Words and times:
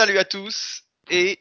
Salut 0.00 0.16
à 0.16 0.24
tous 0.24 0.84
et 1.10 1.40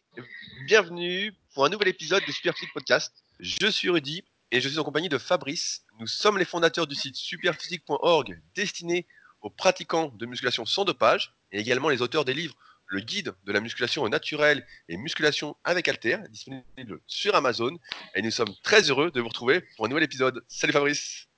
bienvenue 0.66 1.34
pour 1.54 1.64
un 1.64 1.70
nouvel 1.70 1.88
épisode 1.88 2.22
de 2.28 2.32
Superphysique 2.34 2.74
Podcast. 2.74 3.14
Je 3.40 3.68
suis 3.68 3.90
Rudy 3.90 4.26
et 4.52 4.60
je 4.60 4.68
suis 4.68 4.80
en 4.80 4.84
compagnie 4.84 5.08
de 5.08 5.18
Fabrice. 5.18 5.86
Nous 5.98 6.08
sommes 6.08 6.38
les 6.38 6.44
fondateurs 6.44 6.86
du 6.86 6.94
site 6.94 7.16
superphysique.org 7.16 8.38
destiné 8.56 9.08
aux 9.40 9.50
pratiquants 9.50 10.12
de 10.14 10.26
musculation 10.26 10.66
sans 10.66 10.84
dopage 10.84 11.34
et 11.54 11.60
également 11.62 11.88
les 11.88 12.02
auteurs 12.02 12.26
des 12.26 12.34
livres 12.34 12.54
Le 12.88 13.00
guide 13.00 13.34
de 13.46 13.54
la 13.54 13.62
musculation 13.62 14.04
au 14.04 14.10
naturel 14.10 14.68
et 14.90 14.98
musculation 14.98 15.56
avec 15.64 15.88
Alter, 15.88 16.18
disponible 16.30 17.00
sur 17.08 17.36
Amazon. 17.36 17.80
Et 18.14 18.22
nous 18.22 18.32
sommes 18.32 18.54
très 18.62 18.82
heureux 18.90 19.10
de 19.10 19.22
vous 19.22 19.30
retrouver 19.30 19.62
pour 19.78 19.86
un 19.86 19.88
nouvel 19.88 20.04
épisode. 20.04 20.44
Salut 20.50 20.74
Fabrice 20.74 21.30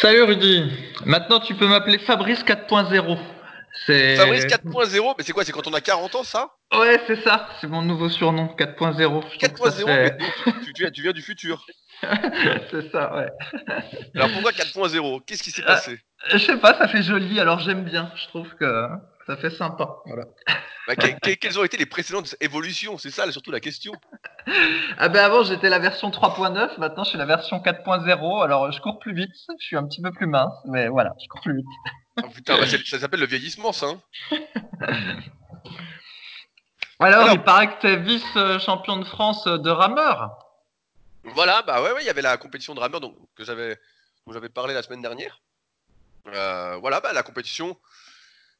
Salut 0.00 0.24
Rudy. 0.24 0.64
Maintenant, 1.04 1.38
tu 1.38 1.54
peux 1.54 1.68
m'appeler 1.68 2.00
Fabrice 2.00 2.42
4.0. 2.42 3.35
Fabrice 3.84 4.46
4.0, 4.46 5.14
mais 5.18 5.24
c'est 5.24 5.32
quoi 5.32 5.44
C'est 5.44 5.52
quand 5.52 5.66
on 5.66 5.74
a 5.74 5.80
40 5.80 6.14
ans, 6.14 6.24
ça? 6.24 6.50
Ouais, 6.72 7.00
c'est 7.06 7.22
ça. 7.22 7.48
C'est 7.60 7.66
mon 7.66 7.82
nouveau 7.82 8.08
surnom, 8.08 8.46
4.0. 8.58 9.38
4.0, 9.38 10.64
tu, 10.64 10.92
tu, 10.92 11.02
viens 11.02 11.12
du 11.12 11.22
futur. 11.22 11.64
c'est 12.70 12.90
ça, 12.90 13.14
ouais. 13.14 13.28
Alors 14.14 14.30
pourquoi 14.32 14.52
4.0 14.52 15.20
Qu'est-ce 15.26 15.42
qui 15.42 15.50
s'est 15.50 15.62
euh, 15.62 15.66
passé? 15.66 16.00
Je 16.30 16.38
sais 16.38 16.56
pas, 16.56 16.76
ça 16.78 16.88
fait 16.88 17.02
joli, 17.02 17.38
alors 17.38 17.60
j'aime 17.60 17.84
bien. 17.84 18.10
Je 18.16 18.26
trouve 18.28 18.48
que 18.54 18.88
ça 19.26 19.36
fait 19.36 19.50
sympa. 19.50 19.96
Voilà. 20.06 20.24
Bah, 20.86 20.94
quelles 20.94 21.58
ont 21.58 21.64
été 21.64 21.76
les 21.76 21.86
précédentes 21.86 22.36
évolutions? 22.40 22.96
C'est 22.96 23.10
ça 23.10 23.30
surtout 23.30 23.50
la 23.50 23.60
question. 23.60 23.92
Ah 24.98 25.08
ben 25.08 25.24
avant 25.24 25.42
j'étais 25.42 25.68
la 25.68 25.80
version 25.80 26.08
3.9, 26.08 26.78
maintenant 26.78 27.02
je 27.02 27.08
suis 27.08 27.18
la 27.18 27.26
version 27.26 27.58
4.0. 27.58 28.44
Alors 28.44 28.70
je 28.70 28.80
cours 28.80 29.00
plus 29.00 29.12
vite, 29.12 29.32
je 29.58 29.66
suis 29.66 29.76
un 29.76 29.84
petit 29.84 30.00
peu 30.00 30.12
plus 30.12 30.28
mince, 30.28 30.54
mais 30.66 30.86
voilà, 30.86 31.14
je 31.20 31.26
cours 31.26 31.40
plus 31.40 31.56
vite. 31.56 31.66
Oh, 32.22 32.28
putain, 32.28 32.58
bah, 32.58 32.66
ça 32.66 32.98
s'appelle 32.98 33.20
le 33.20 33.26
vieillissement 33.26 33.72
ça. 33.72 33.86
Hein. 33.86 34.00
alors, 36.98 37.30
il 37.32 37.42
paraît 37.42 37.74
que 37.74 37.80
tu 37.80 37.86
es 37.88 37.96
vice-champion 37.96 38.98
de 38.98 39.04
France 39.04 39.44
de 39.44 39.70
rameur. 39.70 40.38
Voilà, 41.24 41.62
bah 41.62 41.82
ouais, 41.82 41.92
ouais, 41.92 42.02
il 42.02 42.06
y 42.06 42.10
avait 42.10 42.22
la 42.22 42.36
compétition 42.36 42.74
de 42.74 42.80
rameur 42.80 43.00
donc, 43.00 43.16
que 43.34 43.44
j'avais, 43.44 43.78
dont 44.26 44.32
j'avais 44.32 44.48
parlé 44.48 44.74
la 44.74 44.82
semaine 44.82 45.02
dernière. 45.02 45.40
Euh, 46.28 46.76
voilà, 46.76 47.00
bah 47.00 47.12
la 47.12 47.22
compétition 47.22 47.76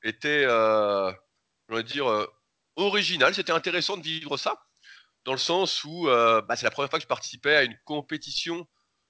était, 0.02 0.44
euh, 0.46 1.12
je 1.68 1.80
dire, 1.80 2.10
euh, 2.10 2.26
originale. 2.76 3.34
C'était 3.34 3.52
intéressant 3.52 3.96
de 3.96 4.02
vivre 4.02 4.36
ça, 4.36 4.66
dans 5.24 5.32
le 5.32 5.38
sens 5.38 5.84
où 5.84 6.08
euh, 6.08 6.42
bah, 6.42 6.56
c'est 6.56 6.64
la 6.64 6.70
première 6.70 6.90
fois 6.90 6.98
que 6.98 7.04
je 7.04 7.08
participais 7.08 7.56
à 7.56 7.62
une 7.62 7.76
compétition 7.84 8.66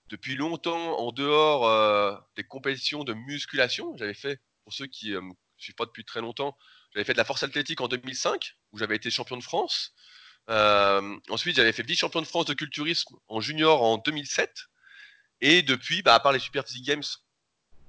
depuis 0.09 0.37
longtemps 0.37 0.99
en 0.99 1.13
dehors 1.13 1.67
euh, 1.67 2.17
des 2.37 2.45
compétitions 2.45 3.05
de 3.05 3.15
musculation. 3.15 3.97
J'avais 3.97 4.15
fait, 4.15 4.41
pour 4.65 4.73
ceux 4.73 4.87
qui 4.87 5.11
ne 5.11 5.21
suivent 5.59 5.75
pas 5.75 5.87
depuis 5.87 6.05
très 6.05 6.21
longtemps, 6.21 6.57
j'avais 6.95 7.05
fait 7.05 7.13
de 7.13 7.19
la 7.19 7.25
force 7.25 7.43
athlétique 7.43 7.81
en 7.81 7.89
2005, 7.89 8.57
où 8.73 8.79
j'avais 8.79 8.97
été 8.97 9.11
champion 9.11 9.37
de 9.37 9.43
France. 9.43 9.95
ensuite, 10.49 11.57
j'avais 11.57 11.73
fait 11.73 11.83
vice-champion 11.83 12.23
de 12.23 12.27
France 12.27 12.47
de 12.47 12.55
culturisme 12.55 13.17
en 13.29 13.41
junior 13.41 13.83
en 13.83 13.99
2007. 13.99 14.51
Et 15.41 15.63
depuis, 15.63 16.03
bah, 16.03 16.15
à 16.15 16.21
part 16.21 16.33
les 16.33 16.39
Super 16.39 16.65
Physique 16.67 16.87
Games 16.87 17.03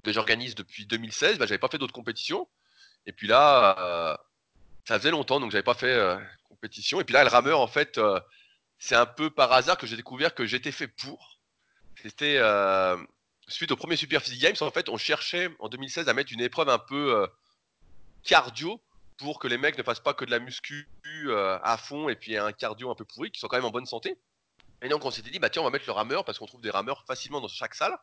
que 0.04 0.12
j'organise 0.12 0.56
depuis 0.56 0.86
2016, 0.86 1.38
bah, 1.38 1.46
j'avais 1.46 1.60
pas 1.60 1.70
fait 1.70 1.78
d'autres 1.78 1.94
compétitions. 1.94 2.48
Et 3.06 3.14
puis 3.14 3.28
là, 3.28 4.18
ça 4.88 4.98
faisait 5.00 5.12
longtemps, 5.12 5.40
donc 5.42 5.52
j'avais 5.52 5.64
pas 5.64 5.74
fait 5.74 5.94
euh, 5.94 6.18
compétition. 6.48 7.02
Et 7.02 7.04
puis 7.04 7.14
là, 7.14 7.24
le 7.24 7.30
rameur, 7.30 7.60
en 7.60 7.68
fait, 7.68 7.98
euh, 7.98 8.20
c'est 8.80 8.96
un 8.96 9.06
peu 9.06 9.30
par 9.30 9.52
hasard 9.52 9.78
que 9.78 9.86
j'ai 9.86 9.98
découvert 9.98 10.34
que 10.34 10.46
j'étais 10.46 10.72
fait 10.72 10.88
pour. 10.88 11.37
C'était 12.02 12.38
euh, 12.38 12.98
suite 13.48 13.72
au 13.72 13.76
premier 13.76 13.96
Super 13.96 14.22
Physique 14.22 14.42
Games, 14.42 14.56
en 14.62 14.72
fait, 14.72 14.90
on 14.90 14.98
cherchait 14.98 15.50
en 15.60 15.70
2016 15.70 16.10
à 16.10 16.14
mettre 16.14 16.32
une 16.32 16.42
épreuve 16.42 16.70
un 16.70 16.80
peu 16.80 17.28
cardio 18.24 18.82
pour 19.18 19.40
que 19.40 19.48
les 19.48 19.58
mecs 19.58 19.78
ne 19.78 19.84
fassent 19.84 20.00
pas 20.00 20.14
que 20.14 20.26
de 20.26 20.32
la 20.32 20.40
muscu 20.40 20.88
à 21.26 21.78
fond 21.78 22.10
et 22.10 22.16
puis 22.16 22.38
un 22.38 22.52
cardio 22.52 22.92
un 22.92 22.96
peu 22.96 23.06
pourri, 23.06 23.32
qui 23.32 23.40
sont 23.40 23.48
quand 23.48 23.58
même 23.58 23.66
en 23.66 23.72
bonne 23.72 23.86
santé. 23.86 24.18
Et 24.82 24.90
donc 24.90 25.06
on 25.06 25.12
s'était 25.12 25.32
dit, 25.32 25.40
bah 25.40 25.50
tiens, 25.50 25.64
on 25.64 25.66
va 25.66 25.72
mettre 25.72 25.88
le 25.88 25.94
rameur 25.94 26.24
parce 26.24 26.38
qu'on 26.38 26.46
trouve 26.46 26.62
des 26.62 26.70
rameurs 26.70 27.04
facilement 27.06 27.42
dans 27.42 27.48
chaque 27.48 27.74
salle. 27.74 27.98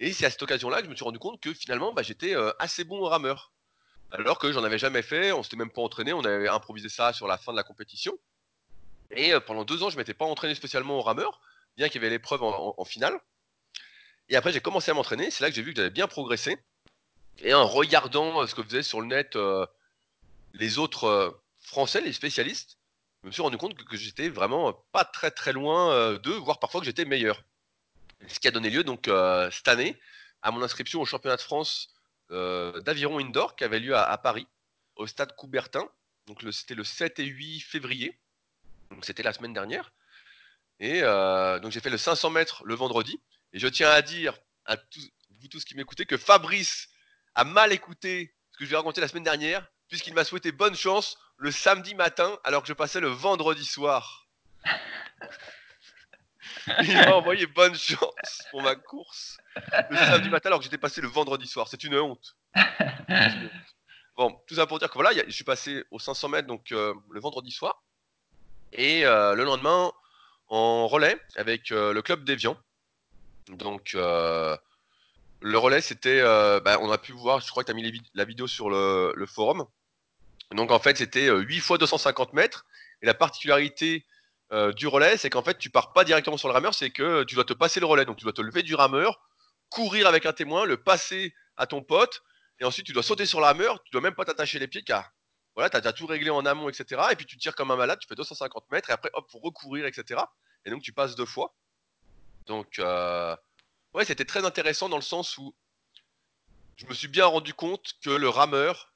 Et 0.00 0.12
c'est 0.12 0.26
à 0.26 0.30
cette 0.30 0.42
occasion-là 0.42 0.80
que 0.80 0.84
je 0.84 0.90
me 0.90 0.96
suis 0.96 1.04
rendu 1.04 1.18
compte 1.18 1.40
que 1.40 1.54
finalement, 1.54 1.94
bah, 1.94 2.02
j'étais 2.02 2.34
assez 2.58 2.84
bon 2.84 2.98
au 2.98 3.08
rameur 3.08 3.54
alors 4.14 4.38
que 4.38 4.52
j'en 4.52 4.62
avais 4.62 4.78
jamais 4.78 5.02
fait, 5.02 5.32
on 5.32 5.42
s'était 5.42 5.56
même 5.56 5.70
pas 5.70 5.82
entraîné, 5.82 6.12
on 6.12 6.24
avait 6.24 6.48
improvisé 6.48 6.88
ça 6.88 7.12
sur 7.12 7.26
la 7.26 7.36
fin 7.36 7.52
de 7.52 7.56
la 7.56 7.64
compétition. 7.64 8.16
Et 9.10 9.32
euh, 9.32 9.40
pendant 9.40 9.64
deux 9.64 9.82
ans, 9.82 9.90
je 9.90 9.96
m'étais 9.96 10.14
pas 10.14 10.24
entraîné 10.24 10.54
spécialement 10.54 10.98
au 10.98 11.02
rameur, 11.02 11.40
bien 11.76 11.88
qu'il 11.88 12.00
y 12.00 12.04
avait 12.04 12.10
l'épreuve 12.10 12.42
en, 12.42 12.84
finale. 12.84 13.18
Et 14.28 14.36
après, 14.36 14.52
j'ai 14.52 14.60
commencé 14.60 14.90
à 14.90 14.94
m'entraîner, 14.94 15.30
c'est 15.30 15.42
là 15.42 15.50
que 15.50 15.56
j'ai 15.56 15.62
vu 15.62 15.72
que 15.72 15.76
j'avais 15.76 15.90
bien 15.90 16.06
progressé. 16.06 16.58
Et 17.38 17.52
en 17.52 17.66
regardant 17.66 18.42
euh, 18.42 18.46
ce 18.46 18.54
que 18.54 18.62
faisaient 18.62 18.82
sur 18.82 19.00
le 19.00 19.08
net 19.08 19.36
euh, 19.36 19.66
les 20.52 20.78
autres 20.78 21.40
Français, 21.60 22.00
les 22.00 22.12
spécialistes, 22.12 22.78
je 23.22 23.28
me 23.28 23.32
suis 23.32 23.42
rendu 23.42 23.56
compte 23.56 23.74
que, 23.74 23.96
j'étais 23.96 24.28
vraiment 24.28 24.72
pas 24.92 25.04
très 25.04 25.30
très 25.30 25.52
loin 25.52 26.14
d'eux, 26.18 26.36
voire 26.36 26.58
parfois 26.60 26.80
que 26.80 26.86
j'étais 26.86 27.04
meilleur. 27.04 27.42
Ce 28.28 28.38
qui 28.38 28.48
a 28.48 28.50
donné 28.50 28.70
lieu 28.70 28.84
donc 28.84 29.10
cette 29.50 29.68
année 29.68 29.98
à 30.42 30.50
mon 30.50 30.62
inscription 30.62 31.00
au 31.00 31.06
championnat 31.06 31.36
de 31.36 31.40
France 31.40 31.94
euh, 32.30 32.80
d'aviron 32.80 33.18
indoor 33.18 33.56
qui 33.56 33.64
avait 33.64 33.80
lieu 33.80 33.96
à, 33.96 34.16
Paris, 34.18 34.46
au 34.96 35.06
stade 35.06 35.34
Coubertin. 35.36 35.88
Donc 36.26 36.42
c'était 36.52 36.74
le 36.74 36.84
7 36.84 37.18
et 37.18 37.24
8 37.24 37.60
février. 37.60 38.18
Donc 38.90 39.04
c'était 39.04 39.22
la 39.22 39.32
semaine 39.32 39.52
dernière. 39.52 39.92
Et 40.80 41.02
euh, 41.02 41.58
donc 41.60 41.72
j'ai 41.72 41.80
fait 41.80 41.90
le 41.90 41.98
500 41.98 42.30
mètres 42.30 42.62
le 42.64 42.74
vendredi. 42.74 43.20
Et 43.52 43.58
je 43.58 43.68
tiens 43.68 43.90
à 43.90 44.02
dire 44.02 44.34
à 44.66 44.76
tous, 44.76 45.10
vous 45.40 45.48
tous 45.48 45.64
qui 45.64 45.76
m'écoutez 45.76 46.06
que 46.06 46.16
Fabrice 46.16 46.88
a 47.34 47.44
mal 47.44 47.72
écouté 47.72 48.34
ce 48.52 48.58
que 48.58 48.64
je 48.64 48.70
lui 48.70 48.74
ai 48.74 48.76
raconté 48.76 49.00
la 49.00 49.08
semaine 49.08 49.24
dernière, 49.24 49.66
puisqu'il 49.88 50.14
m'a 50.14 50.24
souhaité 50.24 50.52
bonne 50.52 50.74
chance 50.74 51.18
le 51.36 51.50
samedi 51.50 51.94
matin 51.94 52.38
alors 52.44 52.62
que 52.62 52.68
je 52.68 52.72
passais 52.72 53.00
le 53.00 53.08
vendredi 53.08 53.64
soir. 53.64 54.28
Il 56.82 56.94
m'a 56.94 57.14
envoyé 57.14 57.46
bonne 57.46 57.74
chance 57.74 58.42
pour 58.50 58.62
ma 58.62 58.74
course 58.74 59.36
le 59.90 59.96
samedi 59.96 60.30
matin 60.30 60.48
alors 60.48 60.60
que 60.60 60.64
j'étais 60.64 60.78
passé 60.78 61.00
le 61.00 61.08
vendredi 61.08 61.46
soir. 61.46 61.68
C'est 61.68 61.84
une 61.84 61.96
honte. 61.96 62.36
Bon, 64.16 64.40
tout 64.46 64.54
ça 64.54 64.66
pour 64.66 64.78
dire 64.78 64.88
que 64.88 64.94
voilà, 64.94 65.10
je 65.26 65.32
suis 65.32 65.42
passé 65.42 65.82
aux 65.90 65.98
500 65.98 66.28
mètres 66.28 66.46
donc 66.46 66.70
euh, 66.70 66.94
le 67.10 67.18
vendredi 67.18 67.50
soir 67.50 67.82
et 68.72 69.04
euh, 69.04 69.34
le 69.34 69.42
lendemain 69.42 69.92
en 70.54 70.86
relais 70.86 71.16
avec 71.36 71.72
euh, 71.72 71.92
le 71.92 72.02
club 72.02 72.24
d'Evian. 72.24 72.56
Donc 73.48 73.92
le 73.94 75.58
relais 75.58 75.82
c'était, 75.82 76.22
bah, 76.22 76.78
on 76.80 76.90
a 76.90 76.96
pu 76.98 77.12
voir, 77.12 77.40
je 77.40 77.50
crois 77.50 77.62
que 77.62 77.70
tu 77.70 77.72
as 77.72 77.74
mis 77.74 78.02
la 78.14 78.24
vidéo 78.24 78.46
sur 78.46 78.70
le, 78.70 79.26
forum. 79.26 79.66
Donc 80.52 80.70
en 80.70 80.78
fait 80.78 80.96
c'était 80.96 81.28
8 81.30 81.60
fois 81.60 81.76
250 81.76 82.32
mètres 82.32 82.64
et 83.02 83.06
la 83.06 83.14
particularité 83.14 84.06
euh, 84.52 84.72
du 84.72 84.86
relais, 84.86 85.16
c'est 85.16 85.30
qu'en 85.30 85.42
fait, 85.42 85.58
tu 85.58 85.70
pars 85.70 85.92
pas 85.92 86.04
directement 86.04 86.36
sur 86.36 86.48
le 86.48 86.54
rameur, 86.54 86.74
c'est 86.74 86.90
que 86.90 87.24
tu 87.24 87.34
dois 87.34 87.44
te 87.44 87.52
passer 87.52 87.80
le 87.80 87.86
relais. 87.86 88.04
Donc, 88.04 88.16
tu 88.18 88.24
dois 88.24 88.32
te 88.32 88.42
lever 88.42 88.62
du 88.62 88.74
rameur, 88.74 89.20
courir 89.68 90.06
avec 90.06 90.26
un 90.26 90.32
témoin, 90.32 90.64
le 90.64 90.76
passer 90.76 91.34
à 91.56 91.66
ton 91.66 91.82
pote, 91.82 92.22
et 92.60 92.64
ensuite, 92.64 92.86
tu 92.86 92.92
dois 92.92 93.02
sauter 93.02 93.26
sur 93.26 93.40
le 93.40 93.46
rameur. 93.46 93.82
Tu 93.82 93.90
dois 93.90 94.00
même 94.00 94.14
pas 94.14 94.24
t'attacher 94.24 94.58
les 94.58 94.68
pieds 94.68 94.84
car 94.84 95.10
voilà, 95.54 95.70
tu 95.70 95.76
as, 95.76 95.92
tout 95.92 96.06
réglé 96.06 96.30
en 96.30 96.44
amont, 96.46 96.68
etc. 96.68 97.02
Et 97.12 97.16
puis, 97.16 97.26
tu 97.26 97.36
tires 97.36 97.54
comme 97.54 97.70
un 97.70 97.76
malade, 97.76 97.98
tu 98.00 98.08
fais 98.08 98.14
250 98.14 98.70
mètres, 98.70 98.90
et 98.90 98.92
après, 98.92 99.10
hop, 99.14 99.30
pour 99.30 99.42
recourir, 99.42 99.86
etc. 99.86 100.20
Et 100.64 100.70
donc, 100.70 100.82
tu 100.82 100.92
passes 100.92 101.14
deux 101.14 101.26
fois. 101.26 101.54
Donc, 102.46 102.78
euh, 102.78 103.36
ouais, 103.94 104.04
c'était 104.04 104.24
très 104.24 104.44
intéressant 104.44 104.88
dans 104.88 104.96
le 104.96 105.02
sens 105.02 105.38
où 105.38 105.54
je 106.76 106.86
me 106.86 106.94
suis 106.94 107.08
bien 107.08 107.26
rendu 107.26 107.54
compte 107.54 107.92
que 108.02 108.10
le 108.10 108.28
rameur, 108.28 108.92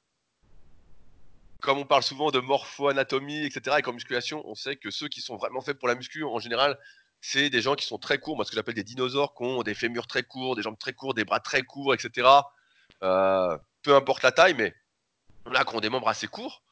comme 1.61 1.77
on 1.77 1.85
parle 1.85 2.03
souvent 2.03 2.31
de 2.31 2.39
morpho-anatomie, 2.39 3.45
etc., 3.45 3.77
et 3.79 3.81
comme 3.81 3.95
musculation, 3.95 4.45
on 4.45 4.55
sait 4.55 4.75
que 4.75 4.91
ceux 4.91 5.07
qui 5.07 5.21
sont 5.21 5.37
vraiment 5.37 5.61
faits 5.61 5.79
pour 5.79 5.87
la 5.87 5.95
muscu, 5.95 6.23
en 6.23 6.39
général, 6.39 6.77
c'est 7.21 7.49
des 7.49 7.61
gens 7.61 7.75
qui 7.75 7.85
sont 7.85 7.97
très 7.97 8.17
courts, 8.17 8.35
moi 8.35 8.45
ce 8.45 8.51
que 8.51 8.55
j'appelle 8.55 8.75
des 8.75 8.83
dinosaures, 8.83 9.33
qui 9.33 9.43
ont 9.43 9.63
des 9.63 9.75
fémurs 9.75 10.07
très 10.07 10.23
courts, 10.23 10.55
des 10.55 10.61
jambes 10.61 10.77
très 10.77 10.93
courtes, 10.93 11.17
des 11.17 11.25
bras 11.25 11.39
très 11.39 11.63
courts, 11.63 11.93
etc. 11.93 12.27
Euh, 13.03 13.57
peu 13.81 13.95
importe 13.95 14.23
la 14.23 14.31
taille, 14.31 14.53
mais 14.53 14.73
là, 15.45 15.63
qui 15.63 15.75
ont 15.75 15.79
des 15.79 15.89
membres 15.89 16.09
assez 16.09 16.27
courts. 16.27 16.63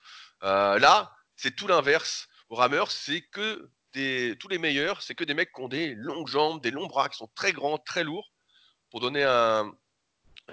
Euh, 0.43 0.79
là, 0.79 1.15
c'est 1.35 1.55
tout 1.55 1.67
l'inverse. 1.67 2.27
Au 2.49 2.55
rameur, 2.55 2.91
c'est 2.91 3.21
que 3.21 3.69
tous 4.39 4.47
les 4.47 4.57
meilleurs, 4.57 5.01
c'est 5.01 5.15
que 5.15 5.23
des 5.23 5.33
mecs 5.33 5.51
qui 5.53 5.61
ont 5.61 5.67
des 5.67 5.95
longues 5.95 6.27
jambes, 6.27 6.61
des 6.61 6.71
longs 6.71 6.87
bras, 6.87 7.09
qui 7.09 7.17
sont 7.17 7.29
très 7.35 7.51
grands, 7.51 7.77
très 7.77 8.03
lourds. 8.03 8.31
Pour 8.91 8.99
donner 9.01 9.23
un, 9.23 9.71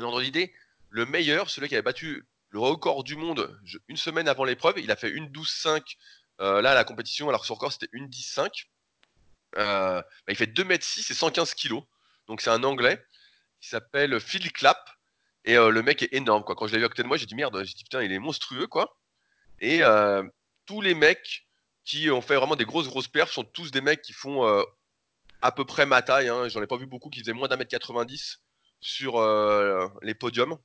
ordre 0.00 0.22
d'idée, 0.22 0.52
le 0.90 1.06
meilleur, 1.06 1.50
celui 1.50 1.68
qui 1.68 1.74
avait 1.74 1.82
battu 1.82 2.26
le 2.50 2.58
record 2.58 3.04
du 3.04 3.16
monde 3.16 3.58
une 3.88 3.96
semaine 3.96 4.28
avant 4.28 4.44
l'épreuve. 4.44 4.78
Il 4.78 4.90
a 4.90 4.96
fait 4.96 5.10
une 5.10 5.28
12-5 5.28 5.96
euh, 6.40 6.62
là 6.62 6.72
à 6.72 6.74
la 6.74 6.84
compétition, 6.84 7.28
alors 7.28 7.44
son 7.44 7.54
record 7.54 7.72
c'était 7.72 7.88
une 7.92 8.08
10-5. 8.08 8.66
Euh, 9.56 10.00
bah, 10.00 10.32
il 10.32 10.36
fait 10.36 10.46
2 10.46 10.62
m 10.62 10.80
6 10.80 11.10
et 11.10 11.14
115 11.14 11.54
kg. 11.54 11.80
Donc 12.26 12.40
c'est 12.40 12.50
un 12.50 12.64
anglais 12.64 13.04
qui 13.60 13.68
s'appelle 13.68 14.18
Phil 14.20 14.52
Clapp. 14.52 14.90
Et 15.44 15.56
euh, 15.56 15.70
le 15.70 15.82
mec 15.82 16.02
est 16.02 16.12
énorme. 16.12 16.44
Quoi. 16.44 16.54
Quand 16.54 16.66
je 16.66 16.72
l'ai 16.72 16.78
vu 16.78 16.84
à 16.84 16.88
côté 16.88 17.02
de 17.02 17.08
moi, 17.08 17.16
j'ai 17.16 17.26
dit 17.26 17.34
merde, 17.34 17.62
j'ai 17.64 17.74
dit 17.74 17.84
putain, 17.84 18.02
il 18.02 18.12
est 18.12 18.18
monstrueux. 18.18 18.66
quoi. 18.66 18.96
Et 19.60 19.80
tous 20.66 20.80
les 20.80 20.94
mecs 20.94 21.46
qui 21.84 22.10
ont 22.10 22.22
fait 22.22 22.36
vraiment 22.36 22.56
des 22.56 22.64
grosses 22.64 22.88
grosses 22.88 23.08
perfs 23.08 23.32
sont 23.32 23.44
tous 23.44 23.70
des 23.70 23.80
mecs 23.80 24.02
qui 24.02 24.12
font 24.12 24.44
à 25.42 25.52
peu 25.52 25.64
près 25.64 25.86
ma 25.86 26.02
taille. 26.02 26.28
Hein. 26.28 26.48
J'en 26.48 26.62
ai 26.62 26.66
pas 26.66 26.76
vu 26.76 26.86
beaucoup 26.86 27.10
qui 27.10 27.20
faisaient 27.20 27.32
moins 27.32 27.48
d'un 27.48 27.56
mètre 27.56 27.70
90 27.70 28.40
sur 28.80 29.20
les 30.02 30.14
podiums. 30.14 30.58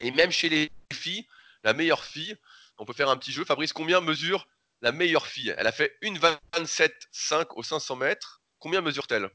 Et 0.00 0.10
même 0.10 0.30
chez 0.30 0.48
les 0.48 0.70
filles, 0.92 1.26
la 1.62 1.72
meilleure 1.72 2.04
fille, 2.04 2.36
on 2.78 2.84
peut 2.84 2.92
faire 2.92 3.08
un 3.10 3.16
petit 3.16 3.32
jeu. 3.32 3.44
Fabrice, 3.44 3.72
combien 3.72 4.00
mesure 4.00 4.46
la 4.82 4.92
meilleure 4.92 5.26
fille? 5.26 5.54
Elle 5.56 5.66
a 5.66 5.72
fait 5.72 5.96
une 6.02 6.18
27,5 6.18 7.46
au 7.56 7.62
500 7.62 7.96
mètres. 7.96 8.42
Combien 8.58 8.80
mesure-t-elle? 8.80 9.30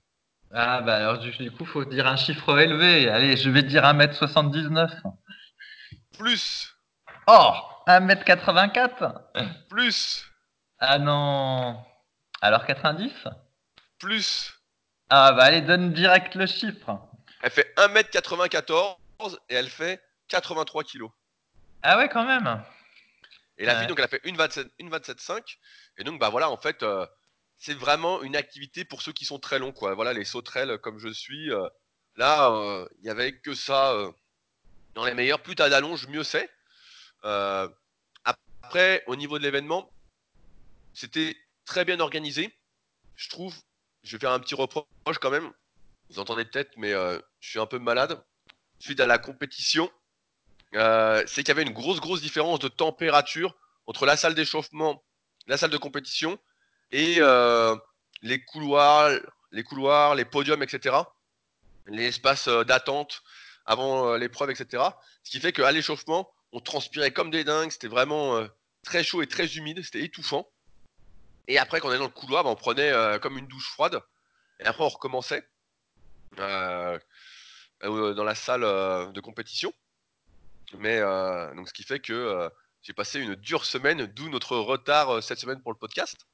Ah 0.51 0.81
bah 0.81 0.95
alors 0.95 1.19
du, 1.19 1.51
coup, 1.51 1.65
faut 1.65 1.85
dire 1.85 2.07
un 2.07 2.15
chiffre 2.15 2.57
élevé. 2.59 3.07
Allez, 3.09 3.37
je 3.37 3.49
vais 3.49 3.61
dire 3.63 3.83
1m79. 3.83 4.89
Plus, 6.17 6.75
Oh 7.27 7.53
1m84 7.87 9.21
plus, 9.69 10.25
Ah 10.79 10.97
non 10.99 11.83
Alors 12.41 12.65
90 12.65 13.11
plus. 13.99 14.53
Ah 15.09 15.33
bah 15.33 15.43
allez, 15.43 15.61
donne 15.61 15.93
direct 15.93 16.35
le 16.35 16.45
chiffre. 16.47 16.99
Elle 17.41 17.51
fait 17.51 17.73
1m94 17.77 18.97
et 19.49 19.55
elle 19.55 19.69
fait 19.69 20.01
83 20.29 20.83
kilos. 20.83 21.11
Ah 21.83 21.97
ouais, 21.97 22.09
quand 22.09 22.25
même. 22.25 22.61
Et 23.57 23.65
la 23.65 23.73
Ouais. 23.73 23.79
fille, 23.79 23.87
donc, 23.87 23.99
elle 23.99 24.05
a 24.05 24.09
fait 24.09 24.21
une 24.23 24.37
27 24.37 24.67
une 24.79 24.89
27,5. 24.89 25.57
Et 25.97 26.03
donc, 26.03 26.19
bah 26.19 26.29
voilà, 26.29 26.49
en 26.49 26.57
fait, 26.57 26.83
euh, 26.83 27.05
c'est 27.59 27.73
vraiment 27.73 28.23
une 28.23 28.37
activité 28.37 28.85
pour 28.85 29.01
ceux 29.01 29.11
qui 29.11 29.25
sont 29.25 29.37
très 29.37 29.59
longs, 29.59 29.73
quoi. 29.73 29.93
Voilà, 29.93 30.13
les 30.13 30.23
sauterelles 30.23 30.77
comme 30.79 30.97
je 30.97 31.09
suis. 31.09 31.51
euh, 31.51 31.67
là, 32.15 32.49
euh, 32.51 32.87
il 32.99 33.05
y 33.05 33.09
avait 33.09 33.37
que 33.37 33.53
ça 33.53 33.91
euh, 33.91 34.11
dans 34.95 35.05
les 35.05 35.13
meilleurs. 35.13 35.43
Plus 35.43 35.55
t'as 35.55 35.69
d'allonge, 35.69 36.07
mieux 36.07 36.23
c'est. 36.23 36.49
Après, 37.21 39.03
au 39.07 39.15
niveau 39.15 39.37
de 39.37 39.43
l'événement, 39.43 39.91
c'était 40.93 41.35
très 41.65 41.83
bien 41.83 41.99
organisé. 41.99 42.57
Je 43.15 43.29
trouve, 43.29 43.55
je 44.03 44.15
vais 44.15 44.21
faire 44.21 44.31
un 44.31 44.39
petit 44.39 44.55
reproche 44.55 44.87
quand 45.19 45.31
même. 45.31 45.51
Vous 46.09 46.19
entendez 46.19 46.45
peut-être, 46.45 46.71
mais 46.77 46.91
je 46.91 47.49
suis 47.49 47.59
un 47.59 47.65
peu 47.65 47.79
malade. 47.79 48.23
Suite 48.79 49.01
à 49.01 49.07
la 49.07 49.17
compétition, 49.17 49.91
c'est 50.71 51.43
qu'il 51.43 51.49
y 51.49 51.51
avait 51.51 51.63
une 51.63 51.73
grosse, 51.73 51.99
grosse 51.99 52.21
différence 52.21 52.59
de 52.59 52.69
température 52.69 53.57
entre 53.87 54.05
la 54.05 54.15
salle 54.15 54.35
d'échauffement, 54.35 55.03
la 55.47 55.57
salle 55.57 55.71
de 55.71 55.77
compétition 55.77 56.39
et 56.91 57.17
euh, 57.19 57.75
les 58.21 58.43
couloirs, 58.43 59.11
les 59.51 60.25
podiums, 60.25 60.63
etc. 60.63 60.95
Les 61.87 62.05
espaces 62.05 62.47
euh, 62.47 62.63
d'attente 62.63 63.23
avant 63.65 64.13
euh, 64.13 64.17
l'épreuve, 64.17 64.49
etc. 64.51 64.83
Ce 65.23 65.31
qui 65.31 65.39
fait 65.39 65.53
qu'à 65.53 65.71
l'échauffement, 65.71 66.31
on 66.51 66.59
transpirait 66.59 67.11
comme 67.11 67.31
des 67.31 67.43
dingues. 67.43 67.71
C'était 67.71 67.87
vraiment 67.87 68.41
très 68.83 69.03
chaud 69.03 69.21
et 69.21 69.27
très 69.27 69.45
humide. 69.55 69.83
C'était 69.83 70.03
étouffant. 70.03 70.49
Et 71.47 71.57
après, 71.57 71.79
quand 71.79 71.89
on 71.89 71.93
est 71.93 71.99
dans 71.99 72.05
le 72.05 72.09
couloir, 72.09 72.43
bah, 72.43 72.49
on 72.49 72.55
prenait 72.55 72.91
comme 73.21 73.37
une 73.37 73.47
douche 73.47 73.69
froide. 73.69 74.01
Et 74.59 74.65
après, 74.65 74.83
on 74.83 74.89
recommençait 74.89 75.47
dans 76.37 76.99
la 77.83 78.35
salle 78.35 78.61
de 78.61 79.19
compétition. 79.21 79.71
Mais 80.79 80.99
donc, 81.55 81.67
ce 81.67 81.73
qui 81.73 81.83
fait 81.83 81.99
que 81.99 82.49
j'ai 82.81 82.93
passé 82.93 83.19
une 83.19 83.35
dure 83.35 83.65
semaine, 83.65 84.07
d'où 84.07 84.29
notre 84.29 84.57
retard 84.57 85.21
cette 85.21 85.37
semaine 85.37 85.61
pour 85.61 85.71
le 85.71 85.77
podcast. 85.77 86.25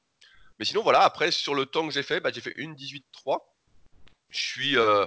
Mais 0.58 0.64
sinon, 0.64 0.82
voilà, 0.82 1.02
après, 1.02 1.30
sur 1.30 1.54
le 1.54 1.66
temps 1.66 1.86
que 1.86 1.92
j'ai 1.92 2.02
fait, 2.02 2.20
bah, 2.20 2.30
j'ai 2.32 2.40
fait 2.40 2.54
une 2.56 2.74
18-3. 2.74 3.38
Je 4.30 4.38
suis 4.38 4.76
euh, 4.78 5.06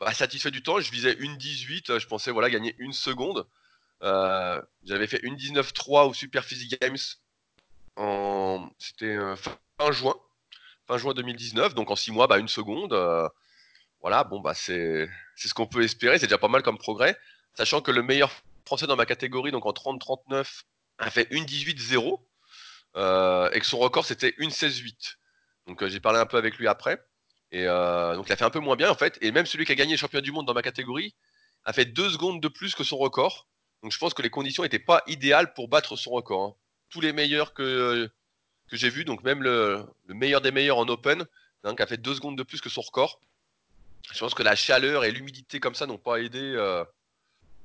bah, 0.00 0.12
satisfait 0.14 0.50
du 0.50 0.62
temps. 0.62 0.80
Je 0.80 0.90
visais 0.90 1.14
une 1.18 1.36
18. 1.36 1.90
euh, 1.90 1.98
Je 1.98 2.06
pensais 2.06 2.30
voilà, 2.30 2.50
gagner 2.50 2.74
une 2.78 2.92
seconde. 2.92 3.46
Euh, 4.02 4.60
J'avais 4.84 5.06
fait 5.06 5.20
une 5.22 5.36
19-3 5.36 6.08
au 6.08 6.14
Super 6.14 6.44
Physique 6.44 6.80
Games. 6.80 6.96
En... 7.96 8.68
C'était 8.78 9.16
fin 9.78 9.92
juin. 9.92 10.14
Fin 10.86 10.98
juin 10.98 11.14
2019. 11.14 11.74
Donc 11.74 11.90
en 11.90 11.96
6 11.96 12.12
mois, 12.12 12.26
bah, 12.26 12.38
une 12.38 12.48
seconde. 12.48 12.94
voilà, 14.00 14.24
bon, 14.24 14.40
bah, 14.40 14.54
c'est 14.54 15.08
ce 15.36 15.54
qu'on 15.54 15.66
peut 15.66 15.82
espérer. 15.82 16.18
C'est 16.18 16.26
déjà 16.26 16.38
pas 16.38 16.48
mal 16.48 16.62
comme 16.62 16.78
progrès. 16.78 17.18
Sachant 17.54 17.80
que 17.80 17.90
le 17.90 18.02
meilleur 18.02 18.30
français 18.66 18.86
dans 18.86 18.96
ma 18.96 19.06
catégorie, 19.06 19.50
donc 19.50 19.64
en 19.66 19.72
30-39, 19.72 20.62
a 20.98 21.10
fait 21.10 21.26
une 21.30 21.44
18-0. 21.44 22.20
Euh, 22.96 23.50
et 23.52 23.60
que 23.60 23.66
son 23.66 23.78
record, 23.78 24.04
c'était 24.04 24.34
une 24.38 24.50
16-8. 24.50 25.16
Donc 25.66 25.82
euh, 25.82 25.88
j'ai 25.88 26.00
parlé 26.00 26.18
un 26.18 26.26
peu 26.26 26.36
avec 26.36 26.56
lui 26.56 26.66
après. 26.68 27.04
Et 27.52 27.66
euh, 27.66 28.16
donc 28.16 28.26
il 28.28 28.32
a 28.32 28.36
fait 28.36 28.44
un 28.44 28.50
peu 28.50 28.60
moins 28.60 28.76
bien 28.76 28.90
en 28.90 28.94
fait. 28.94 29.18
Et 29.20 29.30
même 29.32 29.46
celui 29.46 29.64
qui 29.64 29.72
a 29.72 29.74
gagné 29.74 29.92
le 29.92 29.98
championnat 29.98 30.22
du 30.22 30.32
monde 30.32 30.46
dans 30.46 30.54
ma 30.54 30.62
catégorie 30.62 31.14
a 31.64 31.72
fait 31.72 31.84
deux 31.84 32.10
secondes 32.10 32.40
de 32.40 32.48
plus 32.48 32.74
que 32.74 32.84
son 32.84 32.96
record. 32.96 33.48
Donc 33.82 33.92
je 33.92 33.98
pense 33.98 34.14
que 34.14 34.22
les 34.22 34.30
conditions 34.30 34.62
n'étaient 34.62 34.78
pas 34.78 35.02
idéales 35.06 35.52
pour 35.54 35.68
battre 35.68 35.96
son 35.96 36.10
record. 36.10 36.42
hein. 36.42 36.54
Tous 36.88 37.00
les 37.00 37.12
meilleurs 37.12 37.52
que, 37.52 38.08
que 38.68 38.76
j'ai 38.76 38.90
vus, 38.90 39.04
donc 39.04 39.22
même 39.24 39.42
le, 39.42 39.84
le 40.06 40.14
meilleur 40.14 40.40
des 40.40 40.52
meilleurs 40.52 40.78
en 40.78 40.88
open, 40.88 41.26
donc, 41.64 41.80
a 41.80 41.86
fait 41.86 41.96
deux 41.96 42.14
secondes 42.14 42.38
de 42.38 42.44
plus 42.44 42.60
que 42.60 42.68
son 42.68 42.80
record. 42.80 43.20
Je 44.12 44.18
pense 44.20 44.34
que 44.34 44.44
la 44.44 44.54
chaleur 44.54 45.04
et 45.04 45.10
l'humidité 45.10 45.58
comme 45.58 45.74
ça 45.74 45.86
n'ont 45.86 45.98
pas 45.98 46.20
aidé 46.20 46.56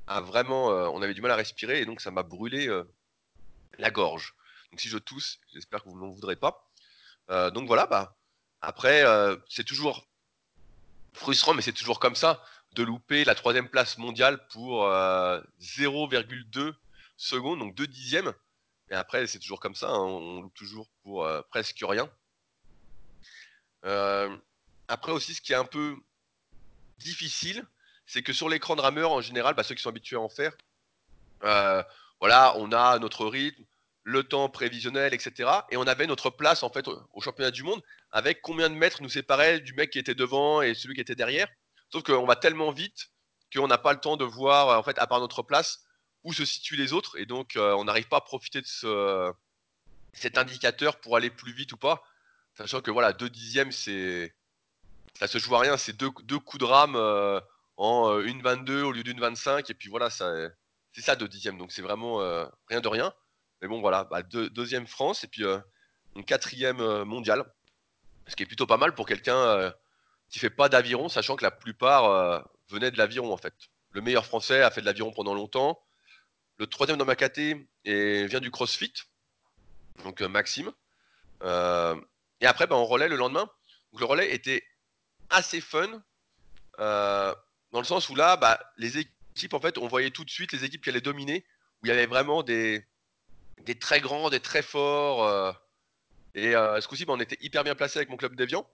à 0.08 0.22
vraiment. 0.22 0.70
on 0.70 1.04
avait 1.04 1.14
du 1.14 1.22
mal 1.22 1.30
à 1.30 1.36
respirer 1.36 1.82
et 1.82 1.86
donc 1.86 2.02
ça 2.02 2.10
m'a 2.10 2.24
brûlé 2.24 2.68
la 3.78 3.92
gorge. 3.92 4.34
Donc 4.72 4.80
si 4.80 4.88
je 4.88 4.98
tousse, 4.98 5.40
j'espère 5.54 5.84
que 5.84 5.90
vous 5.90 5.96
ne 5.96 6.02
m'en 6.02 6.12
voudrez 6.12 6.36
pas. 6.36 6.70
Euh, 7.30 7.52
donc 7.52 7.68
voilà, 7.68 7.86
bah 7.88 8.18
après 8.62 9.04
euh, 9.06 9.36
c'est 9.50 9.64
toujours 9.64 10.08
frustrant, 11.14 11.54
mais 11.54 11.62
c'est 11.62 11.74
toujours 11.74 12.00
comme 12.00 12.16
ça 12.16 12.44
de 12.74 12.84
louper 12.84 13.26
la 13.26 13.36
troisième 13.36 13.70
place 13.70 13.98
mondiale 13.98 14.46
pour 14.48 14.86
euh, 14.86 15.42
0,2 15.60 16.74
secondes, 17.18 17.60
donc 17.60 17.76
2 17.76 17.88
dixièmes. 17.88 18.34
Et 18.90 18.96
après 18.96 19.28
c'est 19.28 19.40
toujours 19.40 19.60
comme 19.60 19.76
ça, 19.76 19.90
hein, 19.90 20.00
on 20.00 20.42
loupe 20.42 20.54
toujours 20.54 20.90
pour 21.04 21.26
euh, 21.26 21.42
presque 21.50 21.80
rien. 21.82 22.10
Euh, 23.86 24.36
après 24.88 25.12
aussi, 25.12 25.34
ce 25.34 25.42
qui 25.42 25.54
est 25.54 25.56
un 25.56 25.66
peu 25.66 25.96
difficile, 27.00 27.66
c'est 28.06 28.24
que 28.24 28.34
sur 28.34 28.50
l'écran 28.50 28.76
de 28.76 28.82
rameur, 28.82 29.12
en 29.12 29.22
général, 29.22 29.56
bah, 29.56 29.64
ceux 29.64 29.76
qui 29.76 29.82
sont 29.82 29.90
habitués 29.90 30.18
à 30.18 30.20
en 30.20 30.30
faire, 30.30 30.54
euh, 31.44 31.84
voilà, 32.20 32.54
on 32.58 32.72
a 32.72 33.00
notre 33.00 33.26
rythme, 33.26 33.64
le 34.04 34.24
temps 34.24 34.50
prévisionnel, 34.50 35.14
etc. 35.14 35.50
Et 35.70 35.78
on 35.78 35.84
avait 35.84 36.08
notre 36.08 36.30
place 36.30 36.64
en 36.64 36.70
fait 36.70 36.88
au, 36.88 37.22
championnat 37.22 37.52
du 37.52 37.64
monde 37.64 37.82
avec 38.12 38.42
combien 38.42 38.70
de 38.70 38.76
mètres 38.76 39.02
nous 39.02 39.10
séparait 39.10 39.60
du 39.60 39.74
mec 39.74 39.92
qui 39.92 40.00
était 40.00 40.16
devant 40.16 40.62
et 40.62 40.74
celui 40.74 40.96
qui 40.96 41.02
était 41.02 41.16
derrière. 41.16 41.48
Sauf 41.92 42.04
qu'on 42.04 42.26
va 42.26 42.36
tellement 42.36 42.72
vite 42.72 43.12
qu'on 43.54 43.68
n'a 43.68 43.78
pas 43.78 43.94
le 43.94 44.00
temps 44.00 44.18
de 44.18 44.24
voir 44.24 44.80
en 44.80 44.84
fait 44.84 44.98
à 44.98 45.08
part 45.08 45.20
notre 45.20 45.44
place 45.44 45.84
où 46.24 46.34
se 46.34 46.46
situent 46.46 46.78
les 46.78 46.94
autres 46.94 47.18
et 47.20 47.26
donc 47.26 47.56
euh, 47.56 47.74
on 47.74 47.84
n'arrive 47.84 48.08
pas 48.08 48.18
à 48.18 48.22
profiter 48.22 48.62
de 48.62 48.68
ce, 48.68 49.32
cet 50.14 50.38
indicateur 50.38 51.00
pour 51.00 51.16
aller 51.16 51.30
plus 51.30 51.54
vite 51.54 51.74
ou 51.74 51.78
pas. 51.78 52.04
Sachant 52.56 52.82
que 52.82 52.92
voilà, 52.92 53.14
2 53.14 53.30
dixièmes, 53.30 53.72
c'est 53.72 54.34
ça 55.20 55.28
se 55.28 55.38
joue 55.38 55.56
à 55.56 55.60
rien, 55.60 55.78
c'est 55.78 55.94
deux, 55.94 56.10
deux 56.24 56.40
coups 56.40 56.62
de 56.62 56.66
rame 56.66 56.96
euh, 56.96 57.40
en 57.78 58.12
euh, 58.12 58.26
une 58.26 58.42
22 58.42 58.84
au 58.84 58.92
lieu 58.92 59.04
d'une 59.04 59.20
25 59.20 59.70
et 59.70 59.74
puis 59.74 59.90
voilà, 59.90 60.10
ça, 60.10 60.34
c'est 60.94 61.02
ça 61.02 61.16
2 61.16 61.28
dixièmes, 61.28 61.58
donc 61.58 61.72
c'est 61.72 61.82
vraiment 61.82 62.18
rien 62.68 62.82
de 62.82 62.88
rien. 62.88 63.14
Mais 63.62 63.68
bon 63.68 63.80
voilà, 63.80 64.06
bah, 64.06 64.24
deux- 64.24 64.50
deuxième 64.50 64.88
France 64.88 65.24
et 65.24 65.28
puis 65.28 65.44
euh, 65.44 65.60
une 66.16 66.26
quatrième 66.26 66.80
euh, 66.80 67.06
mondiale, 67.06 67.46
ce 68.28 68.36
qui 68.36 68.44
est 68.44 68.48
plutôt 68.48 68.66
pas 68.66 68.78
mal 68.78 68.96
pour 68.96 69.06
quelqu'un 69.06 69.38
euh, 69.38 69.72
qui 70.30 70.40
fait 70.40 70.50
pas 70.50 70.70
d'aviron, 70.70 71.10
sachant 71.10 71.36
que 71.36 71.44
la 71.44 71.52
plupart 71.52 72.48
venaient 72.70 72.92
de 72.92 72.98
l'aviron 72.98 73.34
en 73.34 73.38
fait. 73.38 73.54
Le 73.92 74.02
meilleur 74.02 74.26
français 74.26 74.62
a 74.62 74.72
fait 74.72 74.82
de 74.82 74.86
l'aviron 74.86 75.12
pendant 75.12 75.34
longtemps. 75.34 75.84
Le 76.58 76.68
troisième 76.68 76.98
dans 76.98 77.06
ma 77.06 77.18
caté 77.18 77.68
vient 77.84 78.40
du 78.40 78.50
CrossFit, 78.50 78.94
donc 80.06 80.22
Maxime. 80.22 80.72
Et 81.44 82.46
après, 82.46 82.66
bah, 82.66 82.78
on 82.78 82.86
relais 82.86 83.10
le 83.10 83.18
lendemain. 83.18 83.50
Donc 83.92 84.00
le 84.00 84.06
relais 84.06 84.34
était 84.34 84.64
assez 85.30 85.60
fun, 85.60 86.02
dans 86.78 87.36
le 87.74 87.84
sens 87.84 88.08
où 88.08 88.16
là, 88.16 88.38
bah, 88.38 88.58
les 88.78 89.00
équipes, 89.00 89.54
en 89.54 89.60
fait, 89.60 89.78
on 89.78 89.88
voyait 89.88 90.12
tout 90.12 90.24
de 90.24 90.30
suite 90.30 90.54
les 90.54 90.64
équipes 90.64 90.82
qui 90.82 90.90
allaient 90.92 91.02
dominer, 91.02 91.46
où 91.82 91.88
il 91.88 91.90
y 91.90 91.92
avait 91.92 92.06
vraiment 92.06 92.42
des, 92.42 92.86
des 93.66 93.78
très 93.78 94.02
grands, 94.02 94.30
des 94.30 94.40
très 94.40 94.62
forts. 94.62 95.24
euh, 95.24 95.52
et 96.36 96.56
euh, 96.56 96.80
ce 96.82 96.88
coup-ci, 96.88 97.06
bah, 97.06 97.14
on 97.16 97.20
était 97.20 97.38
hyper 97.42 97.64
bien 97.64 97.76
placé 97.76 98.00
avec 98.00 98.10
mon 98.10 98.18
club 98.18 98.36
d'Evian. 98.36 98.68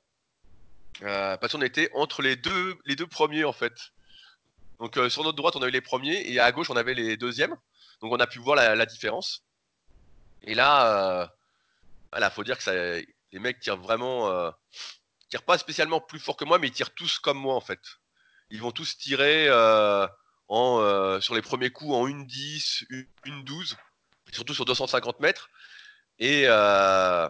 Euh, 1.03 1.37
parce 1.37 1.53
qu'on 1.53 1.61
était 1.61 1.89
entre 1.93 2.21
les 2.21 2.35
deux, 2.35 2.77
les 2.85 2.95
deux 2.95 3.07
premiers, 3.07 3.43
en 3.43 3.53
fait. 3.53 3.73
Donc 4.79 4.97
sur 5.09 5.23
notre 5.23 5.35
droite, 5.35 5.55
on 5.55 5.61
a 5.63 5.67
eu 5.67 5.71
les 5.71 5.81
premiers, 5.81 6.31
et 6.31 6.39
à 6.39 6.51
gauche, 6.51 6.69
on 6.69 6.75
avait 6.75 6.93
les 6.93 7.17
deuxièmes. 7.17 7.55
Donc 8.01 8.13
on 8.13 8.19
a 8.19 8.27
pu 8.27 8.39
voir 8.39 8.55
la, 8.55 8.85
différence. 8.85 9.43
Et 10.43 10.53
là, 10.53 11.31
voilà, 12.11 12.29
faut 12.29 12.43
dire 12.43 12.59
que 12.59 13.03
les 13.31 13.39
mecs 13.39 13.59
tirent 13.59 13.77
vraiment, 13.77 14.29
euh, 14.29 14.51
tirent 15.29 15.43
pas 15.43 15.57
spécialement 15.57 15.99
plus 15.99 16.19
fort 16.19 16.37
que 16.37 16.45
moi, 16.45 16.59
mais 16.59 16.67
ils 16.67 16.73
tirent 16.73 16.93
tous 16.93 17.17
comme 17.17 17.39
moi 17.39 17.55
en 17.55 17.61
fait. 17.61 17.81
Ils 18.51 18.61
vont 18.61 18.71
tous 18.71 18.97
tirer 18.99 19.49
en, 20.47 21.19
sur 21.21 21.33
les 21.33 21.41
premiers 21.41 21.71
coups 21.71 21.93
en 21.93 22.07
1-10, 22.07 22.85
1-12, 23.25 23.75
surtout 24.33 24.53
sur 24.53 24.65
250 24.65 25.19
mètres. 25.19 25.49
Et, 26.19 26.43
euh, 26.47 27.29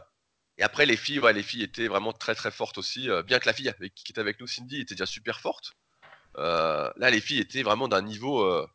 et 0.58 0.64
après 0.64 0.86
les 0.86 0.98
filles, 0.98 1.22
les 1.34 1.44
filles 1.44 1.64
étaient 1.64 1.88
vraiment 1.88 2.14
très 2.14 2.36
très 2.36 2.52
fortes 2.52 2.78
aussi. 2.78 3.10
euh, 3.10 3.24
bien 3.24 3.40
que 3.40 3.48
la 3.48 3.54
fille 3.54 3.72
qui 3.96 4.12
était 4.12 4.22
avec 4.22 4.40
nous, 4.40 4.48
Cindy, 4.48 4.82
était 4.82 4.96
déjà 4.96 5.06
super 5.06 5.40
forte. 5.40 5.74
Euh, 6.38 6.92
là, 6.98 7.10
les 7.10 7.22
filles 7.22 7.40
étaient 7.40 7.64
vraiment 7.64 7.88
d'un 7.88 8.02
niveau 8.02 8.68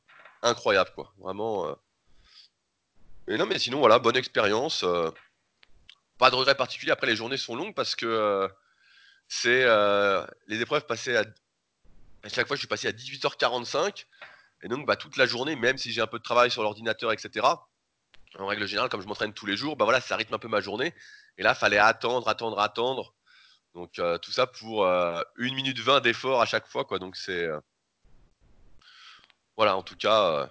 incroyable, 0.42 0.90
quoi. 0.94 1.12
Vraiment. 1.18 1.76
Mais 3.28 3.36
non, 3.36 3.46
mais 3.46 3.58
sinon, 3.58 3.78
voilà, 3.78 3.98
bonne 3.98 4.16
expérience. 4.16 4.84
pas 6.18 6.30
de 6.30 6.36
regret 6.36 6.54
particulier. 6.54 6.92
Après, 6.92 7.06
les 7.06 7.16
journées 7.16 7.36
sont 7.36 7.56
longues 7.56 7.74
parce 7.74 7.94
que 7.94 8.48
c'est 9.28 9.64
les 10.48 10.60
épreuves 10.60 10.86
passaient 10.86 11.16
à, 11.16 11.24
à 12.24 12.28
chaque 12.28 12.46
fois, 12.46 12.56
je 12.56 12.60
suis 12.60 12.68
passé 12.68 12.88
à 12.88 12.92
18h45 12.92 14.06
et 14.62 14.68
donc 14.68 14.86
bah, 14.86 14.96
toute 14.96 15.16
la 15.16 15.26
journée, 15.26 15.56
même 15.56 15.78
si 15.78 15.92
j'ai 15.92 16.00
un 16.00 16.06
peu 16.06 16.18
de 16.18 16.22
travail 16.22 16.50
sur 16.50 16.62
l'ordinateur, 16.62 17.12
etc. 17.12 17.46
en 18.38 18.46
règle 18.46 18.66
générale, 18.66 18.88
comme 18.88 19.02
je 19.02 19.06
m'entraîne 19.06 19.32
tous 19.32 19.46
les 19.46 19.56
jours, 19.56 19.76
bah 19.76 19.84
voilà, 19.84 20.00
ça 20.00 20.16
rythme 20.16 20.34
un 20.34 20.38
peu 20.38 20.48
ma 20.48 20.60
journée. 20.60 20.94
Et 21.38 21.42
là, 21.42 21.54
fallait 21.54 21.78
attendre, 21.78 22.28
attendre, 22.28 22.58
attendre. 22.60 23.14
Donc 23.74 23.98
euh, 23.98 24.18
tout 24.18 24.32
ça 24.32 24.46
pour 24.46 24.86
1 24.86 25.24
minute 25.38 25.78
20 25.78 26.00
d'effort 26.00 26.40
à 26.40 26.46
chaque 26.46 26.66
fois. 26.66 26.84
Donc 26.98 27.16
c'est 27.16 27.48
voilà, 29.56 29.76
en 29.76 29.82
tout 29.82 29.96
cas, 29.96 30.50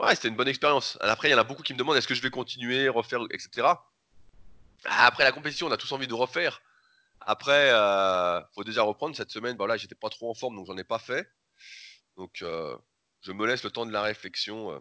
ouais, 0.00 0.14
c'était 0.14 0.28
une 0.28 0.36
bonne 0.36 0.48
expérience. 0.48 0.98
Après, 1.00 1.28
il 1.28 1.32
y 1.32 1.34
en 1.34 1.38
a 1.38 1.44
beaucoup 1.44 1.62
qui 1.62 1.74
me 1.74 1.78
demandent 1.78 1.96
est-ce 1.96 2.08
que 2.08 2.14
je 2.14 2.22
vais 2.22 2.30
continuer, 2.30 2.88
refaire, 2.88 3.20
etc. 3.30 3.68
Après 4.84 5.24
la 5.24 5.32
compétition, 5.32 5.66
on 5.66 5.70
a 5.70 5.76
tous 5.76 5.92
envie 5.92 6.06
de 6.06 6.14
refaire. 6.14 6.62
Après, 7.20 7.70
euh, 7.72 8.40
faut 8.54 8.64
déjà 8.64 8.82
reprendre 8.82 9.16
cette 9.16 9.30
semaine. 9.30 9.56
Voilà, 9.56 9.76
j'étais 9.76 9.94
pas 9.94 10.08
trop 10.08 10.30
en 10.30 10.34
forme, 10.34 10.56
donc 10.56 10.66
j'en 10.66 10.76
ai 10.78 10.84
pas 10.84 10.98
fait. 10.98 11.30
Donc, 12.16 12.42
euh, 12.42 12.76
je 13.22 13.32
me 13.32 13.46
laisse 13.46 13.62
le 13.64 13.70
temps 13.70 13.86
de 13.86 13.92
la 13.92 14.02
réflexion 14.02 14.72
euh, 14.72 14.78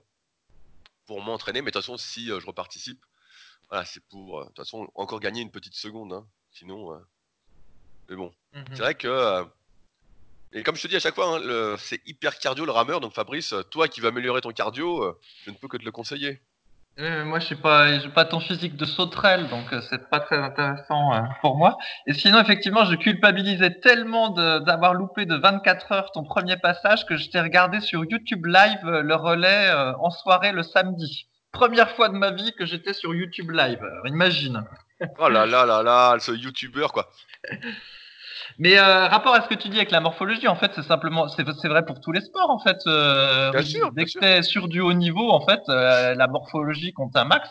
pour 1.07 1.21
m'entraîner. 1.21 1.61
Mais 1.61 1.71
de 1.71 1.73
toute 1.73 1.81
façon, 1.81 1.97
si 1.97 2.31
euh, 2.31 2.39
je 2.39 2.45
reparticipe, 2.45 3.03
voilà, 3.69 3.85
c'est 3.85 4.03
pour, 4.07 4.41
de 4.41 4.47
toute 4.47 4.57
façon, 4.57 4.87
encore 4.95 5.19
gagner 5.19 5.41
une 5.41 5.51
petite 5.51 5.75
seconde. 5.75 6.13
Hein. 6.13 6.27
Sinon, 6.51 6.99
mais 8.09 8.15
bon, 8.15 8.33
c'est 8.53 8.79
vrai 8.79 8.95
que. 8.95 9.45
et 10.53 10.63
comme 10.63 10.75
je 10.75 10.81
te 10.83 10.87
dis 10.87 10.95
à 10.95 10.99
chaque 10.99 11.15
fois, 11.15 11.37
hein, 11.37 11.75
c'est 11.77 12.01
hyper 12.07 12.39
cardio 12.39 12.65
le 12.65 12.71
rameur. 12.71 12.99
Donc, 12.99 13.13
Fabrice, 13.13 13.53
toi 13.69 13.87
qui 13.87 13.99
veux 13.99 14.07
améliorer 14.07 14.41
ton 14.41 14.51
cardio, 14.51 15.19
je 15.43 15.51
ne 15.51 15.55
peux 15.55 15.67
que 15.67 15.77
te 15.77 15.83
le 15.83 15.91
conseiller. 15.91 16.41
Moi, 16.99 17.37
je 17.39 17.45
suis 17.45 17.55
pas, 17.55 17.99
j'ai 17.99 18.09
pas 18.09 18.25
ton 18.25 18.39
physique 18.39 18.75
de 18.75 18.85
sauterelle, 18.85 19.47
donc 19.49 19.71
euh, 19.71 19.81
c'est 19.87 20.09
pas 20.09 20.19
très 20.19 20.37
intéressant 20.37 21.13
euh, 21.13 21.19
pour 21.41 21.55
moi. 21.55 21.77
Et 22.07 22.13
sinon, 22.13 22.39
effectivement, 22.39 22.85
je 22.85 22.95
culpabilisais 22.95 23.79
tellement 23.81 24.29
d'avoir 24.29 24.95
loupé 24.95 25.27
de 25.27 25.35
24 25.35 25.91
heures 25.91 26.11
ton 26.11 26.23
premier 26.23 26.57
passage 26.57 27.05
que 27.05 27.15
je 27.15 27.29
t'ai 27.29 27.39
regardé 27.39 27.81
sur 27.81 28.03
YouTube 28.03 28.47
Live 28.47 28.79
euh, 28.85 29.03
le 29.03 29.13
relais 29.13 29.69
euh, 29.69 29.93
en 29.99 30.09
soirée 30.09 30.51
le 30.51 30.63
samedi. 30.63 31.27
Première 31.51 31.91
fois 31.91 32.09
de 32.09 32.15
ma 32.15 32.31
vie 32.31 32.51
que 32.57 32.65
j'étais 32.65 32.93
sur 32.93 33.13
YouTube 33.13 33.51
Live. 33.51 33.79
Alors, 33.79 34.07
imagine. 34.07 34.63
Oh 35.19 35.29
là 35.29 35.45
là 35.45 35.67
là 35.67 35.83
là, 35.83 36.17
ce 36.19 36.31
youtubeur 36.31 36.91
quoi. 36.91 37.11
Mais 38.59 38.79
euh, 38.79 39.07
rapport 39.07 39.35
à 39.35 39.41
ce 39.41 39.47
que 39.47 39.53
tu 39.53 39.69
dis 39.69 39.77
avec 39.77 39.91
la 39.91 39.99
morphologie, 39.99 40.47
en 40.47 40.55
fait, 40.55 40.71
c'est 40.73 40.83
simplement, 40.83 41.27
c'est 41.27 41.43
vrai 41.67 41.85
pour 41.85 41.99
tous 42.01 42.11
les 42.11 42.21
sports, 42.21 42.49
en 42.49 42.59
fait. 42.59 42.77
Euh, 42.87 43.51
Bien 43.51 43.61
sûr, 43.61 43.89
Dès 43.91 43.95
bien 43.95 44.03
que 44.05 44.09
sûr. 44.09 44.21
tu 44.21 44.27
es 44.27 44.41
sur 44.41 44.67
du 44.67 44.81
haut 44.81 44.93
niveau, 44.93 45.29
en 45.29 45.41
fait, 45.45 45.61
euh, 45.69 46.15
la 46.15 46.27
morphologie 46.27 46.91
compte 46.93 47.15
un 47.15 47.25
max. 47.25 47.47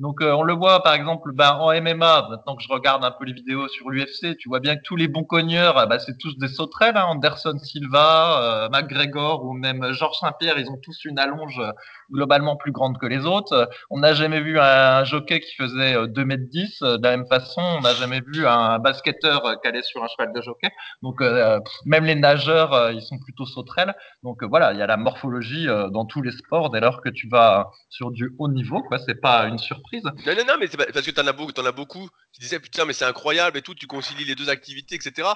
Donc, 0.00 0.22
euh, 0.22 0.32
on 0.32 0.42
le 0.42 0.54
voit, 0.54 0.82
par 0.82 0.94
exemple, 0.94 1.30
ben, 1.34 1.52
en 1.60 1.72
MMA, 1.72 2.28
maintenant 2.30 2.56
que 2.56 2.62
je 2.62 2.68
regarde 2.72 3.04
un 3.04 3.10
peu 3.10 3.26
les 3.26 3.34
vidéos 3.34 3.68
sur 3.68 3.90
l'UFC, 3.90 4.34
tu 4.38 4.48
vois 4.48 4.60
bien 4.60 4.76
que 4.76 4.82
tous 4.82 4.96
les 4.96 5.08
bons 5.08 5.24
cogneurs, 5.24 5.86
ben, 5.88 5.98
c'est 5.98 6.16
tous 6.18 6.38
des 6.38 6.48
sauterelles. 6.48 6.96
Hein, 6.96 7.04
Anderson 7.08 7.58
Silva, 7.58 8.64
euh, 8.64 8.68
McGregor 8.70 9.44
ou 9.44 9.52
même 9.52 9.92
Georges 9.92 10.18
Saint-Pierre, 10.18 10.58
ils 10.58 10.68
ont 10.70 10.78
tous 10.82 11.04
une 11.04 11.18
allonge 11.18 11.58
euh, 11.58 11.72
globalement 12.12 12.56
plus 12.56 12.72
grande 12.72 12.98
que 12.98 13.06
les 13.06 13.24
autres. 13.24 13.52
Euh, 13.52 13.66
On 13.90 13.98
n'a 13.98 14.14
jamais 14.14 14.40
vu 14.40 14.58
un, 14.58 15.04
jockey 15.04 15.40
qui 15.40 15.54
faisait 15.54 15.94
euh, 15.94 16.06
2 16.06 16.24
mètres 16.24 16.48
10 16.50 16.82
euh, 16.82 16.98
de 16.98 17.02
la 17.02 17.16
même 17.16 17.26
façon. 17.26 17.60
On 17.60 17.80
n'a 17.80 17.94
jamais 17.94 18.20
vu 18.26 18.46
un 18.46 18.78
basketteur 18.78 19.44
euh, 19.46 19.54
calé 19.62 19.82
sur 19.82 20.02
un 20.02 20.08
cheval 20.08 20.32
de 20.32 20.40
jockey. 20.40 20.70
Donc 21.02 21.20
euh, 21.20 21.58
même 21.86 22.04
les 22.04 22.14
nageurs, 22.14 22.72
euh, 22.72 22.92
ils 22.92 23.02
sont 23.02 23.18
plutôt 23.18 23.46
sauterelles. 23.46 23.94
Donc 24.22 24.42
euh, 24.42 24.46
voilà, 24.46 24.72
il 24.72 24.78
y 24.78 24.82
a 24.82 24.86
la 24.86 24.96
morphologie 24.96 25.68
euh, 25.68 25.88
dans 25.90 26.04
tous 26.04 26.22
les 26.22 26.32
sports 26.32 26.70
dès 26.70 26.80
lors 26.80 27.00
que 27.00 27.08
tu 27.08 27.28
vas 27.28 27.70
sur 27.88 28.10
du 28.10 28.34
haut 28.38 28.48
niveau, 28.48 28.82
quoi. 28.82 28.98
C'est 28.98 29.20
pas 29.20 29.46
une 29.46 29.58
surprise. 29.58 30.04
Non, 30.04 30.34
non, 30.36 30.44
non, 30.46 30.54
mais 30.58 30.66
c'est 30.66 30.76
parce 30.76 31.06
que 31.06 31.10
t'en 31.10 31.26
as 31.26 31.32
beaucoup, 31.32 31.52
as 31.60 31.72
beaucoup 31.72 32.08
qui 32.32 32.40
disaient 32.40 32.60
putain, 32.60 32.84
mais 32.84 32.92
c'est 32.92 33.04
incroyable 33.04 33.58
et 33.58 33.62
tout, 33.62 33.74
tu 33.74 33.86
concilies 33.86 34.24
les 34.24 34.34
deux 34.34 34.48
activités, 34.48 34.94
etc. 34.94 35.28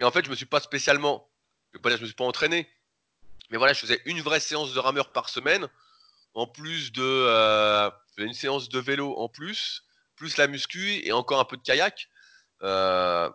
Et 0.00 0.04
en 0.04 0.10
fait, 0.10 0.24
je 0.24 0.30
me 0.30 0.34
suis 0.34 0.46
pas 0.46 0.60
spécialement, 0.60 1.28
je 1.72 1.78
je 1.90 2.00
me 2.00 2.06
suis 2.06 2.14
pas 2.14 2.24
entraîné, 2.24 2.68
mais 3.50 3.58
voilà, 3.58 3.72
je 3.72 3.80
faisais 3.80 4.00
une 4.06 4.20
vraie 4.20 4.40
séance 4.40 4.74
de 4.74 4.78
rameur 4.78 5.12
par 5.12 5.28
semaine, 5.28 5.68
en 6.34 6.46
plus 6.46 6.92
de 6.92 7.02
euh, 7.02 7.90
une 8.18 8.34
séance 8.34 8.68
de 8.68 8.78
vélo 8.78 9.14
en 9.16 9.28
plus, 9.28 9.84
plus 10.16 10.36
la 10.36 10.46
muscu 10.46 11.00
et 11.04 11.12
encore 11.12 11.40
un 11.40 11.44
peu 11.44 11.56
de 11.56 11.62
kayak. 11.62 12.08
Euh, 12.62 13.30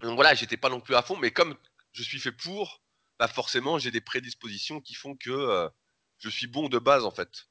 donc 0.00 0.14
voilà, 0.14 0.34
j'étais 0.34 0.56
pas 0.56 0.68
non 0.68 0.80
plus 0.80 0.94
à 0.94 1.02
fond, 1.02 1.16
mais 1.16 1.30
comme 1.30 1.56
je 1.92 2.02
suis 2.02 2.20
fait 2.20 2.32
pour, 2.32 2.80
bah 3.18 3.28
forcément, 3.28 3.78
j'ai 3.78 3.90
des 3.90 4.00
prédispositions 4.00 4.80
qui 4.80 4.94
font 4.94 5.16
que 5.16 5.30
euh, 5.30 5.68
je 6.18 6.28
suis 6.28 6.46
bon 6.46 6.68
de 6.68 6.78
base 6.78 7.04
en 7.04 7.10
fait. 7.10 7.48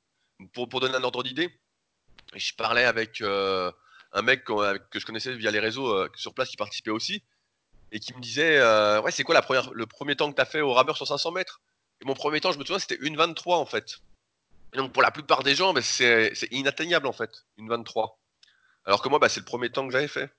Pour, 0.53 0.69
pour 0.69 0.79
donner 0.79 0.95
un 0.95 1.03
ordre 1.03 1.23
d'idée, 1.23 1.53
je 2.35 2.53
parlais 2.53 2.85
avec 2.85 3.21
euh, 3.21 3.71
un 4.13 4.21
mec 4.21 4.45
que 4.45 4.99
je 4.99 5.05
connaissais 5.05 5.35
via 5.35 5.51
les 5.51 5.59
réseaux 5.59 6.07
sur 6.15 6.33
place 6.33 6.49
qui 6.49 6.57
participait 6.57 6.91
aussi 6.91 7.23
et 7.91 7.99
qui 7.99 8.13
me 8.13 8.21
disait 8.21 8.59
ouais 9.01 9.11
c'est 9.11 9.23
quoi 9.23 9.39
le 9.73 9.85
premier 9.85 10.15
temps 10.15 10.29
que 10.31 10.35
tu 10.35 10.41
as 10.41 10.45
fait 10.45 10.61
au 10.61 10.73
rameur 10.73 10.95
sur 10.95 11.07
500 11.07 11.31
mètres? 11.31 11.61
Et 12.01 12.05
mon 12.05 12.13
premier 12.13 12.39
temps 12.39 12.51
je 12.51 12.57
me 12.57 12.63
souviens 12.63 12.79
c'était 12.79 12.97
une 13.01 13.17
23 13.17 13.57
en 13.57 13.65
fait 13.65 13.99
et 14.73 14.77
donc 14.77 14.93
pour 14.93 15.01
la 15.01 15.11
plupart 15.11 15.43
des 15.43 15.55
gens 15.55 15.73
bah, 15.73 15.81
c'est 15.81 16.33
inatteignable 16.51 17.07
en 17.07 17.13
fait 17.13 17.45
une 17.57 17.69
23 17.69 18.19
alors 18.85 19.01
que 19.01 19.09
moi 19.09 19.19
bah, 19.19 19.29
c'est 19.29 19.39
le 19.39 19.45
premier 19.45 19.69
temps 19.69 19.85
que 19.85 19.93
j'avais 19.93 20.07
fait 20.07 20.31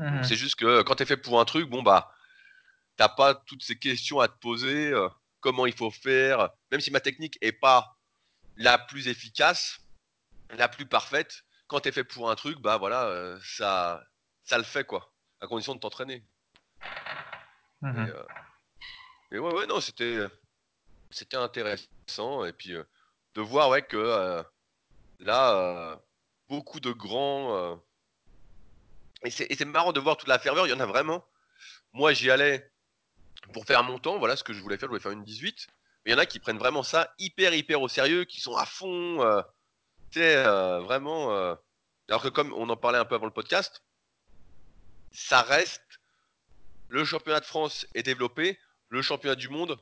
Mhm. 0.00 0.24
c'est 0.24 0.36
juste 0.36 0.54
que 0.54 0.80
quand 0.80 0.94
tu 0.94 1.02
es 1.02 1.06
fait 1.06 1.18
pour 1.18 1.40
un 1.40 1.44
truc 1.44 1.68
bon 1.68 1.82
bah 1.82 2.10
t'as 2.96 3.10
pas 3.10 3.34
toutes 3.34 3.62
ces 3.62 3.78
questions 3.78 4.18
à 4.18 4.28
te 4.28 4.38
poser 4.38 4.90
euh, 4.92 5.08
comment 5.40 5.66
il 5.66 5.74
faut 5.74 5.90
faire 5.90 6.48
même 6.70 6.80
si 6.80 6.90
ma 6.90 7.00
technique 7.00 7.36
est 7.42 7.52
pas 7.52 7.98
la 8.56 8.78
plus 8.78 9.08
efficace 9.08 9.78
la 10.56 10.68
plus 10.68 10.86
parfaite. 10.86 11.42
Quand 11.66 11.80
t'es 11.80 11.92
fait 11.92 12.04
pour 12.04 12.30
un 12.30 12.34
truc, 12.34 12.58
bah 12.58 12.76
voilà, 12.78 13.04
euh, 13.06 13.38
ça, 13.44 14.02
ça 14.44 14.58
le 14.58 14.64
fait 14.64 14.84
quoi, 14.84 15.12
à 15.40 15.46
condition 15.46 15.74
de 15.74 15.80
t'entraîner. 15.80 16.24
Mais, 17.82 18.10
euh, 18.10 18.22
mais 19.30 19.38
ouais, 19.38 19.54
ouais, 19.54 19.66
non, 19.66 19.80
c'était, 19.80 20.18
c'était 21.10 21.36
intéressant 21.36 22.44
et 22.44 22.52
puis 22.52 22.74
de 23.34 23.40
voir 23.40 23.68
ouais 23.68 23.82
que 23.82 23.96
euh, 23.96 24.42
là, 25.18 25.54
euh, 25.54 25.96
beaucoup 26.48 26.80
de 26.80 26.92
grands 26.92 27.56
euh, 27.56 27.76
et 29.22 29.30
c'est, 29.30 29.64
marrant 29.66 29.92
de 29.92 30.00
voir 30.00 30.16
toute 30.16 30.28
la 30.28 30.38
ferveur. 30.38 30.66
Il 30.66 30.70
y 30.70 30.72
en 30.72 30.80
a 30.80 30.86
vraiment. 30.86 31.22
Moi, 31.92 32.14
j'y 32.14 32.30
allais 32.30 32.72
pour 33.52 33.66
faire 33.66 33.82
mon 33.82 33.98
temps. 33.98 34.18
Voilà 34.18 34.34
ce 34.34 34.42
que 34.42 34.54
je 34.54 34.62
voulais 34.62 34.78
faire. 34.78 34.86
Je 34.86 34.92
voulais 34.92 35.02
faire 35.02 35.12
une 35.12 35.24
18. 35.24 35.68
Mais 36.04 36.12
il 36.12 36.14
y 36.14 36.16
en 36.16 36.18
a 36.18 36.24
qui 36.24 36.38
prennent 36.38 36.58
vraiment 36.58 36.82
ça 36.82 37.12
hyper, 37.18 37.52
hyper 37.52 37.82
au 37.82 37.88
sérieux, 37.88 38.24
qui 38.24 38.40
sont 38.40 38.56
à 38.56 38.64
fond. 38.64 39.22
Euh, 40.16 40.80
vraiment. 40.80 41.30
Alors 42.08 42.22
que 42.22 42.28
comme 42.28 42.52
on 42.54 42.68
en 42.70 42.76
parlait 42.78 42.98
un 42.98 43.04
peu 43.04 43.14
avant 43.14 43.26
le 43.26 43.32
podcast, 43.32 43.84
ça 45.12 45.42
reste 45.42 46.00
le 46.90 47.04
championnat 47.04 47.40
de 47.40 47.44
France 47.44 47.86
est 47.94 48.02
développé, 48.02 48.58
le 48.88 49.00
championnat 49.00 49.36
du 49.36 49.48
monde, 49.48 49.78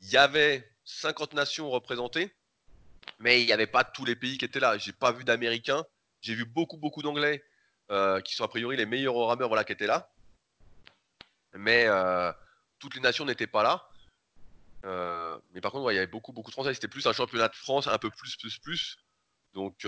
il 0.00 0.10
y 0.10 0.16
avait 0.16 0.68
50 0.84 1.34
nations 1.34 1.70
représentées, 1.70 2.34
mais 3.18 3.42
il 3.42 3.46
n'y 3.46 3.52
avait 3.52 3.66
pas 3.66 3.84
tous 3.84 4.04
les 4.04 4.16
pays 4.16 4.38
qui 4.38 4.44
étaient 4.44 4.60
là. 4.60 4.78
J'ai 4.78 4.92
pas 4.92 5.12
vu 5.12 5.24
d'Américains, 5.24 5.84
j'ai 6.20 6.34
vu 6.34 6.44
beaucoup 6.44 6.76
beaucoup 6.76 7.02
d'Anglais 7.02 7.44
euh, 7.90 8.20
qui 8.20 8.34
sont 8.34 8.44
a 8.44 8.48
priori 8.48 8.76
les 8.76 8.86
meilleurs 8.86 9.16
rameurs 9.16 9.48
voilà 9.48 9.64
qui 9.64 9.72
étaient 9.72 9.86
là, 9.86 10.12
mais 11.54 11.86
euh, 11.86 12.32
toutes 12.78 12.94
les 12.94 13.00
nations 13.00 13.24
n'étaient 13.24 13.46
pas 13.46 13.62
là. 13.62 13.88
Euh, 14.84 15.38
mais 15.52 15.60
par 15.60 15.72
contre, 15.72 15.90
il 15.90 15.96
y 15.96 15.98
avait 15.98 16.06
beaucoup 16.06 16.32
beaucoup 16.32 16.50
de 16.50 16.54
Français. 16.54 16.74
C'était 16.74 16.88
plus 16.88 17.06
un 17.06 17.12
championnat 17.12 17.48
de 17.48 17.56
France, 17.56 17.86
un 17.88 17.98
peu 17.98 18.10
plus 18.10 18.36
plus 18.36 18.58
plus. 18.58 18.98
Donc 19.54 19.86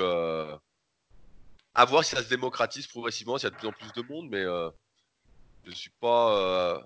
à 1.75 1.85
voir 1.85 2.05
si 2.05 2.17
ça 2.17 2.23
se 2.23 2.29
démocratise 2.29 2.87
progressivement, 2.87 3.39
s'il 3.39 3.45
y 3.45 3.47
a 3.49 3.51
de 3.51 3.57
plus 3.57 3.69
en 3.69 3.73
plus 3.73 3.93
de 3.93 4.03
monde, 4.03 4.29
je 5.65 5.71
ne 5.71 5.75
suis 5.75 5.93
pas 6.01 6.37
euh, 6.37 6.79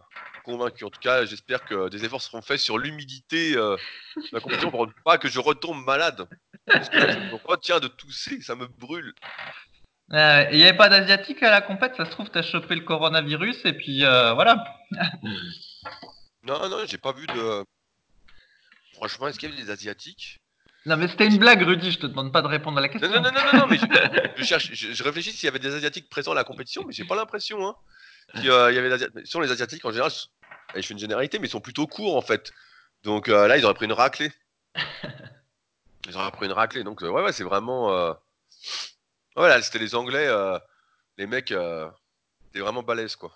convaincu. 0.45 0.85
En 0.85 0.91
tout 0.91 1.01
cas, 1.01 1.25
j'espère 1.25 1.65
que 1.65 1.89
des 1.89 2.05
efforts 2.05 2.23
seront 2.23 2.43
faits 2.43 2.61
sur 2.61 2.79
l'humidité 2.79 3.57
euh, 3.57 3.77
de 4.17 4.23
la 4.33 4.41
compétition 4.41 4.71
pour 4.71 4.89
pas 5.05 5.19
que 5.19 5.29
je 5.29 5.41
retombe 5.41 5.85
malade. 5.85 6.27
Parce 6.67 6.89
que 6.89 6.97
là, 6.97 7.13
je 7.13 7.19
me 7.19 7.35
retiens 7.45 7.81
de 7.81 7.89
tousser, 7.89 8.41
ça 8.41 8.55
me 8.55 8.67
brûle. 8.67 9.15
Euh, 10.13 10.47
Il 10.51 10.59
n'y 10.59 10.65
avait 10.65 10.77
pas 10.77 10.89
d'asiatique 10.89 11.43
à 11.43 11.51
la 11.51 11.61
compète, 11.61 11.97
ça 11.97 12.05
se 12.05 12.11
trouve, 12.11 12.31
t'as 12.31 12.43
chopé 12.43 12.75
le 12.75 12.83
coronavirus 12.83 13.65
et 13.65 13.73
puis 13.73 14.01
voilà. 14.01 14.65
Non, 16.43 16.69
non, 16.69 16.79
j'ai 16.87 16.99
pas 16.99 17.13
vu 17.13 17.27
de. 17.27 17.65
Franchement, 18.95 19.29
est-ce 19.29 19.39
qu'il 19.39 19.51
y 19.51 19.53
avait 19.53 19.63
des 19.63 19.71
Asiatiques? 19.71 20.41
Non 20.87 20.99
mais 20.99 21.09
c'était 21.09 21.27
une 21.27 21.39
blague, 21.39 21.63
Rudy, 21.63 21.91
je 21.91 21.99
te 21.99 22.07
demande 22.07 22.31
pas 22.31 22.43
de 22.43 22.47
répondre 22.47 22.77
à 22.77 22.83
la 22.83 22.91
question. 22.91 23.09
non, 23.09 23.23
non, 23.23 23.33
non, 23.33 23.41
non, 23.53 23.61
non, 23.61 23.67
mais 23.67 23.79
je, 23.79 23.87
je 24.37 24.45
cherche, 24.45 24.71
je, 24.75 24.93
je 24.93 25.03
réfléchis 25.03 25.33
s'il 25.33 25.47
y 25.47 25.49
avait 25.49 25.59
des 25.59 25.75
Asiatiques 25.75 26.11
présents 26.11 26.33
à 26.33 26.35
la 26.35 26.45
compétition, 26.45 26.85
mais 26.87 26.93
j'ai 26.93 27.05
pas 27.05 27.17
l'impression. 27.17 27.67
Hein, 27.67 27.75
a- 28.51 28.71
il 28.71 28.75
y 28.75 28.79
avait. 28.79 29.25
Sur 29.25 29.41
les 29.41 29.51
Asiatiques, 29.51 29.85
en 29.85 29.91
général, 29.91 30.11
je 30.75 30.81
fais 30.83 30.93
une 30.95 30.99
généralité, 30.99 31.39
mais 31.39 31.47
ils 31.47 31.51
sont 31.51 31.61
plutôt 31.61 31.87
courts 31.87 32.17
en 32.17 32.23
fait. 32.23 32.53
Donc 33.03 33.29
euh, 33.29 33.47
là, 33.47 33.57
ils 33.57 33.65
auraient 33.65 33.75
pris 33.75 33.87
une 33.87 33.93
raclée. 33.93 34.33
Ils 36.07 36.17
auraient 36.17 36.31
pris 36.33 36.47
une 36.47 36.53
raclée. 36.53 36.85
Donc, 36.85 37.03
euh, 37.03 37.09
ouais, 37.09 37.23
ouais, 37.23 37.33
c'est 37.33 37.45
vraiment. 37.45 37.95
euh, 37.97 38.13
Ouais, 39.37 39.49
là, 39.49 39.61
c'était 39.63 39.79
les 39.79 39.95
Anglais, 39.95 40.29
les 41.17 41.27
mecs, 41.27 41.49
c'était 41.49 42.61
vraiment 42.61 42.83
balèze, 42.83 43.17
quoi. 43.17 43.33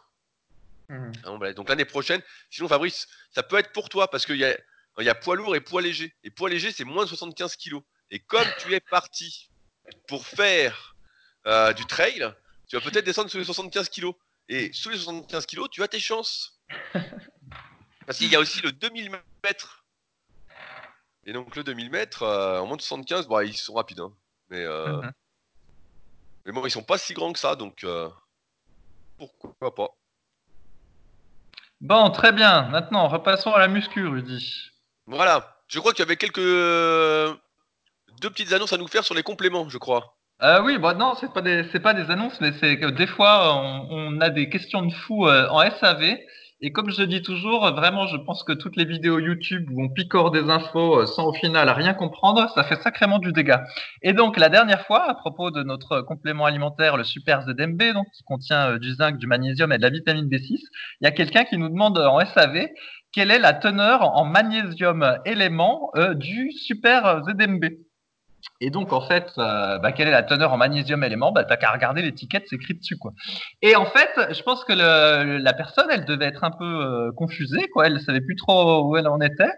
Vraiment 1.22 1.38
balèze. 1.38 1.54
Donc 1.56 1.68
l'année 1.68 1.84
prochaine, 1.84 2.22
sinon, 2.50 2.68
Fabrice, 2.68 3.08
ça 3.32 3.42
peut 3.42 3.56
être 3.58 3.72
pour 3.72 3.88
toi, 3.88 4.08
parce 4.10 4.26
qu'il 4.26 4.36
y 4.36 4.44
a, 4.44 4.56
y 4.98 5.08
a 5.08 5.14
poids 5.14 5.34
lourd 5.36 5.56
et 5.56 5.60
poids 5.60 5.80
léger. 5.82 6.14
Et 6.24 6.30
poids 6.30 6.48
léger, 6.50 6.70
c'est 6.70 6.84
moins 6.84 7.04
de 7.04 7.08
75 7.08 7.56
kilos. 7.56 7.82
Et 8.10 8.20
comme 8.20 8.46
tu 8.58 8.72
es 8.74 8.80
parti 8.80 9.50
pour 10.06 10.26
faire 10.26 10.94
du 11.76 11.84
trail, 11.86 12.32
tu 12.68 12.76
vas 12.76 12.82
peut-être 12.82 13.04
descendre 13.06 13.30
sous 13.30 13.38
les 13.38 13.44
75 13.44 13.88
kilos. 13.88 14.14
Et 14.48 14.72
sous 14.72 14.88
les 14.90 14.96
75 14.96 15.46
kilos, 15.46 15.68
tu 15.70 15.82
as 15.82 15.88
tes 15.88 16.00
chances. 16.00 16.60
Parce 18.06 18.18
qu'il 18.18 18.30
y 18.30 18.36
a 18.36 18.40
aussi 18.40 18.60
le 18.62 18.72
2000 18.72 19.10
mètres. 19.44 19.84
Et 21.24 21.32
donc 21.32 21.54
le 21.56 21.62
2000 21.64 21.90
mètres, 21.90 22.22
euh, 22.22 22.58
en 22.60 22.66
moins 22.66 22.76
de 22.76 22.82
75, 22.82 23.26
bon, 23.28 23.40
ils 23.40 23.56
sont 23.56 23.74
rapides. 23.74 24.00
hein. 24.00 24.14
Mais, 24.48 24.64
euh, 24.64 25.02
Mhm. 25.02 25.12
mais 26.46 26.52
bon, 26.52 26.64
ils 26.66 26.70
sont 26.70 26.82
pas 26.82 26.96
si 26.96 27.12
grands 27.12 27.32
que 27.34 27.38
ça, 27.38 27.54
donc 27.54 27.84
euh, 27.84 28.08
pourquoi 29.18 29.74
pas. 29.74 29.90
Bon, 31.82 32.10
très 32.10 32.32
bien. 32.32 32.62
Maintenant, 32.70 33.08
repassons 33.08 33.52
à 33.52 33.58
la 33.58 33.68
muscu, 33.68 34.06
Rudy. 34.06 34.70
Voilà. 35.06 35.62
Je 35.68 35.78
crois 35.80 35.92
qu'il 35.92 36.00
y 36.02 36.06
avait 36.08 36.16
quelques 36.16 36.38
deux 36.40 38.30
petites 38.30 38.52
annonces 38.52 38.72
à 38.72 38.78
nous 38.78 38.88
faire 38.88 39.04
sur 39.04 39.14
les 39.14 39.22
compléments, 39.22 39.68
je 39.68 39.76
crois. 39.78 40.17
Euh, 40.42 40.62
oui, 40.62 40.78
bon, 40.78 40.96
non, 40.96 41.14
c'est 41.20 41.32
pas 41.32 41.42
des, 41.42 41.64
c'est 41.72 41.80
pas 41.80 41.94
des 41.94 42.10
annonces, 42.10 42.40
mais 42.40 42.52
c'est 42.60 42.78
que 42.78 42.86
des 42.86 43.08
fois, 43.08 43.56
on, 43.56 43.88
on 43.90 44.20
a 44.20 44.30
des 44.30 44.48
questions 44.48 44.82
de 44.82 44.92
fous 44.92 45.26
euh, 45.26 45.48
en 45.50 45.68
SAV. 45.68 46.16
Et 46.60 46.72
comme 46.72 46.90
je 46.90 47.02
dis 47.04 47.22
toujours, 47.22 47.70
vraiment, 47.72 48.06
je 48.08 48.16
pense 48.16 48.42
que 48.42 48.52
toutes 48.52 48.74
les 48.76 48.84
vidéos 48.84 49.20
YouTube 49.20 49.68
où 49.70 49.82
on 49.84 49.88
picore 49.88 50.32
des 50.32 50.50
infos 50.50 51.00
euh, 51.00 51.06
sans 51.06 51.26
au 51.26 51.32
final 51.32 51.68
rien 51.70 51.94
comprendre, 51.94 52.50
ça 52.54 52.64
fait 52.64 52.80
sacrément 52.82 53.18
du 53.20 53.32
dégât. 53.32 53.64
Et 54.02 54.12
donc, 54.12 54.36
la 54.38 54.48
dernière 54.48 54.84
fois, 54.86 55.08
à 55.08 55.14
propos 55.14 55.50
de 55.52 55.62
notre 55.62 56.02
complément 56.02 56.46
alimentaire, 56.46 56.96
le 56.96 57.04
Super 57.04 57.42
ZMB, 57.42 57.92
donc, 57.94 58.06
qui 58.12 58.22
contient 58.24 58.72
euh, 58.72 58.78
du 58.78 58.92
zinc, 58.94 59.18
du 59.18 59.26
magnésium 59.28 59.72
et 59.72 59.78
de 59.78 59.82
la 59.82 59.90
vitamine 59.90 60.28
B6, 60.28 60.58
il 61.00 61.04
y 61.04 61.06
a 61.06 61.12
quelqu'un 61.12 61.44
qui 61.44 61.58
nous 61.58 61.68
demande 61.68 61.98
en 61.98 62.18
SAV 62.24 62.68
quelle 63.12 63.30
est 63.30 63.38
la 63.38 63.54
teneur 63.54 64.02
en 64.02 64.24
magnésium 64.24 65.18
élément 65.24 65.90
euh, 65.96 66.14
du 66.14 66.52
Super 66.52 67.22
ZMB. 67.24 67.64
Et 68.60 68.70
donc, 68.70 68.92
en 68.92 69.00
fait, 69.00 69.32
euh, 69.38 69.78
bah, 69.78 69.92
quelle 69.92 70.08
est 70.08 70.12
la 70.12 70.22
teneur 70.22 70.52
en 70.52 70.56
magnésium 70.56 71.02
élément? 71.04 71.32
Bah, 71.32 71.44
T'as 71.44 71.56
qu'à 71.56 71.70
regarder 71.70 72.02
l'étiquette, 72.02 72.44
c'est 72.48 72.56
écrit 72.56 72.74
dessus, 72.74 72.96
quoi. 72.96 73.12
Et 73.62 73.76
en 73.76 73.86
fait, 73.86 74.10
je 74.32 74.42
pense 74.42 74.64
que 74.64 74.72
la 74.72 75.52
personne, 75.52 75.86
elle 75.90 76.04
devait 76.04 76.26
être 76.26 76.44
un 76.44 76.50
peu 76.50 76.64
euh, 76.64 77.12
confusée, 77.12 77.68
quoi. 77.72 77.86
Elle 77.86 78.00
savait 78.00 78.20
plus 78.20 78.36
trop 78.36 78.84
où 78.84 78.96
elle 78.96 79.08
en 79.08 79.20
était, 79.20 79.52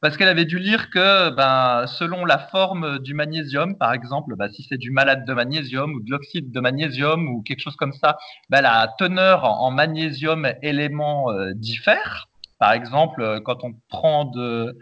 parce 0.00 0.16
qu'elle 0.16 0.28
avait 0.28 0.44
dû 0.44 0.58
lire 0.58 0.90
que, 0.90 1.30
ben, 1.30 1.86
selon 1.86 2.24
la 2.24 2.38
forme 2.38 2.98
du 2.98 3.14
magnésium, 3.14 3.76
par 3.76 3.92
exemple, 3.92 4.34
bah, 4.36 4.48
si 4.48 4.62
c'est 4.62 4.78
du 4.78 4.90
malate 4.90 5.26
de 5.26 5.34
magnésium 5.34 5.92
ou 5.92 6.00
de 6.00 6.10
l'oxyde 6.10 6.50
de 6.50 6.60
magnésium 6.60 7.28
ou 7.28 7.42
quelque 7.42 7.60
chose 7.60 7.76
comme 7.76 7.92
ça, 7.92 8.16
bah, 8.48 8.62
la 8.62 8.94
teneur 8.98 9.44
en, 9.44 9.66
en 9.66 9.70
magnésium 9.70 10.48
élément 10.62 11.30
euh, 11.30 11.52
diffère. 11.54 12.28
Par 12.58 12.72
exemple, 12.72 13.20
euh, 13.20 13.40
quand 13.40 13.64
on 13.64 13.74
prend 13.88 14.24
de 14.24 14.78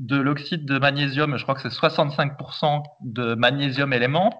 de 0.00 0.16
l'oxyde 0.16 0.64
de 0.64 0.78
magnésium, 0.78 1.36
je 1.36 1.42
crois 1.42 1.54
que 1.54 1.60
c'est 1.60 1.68
65% 1.68 2.82
de 3.02 3.34
magnésium 3.34 3.92
élément. 3.92 4.32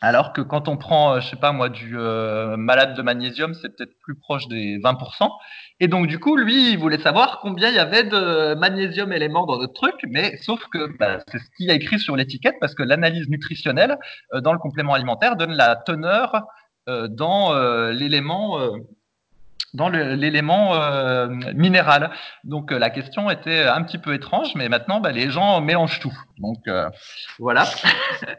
Alors 0.00 0.32
que 0.32 0.40
quand 0.40 0.68
on 0.68 0.76
prend, 0.76 1.14
euh, 1.14 1.20
je 1.20 1.28
sais 1.28 1.36
pas 1.36 1.52
moi, 1.52 1.68
du 1.68 1.98
euh, 1.98 2.56
malade 2.56 2.96
de 2.96 3.02
magnésium, 3.02 3.54
c'est 3.54 3.74
peut-être 3.74 3.94
plus 4.02 4.16
proche 4.16 4.46
des 4.48 4.78
20%. 4.78 5.30
Et 5.80 5.88
donc 5.88 6.08
du 6.08 6.18
coup, 6.18 6.36
lui, 6.36 6.72
il 6.72 6.78
voulait 6.78 6.98
savoir 6.98 7.40
combien 7.40 7.68
il 7.68 7.76
y 7.76 7.78
avait 7.78 8.04
de 8.04 8.54
magnésium 8.54 9.12
élément 9.12 9.46
dans 9.46 9.58
notre 9.58 9.72
truc, 9.72 9.94
mais 10.08 10.36
sauf 10.38 10.64
que 10.72 10.96
bah, 10.98 11.18
c'est 11.28 11.38
ce 11.38 11.50
qu'il 11.56 11.66
y 11.66 11.70
a 11.70 11.74
écrit 11.74 11.98
sur 11.98 12.16
l'étiquette 12.16 12.56
parce 12.60 12.74
que 12.74 12.82
l'analyse 12.82 13.28
nutritionnelle 13.28 13.98
euh, 14.34 14.40
dans 14.40 14.52
le 14.52 14.58
complément 14.58 14.94
alimentaire 14.94 15.36
donne 15.36 15.54
la 15.54 15.76
teneur 15.76 16.44
dans 17.10 17.52
l'élément 17.90 18.58
dans 19.74 19.88
l'élément 19.88 20.74
euh, 20.74 21.28
minéral. 21.54 22.10
Donc 22.44 22.72
euh, 22.72 22.78
la 22.78 22.90
question 22.90 23.30
était 23.30 23.62
un 23.62 23.82
petit 23.82 23.98
peu 23.98 24.14
étrange, 24.14 24.54
mais 24.54 24.68
maintenant 24.68 25.00
bah, 25.00 25.12
les 25.12 25.30
gens 25.30 25.60
mélangent 25.60 26.00
tout. 26.00 26.16
Donc 26.38 26.58
euh, 26.68 26.88
voilà. 27.38 27.64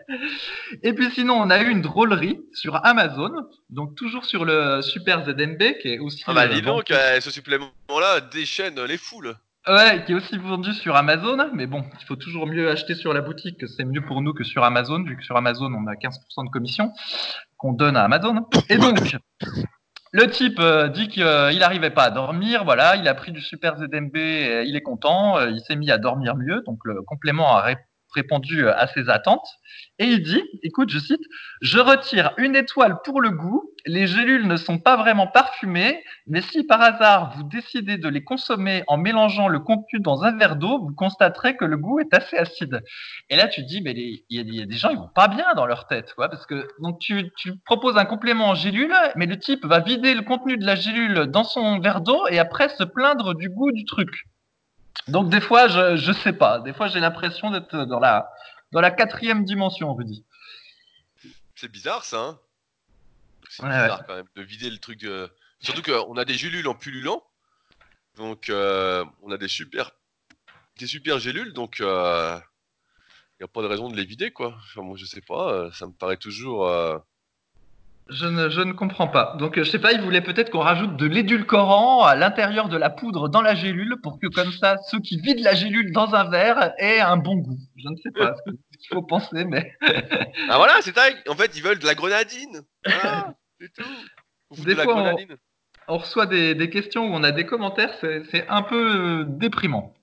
Et 0.84 0.94
puis 0.94 1.12
sinon, 1.12 1.36
on 1.36 1.50
a 1.50 1.62
eu 1.62 1.70
une 1.70 1.82
drôlerie 1.82 2.40
sur 2.54 2.84
Amazon, 2.86 3.32
donc 3.70 3.96
toujours 3.96 4.26
sur 4.26 4.46
le 4.46 4.82
Super 4.82 5.24
ZMB, 5.26 5.78
qui 5.82 5.90
est 5.90 6.00
aussi 6.00 6.24
Ah 6.28 6.34
bah 6.34 6.48
dis 6.48 6.62
donc, 6.62 6.88
ce 6.90 7.32
supplément-là 7.32 8.22
déchaîne 8.22 8.80
les 8.84 8.98
foules. 8.98 9.36
ouais, 9.68 10.04
qui 10.06 10.14
est 10.14 10.16
aussi 10.16 10.38
vendu 10.38 10.74
sur 10.74 10.96
Amazon. 10.96 11.50
Mais 11.54 11.68
bon, 11.68 11.86
il 12.00 12.06
faut 12.06 12.16
toujours 12.16 12.48
mieux 12.48 12.72
acheter 12.72 12.96
sur 12.96 13.14
la 13.14 13.22
boutique, 13.22 13.60
que 13.60 13.68
c'est 13.68 13.86
mieux 13.86 14.02
pour 14.02 14.22
nous 14.22 14.34
que 14.34 14.44
sur 14.44 14.64
Amazon, 14.64 15.04
vu 15.04 15.16
que 15.16 15.24
sur 15.24 15.38
Amazon 15.38 15.72
on 15.74 15.86
a 15.88 15.94
15% 15.94 16.46
de 16.46 16.50
commission 16.50 16.92
qu'on 17.58 17.74
donne 17.74 17.98
à 17.98 18.04
Amazon. 18.04 18.48
Et 18.70 18.78
donc, 18.78 18.98
le 20.12 20.28
type 20.30 20.60
euh, 20.60 20.88
dit 20.90 21.08
qu'il 21.08 21.24
n'arrivait 21.24 21.90
pas 21.92 22.04
à 22.06 22.12
dormir, 22.12 22.64
voilà, 22.64 22.96
il 22.96 23.08
a 23.08 23.14
pris 23.14 23.32
du 23.32 23.42
super 23.42 23.78
ZMB, 23.78 24.16
il 24.16 24.76
est 24.76 24.82
content, 24.82 25.38
euh, 25.38 25.50
il 25.50 25.62
s'est 25.62 25.76
mis 25.76 25.92
à 25.92 25.98
dormir 25.98 26.36
mieux, 26.36 26.62
donc 26.66 26.80
le 26.86 27.02
complément 27.04 27.56
a 27.56 27.62
ré- 27.62 27.78
répondu 28.14 28.66
euh, 28.66 28.76
à 28.76 28.88
ses 28.88 29.10
attentes. 29.10 29.48
Et 30.00 30.06
il 30.06 30.24
dit, 30.24 30.42
écoute, 30.64 30.90
je 30.90 31.00
cite, 31.00 31.22
je 31.62 31.80
retire 31.80 32.32
une 32.38 32.56
étoile 32.56 32.98
pour 33.04 33.22
le 33.22 33.30
goût, 33.32 33.72
les 33.86 34.08
gélules 34.08 34.48
ne 34.48 34.56
sont 34.58 34.78
pas 34.80 34.98
vraiment 34.98 35.28
parfumées, 35.28 36.04
mais 36.28 36.42
si 36.42 36.64
par 36.64 36.82
hasard 36.82 37.34
vous 37.36 37.44
décidez 37.44 37.98
de 37.98 38.10
les 38.10 38.24
consommer 38.24 38.84
en 38.88 38.98
mélangeant 38.98 39.48
le 39.48 39.60
contenu 39.60 40.00
dans 40.00 40.24
un 40.24 40.36
verre 40.38 40.56
d'eau, 40.56 40.80
vous 40.80 40.94
constaterez 40.94 41.56
que 41.56 41.66
le 41.66 41.78
goût 41.78 42.00
est 42.00 42.14
assez 42.14 42.38
acide. 42.38 42.82
Et 43.30 43.36
là, 43.36 43.48
tu 43.48 43.62
te 43.62 43.68
dis, 43.68 43.82
mais 43.82 43.92
il 43.94 44.24
y, 44.30 44.62
a- 44.62 44.66
des 44.66 44.76
gens, 44.78 44.90
ils 44.90 44.98
vont 44.98 45.10
pas 45.14 45.28
bien 45.28 45.54
dans 45.56 45.66
leur 45.66 45.88
tête, 45.88 46.14
quoi, 46.16 46.30
parce 46.30 46.46
que 46.46 46.68
donc 46.82 47.00
tu, 47.00 47.32
tu 47.38 47.58
proposes 47.66 47.98
un 47.98 48.06
complément 48.06 48.50
en 48.50 48.56
gélule, 48.56 48.94
mais 49.16 49.26
le 49.26 49.38
type 49.40 49.66
va 49.66 49.80
vider 49.80 50.14
le 50.14 50.22
contenu 50.22 50.58
de 50.58 50.66
la 50.66 50.76
gélule 50.76 51.28
dans 51.28 51.44
son 51.44 51.80
verre 51.80 52.02
d'eau 52.02 52.28
et 52.30 52.40
après 52.40 52.70
se 52.70 52.84
plaindre 52.84 53.34
du 53.36 53.50
goût 53.50 53.72
du 53.72 53.86
truc. 53.86 54.26
Donc 55.08 55.30
des 55.30 55.42
fois, 55.42 55.68
je 55.68 55.96
je 55.98 56.12
sais 56.12 56.34
pas, 56.34 56.60
des 56.60 56.74
fois 56.74 56.88
j'ai 56.88 57.00
l'impression 57.00 57.52
d'être 57.52 57.76
dans 57.86 58.00
la 58.00 58.30
dans 58.72 58.82
la 58.82 58.92
quatrième 58.92 59.44
dimension, 59.46 59.94
Rudy. 59.94 60.24
C'est 61.56 61.72
bizarre 61.72 62.06
ça, 62.06 62.20
hein 62.20 62.40
C'est 63.50 63.64
Ouais, 63.64 63.70
bizarre 63.70 64.06
quand 64.06 64.16
même 64.16 64.28
de 64.36 64.42
vider 64.42 64.70
le 64.70 64.78
truc. 64.78 65.04
euh, 65.04 65.28
Surtout 65.62 65.82
qu'on 65.82 66.16
a 66.18 66.24
des 66.26 66.36
gélules 66.36 66.68
en 66.68 66.76
pullulant. 66.76 67.24
Donc 68.16 68.50
euh, 68.50 69.04
on 69.24 69.32
a 69.32 69.38
des 69.38 69.48
super 69.48 69.92
des 70.78 70.88
super 70.88 71.20
gélules, 71.20 71.52
donc 71.54 71.80
il 71.80 71.86
n'y 71.86 71.90
a 71.90 73.48
pas 73.52 73.62
de 73.62 73.68
raison 73.68 73.90
de 73.90 73.96
les 73.98 74.06
vider 74.06 74.32
quoi. 74.32 74.56
Enfin, 74.58 74.82
moi 74.84 74.96
je 74.98 75.06
sais 75.06 75.22
pas, 75.22 75.52
euh, 75.54 75.72
ça 75.72 75.88
me 75.88 75.92
paraît 75.94 76.18
toujours. 76.18 76.68
euh, 76.68 76.98
Je 78.12 78.26
ne, 78.26 78.50
je 78.50 78.62
ne 78.62 78.74
comprends 78.74 79.08
pas. 79.08 79.36
Donc, 79.38 79.58
euh, 79.58 79.64
je 79.64 79.70
sais 79.70 79.78
pas, 79.80 79.92
il 79.92 80.02
voulait 80.02 80.22
peut-être 80.22 80.50
qu'on 80.50 80.60
rajoute 80.62 80.96
de 80.98 81.06
l'édulcorant 81.06 82.04
à 82.04 82.16
l'intérieur 82.16 82.68
de 82.68 82.76
la 82.78 82.90
poudre 82.90 83.30
dans 83.30 83.42
la 83.42 83.54
gélule 83.54 83.98
pour 84.02 84.20
que, 84.20 84.26
comme 84.28 84.52
ça, 84.52 84.78
ceux 84.90 85.00
qui 85.00 85.20
vident 85.20 85.44
la 85.44 85.54
gélule 85.54 85.92
dans 85.92 86.16
un 86.16 86.28
verre 86.30 86.74
aient 86.80 87.00
un 87.02 87.18
bon 87.18 87.36
goût. 87.36 87.60
Je 87.78 87.88
ne 87.88 87.96
sais 87.98 88.10
pas 88.12 88.34
ce 88.46 88.52
qu'il 88.80 88.88
faut 88.92 89.04
penser, 89.04 89.46
mais 89.46 89.74
Ah 90.50 90.58
voilà, 90.58 90.74
c'est 90.82 90.96
ça. 90.96 91.04
En 91.28 91.36
fait, 91.36 91.56
ils 91.56 91.62
veulent 91.64 91.78
de 91.80 91.86
la 91.86 91.94
grenadine. 91.96 92.62
Voilà, 92.86 93.34
c'est 93.62 93.72
tout. 93.74 94.64
Des 94.64 94.74
de 94.74 94.82
fois, 94.82 94.94
on- 94.96 95.02
grenadine. 95.02 95.36
on 95.88 95.98
reçoit 96.00 96.26
des, 96.26 96.56
des 96.56 96.70
questions 96.72 97.06
où 97.06 97.14
on 97.14 97.24
a 97.24 97.32
des 97.32 97.46
commentaires, 97.46 97.94
c'est 98.02 98.24
c'est 98.32 98.48
un 98.48 98.64
peu 98.64 98.96
euh, 99.22 99.24
déprimant. 99.28 99.94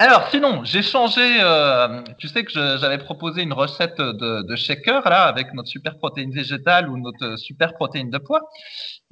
Alors, 0.00 0.28
sinon, 0.30 0.64
j'ai 0.64 0.82
changé. 0.82 1.38
euh, 1.40 2.02
tu 2.18 2.26
sais 2.28 2.44
que 2.44 2.50
j'avais 2.52 2.98
proposé 2.98 3.42
une 3.42 3.52
recette 3.52 3.98
de, 3.98 4.42
de 4.42 4.56
shaker 4.56 5.08
là 5.08 5.22
avec 5.24 5.54
notre 5.54 5.68
super 5.68 5.96
protéine 5.98 6.32
végétale 6.32 6.88
ou 6.90 6.98
notre 6.98 7.36
super 7.36 7.74
protéine 7.74 8.10
de 8.10 8.18
poids, 8.18 8.40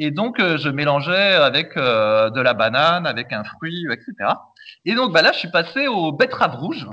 et 0.01 0.11
donc 0.11 0.41
euh, 0.41 0.59
je 0.59 0.69
mélangeais 0.69 1.35
avec 1.35 1.77
euh, 1.77 2.31
de 2.31 2.41
la 2.41 2.55
banane, 2.55 3.07
avec 3.07 3.33
un 3.33 3.45
fruit, 3.45 3.87
etc. 3.93 4.35
Et 4.85 4.95
donc, 4.95 5.13
bah 5.13 5.23
là, 5.23 5.31
je 5.33 5.39
suis 5.39 5.51
passé 5.51 5.87
au 5.87 6.11
betterave 6.11 6.57
rouge, 6.57 6.89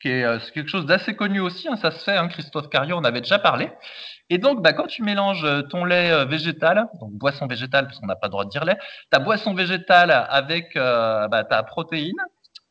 qui 0.00 0.08
est 0.08 0.24
euh, 0.24 0.38
quelque 0.54 0.70
chose 0.70 0.86
d'assez 0.86 1.14
connu 1.14 1.40
aussi. 1.40 1.68
hein, 1.68 1.76
ça 1.76 1.90
se 1.90 2.02
fait. 2.02 2.16
Hein, 2.16 2.28
Christophe 2.28 2.70
Cario 2.70 2.96
en 2.96 3.04
avait 3.04 3.20
déjà 3.20 3.38
parlé. 3.38 3.70
Et 4.30 4.38
donc, 4.38 4.62
bah, 4.62 4.72
quand 4.72 4.86
tu 4.86 5.02
mélanges 5.02 5.44
euh, 5.44 5.60
ton 5.62 5.84
lait 5.84 6.24
végétal, 6.24 6.88
donc 7.00 7.12
boisson 7.12 7.46
végétale, 7.46 7.86
parce 7.86 7.98
qu'on 8.00 8.06
n'a 8.06 8.16
pas 8.16 8.28
le 8.28 8.32
droit 8.32 8.44
de 8.46 8.50
dire 8.50 8.64
lait, 8.64 8.78
ta 9.10 9.18
boisson 9.18 9.52
végétale 9.52 10.10
avec 10.30 10.74
bah, 10.76 11.44
ta 11.44 11.62
protéine, 11.62 12.16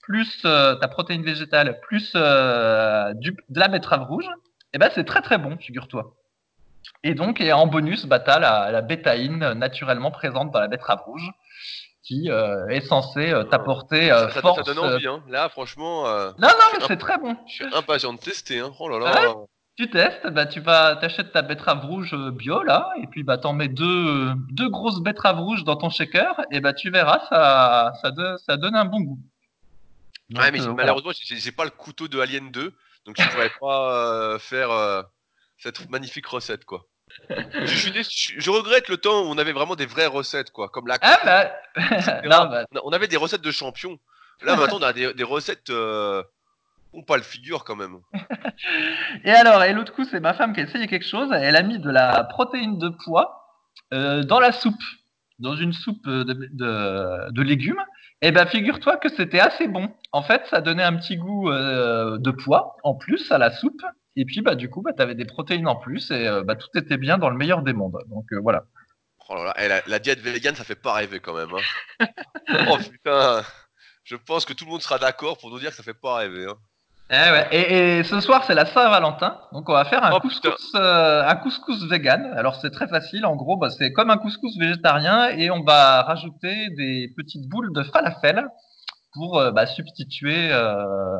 plus 0.06 0.42
euh, 0.46 0.76
ta 0.76 0.88
protéine 0.88 1.24
végétale, 1.24 1.80
plus 1.82 2.12
euh, 2.16 3.14
du, 3.16 3.32
de 3.50 3.60
la 3.60 3.68
betterave 3.68 4.04
rouge, 4.08 4.30
et 4.74 4.78
ben 4.78 4.90
c'est 4.94 5.04
très 5.06 5.22
très 5.22 5.38
bon, 5.38 5.58
figure-toi. 5.58 6.14
Et 7.04 7.16
donc, 7.16 7.42
et 7.42 7.52
en 7.54 7.66
bonus, 7.68 8.06
bah, 8.06 8.20
tu 8.20 8.30
as 8.30 8.40
la, 8.40 8.72
la 8.72 8.82
bétaïne 8.82 9.54
naturellement 9.54 10.12
présente 10.12 10.52
dans 10.52 10.60
la 10.60 10.68
betterave 10.68 11.02
rouge, 11.06 11.30
qui 12.04 12.30
euh, 12.30 12.68
est 12.68 12.82
censée 12.82 13.34
t'apporter 13.50 14.10
Ça, 14.10 14.30
ça- 14.30 14.42
force. 14.42 14.58
ça 14.64 14.74
donne 14.74 14.78
envie, 14.94 15.08
hein. 15.08 15.24
Là, 15.28 15.50
franchement, 15.50 16.04
Non, 16.04 16.34
non, 16.38 16.68
mais 16.74 16.84
imp- 16.84 16.88
c'est 16.88 16.98
très 16.98 17.18
bon. 17.18 17.36
je 17.48 17.54
suis 17.66 17.76
impatient 17.76 18.14
de 18.14 18.20
tester. 18.20 18.60
Hein. 18.60 18.72
Oh 18.80 18.88
là 18.90 19.00
là. 19.00 19.34
Tu 19.78 19.90
testes, 19.90 20.28
bah 20.28 20.46
tu 20.46 20.62
vas 20.62 20.96
t'achètes 20.96 21.34
ta 21.34 21.42
betterave 21.42 21.84
rouge 21.86 22.16
bio 22.32 22.64
là, 22.64 22.92
et 23.02 23.08
puis 23.08 23.24
bah 23.24 23.38
t'en 23.38 23.52
mets 23.52 23.68
deux 23.68 24.32
deux 24.52 24.70
grosses 24.70 25.02
betteraves 25.02 25.40
rouges 25.42 25.66
dans 25.66 25.76
ton 25.76 25.90
shaker, 25.90 26.40
et 26.50 26.62
bah 26.62 26.72
tu 26.72 26.92
verras 26.92 27.20
ça 27.30 27.92
ça, 28.02 28.12
de- 28.12 28.38
ça 28.46 28.56
donne 28.56 28.76
un 28.76 28.86
bon 28.86 29.02
goût. 29.02 29.20
Donc, 30.30 30.44
ouais, 30.44 30.52
mais 30.52 30.62
euh, 30.62 30.74
malheureusement, 30.74 31.12
j'ai 31.14 31.52
pas 31.52 31.66
le 31.66 31.70
couteau 31.72 32.08
de 32.08 32.20
Alien 32.20 32.52
2, 32.52 32.74
donc 33.06 33.16
je 33.22 33.30
pourrais 33.30 33.52
pas 33.60 33.94
euh, 34.34 34.40
faire 34.40 34.72
euh, 34.72 35.04
cette 35.58 35.90
magnifique 35.90 36.26
recette, 36.28 36.66
quoi. 36.66 36.86
Je, 37.30 37.66
suis 37.76 37.92
déçu- 37.92 38.34
je- 38.36 38.40
je 38.40 38.50
regrette 38.50 38.90
le 38.90 38.98
temps 38.98 39.22
où 39.22 39.26
on 39.28 39.38
avait 39.38 39.54
vraiment 39.54 39.76
des 39.76 39.86
vraies 39.86 40.08
recettes, 40.08 40.52
quoi, 40.52 40.70
comme 40.70 40.88
la 40.88 40.98
Ah 41.02 41.20
bah 41.24 41.52
non 42.24 42.50
bah 42.50 42.66
On 42.84 42.90
avait 42.92 43.08
des 43.08 43.18
recettes 43.18 43.44
de 43.44 43.52
champions. 43.52 44.00
Là, 44.42 44.56
maintenant, 44.56 44.80
on 44.80 44.84
a 44.84 44.92
des, 44.94 45.14
des 45.14 45.24
recettes. 45.24 45.70
Euh... 45.70 46.24
On 46.98 47.04
pas 47.04 47.18
le 47.18 47.24
figure 47.24 47.64
quand 47.66 47.76
même. 47.76 47.98
Et 49.26 49.32
alors, 49.32 49.62
et 49.64 49.74
l'autre 49.74 49.94
coup, 49.94 50.06
c'est 50.06 50.20
ma 50.22 50.34
femme 50.34 50.54
qui 50.54 50.62
a 50.62 50.64
essayé 50.64 50.88
quelque 50.88 51.06
chose. 51.08 51.30
Elle 51.34 51.56
a 51.58 51.62
mis 51.64 51.78
de 51.78 51.90
la 51.90 52.24
protéine 52.24 52.78
de 52.80 52.90
pois 53.04 53.50
euh, 53.94 54.24
dans 54.24 54.40
la 54.40 54.52
soupe, 54.54 54.82
dans 55.40 55.56
une 55.56 55.74
soupe 55.74 56.06
de, 56.08 56.24
de, 56.24 57.32
de 57.32 57.42
légumes. 57.42 57.84
Et 58.22 58.32
ben, 58.32 58.48
figure-toi 58.48 58.98
que 58.98 59.10
c'était 59.10 59.40
assez 59.40 59.68
bon. 59.68 59.90
En 60.12 60.24
fait, 60.24 60.46
ça 60.50 60.62
donnait 60.62 60.84
un 60.84 60.96
petit 60.96 61.18
goût 61.18 61.50
euh, 61.50 62.18
de 62.18 62.32
pois 62.32 62.76
en 62.84 62.96
plus 62.96 63.32
à 63.32 63.38
la 63.38 63.52
soupe. 63.52 63.82
Et 64.16 64.26
puis, 64.26 64.42
bah, 64.42 64.56
du 64.56 64.70
coup, 64.70 64.82
bah, 64.82 64.94
tu 64.96 65.02
avais 65.02 65.16
des 65.16 65.26
protéines 65.26 65.68
en 65.68 65.76
plus 65.76 66.12
et 66.12 66.28
euh, 66.28 66.44
bah, 66.44 66.56
tout 66.56 66.70
était 66.76 66.98
bien 66.98 67.18
dans 67.18 67.30
le 67.30 67.38
meilleur 67.38 67.62
des 67.62 67.74
mondes. 67.74 67.98
Donc 68.10 68.26
euh, 68.32 68.40
voilà. 68.42 68.64
Oh 69.28 69.44
là, 69.44 69.54
eh, 69.58 69.90
la, 69.90 70.00
diète 70.00 70.20
végane, 70.20 70.56
ça 70.56 70.64
fait 70.64 70.76
pas 70.76 70.94
rêver 70.94 71.20
quand 71.20 71.34
même. 71.34 71.50
Hein. 72.00 72.08
oh 72.70 72.78
je 74.04 74.16
pense 74.16 74.46
que 74.46 74.54
tout 74.54 74.66
le 74.66 74.72
monde 74.72 74.84
sera 74.84 75.00
d'accord 75.00 75.38
pour 75.40 75.50
nous 75.50 75.60
dire 75.60 75.72
que 75.72 75.76
ça 75.76 75.84
fait 75.84 75.96
pas 75.96 76.18
rêver. 76.18 76.46
Hein. 76.48 76.56
Eh 77.12 77.14
ouais. 77.14 77.48
et, 77.52 78.00
et 78.00 78.04
ce 78.04 78.20
soir, 78.20 78.44
c'est 78.46 78.56
la 78.56 78.66
Saint-Valentin. 78.66 79.40
Donc 79.52 79.70
on 79.70 79.74
va 79.74 79.86
faire 79.86 80.04
un 80.04 80.12
Oh, 80.16 80.20
couscous, 80.20 80.72
euh, 80.76 81.24
un 81.24 81.36
couscous 81.36 81.84
vegan. 81.88 82.34
Alors 82.36 82.56
c'est 82.56 82.72
très 82.72 82.88
facile. 82.88 83.26
En 83.28 83.36
gros, 83.36 83.58
bah, 83.58 83.70
c'est 83.70 83.94
comme 83.94 84.10
un 84.10 84.18
couscous 84.18 84.58
végétarien 84.58 85.30
et 85.30 85.52
on 85.52 85.64
va 85.64 86.02
rajouter 86.02 86.70
des 86.72 87.14
petites 87.16 87.48
boules 87.48 87.72
de 87.74 87.84
falafel 87.84 88.48
pour 89.14 89.38
euh, 89.40 89.52
bah, 89.52 89.68
substituer 89.68 90.52
euh, 90.52 91.18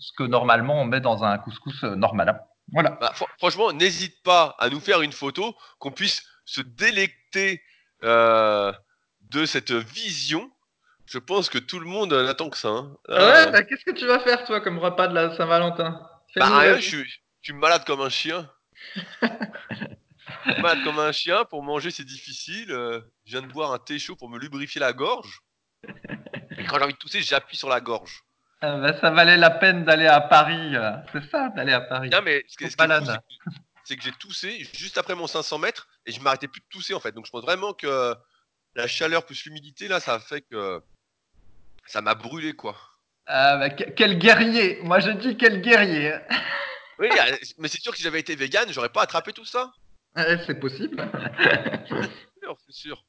ce 0.00 0.10
que 0.18 0.24
normalement 0.24 0.80
on 0.80 0.84
met 0.84 1.00
dans 1.00 1.22
un 1.22 1.38
couscous 1.38 1.84
euh, 1.84 1.94
normal. 1.94 2.42
Voilà. 2.72 2.98
Bah, 3.00 3.12
fr- 3.14 3.26
franchement, 3.38 3.72
n'hésite 3.72 4.22
pas 4.24 4.56
à 4.58 4.68
nous 4.68 4.80
faire 4.80 5.00
une 5.00 5.12
photo, 5.12 5.54
qu'on 5.78 5.92
puisse 5.92 6.24
se 6.44 6.60
délecter 6.60 7.62
euh, 8.02 8.72
de 9.30 9.46
cette 9.46 9.70
vision. 9.72 10.50
Je 11.10 11.18
pense 11.18 11.48
que 11.50 11.58
tout 11.58 11.80
le 11.80 11.86
monde 11.86 12.12
n'attend 12.12 12.50
que 12.50 12.56
ça. 12.56 12.68
hein. 12.68 12.96
Euh, 13.08 13.50
bah, 13.50 13.64
qu'est-ce 13.64 13.84
que 13.84 13.90
tu 13.90 14.06
vas 14.06 14.20
faire 14.20 14.44
toi 14.44 14.60
comme 14.60 14.78
repas 14.78 15.08
de 15.08 15.14
la 15.14 15.36
Saint-Valentin? 15.36 16.00
Bah, 16.36 16.46
rien, 16.60 16.76
je 16.76 16.82
suis, 16.86 17.04
je 17.04 17.18
suis 17.42 17.52
malade 17.52 17.84
comme 17.84 18.00
un 18.00 18.08
chien. 18.08 18.48
Malade 20.62 20.84
comme 20.84 20.98
un 20.98 21.12
chien. 21.12 21.44
Pour 21.44 21.62
manger, 21.62 21.90
c'est 21.90 22.04
difficile. 22.04 22.70
euh, 22.70 23.00
je 23.24 23.32
viens 23.32 23.42
de 23.42 23.52
boire 23.52 23.72
un 23.72 23.78
thé 23.78 23.98
chaud 23.98 24.14
pour 24.16 24.28
me 24.30 24.38
lubrifier 24.38 24.80
la 24.80 24.92
gorge. 24.92 25.40
Et 26.58 26.64
quand 26.64 26.78
j'ai 26.78 26.84
envie 26.84 26.92
de 26.92 26.98
tousser, 26.98 27.22
j'appuie 27.22 27.56
sur 27.56 27.68
la 27.68 27.80
gorge. 27.80 28.22
Ah, 28.60 28.76
bah, 28.76 28.98
ça 29.00 29.10
valait 29.10 29.36
la 29.36 29.50
peine 29.50 29.84
d'aller 29.84 30.06
à 30.06 30.20
Paris. 30.20 30.76
euh, 30.76 30.92
C'est 31.12 31.28
ça, 31.30 31.48
d'aller 31.48 31.72
à 31.72 31.80
Paris. 31.80 32.10
Non, 32.10 32.20
mais 32.22 32.44
ce 32.46 32.56
qui 32.56 32.64
est, 32.64 32.70
ce 32.70 32.76
que- 32.76 33.20
c'est 33.84 33.96
que 33.96 34.02
j'ai 34.04 34.12
toussé 34.12 34.68
juste 34.74 34.98
après 34.98 35.14
mon 35.16 35.26
500 35.26 35.58
mètres 35.58 35.88
et 36.06 36.12
je 36.12 36.20
m'arrêtais 36.20 36.46
plus 36.46 36.60
de 36.60 36.66
tousser 36.70 36.94
en 36.94 37.00
fait. 37.00 37.12
Donc 37.12 37.26
je 37.26 37.30
pense 37.30 37.42
vraiment 37.42 37.72
que 37.72 38.14
la 38.76 38.86
chaleur 38.86 39.24
plus 39.26 39.44
l'humidité 39.46 39.88
là, 39.88 39.98
ça 39.98 40.14
a 40.14 40.20
fait 40.20 40.42
que 40.42 40.80
ça 41.90 42.00
m'a 42.00 42.14
brûlé 42.14 42.54
quoi. 42.54 42.76
Ah, 43.26 43.56
bah, 43.58 43.70
que- 43.70 43.90
quel 43.90 44.18
guerrier 44.18 44.78
Moi 44.82 45.00
je 45.00 45.10
dis 45.10 45.36
quel 45.36 45.60
guerrier 45.60 46.14
Oui, 46.98 47.08
euh, 47.10 47.36
mais 47.58 47.68
c'est 47.68 47.80
sûr 47.80 47.92
que 47.92 47.98
si 47.98 48.02
j'avais 48.04 48.20
été 48.20 48.34
vegan, 48.36 48.66
j'aurais 48.70 48.88
pas 48.88 49.02
attrapé 49.02 49.32
tout 49.32 49.44
ça. 49.44 49.72
Eh, 50.16 50.36
C'est 50.46 50.58
possible. 50.58 51.08
C'est 51.88 51.88
sûr, 52.42 52.56
c'est 52.66 52.72
sûr. 52.74 53.04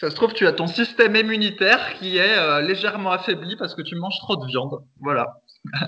Ça 0.00 0.10
se 0.10 0.14
trouve, 0.16 0.32
tu 0.32 0.46
as 0.46 0.52
ton 0.52 0.66
système 0.66 1.16
immunitaire 1.16 1.94
qui 1.98 2.16
est 2.18 2.38
euh, 2.38 2.60
légèrement 2.60 3.10
affaibli 3.12 3.56
parce 3.56 3.74
que 3.74 3.82
tu 3.82 3.96
manges 3.96 4.18
trop 4.18 4.36
de 4.36 4.46
viande. 4.46 4.84
Voilà. 5.00 5.40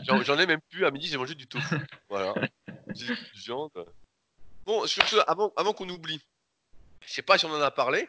J'en 0.03 0.23
j'en 0.23 0.38
ai 0.38 0.47
même 0.47 0.61
plus. 0.71 0.85
À 0.85 0.90
midi, 0.90 1.07
j'ai 1.07 1.16
mangé 1.16 1.35
du 1.35 1.47
tofu. 1.47 1.77
Voilà. 2.09 2.35
J'ai 2.95 3.07
plus 3.14 3.33
de 3.35 3.38
viande. 3.45 3.71
Bon, 4.66 4.87
sur 4.87 5.07
ce, 5.09 5.16
avant, 5.29 5.53
avant 5.57 5.73
qu'on 5.73 5.88
oublie, 5.88 6.21
je 7.07 7.12
sais 7.12 7.23
pas 7.23 7.38
si 7.38 7.47
on 7.47 7.53
en 7.55 7.61
a 7.61 7.71
parlé, 7.71 8.09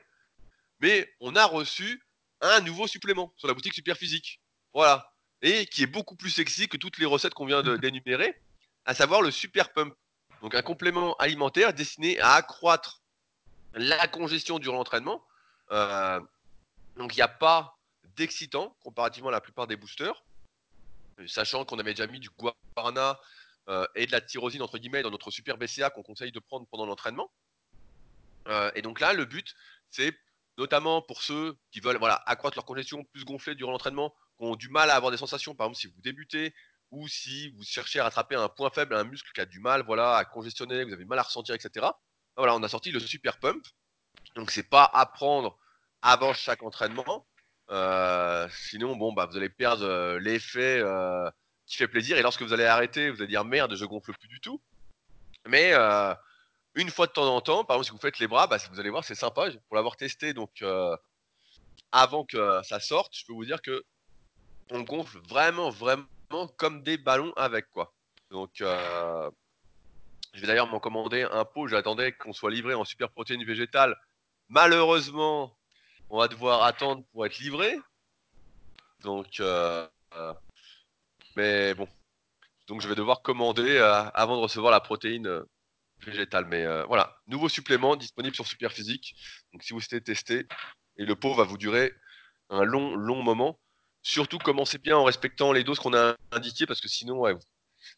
mais 0.81 1.07
on 1.19 1.35
a 1.35 1.45
reçu 1.45 2.01
un 2.41 2.61
nouveau 2.61 2.87
supplément 2.87 3.33
sur 3.37 3.47
la 3.47 3.53
boutique 3.53 3.73
Super 3.73 3.95
Physique. 3.97 4.41
Voilà. 4.73 5.13
Et 5.41 5.65
qui 5.65 5.83
est 5.83 5.87
beaucoup 5.87 6.15
plus 6.15 6.29
sexy 6.29 6.67
que 6.67 6.77
toutes 6.77 6.97
les 6.97 7.05
recettes 7.05 7.33
qu'on 7.33 7.45
vient 7.45 7.61
d'énumérer, 7.77 8.39
à 8.85 8.93
savoir 8.93 9.21
le 9.21 9.31
Super 9.31 9.71
Pump. 9.73 9.93
Donc 10.41 10.55
un 10.55 10.61
complément 10.61 11.15
alimentaire 11.17 11.73
destiné 11.73 12.19
à 12.19 12.33
accroître 12.33 13.01
la 13.73 14.07
congestion 14.07 14.59
durant 14.59 14.77
l'entraînement. 14.77 15.23
Euh, 15.71 16.19
donc 16.97 17.13
il 17.13 17.17
n'y 17.17 17.23
a 17.23 17.27
pas 17.27 17.77
d'excitant 18.15 18.75
comparativement 18.83 19.29
à 19.29 19.31
la 19.31 19.41
plupart 19.41 19.67
des 19.67 19.75
boosters. 19.75 20.23
Sachant 21.27 21.65
qu'on 21.65 21.77
avait 21.77 21.93
déjà 21.93 22.07
mis 22.07 22.19
du 22.19 22.29
guarana 22.75 23.19
euh, 23.69 23.85
et 23.95 24.07
de 24.07 24.11
la 24.11 24.21
tyrosine 24.21 24.63
entre 24.63 24.79
guillemets 24.79 25.03
dans 25.03 25.11
notre 25.11 25.29
super 25.29 25.57
BCA 25.57 25.91
qu'on 25.91 26.01
conseille 26.01 26.31
de 26.31 26.39
prendre 26.39 26.65
pendant 26.67 26.85
l'entraînement. 26.85 27.31
Euh, 28.47 28.71
et 28.75 28.81
donc 28.81 28.99
là, 28.99 29.13
le 29.13 29.25
but, 29.25 29.55
c'est 29.91 30.17
notamment 30.57 31.01
pour 31.01 31.21
ceux 31.21 31.57
qui 31.71 31.79
veulent 31.79 31.97
voilà, 31.97 32.21
accroître 32.25 32.57
leur 32.57 32.65
congestion, 32.65 33.03
plus 33.13 33.25
gonfler 33.25 33.55
durant 33.55 33.71
l'entraînement, 33.71 34.13
qui 34.37 34.45
ont 34.45 34.55
du 34.55 34.69
mal 34.69 34.89
à 34.89 34.95
avoir 34.95 35.11
des 35.11 35.17
sensations, 35.17 35.55
par 35.55 35.67
exemple 35.67 35.79
si 35.79 35.87
vous 35.87 36.01
débutez 36.01 36.53
ou 36.91 37.07
si 37.07 37.49
vous 37.51 37.63
cherchez 37.63 37.99
à 37.99 38.03
rattraper 38.03 38.35
un 38.35 38.49
point 38.49 38.69
faible, 38.69 38.95
un 38.95 39.05
muscle 39.05 39.31
qui 39.33 39.41
a 39.41 39.45
du 39.45 39.59
mal 39.59 39.83
voilà, 39.85 40.17
à 40.17 40.25
congestionner, 40.25 40.83
vous 40.83 40.93
avez 40.93 41.03
du 41.03 41.09
mal 41.09 41.19
à 41.19 41.23
ressentir, 41.23 41.55
etc. 41.55 41.87
Voilà, 42.35 42.55
on 42.55 42.63
a 42.63 42.67
sorti 42.67 42.91
le 42.91 42.99
super 42.99 43.39
pump. 43.39 43.65
Donc 44.35 44.51
c'est 44.51 44.69
pas 44.69 44.89
à 44.93 45.05
prendre 45.05 45.57
avant 46.01 46.33
chaque 46.33 46.63
entraînement. 46.63 47.27
Euh, 47.69 48.47
sinon, 48.51 48.95
bon, 48.95 49.13
bah, 49.13 49.25
vous 49.25 49.37
allez 49.37 49.49
perdre 49.49 49.85
euh, 49.85 50.19
l'effet 50.19 50.79
euh, 50.81 51.29
qui 51.65 51.77
fait 51.77 51.87
plaisir. 51.87 52.17
Et 52.17 52.21
lorsque 52.21 52.41
vous 52.41 52.53
allez 52.53 52.65
arrêter, 52.65 53.09
vous 53.09 53.21
allez 53.21 53.29
dire 53.29 53.45
merde, 53.45 53.75
je 53.75 53.85
gonfle 53.85 54.13
plus 54.13 54.27
du 54.27 54.41
tout. 54.41 54.61
Mais 55.47 55.73
une 56.75 56.89
fois 56.89 57.07
de 57.07 57.11
temps 57.11 57.33
en 57.33 57.41
temps, 57.41 57.63
par 57.63 57.75
exemple, 57.75 57.85
si 57.85 57.91
vous 57.91 57.97
faites 57.97 58.19
les 58.19 58.27
bras, 58.27 58.47
bah, 58.47 58.57
vous 58.71 58.79
allez 58.79 58.89
voir, 58.89 59.03
c'est 59.03 59.15
sympa. 59.15 59.49
Pour 59.67 59.75
l'avoir 59.75 59.97
testé, 59.97 60.33
donc 60.33 60.61
euh, 60.61 60.95
avant 61.91 62.23
que 62.25 62.61
ça 62.63 62.79
sorte, 62.79 63.15
je 63.15 63.25
peux 63.25 63.33
vous 63.33 63.45
dire 63.45 63.61
que 63.61 63.83
on 64.69 64.81
gonfle 64.81 65.19
vraiment, 65.27 65.69
vraiment 65.69 66.07
comme 66.57 66.81
des 66.83 66.97
ballons 66.97 67.33
avec 67.35 67.69
quoi. 67.71 67.93
Donc, 68.29 68.61
euh, 68.61 69.29
je 70.33 70.39
vais 70.39 70.47
d'ailleurs 70.47 70.67
m'en 70.67 70.79
commander 70.79 71.23
un 71.23 71.43
pot. 71.43 71.67
J'attendais 71.67 72.13
qu'on 72.13 72.31
soit 72.31 72.51
livré 72.51 72.73
en 72.73 72.85
super 72.85 73.09
protéines 73.09 73.43
végétales. 73.43 73.97
Malheureusement, 74.47 75.57
on 76.09 76.19
va 76.19 76.29
devoir 76.29 76.63
attendre 76.63 77.03
pour 77.11 77.25
être 77.25 77.37
livré. 77.39 77.77
Donc, 79.01 79.41
euh, 79.41 79.85
mais 81.35 81.73
bon. 81.73 81.87
Donc, 82.67 82.79
je 82.79 82.87
vais 82.87 82.95
devoir 82.95 83.21
commander 83.21 83.77
avant 84.13 84.37
de 84.37 84.41
recevoir 84.41 84.71
la 84.71 84.79
protéine 84.79 85.43
végétale. 86.05 86.45
Mais 86.45 86.65
euh, 86.65 86.83
voilà, 86.85 87.17
nouveau 87.27 87.49
supplément 87.49 87.95
disponible 87.95 88.35
sur 88.35 88.47
Superphysique. 88.47 89.15
Donc, 89.53 89.63
si 89.63 89.73
vous 89.73 89.81
souhaitez 89.81 90.01
tester, 90.01 90.47
et 90.97 91.05
le 91.05 91.15
pot 91.15 91.33
va 91.33 91.43
vous 91.43 91.57
durer 91.57 91.93
un 92.49 92.63
long, 92.63 92.95
long 92.95 93.23
moment. 93.23 93.59
Surtout, 94.03 94.37
commencez 94.37 94.77
bien 94.77 94.97
en 94.97 95.03
respectant 95.03 95.51
les 95.51 95.63
doses 95.63 95.79
qu'on 95.79 95.93
a 95.93 96.15
indiquées 96.31 96.65
parce 96.65 96.81
que 96.81 96.87
sinon, 96.87 97.19
ouais, 97.19 97.35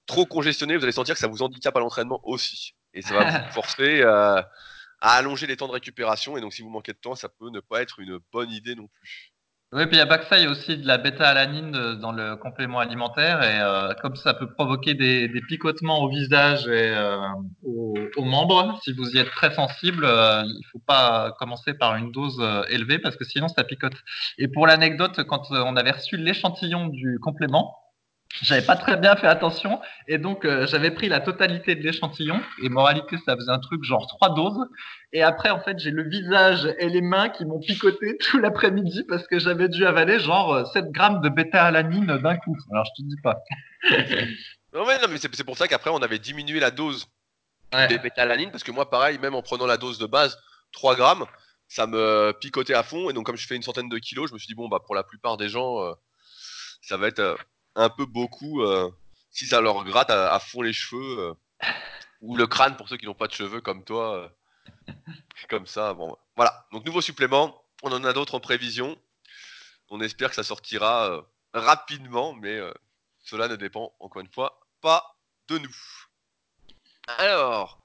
trop 0.06 0.26
congestionné, 0.26 0.78
vous 0.78 0.84
allez 0.84 0.92
sentir 0.92 1.16
que 1.16 1.20
ça 1.20 1.28
vous 1.28 1.42
handicape 1.42 1.76
à 1.76 1.80
l'entraînement 1.80 2.20
aussi. 2.24 2.76
Et 2.94 3.02
ça 3.02 3.14
va 3.14 3.40
vous 3.40 3.52
forcer 3.54 4.02
euh, 4.02 4.42
à 5.02 5.14
allonger 5.16 5.48
les 5.48 5.58
temps 5.58 5.68
de 5.68 5.74
récupération. 5.74 6.38
Et 6.38 6.42
donc, 6.42 6.54
si 6.54 6.62
vous 6.62 6.70
manquez 6.70 6.94
de 6.94 6.98
temps, 6.98 7.16
ça 7.16 7.30
peut 7.30 7.50
ne 7.50 7.60
pas 7.60 7.82
être 7.82 8.00
une 8.00 8.20
bonne 8.32 8.52
idée 8.52 8.76
non 8.76 8.88
plus. 8.88 9.33
Oui, 9.76 9.88
puis 9.88 9.96
il 9.96 9.98
n'y 9.98 10.02
a 10.02 10.06
pas 10.06 10.20
que 10.20 10.26
ça, 10.26 10.38
il 10.38 10.44
y 10.44 10.46
a 10.46 10.52
aussi 10.52 10.78
de 10.78 10.86
la 10.86 11.00
bêta-alanine 11.00 11.76
euh, 11.76 11.96
dans 11.96 12.12
le 12.12 12.36
complément 12.36 12.78
alimentaire 12.78 13.42
et 13.42 13.60
euh, 13.60 13.92
comme 14.04 14.16
ça 14.16 14.36
peut 14.36 14.48
provoquer 14.54 14.94
des, 14.94 15.28
des 15.28 15.42
picotements 15.42 16.00
au 16.04 16.10
visage 16.10 16.68
et 16.68 16.94
euh, 16.96 17.18
aux, 17.64 17.96
aux 18.16 18.24
membres, 18.24 18.80
si 18.84 18.94
vous 18.94 19.10
y 19.16 19.18
êtes 19.18 19.32
très 19.32 19.52
sensible, 19.52 20.06
euh, 20.06 20.44
il 20.46 20.64
faut 20.72 20.82
pas 20.86 21.32
commencer 21.40 21.74
par 21.74 21.96
une 21.96 22.12
dose 22.12 22.38
euh, 22.40 22.64
élevée 22.70 23.00
parce 23.00 23.16
que 23.16 23.26
sinon 23.26 23.48
ça 23.48 23.64
picote. 23.64 23.96
Et 24.38 24.48
pour 24.48 24.68
l'anecdote, 24.68 25.24
quand 25.24 25.52
euh, 25.52 25.64
on 25.66 25.76
avait 25.76 25.92
reçu 25.92 26.18
l'échantillon 26.18 26.88
du 26.88 27.18
complément, 27.20 27.76
j'avais 28.42 28.66
pas 28.66 28.76
très 28.76 28.98
bien 28.98 29.16
fait 29.16 29.28
attention 29.28 29.80
et 30.08 30.18
donc 30.18 30.44
euh, 30.46 30.66
j'avais 30.68 30.92
pris 30.92 31.08
la 31.08 31.20
totalité 31.20 31.76
de 31.76 31.84
l'échantillon 31.84 32.42
et 32.62 32.70
moralité 32.70 33.18
ça 33.26 33.36
faisait 33.36 33.52
un 33.52 33.60
truc 33.60 33.84
genre 33.84 34.08
trois 34.08 34.34
doses 34.34 34.68
et 35.12 35.22
après 35.22 35.50
en 35.52 35.60
fait 35.60 35.78
j'ai 35.80 35.92
le 35.92 36.04
visage 36.10 36.74
et 36.80 36.90
les 36.90 37.02
mains 37.02 37.30
qui 37.30 37.46
m'ont 37.46 37.60
picoté 37.60 38.18
tout 38.22 38.40
l'après-midi 38.40 39.04
parce 39.08 39.28
que 39.28 39.40
j'avais 39.40 39.70
dû 39.70 39.86
avaler 39.86 40.20
genre 40.20 40.54
euh, 40.54 40.66
7 40.74 40.92
grammes 40.92 41.22
de 41.22 41.30
bêta-alanine 41.30 42.18
d'un 42.18 42.38
coup. 42.38 42.58
Alors 42.72 42.86
je 42.86 43.02
te 43.04 43.08
dis 43.08 43.22
pas. 43.22 43.40
Non, 44.76 44.88
mais, 44.88 44.98
non, 44.98 45.06
mais 45.08 45.18
c'est 45.20 45.34
c'est 45.36 45.44
pour 45.44 45.56
ça 45.56 45.68
qu'après, 45.68 45.92
on 45.92 46.02
avait 46.02 46.18
diminué 46.18 46.60
la 46.60 46.72
dose 46.72 47.06
Ouais. 47.74 47.88
des 47.88 48.00
bêta-alanine 48.00 48.50
parce 48.52 48.64
que 48.64 48.72
moi, 48.72 48.90
pareil, 48.90 49.20
même 49.20 49.36
en 49.36 49.42
prenant 49.44 49.68
la 49.68 49.78
dose 49.78 50.00
de 50.00 50.08
base, 50.08 50.36
3 50.74 50.96
grammes, 50.96 51.26
ça 51.68 51.86
me 51.88 52.32
picotait 52.40 52.74
à 52.74 52.82
fond. 52.84 53.10
Et 53.10 53.14
donc, 53.14 53.26
comme 53.28 53.36
je 53.38 53.46
fais 53.48 53.56
une 53.56 53.62
centaine 53.64 53.90
de 53.90 53.98
kilos, 54.00 54.30
je 54.30 54.34
me 54.34 54.40
suis 54.40 54.48
dit, 54.48 54.56
bon, 54.56 54.68
bah, 54.70 54.80
pour 54.84 54.96
la 54.96 55.04
plupart 55.04 55.38
des 55.38 55.48
gens, 55.50 55.80
euh, 55.84 55.94
ça 56.82 56.98
va 56.98 57.08
être 57.08 57.20
euh, 57.20 57.36
un 57.76 57.90
peu 57.90 58.06
beaucoup 58.06 58.62
euh, 58.62 58.90
si 59.32 59.46
ça 59.48 59.62
leur 59.62 59.84
gratte 59.84 60.10
à, 60.10 60.40
fond 60.40 60.62
les 60.62 60.74
cheveux 60.74 61.20
euh, 61.20 61.34
ou 62.22 62.36
le 62.36 62.48
crâne 62.48 62.78
pour 62.78 62.90
ceux 62.90 62.98
qui 62.98 63.06
n'ont 63.06 63.14
pas 63.14 63.28
de 63.28 63.34
cheveux 63.34 63.62
comme 63.62 63.84
toi. 63.84 64.18
euh, 64.18 64.94
comme 65.50 65.68
ça, 65.68 65.94
bon, 65.94 66.16
voilà. 66.36 66.68
Donc, 66.72 66.86
nouveau 66.86 67.02
supplément. 67.02 67.64
On 67.84 67.92
en 67.92 68.04
a 68.06 68.14
d'autres 68.14 68.36
en 68.36 68.40
prévision. 68.40 68.98
On 69.90 70.00
espère 70.00 70.30
que 70.30 70.36
ça 70.36 70.44
sortira 70.44 71.26
rapidement, 71.54 72.34
mais 72.34 72.60
cela 73.20 73.50
ne 73.50 73.58
dépend, 73.58 73.94
encore 74.00 74.22
une 74.22 74.32
fois, 74.32 74.62
pas 74.80 75.18
de 75.50 75.58
nous. 75.58 75.76
Alors, 77.08 77.82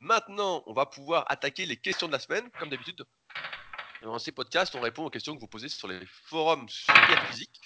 maintenant, 0.00 0.62
on 0.66 0.72
va 0.72 0.86
pouvoir 0.86 1.26
attaquer 1.28 1.66
les 1.66 1.76
questions 1.76 2.06
de 2.06 2.12
la 2.12 2.18
semaine. 2.18 2.50
Comme 2.58 2.70
d'habitude, 2.70 3.04
dans 4.02 4.18
ces 4.18 4.32
podcasts, 4.32 4.74
on 4.74 4.80
répond 4.80 5.04
aux 5.04 5.10
questions 5.10 5.34
que 5.34 5.40
vous 5.40 5.46
posez 5.46 5.68
sur 5.68 5.88
les 5.88 6.00
forums 6.06 6.68
Super 6.68 7.26
Physique. 7.28 7.60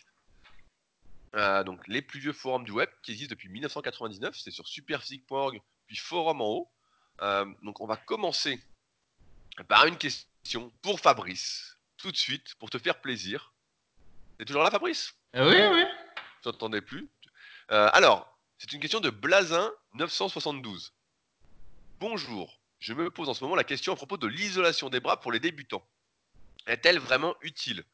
Euh, 1.37 1.62
donc, 1.62 1.87
les 1.87 2.03
plus 2.03 2.21
vieux 2.21 2.33
forums 2.33 2.64
du 2.64 2.73
web 2.73 2.88
qui 3.03 3.12
existent 3.12 3.31
depuis 3.31 3.49
1999, 3.49 4.37
c'est 4.37 4.51
sur 4.51 4.66
superphysique.org, 4.66 5.61
puis 5.87 5.97
forum 5.97 6.40
en 6.40 6.49
haut. 6.49 6.71
Euh, 7.23 7.47
donc, 7.62 7.81
on 7.81 7.87
va 7.87 7.97
commencer 7.97 8.61
par 9.69 9.87
une 9.87 9.97
question 9.97 10.73
pour 10.83 11.01
Fabrice, 11.01 11.77
tout 11.97 12.11
de 12.11 12.16
suite, 12.16 12.55
pour 12.57 12.71
te 12.71 12.79
faire 12.79 13.01
plaisir. 13.01 13.53
T'es 14.38 14.45
toujours 14.45 14.62
là, 14.62 14.71
Fabrice? 14.71 15.14
Oui, 15.35 15.43
oui. 15.73 15.85
J'entendais 16.43 16.81
plus. 16.81 17.09
Euh, 17.71 17.88
alors, 17.93 18.27
C'est 18.59 18.73
une 18.73 18.81
question 18.81 19.01
de 19.01 19.09
Blazin 19.09 19.73
972. 19.95 20.93
Bonjour, 21.99 22.61
je 22.79 22.93
me 22.93 23.11
pose 23.11 23.29
en 23.29 23.35
ce 23.35 23.43
moment 23.43 23.57
la 23.57 23.64
question 23.64 23.93
à 23.95 23.97
propos 23.97 24.19
de 24.19 24.27
l'isolation 24.27 24.90
des 24.90 25.01
bras 25.01 25.19
pour 25.19 25.33
les 25.33 25.40
débutants. 25.40 25.87
Est-elle 26.66 26.99
vraiment 26.99 27.35
utile? 27.40 27.85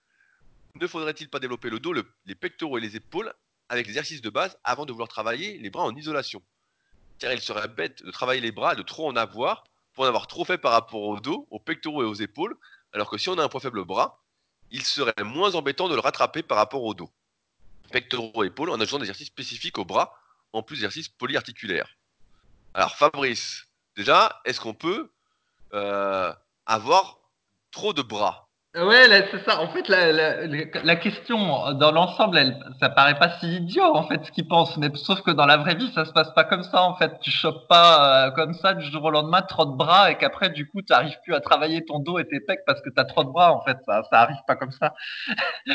Ne 0.78 0.86
faudrait-il 0.86 1.30
pas 1.30 1.38
développer 1.38 1.70
le 1.70 1.80
dos, 1.80 1.94
les 1.94 2.34
pectoraux 2.34 2.76
et 2.76 2.82
les 2.82 2.96
épaules 2.96 3.32
avec 3.70 3.86
l'exercice 3.86 4.20
de 4.20 4.28
base 4.28 4.58
avant 4.62 4.84
de 4.84 4.92
vouloir 4.92 5.08
travailler 5.08 5.56
les 5.58 5.70
bras 5.70 5.84
en 5.84 5.96
isolation? 5.96 6.42
Car 7.18 7.32
il 7.32 7.40
serait 7.40 7.68
bête 7.68 8.02
de 8.02 8.10
travailler 8.10 8.42
les 8.42 8.52
bras 8.52 8.74
et 8.74 8.76
de 8.76 8.82
trop 8.82 9.08
en 9.08 9.16
avoir 9.16 9.64
pour 9.94 10.04
en 10.04 10.06
avoir 10.06 10.26
trop 10.26 10.44
fait 10.44 10.58
par 10.58 10.72
rapport 10.72 11.00
au 11.00 11.18
dos, 11.18 11.46
aux 11.50 11.58
pectoraux 11.58 12.02
et 12.02 12.06
aux 12.06 12.14
épaules, 12.14 12.58
alors 12.92 13.08
que 13.08 13.16
si 13.16 13.30
on 13.30 13.38
a 13.38 13.42
un 13.42 13.48
point 13.48 13.60
faible 13.60 13.84
bras, 13.86 14.22
il 14.70 14.84
serait 14.84 15.24
moins 15.24 15.54
embêtant 15.54 15.88
de 15.88 15.94
le 15.94 16.00
rattraper 16.00 16.42
par 16.42 16.58
rapport 16.58 16.82
au 16.82 16.92
dos. 16.92 17.10
Pectoraux 17.90 18.44
et 18.44 18.48
épaules 18.48 18.68
en 18.68 18.78
ajoutant 18.78 18.98
des 18.98 19.04
exercices 19.04 19.28
spécifiques 19.28 19.78
au 19.78 19.86
bras 19.86 20.12
en 20.52 20.62
plus 20.62 20.76
d'exercices 20.76 21.08
polyarticulaires. 21.08 21.96
Alors 22.74 22.96
Fabrice, 22.96 23.66
déjà, 23.96 24.42
est-ce 24.44 24.60
qu'on 24.60 24.74
peut 24.74 25.10
euh, 25.72 26.34
avoir 26.66 27.18
trop 27.70 27.94
de 27.94 28.02
bras? 28.02 28.45
Ouais, 28.76 29.26
c'est 29.30 29.42
ça. 29.44 29.62
En 29.62 29.68
fait, 29.68 29.88
la, 29.88 30.12
la, 30.12 30.46
la 30.46 30.96
question 30.96 31.72
dans 31.72 31.92
l'ensemble, 31.92 32.36
elle, 32.36 32.58
ça 32.78 32.90
paraît 32.90 33.18
pas 33.18 33.38
si 33.38 33.56
idiot 33.56 33.94
en 33.94 34.06
fait 34.06 34.22
ce 34.26 34.30
qu'ils 34.30 34.46
pensent, 34.46 34.76
mais 34.76 34.90
sauf 34.94 35.22
que 35.22 35.30
dans 35.30 35.46
la 35.46 35.56
vraie 35.56 35.76
vie, 35.76 35.90
ça 35.94 36.04
se 36.04 36.12
passe 36.12 36.30
pas 36.34 36.44
comme 36.44 36.62
ça 36.62 36.82
en 36.82 36.94
fait. 36.94 37.18
Tu 37.20 37.30
chopes 37.30 37.66
pas 37.68 38.26
euh, 38.26 38.30
comme 38.32 38.52
ça 38.52 38.74
du 38.74 38.84
jour 38.90 39.04
au 39.04 39.10
lendemain 39.10 39.40
trop 39.40 39.64
de 39.64 39.74
bras 39.74 40.10
et 40.10 40.18
qu'après 40.18 40.50
du 40.50 40.68
coup 40.68 40.82
tu 40.82 40.92
arrives 40.92 41.16
plus 41.24 41.34
à 41.34 41.40
travailler 41.40 41.86
ton 41.86 42.00
dos 42.00 42.18
et 42.18 42.28
tes 42.28 42.38
pecs 42.40 42.60
parce 42.66 42.82
que 42.82 42.90
tu 42.90 43.00
as 43.00 43.06
trop 43.06 43.24
de 43.24 43.30
bras 43.30 43.54
en 43.54 43.62
fait. 43.62 43.78
Ça, 43.86 44.02
ça 44.10 44.20
arrive 44.20 44.36
pas 44.46 44.56
comme 44.56 44.72
ça. 44.72 44.92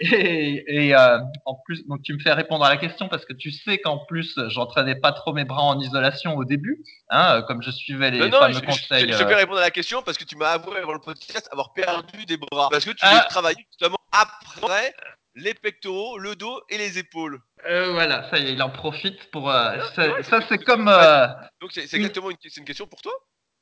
et, 0.00 0.86
et 0.86 0.96
euh, 0.96 1.18
en 1.46 1.54
plus, 1.64 1.86
donc 1.86 2.02
tu 2.02 2.12
me 2.12 2.18
fais 2.18 2.32
répondre 2.32 2.64
à 2.64 2.70
la 2.70 2.76
question 2.76 3.06
parce 3.06 3.24
que 3.24 3.34
tu 3.34 3.52
sais 3.52 3.78
qu'en 3.78 3.98
plus 3.98 4.36
j'entraînais 4.48 4.96
pas 4.96 5.12
trop 5.12 5.32
mes 5.32 5.44
bras 5.44 5.62
en 5.62 5.78
isolation 5.78 6.36
au 6.36 6.44
début, 6.44 6.82
hein, 7.08 7.42
comme 7.46 7.62
je 7.62 7.70
suivais 7.70 8.10
les 8.10 8.28
non, 8.28 8.40
fameux 8.40 8.60
conseils. 8.62 9.06
Je, 9.06 9.12
je, 9.12 9.18
je, 9.18 9.24
vais 9.24 9.36
répondre 9.36 9.58
à 9.58 9.62
la 9.62 9.70
question 9.70 10.02
parce 10.02 10.18
que 10.18 10.24
tu 10.24 10.34
m'as 10.34 10.50
avoué 10.50 10.78
avant 10.78 10.94
le 10.94 10.98
podcast 10.98 11.48
avoir 11.52 11.72
perdu 11.72 12.26
des 12.26 12.31
bras. 12.36 12.68
Parce 12.70 12.84
que 12.84 12.90
tu 12.90 12.98
ah. 13.02 13.26
travailler 13.28 13.66
justement 13.70 13.98
après 14.12 14.94
les 15.34 15.54
pectoraux, 15.54 16.18
le 16.18 16.36
dos 16.36 16.60
et 16.68 16.78
les 16.78 16.98
épaules. 16.98 17.40
Euh, 17.68 17.92
voilà, 17.92 18.28
ça 18.30 18.38
y 18.38 18.48
est, 18.48 18.52
il 18.52 18.62
en 18.62 18.70
profite 18.70 19.30
pour. 19.30 19.50
Euh, 19.50 19.78
ça, 20.22 20.40
c'est 20.48 20.58
comme. 20.58 20.88
Euh, 20.88 21.26
Donc 21.60 21.70
c'est 21.72 21.92
exactement 21.94 22.30
une, 22.30 22.36
une, 22.56 22.64
question 22.64 22.86
pour 22.86 23.00
toi? 23.00 23.12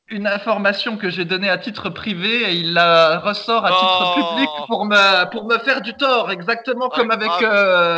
Une 0.09 0.26
information 0.26 0.96
que 0.96 1.11
j'ai 1.11 1.24
donnée 1.24 1.48
à 1.48 1.59
titre 1.59 1.88
privé 1.90 2.42
et 2.42 2.54
il 2.54 2.72
la 2.72 3.20
ressort 3.20 3.64
à 3.64 3.68
titre 3.68 4.14
public 4.14 4.50
pour 4.66 4.85
me, 4.85 5.30
pour 5.30 5.44
me 5.44 5.59
faire 5.59 5.83
du 5.83 5.94
tort, 5.94 6.33
exactement 6.33 6.88
comme 6.88 7.12
avec 7.12 7.30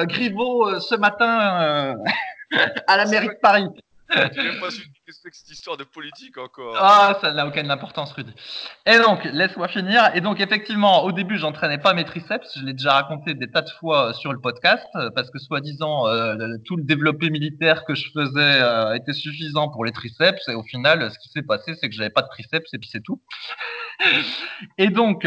Griveaux 0.08 0.78
ce 0.80 0.94
matin 0.94 1.96
à 2.86 2.96
la 2.98 3.06
mairie 3.06 3.28
de 3.28 3.38
Paris. 3.40 3.66
Pas 4.14 4.70
su 4.70 4.82
cette 5.06 5.50
histoire 5.50 5.76
de 5.76 5.84
politique 5.84 6.36
encore. 6.38 6.76
Ah, 6.78 7.16
ça 7.20 7.32
n'a 7.32 7.46
aucune 7.46 7.70
importance, 7.70 8.12
Rudy. 8.12 8.32
Et 8.86 8.98
donc, 8.98 9.24
laisse-moi 9.24 9.68
finir. 9.68 10.10
Et 10.14 10.20
donc, 10.20 10.40
effectivement, 10.40 11.04
au 11.04 11.12
début, 11.12 11.38
j'entraînais 11.38 11.78
pas 11.78 11.94
mes 11.94 12.04
triceps. 12.04 12.58
Je 12.58 12.64
l'ai 12.64 12.72
déjà 12.72 12.94
raconté 12.94 13.34
des 13.34 13.50
tas 13.50 13.62
de 13.62 13.70
fois 13.70 14.12
sur 14.14 14.32
le 14.32 14.40
podcast, 14.40 14.86
parce 15.14 15.30
que 15.30 15.38
soi-disant, 15.38 16.08
euh, 16.08 16.36
tout 16.64 16.76
le 16.76 16.84
développé 16.84 17.30
militaire 17.30 17.84
que 17.84 17.94
je 17.94 18.10
faisais 18.12 18.62
euh, 18.62 18.94
était 18.94 19.12
suffisant 19.12 19.68
pour 19.68 19.84
les 19.84 19.92
triceps. 19.92 20.48
Et 20.48 20.54
au 20.54 20.62
final, 20.62 21.10
ce 21.10 21.18
qui 21.18 21.28
s'est 21.28 21.42
passé, 21.42 21.74
c'est 21.80 21.88
que 21.88 21.94
j'avais 21.94 22.10
pas 22.10 22.22
de 22.22 22.28
triceps 22.28 22.72
et 22.72 22.78
puis 22.78 22.88
c'est 22.90 23.02
tout. 23.02 23.20
et 24.78 24.88
donc, 24.88 25.26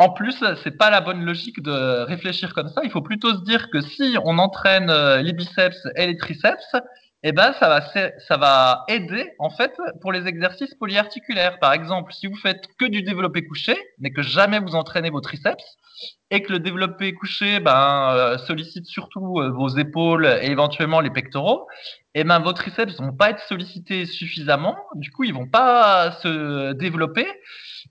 en 0.00 0.10
plus, 0.10 0.44
c'est 0.62 0.76
pas 0.76 0.90
la 0.90 1.00
bonne 1.00 1.24
logique 1.24 1.60
de 1.60 2.04
réfléchir 2.04 2.54
comme 2.54 2.68
ça. 2.68 2.82
Il 2.84 2.90
faut 2.90 3.02
plutôt 3.02 3.34
se 3.34 3.42
dire 3.42 3.68
que 3.70 3.80
si 3.80 4.16
on 4.24 4.38
entraîne 4.38 4.90
euh, 4.90 5.20
les 5.22 5.32
biceps 5.32 5.88
et 5.96 6.06
les 6.06 6.16
triceps, 6.16 6.76
eh 7.24 7.32
ben 7.32 7.52
ça 7.58 7.68
va 7.68 7.80
ça 8.28 8.36
va 8.36 8.84
aider 8.88 9.32
en 9.38 9.50
fait 9.50 9.72
pour 10.00 10.12
les 10.12 10.26
exercices 10.26 10.74
polyarticulaires. 10.74 11.58
Par 11.58 11.72
exemple, 11.72 12.12
si 12.12 12.26
vous 12.26 12.36
faites 12.36 12.64
que 12.78 12.84
du 12.84 13.02
développé 13.02 13.44
couché, 13.44 13.76
mais 13.98 14.10
que 14.10 14.22
jamais 14.22 14.60
vous 14.60 14.74
entraînez 14.74 15.10
vos 15.10 15.20
triceps, 15.20 15.64
et 16.30 16.42
que 16.42 16.52
le 16.52 16.58
développé 16.60 17.14
couché 17.14 17.60
ben, 17.60 18.12
euh, 18.14 18.38
sollicite 18.38 18.86
surtout 18.86 19.40
euh, 19.40 19.50
vos 19.50 19.68
épaules 19.68 20.26
et 20.42 20.50
éventuellement 20.50 21.00
les 21.00 21.10
pectoraux, 21.10 21.66
eh 22.20 22.24
ben 22.24 22.38
vos 22.40 22.52
triceps 22.52 22.96
vont 22.98 23.12
pas 23.12 23.30
être 23.30 23.40
sollicités 23.40 24.06
suffisamment. 24.06 24.76
Du 24.94 25.10
coup, 25.10 25.24
ils 25.24 25.34
vont 25.34 25.48
pas 25.48 26.12
se 26.22 26.72
développer. 26.72 27.26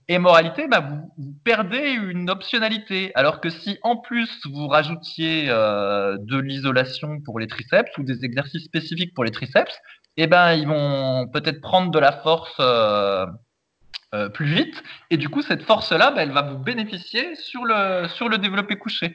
Et 0.08 0.18
moralité, 0.18 0.68
ben, 0.68 0.80
vous, 1.16 1.34
perdez 1.44 1.90
une 1.90 2.30
optionnalité. 2.30 3.12
Alors 3.14 3.40
que 3.40 3.50
si 3.50 3.78
en 3.82 3.96
plus 3.96 4.40
vous 4.46 4.68
rajoutiez 4.68 5.46
euh, 5.48 6.16
de 6.20 6.38
l'isolation 6.38 7.20
pour 7.20 7.38
les 7.38 7.46
triceps 7.46 7.96
ou 7.98 8.02
des 8.02 8.24
exercices 8.24 8.64
spécifiques 8.64 9.14
pour 9.14 9.24
les 9.24 9.30
triceps, 9.30 9.78
eh 10.16 10.26
ben 10.26 10.54
ils 10.54 10.66
vont 10.66 11.28
peut-être 11.28 11.60
prendre 11.60 11.90
de 11.90 11.98
la 11.98 12.12
force. 12.12 12.54
Euh, 12.60 13.26
euh, 14.14 14.30
plus 14.30 14.46
vite. 14.46 14.82
Et 15.10 15.18
du 15.18 15.28
coup, 15.28 15.42
cette 15.42 15.62
force-là, 15.62 16.10
bah, 16.12 16.22
elle 16.22 16.32
va 16.32 16.40
vous 16.40 16.56
bénéficier 16.56 17.34
sur 17.36 17.66
le, 17.66 18.08
sur 18.08 18.30
le 18.30 18.38
développé 18.38 18.76
couché. 18.76 19.14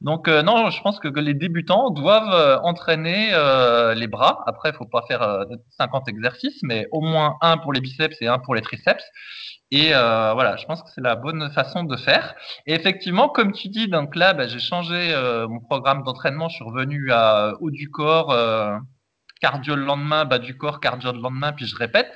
Donc 0.00 0.28
euh, 0.28 0.42
non, 0.42 0.70
je 0.70 0.80
pense 0.82 0.98
que, 1.00 1.08
les 1.08 1.34
débutants 1.34 1.90
doivent 1.90 2.34
euh, 2.34 2.58
entraîner 2.60 3.30
les 3.96 4.06
bras. 4.06 4.42
Après, 4.46 4.70
il 4.70 4.76
faut 4.76 4.86
pas 4.86 5.02
faire 5.08 5.46
50 5.78 6.08
exercices, 6.08 6.62
mais 6.62 6.86
au 6.92 7.00
moins 7.00 7.36
un 7.40 7.58
pour 7.58 7.72
les 7.72 7.80
biceps 7.80 8.16
et 8.20 8.26
un 8.26 8.38
pour 8.38 8.54
les 8.54 8.62
triceps. 8.62 9.04
Et 9.70 9.90
voilà, 9.90 10.56
je 10.56 10.66
pense 10.66 10.82
que 10.82 10.88
c'est 10.94 11.00
la 11.00 11.16
bonne 11.16 11.50
façon 11.50 11.84
de 11.84 11.96
faire. 11.96 12.34
Et 12.66 12.74
effectivement, 12.74 13.28
comme 13.28 13.52
tu 13.52 13.68
dis, 13.68 13.88
donc 13.88 14.14
là, 14.14 14.34
bah, 14.34 14.46
j'ai 14.46 14.60
changé 14.60 15.14
mon 15.48 15.60
programme 15.60 16.02
d'entraînement. 16.02 16.48
Je 16.48 16.56
suis 16.56 16.64
revenu 16.64 17.10
à 17.10 17.54
haut 17.60 17.70
du 17.70 17.90
corps, 17.90 18.34
cardio 19.40 19.76
le 19.76 19.84
lendemain, 19.84 20.24
bas 20.24 20.38
du 20.38 20.56
corps, 20.56 20.80
cardio 20.80 21.12
le 21.12 21.20
lendemain, 21.20 21.52
puis 21.52 21.66
je 21.66 21.76
répète. 21.76 22.12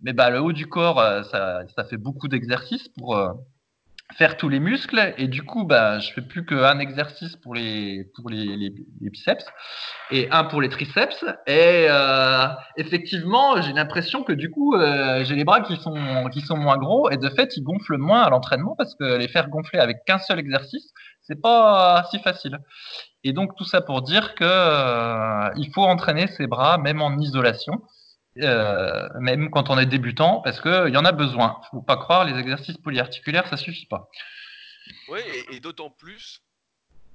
Mais 0.00 0.12
bah, 0.12 0.30
le 0.30 0.40
haut 0.40 0.52
du 0.52 0.66
corps, 0.66 1.00
euh, 1.00 1.22
ça, 1.24 1.62
ça 1.74 1.84
fait 1.84 1.96
beaucoup 1.96 2.28
d'exercices 2.28 2.88
pour 2.96 3.16
euh, 3.16 3.32
faire 4.16 4.36
tous 4.36 4.48
les 4.48 4.60
muscles. 4.60 5.14
Et 5.18 5.28
du 5.28 5.42
coup, 5.42 5.64
bah, 5.64 5.98
je 5.98 6.12
fais 6.12 6.22
plus 6.22 6.44
qu'un 6.44 6.78
exercice 6.78 7.36
pour 7.36 7.54
les, 7.54 8.04
pour 8.14 8.30
les, 8.30 8.56
les, 8.56 8.72
biceps 9.00 9.44
et 10.10 10.28
un 10.30 10.44
pour 10.44 10.60
les 10.60 10.68
triceps. 10.68 11.24
Et 11.46 11.86
euh, 11.88 12.46
effectivement, 12.76 13.60
j'ai 13.60 13.72
l'impression 13.72 14.22
que 14.22 14.32
du 14.32 14.50
coup, 14.50 14.74
euh, 14.74 15.24
j'ai 15.24 15.34
les 15.34 15.44
bras 15.44 15.60
qui 15.60 15.76
sont, 15.76 16.28
qui 16.32 16.40
sont 16.40 16.56
moins 16.56 16.78
gros 16.78 17.10
et 17.10 17.16
de 17.16 17.28
fait, 17.28 17.56
ils 17.56 17.62
gonflent 17.62 17.98
moins 17.98 18.22
à 18.22 18.30
l'entraînement 18.30 18.74
parce 18.76 18.94
que 18.94 19.16
les 19.16 19.28
faire 19.28 19.48
gonfler 19.48 19.78
avec 19.78 20.04
qu'un 20.06 20.18
seul 20.18 20.38
exercice, 20.38 20.92
c'est 21.22 21.40
pas 21.40 22.04
si 22.10 22.18
facile. 22.18 22.58
Et 23.24 23.32
donc 23.32 23.56
tout 23.56 23.64
ça 23.64 23.80
pour 23.80 24.02
dire 24.02 24.34
que 24.34 24.44
euh, 24.44 25.50
il 25.56 25.70
faut 25.72 25.84
entraîner 25.84 26.28
ses 26.28 26.46
bras 26.46 26.78
même 26.78 27.02
en 27.02 27.18
isolation. 27.18 27.82
Euh, 28.40 29.08
même 29.20 29.50
quand 29.50 29.70
on 29.70 29.78
est 29.78 29.86
débutant, 29.86 30.40
parce 30.42 30.60
qu'il 30.60 30.92
y 30.92 30.96
en 30.96 31.04
a 31.04 31.12
besoin. 31.12 31.60
faut 31.70 31.82
pas 31.82 31.96
croire, 31.96 32.24
les 32.24 32.38
exercices 32.38 32.76
polyarticulaires, 32.78 33.48
ça 33.48 33.56
suffit 33.56 33.86
pas. 33.86 34.08
Oui, 35.08 35.20
et, 35.50 35.60
d'autant 35.60 35.90
plus 35.90 36.42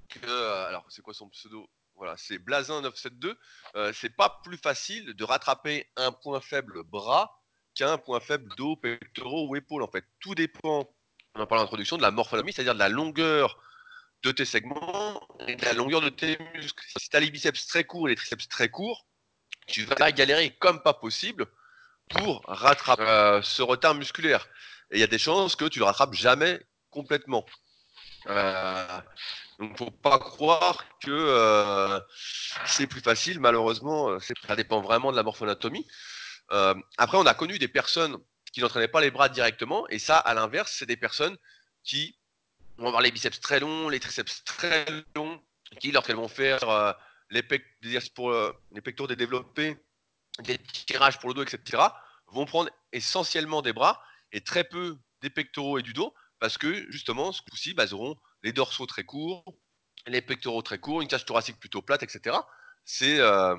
que, 0.10 0.20
euh, 0.28 0.68
alors 0.68 0.86
c'est 0.90 1.02
quoi 1.02 1.14
son 1.14 1.30
pseudo? 1.30 1.68
Voilà, 1.96 2.16
c'est 2.18 2.38
Blazin972. 2.38 3.36
Euh, 3.76 3.94
c'est 3.94 4.16
pas 4.16 4.42
plus 4.44 4.58
facile 4.58 5.14
de 5.14 5.24
rattraper 5.24 5.88
un 5.96 6.12
point 6.12 6.42
faible 6.42 6.84
bras 6.84 7.40
qu'un 7.76 7.98
point 7.98 8.20
faible 8.20 8.50
dos, 8.58 8.76
pectoraux 8.76 9.48
ou 9.48 9.56
épaules. 9.56 9.84
En 9.84 9.88
fait, 9.88 10.06
tout 10.20 10.36
dépend, 10.36 10.90
on 11.36 11.42
en 11.42 11.48
parle 11.48 11.62
en 11.62 11.64
introduction, 11.64 11.98
de 11.98 12.02
la 12.02 12.12
morphologie, 12.12 12.54
c'est-à-dire 12.54 12.74
de 12.74 12.80
la 12.80 12.90
longueur 12.90 13.62
de 14.24 14.32
tes 14.32 14.46
segments 14.46 15.22
et 15.48 15.56
de 15.56 15.66
la 15.66 15.74
longueur 15.74 16.02
de 16.02 16.10
tes 16.10 16.38
muscles. 16.56 16.84
Si 16.98 17.10
tu 17.10 17.16
as 17.16 17.20
les 17.20 17.32
biceps 17.32 17.68
très 17.68 17.84
courts 17.84 18.08
et 18.08 18.12
les 18.12 18.16
triceps 18.16 18.48
très 18.48 18.70
courts, 18.70 19.06
tu 19.68 19.86
vas 19.86 20.12
galérer 20.12 20.52
comme 20.60 20.82
pas 20.82 20.94
possible 20.94 21.46
pour 22.10 22.44
rattraper 22.48 23.04
euh, 23.04 23.42
ce 23.42 23.62
retard 23.62 23.96
musculaire. 23.96 24.48
Et 24.92 24.98
il 24.98 25.00
y 25.00 25.04
a 25.04 25.08
des 25.08 25.18
chances 25.18 25.56
que 25.56 25.66
tu 25.66 25.80
le 25.80 25.86
rattrapes 25.86 26.14
jamais 26.14 26.62
complètement. 26.90 27.46
Euh, 28.28 29.02
donc, 29.60 29.78
faut 29.78 29.92
pas 29.92 30.20
croire 30.20 30.86
que 31.02 31.12
euh, 31.12 32.00
c'est 32.66 32.88
plus 32.88 33.02
facile. 33.02 33.40
Malheureusement, 33.40 34.10
euh, 34.10 34.20
ça 34.48 34.56
dépend 34.56 34.82
vraiment 34.82 35.12
de 35.12 35.18
la 35.18 35.24
morphonatomie. 35.24 35.88
après, 36.98 37.18
on 37.18 37.26
a 37.26 37.34
connu 37.34 37.58
des 37.58 37.68
personnes 37.68 38.18
qui 38.52 38.62
n'entraînaient 38.62 38.88
pas 38.88 39.02
les 39.02 39.10
bras 39.10 39.30
directement, 39.30 39.88
et 39.90 39.98
ça, 39.98 40.18
à 40.18 40.34
l'inverse, 40.36 40.76
c'est 40.78 40.86
des 40.86 40.98
personnes 40.98 41.36
qui 41.84 42.16
vont 42.78 42.88
avoir 42.88 43.02
les 43.02 43.12
biceps 43.12 43.40
très 43.40 43.60
longs, 43.60 43.90
les 43.90 44.00
triceps 44.00 44.44
très 44.44 44.86
longs, 45.16 45.42
qui 45.80 45.92
lorsqu'elles 45.92 46.18
vont 46.18 46.28
faire 46.28 46.96
les, 47.34 48.00
pour, 48.14 48.32
euh, 48.32 48.52
pectoraux 48.84 49.08
développés, 49.08 49.78
des 50.44 50.58
tirages 50.58 51.20
pour 51.20 51.30
le 51.30 51.36
dos, 51.36 51.44
etc., 51.44 51.84
vont 52.28 52.46
prendre 52.46 52.70
essentiellement 52.92 53.62
des 53.62 53.74
bras 53.74 54.02
et 54.32 54.42
très 54.42 54.64
peu 54.64 54.98
des 55.22 55.30
pectoraux 55.30 55.80
et 55.80 55.82
du 55.82 55.94
dos, 55.94 56.14
parce 56.40 56.58
que 56.58 56.90
justement, 56.92 57.32
ce 57.32 57.42
coup-ci, 57.42 57.74
bah, 57.74 57.86
ils 57.86 57.94
auront 57.94 58.18
les 58.44 58.54
dorsaux 58.54 58.86
très 58.86 59.04
courts, 59.04 59.44
les 60.08 60.22
pectoraux 60.22 60.62
très 60.62 60.80
courts, 60.80 61.02
une 61.02 61.08
cage 61.08 61.26
thoracique 61.26 61.60
plutôt 61.60 61.82
plate, 61.82 62.04
etc. 62.04 62.38
Euh, 63.04 63.56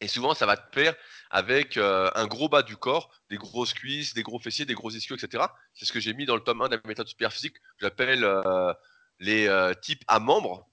et 0.00 0.08
souvent, 0.08 0.34
ça 0.34 0.46
va 0.46 0.56
te 0.56 0.70
pair 0.74 0.94
avec 1.30 1.76
euh, 1.76 2.10
un 2.14 2.26
gros 2.26 2.48
bas 2.48 2.62
du 2.62 2.76
corps, 2.76 3.10
des 3.30 3.36
grosses 3.36 3.74
cuisses, 3.74 4.14
des 4.14 4.22
gros 4.22 4.38
fessiers, 4.38 4.64
des 4.64 4.74
gros 4.74 4.90
ischios, 4.90 5.16
etc. 5.16 5.44
C'est 5.74 5.84
ce 5.84 5.92
que 5.92 6.00
j'ai 6.00 6.14
mis 6.14 6.26
dans 6.26 6.34
le 6.34 6.42
tome 6.42 6.62
1 6.62 6.68
de 6.68 6.76
la 6.76 6.82
méthode 6.84 7.08
super 7.08 7.32
physique. 7.32 7.56
J'appelle 7.80 8.26
les 9.18 9.72
types 9.82 10.04
à 10.08 10.18
membres 10.18 10.68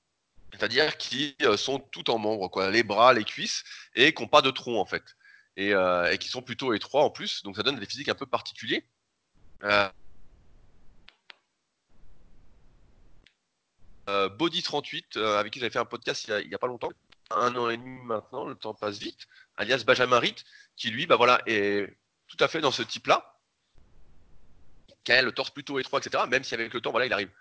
c'est-à-dire 0.57 0.97
qui 0.97 1.35
euh, 1.41 1.57
sont 1.57 1.79
tout 1.79 2.09
en 2.09 2.17
membres, 2.17 2.47
quoi, 2.49 2.71
les 2.71 2.83
bras, 2.83 3.13
les 3.13 3.23
cuisses, 3.23 3.63
et 3.95 4.13
qui 4.13 4.23
n'ont 4.23 4.29
pas 4.29 4.41
de 4.41 4.51
tronc 4.51 4.79
en 4.79 4.85
fait, 4.85 5.03
et, 5.57 5.73
euh, 5.73 6.11
et, 6.11 6.17
qui 6.17 6.29
sont 6.29 6.41
plutôt 6.41 6.73
étroits 6.73 7.03
en 7.03 7.09
plus, 7.09 7.43
donc 7.43 7.55
ça 7.55 7.63
donne 7.63 7.79
des 7.79 7.85
physiques 7.85 8.09
un 8.09 8.15
peu 8.15 8.25
particuliers. 8.25 8.85
Euh, 9.63 9.89
Body 14.29 14.61
38, 14.61 15.17
avec 15.17 15.51
qui 15.51 15.59
j'avais 15.59 15.71
fait 15.71 15.79
un 15.79 15.85
podcast 15.85 16.27
il 16.27 16.47
n'y 16.47 16.53
a, 16.53 16.59
pas 16.59 16.67
longtemps, 16.67 16.91
un 17.31 17.55
an 17.55 17.69
et 17.69 17.77
demi 17.77 17.99
maintenant, 18.03 18.45
le 18.45 18.55
temps 18.55 18.75
passe 18.75 18.99
vite, 18.99 19.27
alias 19.57 19.83
Benjamin 19.85 20.19
Ritt, 20.19 20.45
qui 20.75 20.91
lui, 20.91 21.07
bah 21.07 21.15
voilà, 21.15 21.41
est 21.47 21.97
tout 22.27 22.37
à 22.39 22.47
fait 22.47 22.61
dans 22.61 22.71
ce 22.71 22.83
type-là, 22.83 23.39
qui 25.03 25.11
a 25.11 25.21
le 25.21 25.31
torse 25.31 25.49
plutôt 25.49 25.79
étroit, 25.79 25.99
etc. 25.99 26.23
Même 26.29 26.43
si 26.43 26.53
avec 26.53 26.73
le 26.73 26.81
temps, 26.81 26.91
voilà, 26.91 27.07
il 27.07 27.13
arrive 27.13 27.31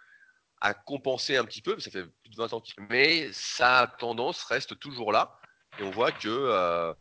à 0.60 0.74
compenser 0.74 1.36
un 1.36 1.44
petit 1.44 1.62
peu, 1.62 1.78
ça 1.78 1.90
fait 1.90 2.04
plus 2.04 2.30
de 2.30 2.36
20 2.36 2.52
ans 2.54 2.62
mais 2.88 3.30
sa 3.32 3.94
tendance 3.98 4.42
reste 4.44 4.78
toujours 4.78 5.12
là. 5.12 5.38
Et 5.78 5.82
on 5.82 5.90
voit 5.90 6.12
que 6.12 6.28
euh, 6.28 6.94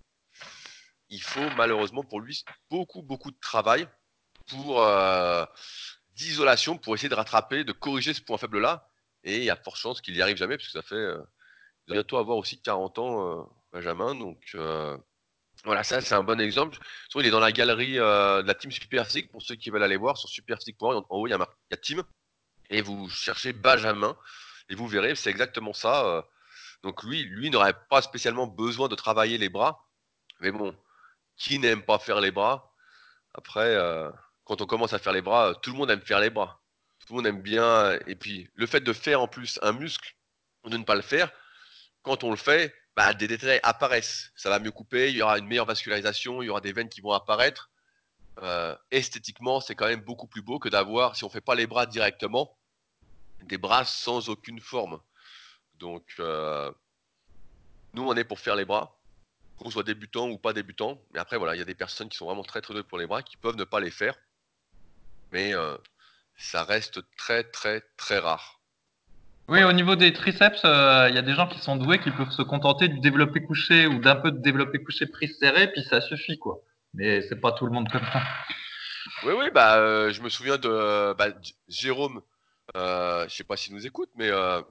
il 1.10 1.22
faut 1.22 1.50
malheureusement 1.56 2.04
pour 2.04 2.20
lui 2.20 2.44
beaucoup, 2.70 3.02
beaucoup 3.02 3.32
de 3.32 3.40
travail 3.40 3.88
pour 4.48 4.82
euh, 4.84 5.46
d'isolation 6.16 6.78
pour 6.78 6.96
essayer 6.96 7.10
de 7.10 7.16
rattraper, 7.16 7.64
de 7.64 7.72
corriger 7.72 8.14
ce 8.14 8.22
point 8.22 8.38
faible-là. 8.38 8.90
Et 9.24 9.38
il 9.38 9.44
y 9.44 9.50
a 9.50 9.56
fort 9.56 9.78
chance 9.78 10.02
qu'il 10.02 10.14
n'y 10.16 10.22
arrive 10.22 10.36
jamais, 10.36 10.58
parce 10.58 10.68
que 10.68 10.74
ça 10.74 10.82
fait 10.82 10.96
euh, 10.96 11.22
bientôt 11.88 12.18
avoir 12.18 12.38
aussi 12.38 12.62
40 12.62 13.00
ans, 13.00 13.50
Benjamin. 13.72 14.16
Donc 14.16 14.58
voilà, 15.64 15.84
ça 15.84 16.02
c'est 16.02 16.16
un 16.16 16.24
bon 16.24 16.42
exemple. 16.42 16.78
il 17.16 17.26
est 17.26 17.30
dans 17.30 17.40
la 17.40 17.54
galerie 17.54 17.94
de 17.94 18.42
la 18.46 18.54
team 18.56 18.72
Super 18.72 19.06
pour 19.32 19.42
ceux 19.42 19.56
qui 19.56 19.70
veulent 19.70 19.84
aller 19.84 19.96
voir 19.96 20.18
sur 20.18 20.28
superphysique.org. 20.28 21.06
En 21.10 21.16
haut, 21.18 21.28
il 21.28 21.32
y 21.32 21.34
il 21.34 21.40
y 21.72 21.74
a 21.74 21.78
Team 21.78 22.04
et 22.74 22.82
vous 22.82 23.08
cherchez 23.10 23.54
Benjamin 23.54 24.18
et 24.70 24.76
vous 24.76 24.88
verrez, 24.88 25.16
c'est 25.16 25.30
exactement 25.30 25.74
ça. 25.74 26.06
Euh. 26.06 26.22
Donc 26.82 27.04
lui, 27.04 27.24
lui 27.24 27.50
n'aurait 27.50 27.76
pas 27.90 28.02
spécialement 28.02 28.48
besoin 28.48 28.88
de 28.88 28.96
travailler 28.96 29.38
les 29.38 29.50
bras, 29.50 29.88
mais 30.40 30.52
bon, 30.52 30.76
qui 31.38 31.60
n'aime 31.60 31.84
pas 31.84 32.00
faire 32.00 32.20
les 32.20 32.32
bras? 32.32 32.74
Après, 33.36 33.76
euh, 33.76 34.10
quand 34.44 34.62
on 34.62 34.66
commence 34.66 34.94
à 34.94 35.00
faire 35.00 35.14
les 35.14 35.22
bras, 35.22 35.54
tout 35.62 35.72
le 35.72 35.78
monde 35.78 35.92
aime 35.92 36.02
faire 36.02 36.20
les 36.20 36.30
bras. 36.30 36.62
Tout 37.00 37.14
le 37.14 37.18
monde 37.18 37.28
aime 37.28 37.42
bien. 37.42 37.98
Et 38.08 38.16
puis, 38.16 38.50
le 38.56 38.66
fait 38.66 38.82
de 38.82 38.94
faire 38.94 39.22
en 39.22 39.28
plus 39.28 39.60
un 39.62 39.74
muscle 39.74 40.16
ou 40.64 40.70
de 40.70 40.78
ne 40.78 40.84
pas 40.84 40.96
le 40.96 41.02
faire, 41.02 41.32
quand 42.02 42.24
on 42.24 42.32
le 42.32 42.38
fait, 42.38 42.74
bah, 42.96 43.14
des 43.14 43.28
détails 43.28 43.60
apparaissent. 43.64 44.32
Ça 44.36 44.50
va 44.50 44.60
mieux 44.60 44.72
couper, 44.72 45.10
il 45.10 45.18
y 45.18 45.22
aura 45.22 45.38
une 45.38 45.48
meilleure 45.48 45.66
vascularisation, 45.66 46.42
il 46.42 46.48
y 46.48 46.50
aura 46.50 46.62
des 46.62 46.74
veines 46.74 46.90
qui 46.90 47.02
vont 47.02 47.12
apparaître. 47.12 47.70
Euh, 48.42 48.76
esthétiquement, 48.92 49.62
c'est 49.62 49.76
quand 49.76 49.88
même 49.88 50.02
beaucoup 50.02 50.28
plus 50.28 50.42
beau 50.42 50.60
que 50.60 50.70
d'avoir, 50.70 51.16
si 51.16 51.24
on 51.24 51.30
fait 51.30 51.42
pas 51.42 51.56
les 51.56 51.68
bras 51.68 51.86
directement, 51.86 52.58
des 53.48 53.58
bras 53.58 53.86
sans 53.86 54.30
aucune 54.30 54.60
forme. 54.60 55.00
Donc, 55.76 56.04
euh, 56.20 56.72
nous, 57.94 58.04
on 58.04 58.16
est 58.16 58.24
pour 58.24 58.40
faire 58.40 58.56
les 58.56 58.66
bras, 58.66 59.00
qu'on 59.58 59.70
soit 59.70 59.84
débutant 59.84 60.30
ou 60.30 60.38
pas 60.38 60.54
débutant. 60.54 61.02
Mais 61.14 61.20
après, 61.20 61.38
voilà, 61.38 61.56
il 61.56 61.60
y 61.60 61.62
a 61.62 61.66
des 61.66 61.76
personnes 61.76 62.10
qui 62.10 62.18
sont 62.18 62.26
vraiment 62.26 62.44
très 62.44 62.62
très 62.62 62.74
douées 62.74 62.84
pour 62.84 62.98
les 62.98 63.08
bras, 63.08 63.24
qui 63.24 63.38
peuvent 63.38 63.58
ne 63.58 63.64
pas 63.64 63.80
les 63.80 63.92
faire. 63.92 64.16
Mais 65.32 65.54
euh, 65.54 65.78
ça 66.38 66.64
reste 66.64 67.02
très 67.18 67.44
très 67.44 67.82
très 67.98 68.20
rare. 68.20 68.60
Oui, 69.50 69.64
au 69.64 69.74
niveau 69.74 69.96
des 69.96 70.14
triceps, 70.14 70.62
il 70.64 71.16
y 71.16 71.18
a 71.18 71.22
des 71.22 71.34
gens 71.34 71.48
qui 71.48 71.60
sont 71.60 71.76
doués 71.76 72.00
qui 72.00 72.12
peuvent 72.12 72.32
se 72.32 72.44
contenter 72.44 72.88
du 72.88 73.00
développé 73.02 73.44
couché 73.44 73.88
ou 73.88 74.00
d'un 74.00 74.16
peu 74.16 74.32
de 74.32 74.38
développé 74.38 74.82
couché 74.82 75.06
prise 75.06 75.38
serré, 75.38 75.70
puis 75.72 75.84
ça 75.84 76.00
suffit, 76.00 76.40
quoi 76.40 76.64
mais 76.94 77.22
c'est 77.24 77.40
pas 77.40 77.52
tout 77.52 77.66
le 77.66 77.72
monde 77.72 77.90
comme 77.90 78.06
ça. 78.12 78.22
Oui, 79.24 79.34
oui, 79.38 79.50
bah, 79.54 79.78
euh, 79.78 80.12
je 80.12 80.22
me 80.22 80.30
souviens 80.30 80.58
de 80.58 81.14
bah, 81.18 81.28
Jérôme, 81.68 82.22
euh, 82.76 83.28
je 83.28 83.36
sais 83.36 83.44
pas 83.44 83.58
s'il 83.58 83.74
nous 83.74 83.86
écoute, 83.86 84.10
mais 84.16 84.30
euh, 84.30 84.62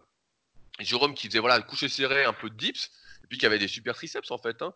Jérôme 0.81 1.14
qui 1.14 1.26
faisait 1.28 1.38
voilà, 1.38 1.61
coucher 1.62 1.88
serré, 1.88 2.24
un 2.24 2.33
peu 2.33 2.50
de 2.50 2.55
dips, 2.55 2.90
et 3.24 3.26
puis 3.28 3.38
qui 3.38 3.46
avait 3.46 3.59
des 3.59 3.68
super 3.68 3.94
triceps 3.94 4.31
en 4.31 4.38
fait, 4.38 4.62
hein, 4.62 4.74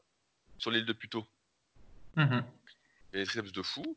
sur 0.59 0.70
l'île 0.70 0.87
de 0.87 0.92
Puto. 0.92 1.26
Mm 2.16 2.40
des 3.12 3.24
triceps 3.24 3.52
de 3.52 3.62
fou, 3.62 3.96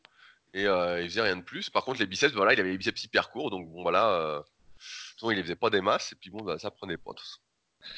et 0.54 0.64
il 0.64 1.10
faisait 1.10 1.22
rien 1.22 1.36
de 1.36 1.42
plus. 1.42 1.70
Par 1.70 1.84
contre, 1.84 2.00
les 2.00 2.06
biceps, 2.06 2.34
voilà, 2.34 2.54
il 2.54 2.60
avait 2.62 2.72
les 2.72 2.78
biceps 2.78 3.04
hyper 3.04 3.32
courts, 3.32 3.50
donc 3.50 3.68
bon, 3.68 3.82
voilà, 3.82 4.46
il 5.24 5.30
les 5.32 5.44
faisait 5.44 5.58
pas 5.58 5.70
des 5.70 5.82
masses, 5.82 6.14
et 6.14 6.16
puis 6.16 6.30
bon, 6.30 6.42
bah, 6.42 6.58
ça 6.58 6.72
prenait 6.72 6.96
pas. 6.96 7.12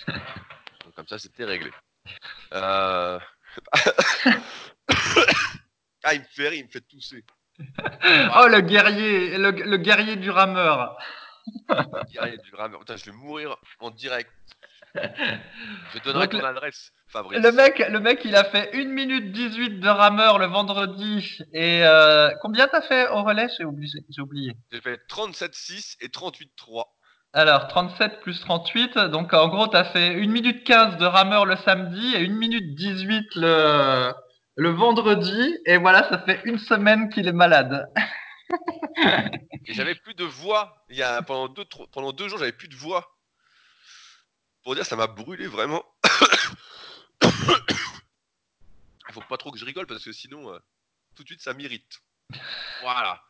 donc, 0.08 0.96
comme 0.96 1.08
ça, 1.08 1.20
c'était 1.20 1.46
réglé. 1.46 1.70
Euh... 2.54 3.20
ah, 6.04 6.14
il 6.14 6.22
me 6.22 6.26
fait 6.26 6.50
rire, 6.50 6.60
il 6.60 6.66
me 6.66 6.72
fait 6.72 6.82
tousser. 6.82 7.24
oh, 8.40 8.48
le 8.48 8.62
guerrier, 8.62 9.38
le, 9.38 9.78
guerrier 9.78 10.16
du 10.16 10.30
rameur. 10.30 10.98
le 11.70 12.12
guerrier 12.12 12.38
du 12.38 12.56
rameur. 12.56 12.80
Putain, 12.80 12.96
je 12.98 13.06
vais 13.06 13.12
mourir 13.12 13.58
en 13.80 13.92
direct. 13.92 14.32
Je 14.96 16.00
donnerai 16.04 16.28
ton 16.28 16.44
adresse, 16.44 16.92
Fabrice. 17.08 17.42
Le 17.42 17.52
mec, 17.52 17.80
le 17.80 18.00
mec, 18.00 18.22
il 18.26 18.36
a 18.36 18.44
fait 18.44 18.72
1 18.74 18.86
minute 18.86 19.32
18 19.32 19.80
de 19.80 19.90
rameur 19.90 20.38
le 20.38 20.48
vendredi. 20.48 21.38
Et 21.54 21.84
euh, 21.84 22.30
combien 22.42 22.68
t'as 22.68 22.82
fait 22.82 23.08
au 23.10 23.24
relais? 23.24 23.48
J'ai 23.58 23.66
oublié. 23.66 24.04
J'ai 24.10 24.22
oublié. 24.22 24.54
Fait 24.84 25.00
37,6 25.10 25.98
et 26.02 26.08
38,3. 26.08 26.86
Alors, 27.34 27.70
37 27.70 28.20
plus 28.20 28.42
38, 28.42 28.98
donc 28.98 29.34
en 29.34 29.48
gros, 29.48 29.68
tu 29.70 29.78
as 29.78 29.86
fait 29.86 30.22
1 30.22 30.28
minute 30.28 30.66
15 30.66 30.98
de 30.98 31.06
rameur 31.06 31.46
le 31.46 31.56
samedi 31.56 32.14
et 32.16 32.26
1 32.26 32.30
minute 32.30 32.76
18 32.76 33.36
le, 33.36 34.12
le 34.56 34.70
vendredi. 34.70 35.58
Et 35.66 35.78
voilà, 35.78 36.08
ça 36.10 36.20
fait 36.20 36.42
une 36.46 36.60
semaine 36.60 37.10
qu'il 37.10 37.28
est 37.28 37.34
malade. 37.34 37.92
et 39.66 39.74
j'avais 39.74 39.96
plus 39.96 40.14
de 40.14 40.24
voix. 40.24 40.84
Il 40.90 40.98
y 40.98 41.04
a, 41.04 41.22
pendant, 41.22 41.48
deux, 41.48 41.66
pendant 41.92 42.12
deux 42.12 42.28
jours, 42.28 42.40
j'avais 42.40 42.52
plus 42.52 42.68
de 42.68 42.76
voix. 42.76 43.18
Pour 44.64 44.76
dire, 44.76 44.86
ça 44.86 44.96
m'a 44.96 45.08
brûlé 45.08 45.48
vraiment. 45.48 45.84
Il 47.24 47.30
faut 49.14 49.22
pas 49.22 49.38
trop 49.38 49.52
que 49.52 49.58
je 49.58 49.66
rigole 49.66 49.88
parce 49.88 50.04
que 50.04 50.12
sinon, 50.12 50.54
euh, 50.54 50.60
tout 51.16 51.24
de 51.24 51.28
suite, 51.28 51.42
ça 51.42 51.54
m'irrite. 51.54 52.02
Voilà. 52.82 53.22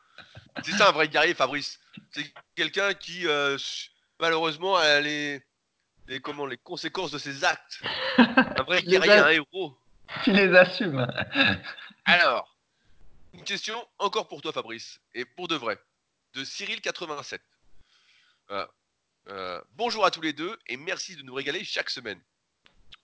C'est 0.64 0.74
ça 0.74 0.90
un 0.90 0.92
vrai 0.92 1.08
guerrier, 1.08 1.34
Fabrice. 1.34 1.80
C'est 2.12 2.32
quelqu'un 2.56 2.94
qui, 2.94 3.26
euh, 3.28 3.58
malheureusement, 4.20 4.76
a 4.76 5.00
les, 5.00 5.42
comment, 6.22 6.46
les 6.46 6.58
conséquences 6.58 7.12
de 7.12 7.18
ses 7.18 7.44
actes. 7.44 7.82
Un 8.18 8.64
vrai 8.64 8.82
guerrier, 8.84 9.14
un 9.14 9.30
héros. 9.30 9.78
Qui 10.24 10.32
les 10.32 10.56
assume. 10.56 11.08
Alors, 12.06 12.56
une 13.34 13.44
question 13.44 13.88
encore 13.98 14.28
pour 14.28 14.42
toi, 14.42 14.52
Fabrice, 14.52 15.00
et 15.14 15.26
pour 15.26 15.48
de 15.48 15.56
vrai, 15.56 15.80
de 16.34 16.44
Cyril87. 16.44 17.40
Euh, 18.52 18.68
euh, 19.30 19.62
bonjour 19.72 20.06
à 20.06 20.12
tous 20.12 20.22
les 20.22 20.34
deux 20.34 20.58
et 20.68 20.78
merci 20.78 21.16
de 21.16 21.24
nous 21.24 21.34
régaler 21.34 21.64
chaque 21.64 21.90
semaine. 21.90 22.22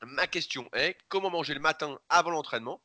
Ma 0.02 0.28
question 0.28 0.70
est 0.74 0.98
comment 1.08 1.30
manger 1.30 1.54
le 1.54 1.60
matin 1.60 1.98
avant 2.10 2.32
l'entraînement, 2.32 2.82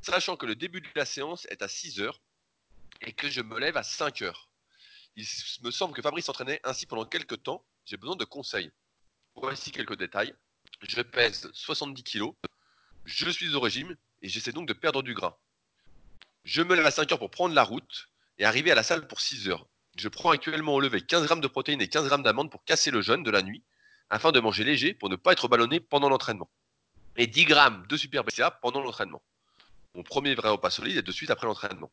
sachant 0.00 0.36
que 0.36 0.46
le 0.46 0.54
début 0.54 0.80
de 0.80 0.88
la 0.94 1.04
séance 1.04 1.46
est 1.50 1.62
à 1.62 1.68
6 1.68 2.00
heures 2.00 2.20
et 3.02 3.12
que 3.12 3.28
je 3.28 3.42
me 3.42 3.58
lève 3.58 3.76
à 3.76 3.82
5 3.82 4.22
heures? 4.22 4.48
Il 5.16 5.26
me 5.62 5.70
semble 5.70 5.94
que 5.94 6.02
Fabrice 6.02 6.26
s'entraînait 6.26 6.60
ainsi 6.64 6.86
pendant 6.86 7.04
quelques 7.04 7.42
temps. 7.42 7.64
J'ai 7.84 7.96
besoin 7.96 8.16
de 8.16 8.24
conseils. 8.24 8.70
Voici 9.34 9.72
quelques 9.72 9.96
détails. 9.96 10.34
Je 10.82 11.02
pèse 11.02 11.50
70 11.52 12.04
kg. 12.04 12.32
Je 13.08 13.30
suis 13.30 13.54
au 13.54 13.60
régime 13.60 13.96
et 14.20 14.28
j'essaie 14.28 14.52
donc 14.52 14.68
de 14.68 14.74
perdre 14.74 15.02
du 15.02 15.14
gras. 15.14 15.38
Je 16.44 16.60
me 16.60 16.76
lève 16.76 16.84
à 16.84 16.90
5 16.90 17.10
heures 17.10 17.18
pour 17.18 17.30
prendre 17.30 17.54
la 17.54 17.62
route 17.62 18.10
et 18.36 18.44
arriver 18.44 18.70
à 18.70 18.74
la 18.74 18.82
salle 18.82 19.08
pour 19.08 19.22
6 19.22 19.48
heures. 19.48 19.66
Je 19.96 20.08
prends 20.08 20.28
actuellement 20.28 20.74
au 20.74 20.80
lever 20.80 21.00
15 21.00 21.24
grammes 21.24 21.40
de 21.40 21.48
protéines 21.48 21.80
et 21.80 21.88
15 21.88 22.04
grammes 22.04 22.22
d'amandes 22.22 22.50
pour 22.50 22.62
casser 22.64 22.90
le 22.90 23.00
jeûne 23.00 23.22
de 23.22 23.30
la 23.30 23.40
nuit 23.40 23.62
afin 24.10 24.30
de 24.30 24.40
manger 24.40 24.62
léger 24.62 24.92
pour 24.92 25.08
ne 25.08 25.16
pas 25.16 25.32
être 25.32 25.48
ballonné 25.48 25.80
pendant 25.80 26.10
l'entraînement. 26.10 26.50
Et 27.16 27.26
10 27.26 27.46
grammes 27.46 27.86
de 27.86 27.96
super 27.96 28.24
BCA 28.24 28.50
pendant 28.50 28.82
l'entraînement. 28.82 29.22
Mon 29.94 30.02
premier 30.02 30.34
vrai 30.34 30.50
repas 30.50 30.68
solide 30.68 30.98
est 30.98 31.02
de 31.02 31.12
suite 31.12 31.30
après 31.30 31.46
l'entraînement. 31.46 31.90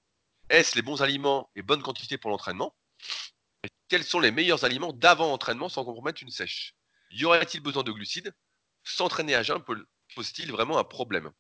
Est-ce 0.49 0.75
les 0.75 0.81
bons 0.81 1.01
aliments 1.01 1.49
et 1.55 1.61
bonne 1.61 1.81
quantité 1.81 2.17
pour 2.17 2.29
l'entraînement? 2.29 2.75
Quels 3.87 4.03
sont 4.03 4.19
les 4.19 4.31
meilleurs 4.31 4.65
aliments 4.65 4.91
d'avant 4.91 5.31
entraînement 5.31 5.69
sans 5.69 5.85
compromettre 5.85 6.21
une 6.23 6.29
sèche? 6.29 6.75
Y 7.11 7.23
aurait-il 7.23 7.61
besoin 7.61 7.83
de 7.83 7.93
glucides? 7.93 8.35
S'entraîner 8.83 9.33
à 9.33 9.43
jeun 9.43 9.63
pose-t-il 10.13 10.51
vraiment 10.51 10.77
un 10.77 10.83
problème 10.83 11.31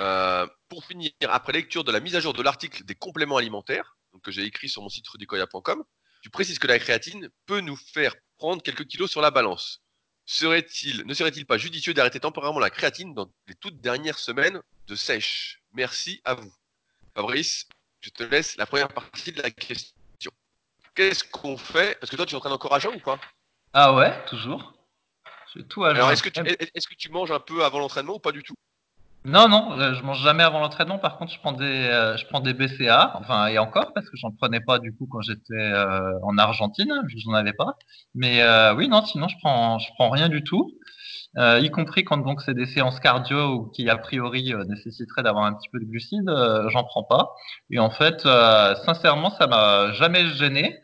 euh, 0.00 0.46
Pour 0.68 0.84
finir, 0.84 1.12
après 1.28 1.52
lecture 1.52 1.84
de 1.84 1.92
la 1.92 2.00
mise 2.00 2.16
à 2.16 2.20
jour 2.20 2.32
de 2.32 2.42
l'article 2.42 2.84
des 2.84 2.94
compléments 2.94 3.36
alimentaires, 3.36 3.96
que 4.22 4.30
j'ai 4.30 4.44
écrit 4.44 4.68
sur 4.68 4.82
mon 4.82 4.88
site 4.88 5.08
rudicoya.com, 5.08 5.84
tu 6.22 6.30
précises 6.30 6.58
que 6.58 6.66
la 6.66 6.78
créatine 6.78 7.28
peut 7.46 7.60
nous 7.60 7.76
faire 7.76 8.14
prendre 8.36 8.62
quelques 8.62 8.86
kilos 8.86 9.10
sur 9.10 9.20
la 9.20 9.30
balance. 9.30 9.82
Serait-il, 10.26 11.06
ne 11.06 11.14
serait-il 11.14 11.46
pas 11.46 11.56
judicieux 11.56 11.94
d'arrêter 11.94 12.20
temporairement 12.20 12.58
la 12.58 12.70
créatine 12.70 13.14
dans 13.14 13.30
les 13.46 13.54
toutes 13.54 13.80
dernières 13.80 14.18
semaines 14.18 14.60
de 14.86 14.94
sèche? 14.94 15.62
Merci 15.72 16.20
à 16.24 16.34
vous. 16.34 16.52
Fabrice, 17.14 17.66
je 18.00 18.10
te 18.10 18.22
laisse 18.22 18.56
la 18.56 18.66
première 18.66 18.88
partie 18.88 19.32
de 19.32 19.40
la 19.40 19.50
question. 19.50 20.32
Qu'est-ce 20.94 21.24
qu'on 21.24 21.56
fait? 21.56 21.98
Parce 21.98 22.10
que 22.10 22.16
toi, 22.16 22.26
tu 22.26 22.34
entraînes 22.34 22.52
encore 22.52 22.74
à 22.74 22.78
jeun 22.78 22.94
ou 22.94 23.00
pas 23.00 23.18
Ah 23.72 23.94
ouais, 23.94 24.24
toujours. 24.26 24.74
Tout 25.68 25.84
à 25.84 25.90
Alors, 25.90 26.10
est-ce 26.10 26.22
que, 26.22 26.28
tu, 26.28 26.40
est-ce 26.40 26.88
que 26.88 26.94
tu 26.94 27.10
manges 27.10 27.30
un 27.30 27.40
peu 27.40 27.64
avant 27.64 27.78
l'entraînement 27.78 28.14
ou 28.14 28.18
pas 28.18 28.32
du 28.32 28.42
tout? 28.42 28.54
Non, 29.24 29.48
non, 29.48 29.78
euh, 29.78 29.94
je 29.94 30.02
mange 30.04 30.22
jamais 30.22 30.42
avant 30.42 30.60
l'entraînement. 30.60 30.98
Par 30.98 31.18
contre, 31.18 31.32
je 31.32 31.38
prends 31.40 31.52
des, 31.52 31.64
euh, 31.64 32.16
je 32.16 32.24
prends 32.26 32.40
des 32.40 32.54
BCA, 32.54 33.12
enfin 33.16 33.48
et 33.48 33.58
encore 33.58 33.92
parce 33.92 34.08
que 34.08 34.16
j'en 34.16 34.30
prenais 34.30 34.60
pas 34.60 34.78
du 34.78 34.94
coup 34.94 35.06
quand 35.10 35.20
j'étais 35.20 35.54
euh, 35.54 36.12
en 36.22 36.38
Argentine, 36.38 36.92
vu 37.06 37.16
que 37.16 37.20
j'en 37.20 37.34
avais 37.34 37.52
pas. 37.52 37.76
Mais 38.14 38.42
euh, 38.42 38.74
oui, 38.74 38.88
non, 38.88 39.04
sinon 39.04 39.28
je 39.28 39.36
prends, 39.42 39.78
je 39.80 39.88
prends 39.94 40.08
rien 40.08 40.28
du 40.28 40.44
tout, 40.44 40.70
y 41.36 41.70
compris 41.70 42.04
quand 42.04 42.18
donc 42.18 42.40
c'est 42.42 42.54
des 42.54 42.66
séances 42.66 43.00
cardio 43.00 43.54
ou 43.54 43.66
qui 43.68 43.88
a 43.90 43.96
priori 43.96 44.54
nécessiteraient 44.68 45.22
d'avoir 45.22 45.44
un 45.44 45.54
petit 45.54 45.68
peu 45.70 45.78
de 45.78 45.84
glucides, 45.84 46.30
j'en 46.68 46.84
prends 46.84 47.04
pas. 47.04 47.34
Et 47.70 47.78
en 47.78 47.90
fait, 47.90 48.22
sincèrement, 48.86 49.30
ça 49.30 49.46
m'a 49.46 49.92
jamais 49.92 50.26
gêné. 50.30 50.80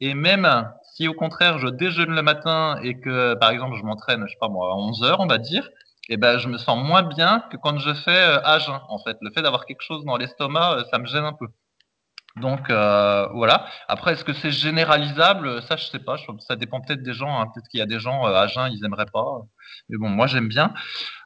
Et 0.00 0.14
même 0.14 0.68
si 0.94 1.08
au 1.08 1.14
contraire 1.14 1.58
je 1.58 1.68
déjeune 1.68 2.14
le 2.14 2.22
matin 2.22 2.78
et 2.82 2.98
que 3.00 3.34
par 3.34 3.50
exemple 3.50 3.76
je 3.76 3.82
m'entraîne, 3.82 4.22
je 4.26 4.32
sais 4.32 4.38
pas 4.40 4.48
moi, 4.48 4.70
à 4.72 4.76
11 4.76 5.02
heures, 5.02 5.20
on 5.20 5.26
va 5.26 5.38
dire, 5.38 5.68
et 6.08 6.16
ben 6.16 6.38
je 6.38 6.48
me 6.48 6.56
sens 6.56 6.78
moins 6.82 7.02
bien 7.02 7.40
que 7.50 7.56
quand 7.56 7.78
je 7.78 7.92
fais 7.94 8.10
euh, 8.10 8.40
à 8.44 8.58
jeun. 8.60 8.78
En 8.88 8.98
fait, 8.98 9.16
le 9.20 9.30
fait 9.32 9.42
d'avoir 9.42 9.66
quelque 9.66 9.82
chose 9.82 10.04
dans 10.04 10.16
l'estomac, 10.16 10.78
euh, 10.78 10.84
ça 10.90 10.98
me 10.98 11.06
gêne 11.06 11.24
un 11.24 11.32
peu. 11.32 11.48
Donc 12.40 12.68
euh, 12.68 13.28
voilà. 13.32 13.66
Après, 13.86 14.12
est-ce 14.12 14.24
que 14.24 14.32
c'est 14.32 14.50
généralisable? 14.50 15.62
Ça, 15.62 15.76
je 15.76 15.84
sais 15.84 16.00
pas. 16.00 16.16
Ça 16.40 16.56
dépend 16.56 16.80
peut-être 16.80 17.02
des 17.02 17.12
gens. 17.12 17.40
Hein. 17.40 17.46
Peut-être 17.54 17.68
qu'il 17.68 17.78
y 17.78 17.82
a 17.82 17.86
des 17.86 18.00
gens 18.00 18.26
euh, 18.26 18.34
à 18.34 18.48
jeun, 18.48 18.72
ils 18.72 18.84
aimeraient 18.84 19.06
pas. 19.12 19.42
Mais 19.88 19.98
bon, 19.98 20.08
moi 20.08 20.26
j'aime 20.26 20.48
bien. 20.48 20.74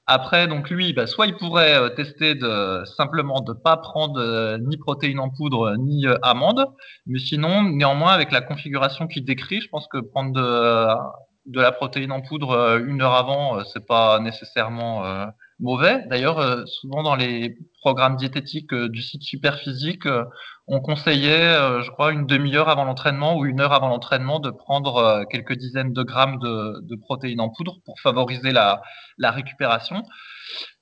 Après, 0.06 0.48
donc 0.48 0.68
lui, 0.70 0.92
bah, 0.92 1.06
soit 1.06 1.26
il 1.26 1.36
pourrait 1.36 1.76
euh, 1.76 1.88
tester 1.88 2.34
de 2.34 2.82
simplement 2.96 3.40
de 3.40 3.54
pas 3.54 3.78
prendre 3.78 4.20
euh, 4.20 4.58
ni 4.58 4.76
protéines 4.76 5.18
en 5.18 5.30
poudre 5.30 5.76
ni 5.78 6.06
amandes, 6.22 6.66
mais 7.06 7.18
sinon, 7.18 7.62
néanmoins, 7.62 8.12
avec 8.12 8.30
la 8.30 8.42
configuration 8.42 9.06
qu'il 9.06 9.24
décrit, 9.24 9.60
je 9.62 9.68
pense 9.68 9.86
que 9.88 9.98
prendre 9.98 10.32
de, 10.32 11.52
de 11.52 11.60
la 11.60 11.72
protéine 11.72 12.12
en 12.12 12.20
poudre 12.20 12.80
une 12.86 13.00
heure 13.00 13.14
avant, 13.14 13.64
c'est 13.64 13.86
pas 13.86 14.18
nécessairement 14.20 15.30
mauvais. 15.60 16.04
D'ailleurs, 16.08 16.38
euh, 16.38 16.64
souvent 16.66 17.02
dans 17.02 17.16
les 17.16 17.56
programmes 17.80 18.16
diététiques 18.16 18.72
euh, 18.72 18.88
du 18.88 19.02
site 19.02 19.22
Superphysique, 19.22 20.06
euh, 20.06 20.24
on 20.66 20.80
conseillait, 20.80 21.82
je 21.82 21.90
crois, 21.90 22.12
une 22.12 22.26
demi-heure 22.26 22.68
avant 22.68 22.84
l'entraînement 22.84 23.36
ou 23.38 23.46
une 23.46 23.60
heure 23.60 23.72
avant 23.72 23.88
l'entraînement 23.88 24.38
de 24.38 24.50
prendre 24.50 25.24
quelques 25.30 25.54
dizaines 25.54 25.94
de 25.94 26.02
grammes 26.02 26.38
de, 26.40 26.80
de 26.82 26.96
protéines 26.96 27.40
en 27.40 27.48
poudre 27.48 27.78
pour 27.86 27.98
favoriser 28.00 28.52
la, 28.52 28.82
récupération. 29.18 30.02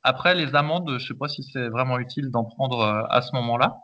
Après, 0.02 0.34
les 0.34 0.56
amandes, 0.56 0.98
je 0.98 1.06
sais 1.06 1.18
pas 1.18 1.28
si 1.28 1.44
c'est 1.44 1.68
vraiment 1.68 2.00
utile 2.00 2.32
d'en 2.32 2.44
prendre 2.44 3.06
à 3.08 3.22
ce 3.22 3.30
moment-là. 3.36 3.76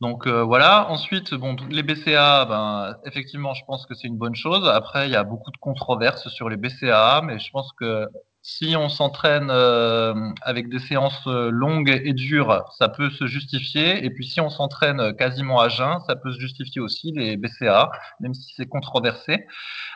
Donc 0.00 0.26
voilà. 0.26 0.88
Ensuite, 0.88 1.34
bon, 1.34 1.54
les 1.68 1.82
BCA, 1.82 2.46
ben, 2.46 2.96
effectivement, 3.04 3.52
je 3.52 3.64
pense 3.66 3.84
que 3.84 3.94
c'est 3.94 4.08
une 4.08 4.16
bonne 4.16 4.34
chose. 4.34 4.66
Après, 4.68 5.06
il 5.06 5.12
y 5.12 5.16
a 5.16 5.24
beaucoup 5.24 5.50
de 5.50 5.58
controverses 5.58 6.28
sur 6.28 6.48
les 6.48 6.56
BCA, 6.56 7.20
mais 7.26 7.38
je 7.38 7.50
pense 7.50 7.70
que 7.78 8.08
si 8.44 8.74
on 8.76 8.88
s'entraîne 8.88 9.50
euh, 9.50 10.14
avec 10.42 10.68
des 10.68 10.80
séances 10.80 11.26
euh, 11.28 11.48
longues 11.50 12.00
et 12.04 12.12
dures, 12.12 12.64
ça 12.76 12.88
peut 12.88 13.08
se 13.08 13.26
justifier. 13.26 14.04
Et 14.04 14.10
puis 14.10 14.26
si 14.26 14.40
on 14.40 14.50
s'entraîne 14.50 15.14
quasiment 15.14 15.60
à 15.60 15.68
jeun, 15.68 16.00
ça 16.08 16.16
peut 16.16 16.32
se 16.32 16.40
justifier 16.40 16.80
aussi 16.80 17.12
les 17.14 17.36
BCA, 17.36 17.92
même 18.18 18.34
si 18.34 18.52
c'est 18.56 18.66
controversé. 18.66 19.46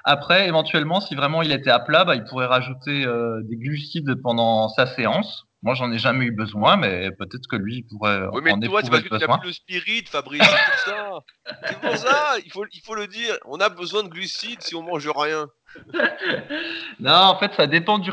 Après, 0.05 0.47
éventuellement, 0.47 1.01
si 1.01 1.17
vraiment 1.17 1.43
il 1.43 1.51
était 1.51 1.71
à 1.71 1.81
plat, 1.81 2.05
bah, 2.05 2.15
il 2.15 2.23
pourrait 2.23 2.47
rajouter 2.47 3.05
euh, 3.05 3.43
des 3.43 3.57
glucides 3.57 4.15
pendant 4.23 4.69
sa 4.69 4.87
séance. 4.87 5.45
Moi, 5.63 5.75
j'en 5.75 5.91
ai 5.91 5.99
jamais 5.99 6.27
eu 6.27 6.31
besoin, 6.31 6.77
mais 6.77 7.11
peut-être 7.11 7.49
que 7.51 7.57
lui, 7.57 7.79
il 7.79 7.83
pourrait 7.83 8.29
Oui, 8.33 8.43
mais 8.45 8.53
en 8.53 8.61
toi, 8.61 8.81
c'est 8.85 8.91
parce 8.91 9.03
que 9.03 9.09
tu 9.09 9.27
n'as 9.27 9.39
plus 9.39 9.49
le 9.49 9.53
spirit, 9.53 10.05
Fabrice, 10.07 10.41
c'est 10.41 10.71
pour 10.71 10.95
ça. 10.95 11.19
C'est 11.67 11.81
pour 11.81 11.97
ça, 11.97 12.35
il 12.45 12.53
faut, 12.53 12.65
il 12.73 12.81
faut 12.85 12.95
le 12.95 13.09
dire. 13.09 13.37
On 13.47 13.59
a 13.59 13.69
besoin 13.69 14.05
de 14.05 14.09
glucides 14.09 14.63
si 14.63 14.77
on 14.77 14.83
mange 14.83 15.09
rien. 15.09 15.49
Non, 17.01 17.13
en 17.13 17.39
fait, 17.39 17.53
ça 17.55 17.67
dépend 17.67 17.99
du, 17.99 18.11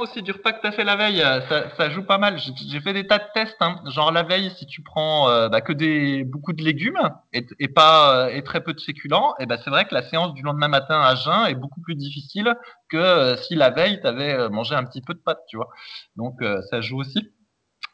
aussi 0.00 0.22
du 0.22 0.32
repas 0.32 0.52
que 0.52 0.60
tu 0.60 0.66
as 0.66 0.72
fait 0.72 0.84
la 0.84 0.96
veille. 0.96 1.22
Euh, 1.22 1.40
Ça, 1.76 1.90
joue 1.90 2.02
pas 2.02 2.18
mal. 2.18 2.38
J'ai 2.38 2.80
fait 2.80 2.92
des 2.92 3.06
tas 3.06 3.18
de 3.18 3.24
tests. 3.34 3.56
Hein. 3.60 3.80
Genre 3.86 4.10
la 4.12 4.22
veille, 4.22 4.50
si 4.58 4.66
tu 4.66 4.82
prends 4.82 5.28
euh, 5.28 5.48
bah, 5.48 5.60
que 5.60 5.72
des 5.72 6.24
beaucoup 6.24 6.52
de 6.52 6.62
légumes 6.62 6.98
et, 7.32 7.68
pas 7.68 8.26
euh, 8.26 8.28
et 8.28 8.42
très 8.42 8.62
peu 8.62 8.72
de 8.72 8.80
féculents, 8.80 9.34
et 9.38 9.46
ben 9.46 9.58
c'est 9.62 9.70
vrai 9.70 9.84
que 9.84 9.94
la 9.94 10.02
séance 10.02 10.34
du 10.34 10.42
lendemain 10.42 10.68
matin 10.68 11.00
à 11.00 11.14
jeun 11.14 11.46
est 11.46 11.54
beaucoup 11.54 11.80
plus 11.80 11.94
difficile 11.94 12.54
que 12.88 13.36
si 13.36 13.54
la 13.54 13.70
veille 13.70 14.00
tu 14.00 14.06
avais 14.06 14.48
mangé 14.48 14.74
un 14.74 14.84
petit 14.84 15.02
peu 15.02 15.14
de 15.14 15.20
pâtes, 15.20 15.42
tu 15.48 15.56
vois. 15.56 15.68
Donc 16.16 16.40
ça 16.70 16.80
joue 16.80 16.98
aussi. 16.98 17.30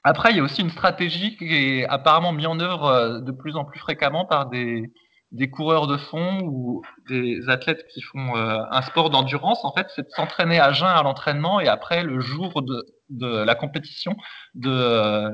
Après, 0.06 0.32
il 0.32 0.36
y 0.36 0.40
a 0.40 0.42
aussi 0.42 0.60
une 0.60 0.70
stratégie 0.70 1.36
qui 1.36 1.54
est 1.54 1.86
apparemment 1.86 2.32
mise 2.32 2.46
en 2.46 2.60
œuvre 2.60 3.20
de 3.20 3.32
plus 3.32 3.56
en 3.56 3.64
plus 3.64 3.80
fréquemment 3.80 4.26
par 4.26 4.50
des, 4.50 4.92
des 5.34 5.50
coureurs 5.50 5.88
de 5.88 5.96
fond 5.96 6.40
ou 6.44 6.82
des 7.08 7.48
athlètes 7.48 7.86
qui 7.92 8.00
font 8.00 8.36
euh, 8.36 8.62
un 8.70 8.82
sport 8.82 9.10
d'endurance. 9.10 9.64
En 9.64 9.72
fait, 9.72 9.88
c'est 9.94 10.02
de 10.02 10.10
s'entraîner 10.10 10.60
à 10.60 10.72
jeun 10.72 10.88
à 10.88 11.02
l'entraînement 11.02 11.60
et 11.60 11.66
après, 11.66 12.04
le 12.04 12.20
jour 12.20 12.62
de, 12.62 13.44
la 13.44 13.54
compétition, 13.56 14.16
de 14.54 14.70
euh, 14.70 15.30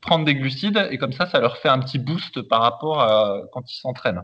prendre 0.00 0.24
des 0.24 0.34
glucides 0.34 0.88
et 0.90 0.96
comme 0.96 1.12
ça, 1.12 1.26
ça 1.26 1.40
leur 1.40 1.58
fait 1.58 1.68
un 1.68 1.78
petit 1.78 1.98
boost 1.98 2.40
par 2.42 2.62
rapport 2.62 3.02
à 3.02 3.38
quand 3.52 3.70
ils 3.70 3.78
s'entraînent. 3.78 4.22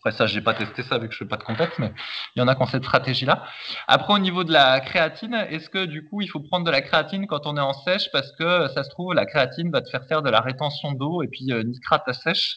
Après 0.00 0.16
ça, 0.18 0.26
j'ai 0.26 0.40
pas 0.40 0.54
testé 0.54 0.82
ça 0.82 0.98
vu 0.98 1.06
que 1.06 1.14
je 1.14 1.18
fais 1.18 1.28
pas 1.28 1.36
de 1.36 1.44
compète, 1.44 1.78
mais 1.78 1.92
il 2.34 2.40
y 2.40 2.42
en 2.42 2.48
a 2.48 2.56
qui 2.56 2.66
cette 2.66 2.82
stratégie-là. 2.82 3.44
Après, 3.86 4.12
au 4.12 4.18
niveau 4.18 4.42
de 4.42 4.52
la 4.52 4.80
créatine, 4.80 5.34
est-ce 5.48 5.70
que 5.70 5.84
du 5.84 6.04
coup, 6.08 6.20
il 6.20 6.26
faut 6.26 6.40
prendre 6.40 6.66
de 6.66 6.72
la 6.72 6.82
créatine 6.82 7.28
quand 7.28 7.46
on 7.46 7.56
est 7.56 7.60
en 7.60 7.72
sèche 7.72 8.10
parce 8.12 8.32
que 8.32 8.66
ça 8.74 8.82
se 8.82 8.90
trouve, 8.90 9.14
la 9.14 9.24
créatine 9.24 9.70
va 9.70 9.80
te 9.80 9.88
faire 9.88 10.04
faire 10.08 10.22
de 10.22 10.30
la 10.30 10.40
rétention 10.40 10.90
d'eau 10.90 11.22
et 11.22 11.28
puis 11.28 11.52
euh, 11.52 11.62
nitrate 11.62 12.02
à 12.08 12.12
sèche? 12.12 12.56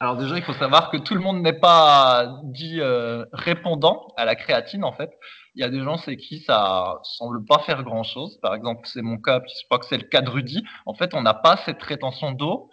Alors 0.00 0.16
déjà, 0.16 0.36
il 0.36 0.42
faut 0.42 0.54
savoir 0.54 0.90
que 0.90 0.96
tout 0.96 1.14
le 1.14 1.20
monde 1.20 1.40
n'est 1.40 1.58
pas 1.58 2.40
dit 2.44 2.80
euh, 2.80 3.24
répondant 3.32 4.08
à 4.16 4.24
la 4.24 4.34
créatine 4.34 4.84
en 4.84 4.92
fait. 4.92 5.10
Il 5.54 5.62
y 5.62 5.64
a 5.64 5.70
des 5.70 5.82
gens 5.82 5.96
c'est 5.96 6.16
qui 6.16 6.40
ça 6.40 6.98
semble 7.02 7.44
pas 7.44 7.60
faire 7.60 7.84
grand 7.84 8.02
chose. 8.02 8.38
Par 8.42 8.54
exemple, 8.54 8.82
c'est 8.84 9.02
mon 9.02 9.18
cas, 9.18 9.40
puis 9.40 9.52
je 9.58 9.64
crois 9.66 9.78
que 9.78 9.86
c'est 9.86 9.96
le 9.96 10.04
cas 10.04 10.20
de 10.20 10.30
Rudy. 10.30 10.64
En 10.84 10.94
fait, 10.94 11.14
on 11.14 11.22
n'a 11.22 11.34
pas 11.34 11.56
cette 11.64 11.82
rétention 11.82 12.32
d'eau 12.32 12.70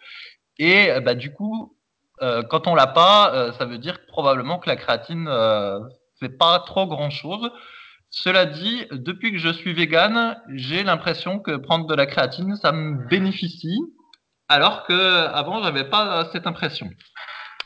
et 0.58 0.92
bah, 1.04 1.16
du 1.16 1.32
coup, 1.34 1.76
euh, 2.22 2.44
quand 2.44 2.68
on 2.68 2.76
l'a 2.76 2.88
pas, 2.88 3.34
euh, 3.34 3.52
ça 3.54 3.66
veut 3.66 3.80
dire 3.80 4.06
probablement 4.08 4.60
que 4.60 4.70
la 4.70 4.76
créatine 4.76 5.28
euh, 5.28 5.80
fait 6.20 6.30
pas 6.30 6.60
trop 6.60 6.86
grand 6.86 7.10
chose. 7.10 7.50
Cela 8.12 8.46
dit, 8.46 8.86
depuis 8.92 9.32
que 9.32 9.38
je 9.38 9.50
suis 9.50 9.74
vegan, 9.74 10.38
j'ai 10.54 10.84
l'impression 10.84 11.40
que 11.40 11.56
prendre 11.56 11.88
de 11.88 11.96
la 11.96 12.06
créatine, 12.06 12.56
ça 12.58 12.72
me 12.74 13.08
bénéficie, 13.08 13.80
alors 14.52 14.84
que 14.86 15.28
avant, 15.34 15.64
j'avais 15.64 15.86
pas 15.86 16.28
cette 16.32 16.46
impression. 16.46 16.90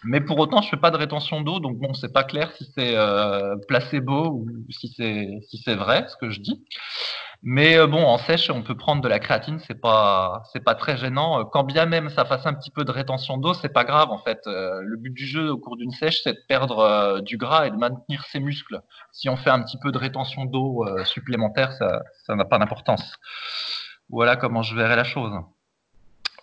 Mais 0.03 0.21
pour 0.21 0.37
autant, 0.37 0.61
je 0.61 0.69
fais 0.69 0.77
pas 0.77 0.91
de 0.91 0.97
rétention 0.97 1.41
d'eau, 1.41 1.59
donc 1.59 1.79
bon, 1.79 1.93
c'est 1.95 2.13
pas 2.13 2.23
clair 2.23 2.51
si 2.55 2.65
c'est 2.75 2.95
euh, 2.95 3.55
placebo 3.67 4.27
ou 4.27 4.47
si 4.69 4.93
c'est 4.95 5.39
si 5.49 5.57
c'est 5.65 5.73
vrai 5.75 6.05
ce 6.07 6.15
que 6.17 6.29
je 6.29 6.41
dis. 6.41 6.63
Mais 7.41 7.77
euh, 7.77 7.87
bon, 7.87 8.03
en 8.05 8.17
sèche, 8.19 8.49
on 8.51 8.61
peut 8.63 8.77
prendre 8.77 9.01
de 9.01 9.07
la 9.07 9.19
créatine, 9.19 9.59
c'est 9.67 9.81
pas 9.81 10.43
c'est 10.53 10.63
pas 10.63 10.75
très 10.75 10.95
gênant. 10.97 11.39
Euh, 11.39 11.43
Quand 11.51 11.63
bien 11.63 11.85
même 11.87 12.09
ça 12.09 12.23
fasse 12.25 12.45
un 12.45 12.53
petit 12.53 12.69
peu 12.71 12.83
de 12.85 12.91
rétention 12.91 13.37
d'eau, 13.37 13.53
c'est 13.55 13.73
pas 13.73 13.83
grave 13.83 14.11
en 14.11 14.19
fait. 14.19 14.41
Euh, 14.47 14.79
le 14.83 14.97
but 14.97 15.13
du 15.13 15.25
jeu 15.25 15.49
au 15.51 15.57
cours 15.57 15.77
d'une 15.77 15.91
sèche, 15.91 16.21
c'est 16.23 16.33
de 16.33 16.43
perdre 16.47 16.79
euh, 16.79 17.21
du 17.21 17.37
gras 17.37 17.65
et 17.67 17.71
de 17.71 17.77
maintenir 17.77 18.23
ses 18.25 18.39
muscles. 18.39 18.81
Si 19.11 19.27
on 19.29 19.37
fait 19.37 19.49
un 19.49 19.61
petit 19.63 19.79
peu 19.79 19.91
de 19.91 19.97
rétention 19.97 20.45
d'eau 20.45 20.85
euh, 20.87 21.03
supplémentaire, 21.05 21.71
ça 21.73 22.01
ça 22.25 22.35
n'a 22.35 22.45
pas 22.45 22.59
d'importance. 22.59 23.17
Voilà 24.09 24.35
comment 24.35 24.61
je 24.61 24.75
verrais 24.75 24.95
la 24.95 25.03
chose. 25.03 25.33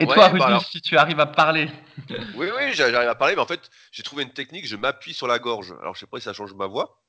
Et 0.00 0.06
toi, 0.06 0.16
bah 0.16 0.28
Rudy, 0.28 0.42
alors, 0.44 0.64
si 0.64 0.80
tu 0.80 0.96
arrives 0.96 1.20
à 1.20 1.26
parler 1.26 1.70
oui, 2.34 2.48
oui, 2.56 2.72
j'a- 2.72 2.90
j'arrive 2.90 3.08
à 3.08 3.14
parler, 3.14 3.34
mais 3.36 3.42
en 3.42 3.46
fait, 3.46 3.70
j'ai 3.92 4.02
trouvé 4.02 4.22
une 4.24 4.32
technique, 4.32 4.66
je 4.66 4.76
m'appuie 4.76 5.14
sur 5.14 5.26
la 5.26 5.38
gorge. 5.38 5.72
Alors, 5.80 5.94
je 5.94 6.00
sais 6.00 6.06
pas 6.06 6.18
si 6.18 6.24
ça 6.24 6.32
change 6.32 6.54
ma 6.54 6.66
voix, 6.66 7.02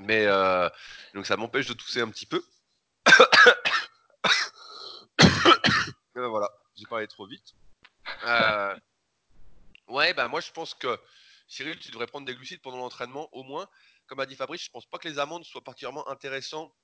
mais 0.00 0.26
euh, 0.26 0.68
donc 1.14 1.26
ça 1.26 1.36
m'empêche 1.36 1.66
de 1.66 1.72
tousser 1.74 2.00
un 2.00 2.08
petit 2.10 2.26
peu. 2.26 2.44
Et 5.22 6.20
ben 6.20 6.28
voilà, 6.28 6.50
j'ai 6.76 6.86
parlé 6.86 7.06
trop 7.06 7.26
vite. 7.26 7.54
Euh, 8.24 8.76
ouais, 9.88 10.14
bah 10.14 10.28
moi, 10.28 10.40
je 10.40 10.50
pense 10.52 10.74
que 10.74 10.98
Cyril, 11.48 11.78
tu 11.78 11.90
devrais 11.90 12.06
prendre 12.06 12.26
des 12.26 12.34
glucides 12.34 12.60
pendant 12.60 12.78
l'entraînement, 12.78 13.28
au 13.32 13.42
moins. 13.42 13.68
Comme 14.06 14.20
a 14.20 14.26
dit 14.26 14.36
Fabrice, 14.36 14.64
je 14.64 14.70
pense 14.70 14.86
pas 14.86 14.98
que 14.98 15.08
les 15.08 15.18
amandes 15.18 15.44
soient 15.44 15.64
particulièrement 15.64 16.08
intéressants 16.08 16.74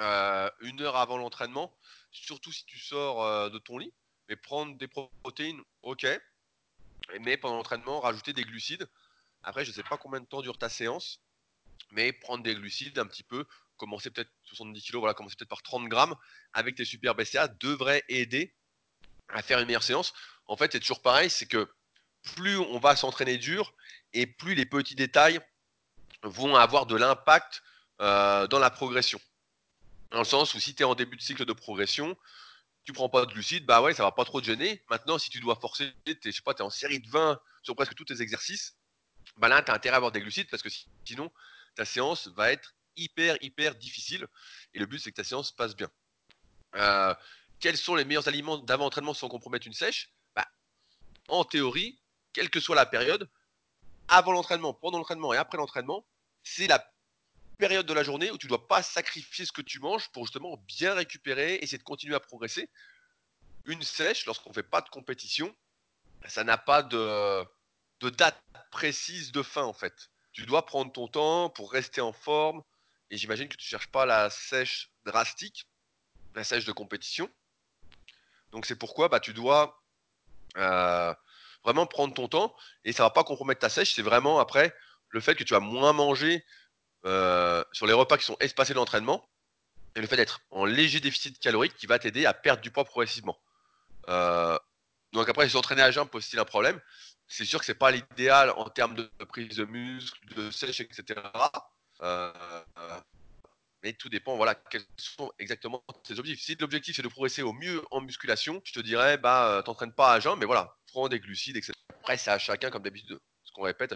euh, 0.00 0.50
une 0.60 0.80
heure 0.80 0.96
avant 0.96 1.18
l'entraînement, 1.18 1.74
surtout 2.10 2.52
si 2.52 2.64
tu 2.64 2.78
sors 2.78 3.50
de 3.50 3.58
ton 3.58 3.78
lit. 3.78 3.92
Mais 4.28 4.36
prendre 4.36 4.76
des 4.76 4.88
protéines, 4.88 5.60
ok. 5.82 6.06
Mais 7.20 7.36
pendant 7.36 7.56
l'entraînement, 7.56 8.00
rajouter 8.00 8.32
des 8.32 8.44
glucides. 8.44 8.88
Après, 9.42 9.64
je 9.64 9.72
sais 9.72 9.82
pas 9.82 9.96
combien 9.96 10.20
de 10.20 10.26
temps 10.26 10.42
dure 10.42 10.58
ta 10.58 10.68
séance, 10.68 11.20
mais 11.92 12.12
prendre 12.12 12.42
des 12.42 12.54
glucides 12.54 12.98
un 12.98 13.06
petit 13.06 13.22
peu, 13.22 13.46
commencer 13.76 14.10
peut-être 14.10 14.30
70 14.44 14.82
kg, 14.82 14.96
voilà, 14.96 15.14
commencer 15.14 15.36
peut-être 15.36 15.48
par 15.48 15.62
30 15.62 15.88
grammes 15.88 16.16
avec 16.52 16.74
tes 16.74 16.84
super 16.84 17.14
BCA 17.14 17.48
devrait 17.48 18.04
aider 18.08 18.54
à 19.28 19.42
faire 19.42 19.58
une 19.58 19.66
meilleure 19.66 19.82
séance. 19.82 20.12
En 20.46 20.56
fait, 20.56 20.72
c'est 20.72 20.80
toujours 20.80 21.02
pareil, 21.02 21.30
c'est 21.30 21.46
que 21.46 21.70
plus 22.34 22.58
on 22.58 22.78
va 22.78 22.96
s'entraîner 22.96 23.38
dur 23.38 23.72
et 24.12 24.26
plus 24.26 24.54
les 24.54 24.66
petits 24.66 24.96
détails 24.96 25.40
vont 26.22 26.56
avoir 26.56 26.86
de 26.86 26.96
l'impact 26.96 27.62
euh, 28.00 28.46
dans 28.48 28.58
la 28.58 28.70
progression. 28.70 29.20
Dans 30.10 30.18
le 30.18 30.24
sens 30.24 30.54
où 30.54 30.60
si 30.60 30.74
tu 30.74 30.82
es 30.82 30.86
en 30.86 30.94
début 30.94 31.16
de 31.16 31.22
cycle 31.22 31.44
de 31.44 31.52
progression, 31.52 32.16
tu 32.88 32.94
prends 32.94 33.10
pas 33.10 33.26
de 33.26 33.30
glucides, 33.34 33.66
bah 33.66 33.82
ouais, 33.82 33.92
ça 33.92 34.02
va 34.02 34.12
pas 34.12 34.24
trop 34.24 34.40
te 34.40 34.46
gêner. 34.46 34.82
Maintenant, 34.88 35.18
si 35.18 35.28
tu 35.28 35.40
dois 35.40 35.56
forcer, 35.56 35.92
t'es, 36.06 36.16
je 36.24 36.30
sais 36.30 36.40
pas, 36.40 36.54
tu 36.54 36.62
es 36.62 36.64
en 36.64 36.70
série 36.70 37.00
de 37.00 37.10
20 37.10 37.38
sur 37.62 37.76
presque 37.76 37.94
tous 37.94 38.06
tes 38.06 38.22
exercices, 38.22 38.78
bah 39.36 39.48
là, 39.48 39.60
tu 39.60 39.70
as 39.70 39.74
intérêt 39.74 39.92
à 39.92 39.96
avoir 39.98 40.10
des 40.10 40.22
glucides 40.22 40.48
parce 40.48 40.62
que 40.62 40.70
sinon, 41.04 41.30
ta 41.74 41.84
séance 41.84 42.28
va 42.28 42.50
être 42.50 42.74
hyper, 42.96 43.36
hyper 43.42 43.74
difficile. 43.74 44.26
Et 44.72 44.78
le 44.78 44.86
but, 44.86 45.00
c'est 45.00 45.10
que 45.10 45.16
ta 45.16 45.24
séance 45.24 45.52
passe 45.52 45.76
bien. 45.76 45.90
Euh, 46.76 47.14
quels 47.60 47.76
sont 47.76 47.94
les 47.94 48.06
meilleurs 48.06 48.26
aliments 48.26 48.56
d'avant-entraînement 48.56 49.12
sans 49.12 49.28
compromettre 49.28 49.66
une 49.66 49.74
sèche? 49.74 50.10
Bah, 50.34 50.48
En 51.28 51.44
théorie, 51.44 52.00
quelle 52.32 52.48
que 52.48 52.58
soit 52.58 52.74
la 52.74 52.86
période, 52.86 53.28
avant 54.08 54.32
l'entraînement, 54.32 54.72
pendant 54.72 54.96
l'entraînement 54.96 55.34
et 55.34 55.36
après 55.36 55.58
l'entraînement, 55.58 56.06
c'est 56.42 56.68
la 56.68 56.90
période 57.58 57.86
de 57.86 57.92
la 57.92 58.02
journée 58.02 58.30
où 58.30 58.38
tu 58.38 58.46
ne 58.46 58.50
dois 58.50 58.66
pas 58.66 58.82
sacrifier 58.82 59.44
ce 59.44 59.52
que 59.52 59.62
tu 59.62 59.80
manges 59.80 60.08
pour 60.10 60.24
justement 60.24 60.56
bien 60.66 60.94
récupérer, 60.94 61.54
et 61.54 61.64
essayer 61.64 61.78
de 61.78 61.82
continuer 61.82 62.14
à 62.14 62.20
progresser. 62.20 62.70
Une 63.66 63.82
sèche, 63.82 64.24
lorsqu'on 64.24 64.50
ne 64.50 64.54
fait 64.54 64.62
pas 64.62 64.80
de 64.80 64.88
compétition, 64.88 65.54
ça 66.26 66.44
n'a 66.44 66.56
pas 66.56 66.82
de, 66.82 67.44
date 68.10 68.42
précise 68.70 69.32
de 69.32 69.42
fin 69.42 69.64
en 69.64 69.74
fait. 69.74 70.10
Tu 70.32 70.46
dois 70.46 70.64
prendre 70.64 70.92
ton 70.92 71.08
temps 71.08 71.50
pour 71.50 71.72
rester 71.72 72.00
en 72.00 72.12
forme, 72.12 72.62
et 73.10 73.16
j'imagine 73.16 73.48
que 73.48 73.56
tu 73.56 73.66
ne 73.66 73.70
cherches 73.70 73.88
pas 73.88 74.06
la 74.06 74.30
sèche 74.30 74.90
drastique, 75.04 75.66
la 76.34 76.44
sèche 76.44 76.64
de 76.64 76.72
compétition. 76.72 77.28
Donc 78.52 78.66
c'est 78.66 78.76
pourquoi 78.76 79.08
bah, 79.08 79.20
tu 79.20 79.34
dois 79.34 79.82
euh, 80.56 81.14
vraiment 81.64 81.86
prendre 81.86 82.14
ton 82.14 82.28
temps 82.28 82.54
et 82.84 82.92
ça 82.92 83.02
va 83.02 83.10
pas 83.10 83.24
compromettre 83.24 83.60
ta 83.60 83.68
sèche. 83.68 83.94
C'est 83.94 84.02
vraiment 84.02 84.38
après 84.38 84.74
le 85.10 85.20
fait 85.20 85.34
que 85.34 85.44
tu 85.44 85.54
vas 85.54 85.60
moins 85.60 85.92
manger 85.92 86.44
euh, 87.08 87.64
sur 87.72 87.86
les 87.86 87.94
repas 87.94 88.18
qui 88.18 88.24
sont 88.26 88.36
espacés 88.38 88.74
de 88.74 88.78
l'entraînement 88.78 89.26
et 89.96 90.00
le 90.02 90.06
fait 90.06 90.16
d'être 90.16 90.40
en 90.50 90.66
léger 90.66 91.00
déficit 91.00 91.38
calorique 91.38 91.74
qui 91.74 91.86
va 91.86 91.98
t'aider 91.98 92.26
à 92.26 92.34
perdre 92.34 92.60
du 92.60 92.70
poids 92.70 92.84
progressivement. 92.84 93.38
Euh, 94.10 94.58
donc 95.14 95.26
après, 95.30 95.48
s'entraîner 95.48 95.80
à 95.80 95.90
jeun 95.90 96.06
pose-t-il 96.06 96.38
un 96.38 96.44
problème 96.44 96.78
C'est 97.26 97.46
sûr 97.46 97.60
que 97.60 97.64
c'est 97.64 97.74
pas 97.74 97.90
l'idéal 97.90 98.50
en 98.50 98.68
termes 98.68 98.94
de 98.94 99.10
prise 99.26 99.56
de 99.56 99.64
muscle, 99.64 100.34
de 100.34 100.50
sèche, 100.50 100.80
etc. 100.80 101.18
Euh, 102.02 102.30
mais 103.82 103.94
tout 103.94 104.10
dépend, 104.10 104.36
voilà, 104.36 104.54
quels 104.54 104.84
sont 104.98 105.32
exactement 105.38 105.82
tes 106.04 106.18
objectifs. 106.18 106.44
Si 106.44 106.56
l'objectif 106.56 106.96
c'est 106.96 107.02
de 107.02 107.08
progresser 107.08 107.40
au 107.40 107.54
mieux 107.54 107.82
en 107.90 108.02
musculation, 108.02 108.60
je 108.64 108.74
te 108.74 108.80
dirais, 108.80 109.16
bah, 109.16 109.62
t'entraînes 109.64 109.94
pas 109.94 110.12
à 110.12 110.20
jeun, 110.20 110.38
mais 110.38 110.44
voilà, 110.46 110.76
prends 110.88 111.08
des 111.08 111.20
glucides, 111.20 111.56
etc. 111.56 111.72
Après, 112.00 112.18
c'est 112.18 112.30
à 112.30 112.38
chacun, 112.38 112.68
comme 112.68 112.82
d'habitude, 112.82 113.18
ce 113.44 113.52
qu'on 113.52 113.62
répète, 113.62 113.94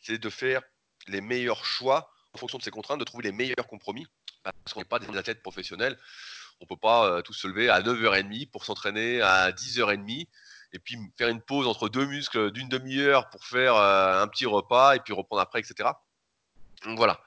c'est 0.00 0.16
de 0.16 0.30
faire 0.30 0.62
les 1.08 1.20
meilleurs 1.20 1.66
choix 1.66 2.10
en 2.34 2.38
fonction 2.38 2.58
de 2.58 2.62
ses 2.62 2.70
contraintes, 2.70 3.00
de 3.00 3.04
trouver 3.04 3.24
les 3.24 3.32
meilleurs 3.32 3.66
compromis. 3.66 4.06
Parce 4.42 4.72
qu'on 4.72 4.80
n'est 4.80 4.86
pas 4.86 4.98
des 4.98 5.16
athlètes 5.16 5.42
professionnels. 5.42 5.98
On 6.60 6.66
peut 6.66 6.76
pas 6.76 7.06
euh, 7.06 7.22
tous 7.22 7.34
se 7.34 7.46
lever 7.46 7.68
à 7.68 7.80
9h30 7.80 8.50
pour 8.50 8.64
s'entraîner 8.64 9.20
à 9.20 9.52
10h30 9.52 10.26
et 10.72 10.78
puis 10.78 10.98
faire 11.16 11.28
une 11.28 11.40
pause 11.40 11.66
entre 11.66 11.88
deux 11.88 12.06
muscles 12.06 12.50
d'une 12.50 12.68
demi-heure 12.68 13.30
pour 13.30 13.44
faire 13.44 13.74
euh, 13.76 14.22
un 14.22 14.28
petit 14.28 14.46
repas 14.46 14.96
et 14.96 15.00
puis 15.00 15.12
reprendre 15.12 15.42
après, 15.42 15.60
etc. 15.60 15.90
Donc 16.84 16.96
voilà. 16.96 17.20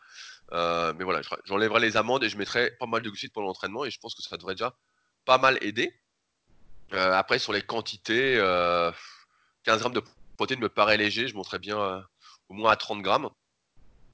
Euh, 0.54 0.94
mais 0.98 1.06
voilà, 1.06 1.22
j'enlèverai 1.46 1.80
les 1.80 1.98
amendes 1.98 2.24
et 2.24 2.30
je 2.30 2.38
mettrai 2.38 2.72
pas 2.72 2.86
mal 2.86 3.02
de 3.02 3.10
glucides 3.10 3.32
pour 3.32 3.42
l'entraînement 3.42 3.86
et 3.86 3.92
je 3.92 4.00
pense 4.00 4.16
que 4.16 4.22
ça 4.22 4.36
devrait 4.38 4.56
déjà 4.56 4.76
pas 5.26 5.38
mal 5.38 5.58
aider. 5.62 5.94
Après, 6.92 7.40
sur 7.40 7.54
les 7.54 7.62
quantités, 7.62 8.34
15 8.34 8.42
euh, 8.42 8.92
grammes 9.66 9.94
de 9.94 10.04
protéines 10.36 10.60
me 10.60 10.68
paraît 10.68 10.98
léger. 10.98 11.30
Je 11.30 11.36
monterais 11.36 11.60
bien 11.60 12.06
au 12.50 12.54
moins 12.54 12.72
à 12.72 12.76
30 12.76 13.02
grammes. 13.02 13.30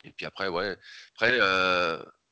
Et 0.08 0.12
puis 0.14 0.26
après, 0.26 0.48
ouais. 0.48 0.78
Après, 1.16 1.38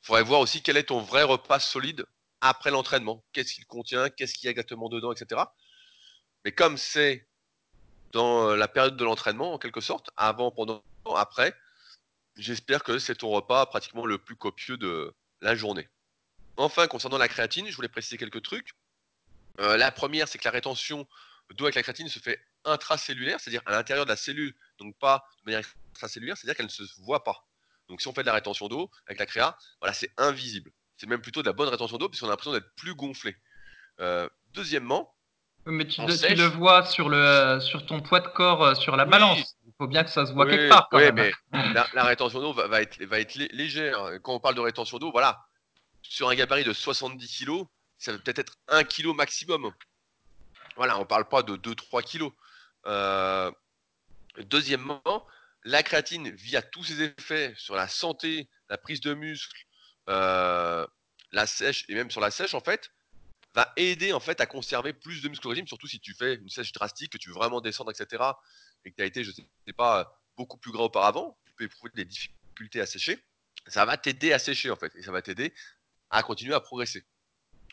faudrait 0.01 0.23
voir 0.23 0.39
aussi 0.39 0.61
quel 0.61 0.77
est 0.77 0.83
ton 0.83 0.99
vrai 0.99 1.23
repas 1.23 1.59
solide 1.59 2.05
après 2.41 2.71
l'entraînement. 2.71 3.23
Qu'est-ce 3.33 3.53
qu'il 3.53 3.65
contient, 3.65 4.09
qu'est-ce 4.09 4.33
qu'il 4.33 4.45
y 4.45 4.47
a 4.47 4.51
exactement 4.51 4.89
dedans, 4.89 5.11
etc. 5.11 5.41
Mais 6.43 6.51
comme 6.51 6.77
c'est 6.77 7.27
dans 8.11 8.55
la 8.55 8.67
période 8.67 8.97
de 8.97 9.03
l'entraînement, 9.03 9.53
en 9.53 9.57
quelque 9.57 9.81
sorte, 9.81 10.09
avant, 10.15 10.51
pendant, 10.51 10.83
après, 11.15 11.53
J'espère 12.37 12.83
que 12.83 12.99
c'est 12.99 13.15
ton 13.15 13.29
repas 13.29 13.65
pratiquement 13.65 14.05
le 14.05 14.17
plus 14.17 14.35
copieux 14.35 14.77
de 14.77 15.13
la 15.41 15.55
journée. 15.55 15.87
Enfin, 16.57 16.87
concernant 16.87 17.17
la 17.17 17.29
créatine, 17.29 17.67
je 17.69 17.75
voulais 17.75 17.87
préciser 17.87 18.17
quelques 18.17 18.41
trucs. 18.41 18.73
Euh, 19.61 19.77
la 19.77 19.91
première, 19.91 20.27
c'est 20.27 20.37
que 20.37 20.43
la 20.43 20.51
rétention 20.51 21.07
d'eau 21.51 21.65
avec 21.65 21.75
la 21.75 21.83
créatine 21.83 22.09
se 22.09 22.19
fait 22.19 22.39
intracellulaire, 22.65 23.39
c'est-à-dire 23.39 23.61
à, 23.65 23.71
l'intérieur 23.71 24.05
de 24.05 24.09
la 24.09 24.17
cellule, 24.17 24.53
donc 24.79 24.97
pas 24.97 25.25
de 25.39 25.51
manière 25.51 25.65
extracellulaire, 25.91 26.35
c'est-à-dire 26.35 26.57
qu'elle 26.57 26.65
ne 26.65 26.71
se 26.71 26.83
voit 27.03 27.23
pas. 27.23 27.47
Donc 27.89 28.01
si 28.01 28.07
on 28.07 28.13
fait 28.13 28.21
de 28.21 28.27
la 28.27 28.33
rétention 28.33 28.67
d'eau 28.67 28.89
avec 29.07 29.19
la 29.19 29.25
créa, 29.25 29.57
voilà, 29.79 29.93
c'est 29.93 30.11
invisible. 30.17 30.71
C'est 30.97 31.07
même 31.07 31.21
plutôt 31.21 31.41
de 31.41 31.47
la 31.47 31.53
bonne 31.53 31.69
rétention 31.69 31.97
d'eau 31.97 32.09
puisqu'on 32.09 32.27
a 32.27 32.31
l'impression 32.31 32.53
d'être 32.53 32.73
plus 32.75 32.95
gonflé. 32.95 33.35
Euh, 33.99 34.27
deuxièmement, 34.53 35.11
mais 35.67 35.87
tu, 35.87 35.99
le, 36.01 36.45
vois 36.45 36.85
sur, 36.85 37.09
le, 37.09 37.59
sur 37.59 37.87
ton 37.87 37.99
poids 37.99 38.19
de 38.19 38.27
corps, 38.27 38.63
euh, 38.63 38.75
sur 38.75 38.95
la 38.95 39.05
balance 39.05 39.57
faut 39.77 39.87
bien 39.87 40.03
que 40.03 40.09
ça 40.09 40.25
se 40.25 40.31
voit 40.33 40.45
quelque 40.45 40.69
part. 40.69 40.87
Quand 40.89 40.99
même. 40.99 41.15
mais 41.15 41.31
la, 41.93 42.03
rétention 42.03 42.39
d'eau 42.39 42.53
va, 42.53 42.81
être, 42.81 43.03
va 43.03 43.19
être 43.19 43.35
légère. 43.35 44.19
Quand 44.23 44.33
on 44.33 44.39
parle 44.39 44.55
de 44.55 44.61
rétention 44.61 44.97
d'eau, 44.99 45.11
voilà, 45.11 45.45
sur 46.01 46.29
un 46.29 46.35
gabarit 46.35 46.63
de 46.63 46.73
70 46.73 47.45
kg, 47.45 47.63
ça 47.97 48.11
va 48.11 48.19
peut-être 48.19 48.39
être 48.39 48.57
1 48.67 48.83
kg 48.83 49.07
maximum. 49.15 49.71
Voilà, 50.77 50.97
on 50.97 51.01
ne 51.01 51.05
parle 51.05 51.27
pas 51.27 51.43
de 51.43 51.55
2-3 51.55 52.03
kg. 52.03 52.29
Euh, 52.87 53.51
deuxièmement, 54.45 55.01
la 55.65 55.83
créatine, 55.83 56.29
via 56.29 56.61
tous 56.61 56.85
ses 56.85 57.01
effets 57.01 57.53
sur 57.57 57.75
la 57.75 57.87
santé, 57.87 58.47
la 58.69 58.77
prise 58.77 59.01
de 59.01 59.13
muscle, 59.13 59.65
euh, 60.09 60.87
la 61.31 61.45
sèche 61.45 61.85
et 61.89 61.95
même 61.95 62.09
sur 62.09 62.21
la 62.21 62.31
sèche, 62.31 62.53
en 62.53 62.61
fait, 62.61 62.91
va 63.53 63.73
aider 63.75 64.13
en 64.13 64.19
fait 64.19 64.39
à 64.39 64.45
conserver 64.45 64.93
plus 64.93 65.21
de 65.21 65.29
muscle 65.29 65.47
au 65.47 65.49
régime, 65.49 65.67
surtout 65.67 65.87
si 65.87 65.99
tu 65.99 66.13
fais 66.13 66.35
une 66.35 66.49
sèche 66.49 66.71
drastique, 66.71 67.11
que 67.11 67.17
tu 67.17 67.29
veux 67.29 67.35
vraiment 67.35 67.61
descendre, 67.61 67.91
etc 67.91 68.23
et 68.85 68.91
que 68.91 68.95
tu 68.95 69.01
as 69.01 69.05
été, 69.05 69.23
je 69.23 69.31
ne 69.31 69.35
sais 69.65 69.73
pas, 69.73 70.19
beaucoup 70.37 70.57
plus 70.57 70.71
gras 70.71 70.83
auparavant, 70.83 71.37
tu 71.45 71.53
peux 71.53 71.63
éprouver 71.65 71.91
des 71.95 72.05
difficultés 72.05 72.81
à 72.81 72.85
sécher, 72.85 73.19
ça 73.67 73.85
va 73.85 73.97
t'aider 73.97 74.31
à 74.31 74.39
sécher 74.39 74.69
en 74.69 74.75
fait, 74.75 74.95
et 74.95 75.01
ça 75.01 75.11
va 75.11 75.21
t'aider 75.21 75.53
à 76.11 76.23
continuer 76.23 76.53
à 76.53 76.61
progresser. 76.61 77.03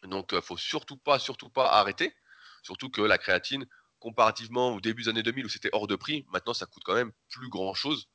Donc, 0.05 0.31
il 0.33 0.39
euh, 0.39 0.41
faut 0.41 0.57
surtout 0.57 0.97
pas, 0.97 1.19
surtout 1.19 1.51
pas 1.51 1.71
arrêter, 1.73 2.15
surtout 2.63 2.91
que 2.91 3.03
la 3.03 3.19
créatine, 3.19 3.67
comparativement 4.03 4.75
au 4.75 4.81
début 4.81 5.05
des 5.05 5.09
années 5.09 5.23
2000 5.23 5.47
où 5.47 5.49
c'était 5.49 5.71
hors 5.73 5.87
de 5.87 5.97
prix, 5.97 6.27
maintenant 6.33 6.55
ça 6.55 6.67
coûte 6.67 6.83
quand 6.85 6.95
même 6.95 7.13
plus 7.31 7.49
grand 7.49 7.75
chose. 7.75 8.09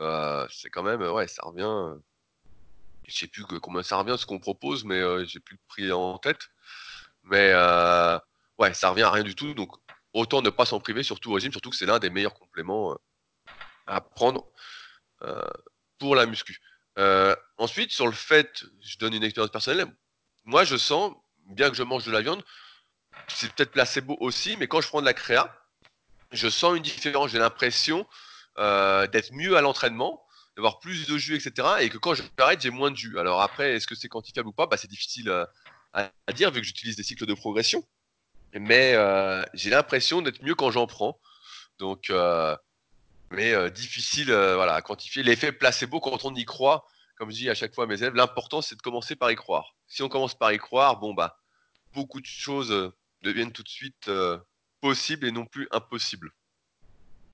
Euh, 0.00 0.46
c'est 0.50 0.70
quand 0.70 0.82
même, 0.82 1.02
ouais, 1.02 1.28
ça 1.28 1.42
revient. 1.44 1.62
Euh, 1.64 1.96
je 3.08 3.14
sais 3.16 3.26
plus 3.26 3.44
combien 3.44 3.82
ça 3.82 3.96
revient 3.98 4.16
ce 4.18 4.26
qu'on 4.26 4.38
propose, 4.38 4.84
mais 4.84 5.26
j'ai 5.26 5.40
plus 5.40 5.56
le 5.56 5.60
prix 5.68 5.92
en 5.92 6.18
tête. 6.18 6.48
Mais 7.24 7.52
ouais, 8.58 8.74
ça 8.74 8.90
revient 8.90 9.02
à 9.02 9.10
rien 9.10 9.24
du 9.24 9.34
tout. 9.34 9.52
Donc 9.54 9.76
autant 10.14 10.40
ne 10.40 10.50
pas 10.50 10.64
s'en 10.64 10.80
priver, 10.80 11.02
surtout 11.02 11.32
au 11.32 11.34
régime, 11.34 11.52
surtout 11.52 11.70
que 11.70 11.76
c'est 11.76 11.86
l'un 11.86 11.98
des 11.98 12.10
meilleurs 12.10 12.34
compléments 12.34 12.92
euh, 12.92 12.96
à 13.86 14.00
prendre 14.00 14.46
euh, 15.22 15.42
pour 15.98 16.14
la 16.14 16.24
muscu. 16.24 16.60
Euh, 16.98 17.34
ensuite, 17.58 17.90
sur 17.90 18.06
le 18.06 18.12
fait, 18.12 18.64
je 18.80 18.96
donne 18.98 19.14
une 19.14 19.24
expérience 19.24 19.50
personnelle, 19.50 19.86
moi 20.44 20.64
je 20.64 20.76
sens, 20.76 21.12
bien 21.46 21.68
que 21.68 21.76
je 21.76 21.82
mange 21.82 22.04
de 22.04 22.12
la 22.12 22.22
viande, 22.22 22.42
c'est 23.28 23.52
peut-être 23.52 23.72
placebo 23.72 24.16
aussi, 24.20 24.56
mais 24.58 24.68
quand 24.68 24.80
je 24.80 24.88
prends 24.88 25.00
de 25.00 25.06
la 25.06 25.14
créa, 25.14 25.54
je 26.32 26.48
sens 26.48 26.76
une 26.76 26.82
différence, 26.82 27.30
j'ai 27.30 27.38
l'impression 27.38 28.06
d'être 28.56 29.32
mieux 29.32 29.56
à 29.56 29.60
l'entraînement, 29.60 30.22
d'avoir 30.56 30.78
plus 30.78 31.06
de 31.06 31.18
jus, 31.18 31.34
etc. 31.36 31.68
Et 31.80 31.88
que 31.88 31.98
quand 31.98 32.14
je 32.14 32.22
m'arrête, 32.38 32.60
j'ai 32.60 32.70
moins 32.70 32.90
de 32.90 32.96
jus. 32.96 33.18
Alors 33.18 33.40
après, 33.42 33.74
est-ce 33.74 33.86
que 33.86 33.94
c'est 33.94 34.08
quantifiable 34.08 34.48
ou 34.48 34.52
pas? 34.52 34.66
Bah, 34.66 34.76
C'est 34.76 34.90
difficile 34.90 35.32
à, 35.92 36.10
dire 36.32 36.50
vu 36.50 36.60
que 36.60 36.66
j'utilise 36.66 36.96
des 36.96 37.02
cycles 37.02 37.26
de 37.26 37.34
progression 37.34 37.84
mais 38.60 38.94
euh, 38.94 39.42
j'ai 39.54 39.70
l'impression 39.70 40.22
d'être 40.22 40.42
mieux 40.42 40.54
quand 40.54 40.70
j'en 40.70 40.86
prends. 40.86 41.18
Donc, 41.78 42.10
euh, 42.10 42.56
mais 43.30 43.52
euh, 43.52 43.70
difficile 43.70 44.32
voilà, 44.32 44.74
à 44.74 44.82
quantifier. 44.82 45.22
L'effet 45.22 45.52
placebo, 45.52 46.00
quand 46.00 46.24
on 46.24 46.34
y 46.34 46.44
croit, 46.44 46.86
comme 47.16 47.30
je 47.30 47.36
dis 47.36 47.50
à 47.50 47.54
chaque 47.54 47.74
fois 47.74 47.84
à 47.84 47.86
mes 47.86 48.00
élèves, 48.00 48.14
l'important 48.14 48.62
c'est 48.62 48.76
de 48.76 48.82
commencer 48.82 49.16
par 49.16 49.30
y 49.30 49.36
croire. 49.36 49.74
Si 49.88 50.02
on 50.02 50.08
commence 50.08 50.34
par 50.34 50.52
y 50.52 50.58
croire, 50.58 50.98
bon 50.98 51.14
bah, 51.14 51.40
beaucoup 51.92 52.20
de 52.20 52.26
choses 52.26 52.92
deviennent 53.24 53.52
tout 53.52 53.62
de 53.62 53.68
suite 53.68 54.10
possibles 54.80 55.26
et 55.26 55.32
non 55.32 55.46
plus 55.46 55.66
impossibles. 55.70 56.30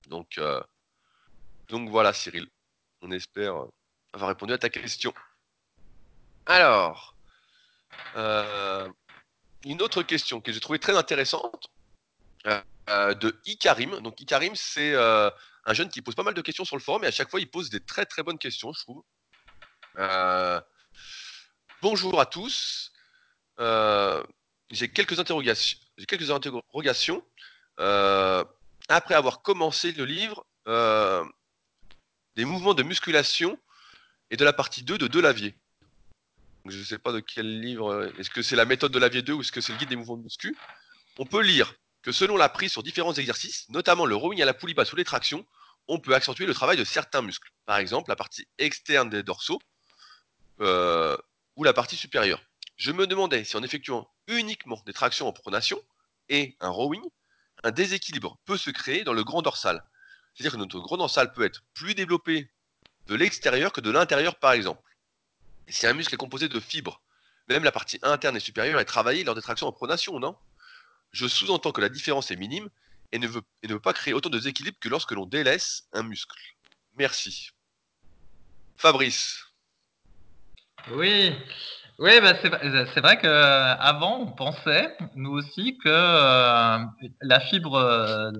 Donc, 0.07 0.39
donc 1.67 1.89
voilà, 1.89 2.13
Cyril. 2.13 2.47
On 3.01 3.11
espère 3.11 3.55
avoir 4.13 4.29
répondu 4.29 4.53
à 4.53 4.57
ta 4.57 4.69
question. 4.69 5.13
Alors, 6.45 7.15
une 9.65 9.81
autre 9.81 10.03
question 10.03 10.41
que 10.41 10.51
j'ai 10.51 10.59
trouvée 10.59 10.79
très 10.79 10.97
intéressante 10.97 11.69
euh, 12.47 12.61
euh, 12.89 13.13
de 13.13 13.39
Ikarim. 13.45 13.99
Donc 14.01 14.19
Ikarim, 14.19 14.55
c'est 14.55 14.93
euh, 14.93 15.29
un 15.65 15.73
jeune 15.73 15.89
qui 15.89 16.01
pose 16.01 16.15
pas 16.15 16.23
mal 16.23 16.33
de 16.33 16.41
questions 16.41 16.65
sur 16.65 16.75
le 16.75 16.81
forum 16.81 17.03
et 17.03 17.07
à 17.07 17.11
chaque 17.11 17.29
fois 17.29 17.39
il 17.39 17.49
pose 17.49 17.69
des 17.69 17.79
très 17.79 18.05
très 18.05 18.23
bonnes 18.23 18.39
questions, 18.39 18.73
je 18.73 18.81
trouve. 18.81 19.03
bonjour 21.81 22.19
à 22.19 22.25
tous. 22.25 22.91
J'ai 24.71 24.89
quelques 24.89 25.19
interrogations. 25.19 25.77
Quelques 26.07 26.31
interrogations. 26.31 27.23
après 27.77 29.15
avoir 29.15 29.41
commencé 29.41 29.91
le 29.91 30.05
livre 30.05 30.45
des 32.35 32.45
mouvements 32.45 32.73
de 32.73 32.83
musculation 32.83 33.57
et 34.29 34.37
de 34.37 34.45
la 34.45 34.53
partie 34.53 34.83
2 34.83 34.97
de 34.97 35.07
Delavier 35.07 35.55
je 36.65 36.77
ne 36.77 36.83
sais 36.83 36.97
pas 36.97 37.11
de 37.11 37.19
quel 37.19 37.59
livre, 37.59 37.91
euh, 37.91 38.13
est-ce 38.19 38.29
que 38.29 38.41
c'est 38.41 38.55
la 38.55 38.65
méthode 38.65 38.91
de 38.91 38.99
Lavier 38.99 39.21
2 39.21 39.33
ou 39.33 39.41
est-ce 39.41 39.51
que 39.51 39.61
c'est 39.61 39.71
le 39.71 39.77
guide 39.79 39.89
des 39.89 39.95
mouvements 39.95 40.17
de 40.17 40.23
muscu, 40.23 40.55
on 41.17 41.25
peut 41.25 41.41
lire 41.41 41.73
que 42.01 42.11
selon 42.11 42.37
la 42.37 42.49
prise 42.49 42.71
sur 42.71 42.83
différents 42.83 43.13
exercices, 43.13 43.67
notamment 43.69 44.05
le 44.05 44.15
rowing 44.15 44.41
à 44.41 44.45
la 44.45 44.53
poulie 44.53 44.73
basse 44.73 44.91
ou 44.93 44.95
les 44.95 45.03
tractions, 45.03 45.45
on 45.87 45.99
peut 45.99 46.13
accentuer 46.13 46.45
le 46.45 46.53
travail 46.53 46.77
de 46.77 46.83
certains 46.83 47.21
muscles. 47.21 47.49
Par 47.65 47.77
exemple, 47.77 48.09
la 48.09 48.15
partie 48.15 48.47
externe 48.57 49.09
des 49.09 49.23
dorsaux 49.23 49.59
euh, 50.61 51.17
ou 51.55 51.63
la 51.63 51.73
partie 51.73 51.95
supérieure. 51.95 52.41
Je 52.81 52.91
me 52.91 53.05
demandais 53.05 53.43
si 53.43 53.55
en 53.55 53.61
effectuant 53.61 54.09
uniquement 54.25 54.81
des 54.87 54.91
tractions 54.91 55.27
en 55.27 55.31
pronation 55.31 55.79
et 56.29 56.57
un 56.61 56.69
rowing, 56.69 57.03
un 57.61 57.69
déséquilibre 57.69 58.39
peut 58.45 58.57
se 58.57 58.71
créer 58.71 59.03
dans 59.03 59.13
le 59.13 59.23
grand 59.23 59.43
dorsal. 59.43 59.83
C'est-à-dire 60.33 60.53
que 60.53 60.57
notre 60.57 60.79
grand 60.79 60.97
dorsal 60.97 61.31
peut 61.31 61.43
être 61.43 61.61
plus 61.75 61.93
développé 61.93 62.49
de 63.05 63.13
l'extérieur 63.13 63.71
que 63.71 63.81
de 63.81 63.91
l'intérieur, 63.91 64.39
par 64.39 64.53
exemple. 64.53 64.81
Si 65.67 65.85
un 65.85 65.93
muscle 65.93 66.15
est 66.15 66.17
composé 66.17 66.49
de 66.49 66.59
fibres, 66.59 67.03
même 67.49 67.63
la 67.63 67.71
partie 67.71 67.99
interne 68.01 68.35
et 68.35 68.39
supérieure 68.39 68.79
est 68.79 68.85
travaillée 68.85 69.23
lors 69.23 69.35
des 69.35 69.43
tractions 69.43 69.67
en 69.67 69.71
pronation, 69.71 70.19
non? 70.19 70.35
Je 71.11 71.27
sous-entends 71.27 71.73
que 71.73 71.81
la 71.81 71.89
différence 71.89 72.31
est 72.31 72.35
minime 72.35 72.67
et 73.11 73.19
ne, 73.19 73.27
veut, 73.27 73.43
et 73.61 73.67
ne 73.67 73.73
veut 73.73 73.79
pas 73.79 73.93
créer 73.93 74.15
autant 74.15 74.31
de 74.31 74.39
déséquilibre 74.39 74.79
que 74.79 74.89
lorsque 74.89 75.11
l'on 75.11 75.27
délaisse 75.27 75.87
un 75.93 76.01
muscle. 76.01 76.35
Merci. 76.95 77.51
Fabrice. 78.75 79.45
Oui, 80.89 81.35
oui, 82.01 82.19
bah 82.19 82.33
c'est 82.41 82.99
vrai 82.99 83.19
qu'avant, 83.19 84.21
on 84.21 84.31
pensait, 84.31 84.97
nous 85.15 85.29
aussi, 85.33 85.77
que 85.77 85.87
euh, 85.87 86.79
la 87.21 87.39
fibre, 87.39 87.75
euh, 87.75 88.31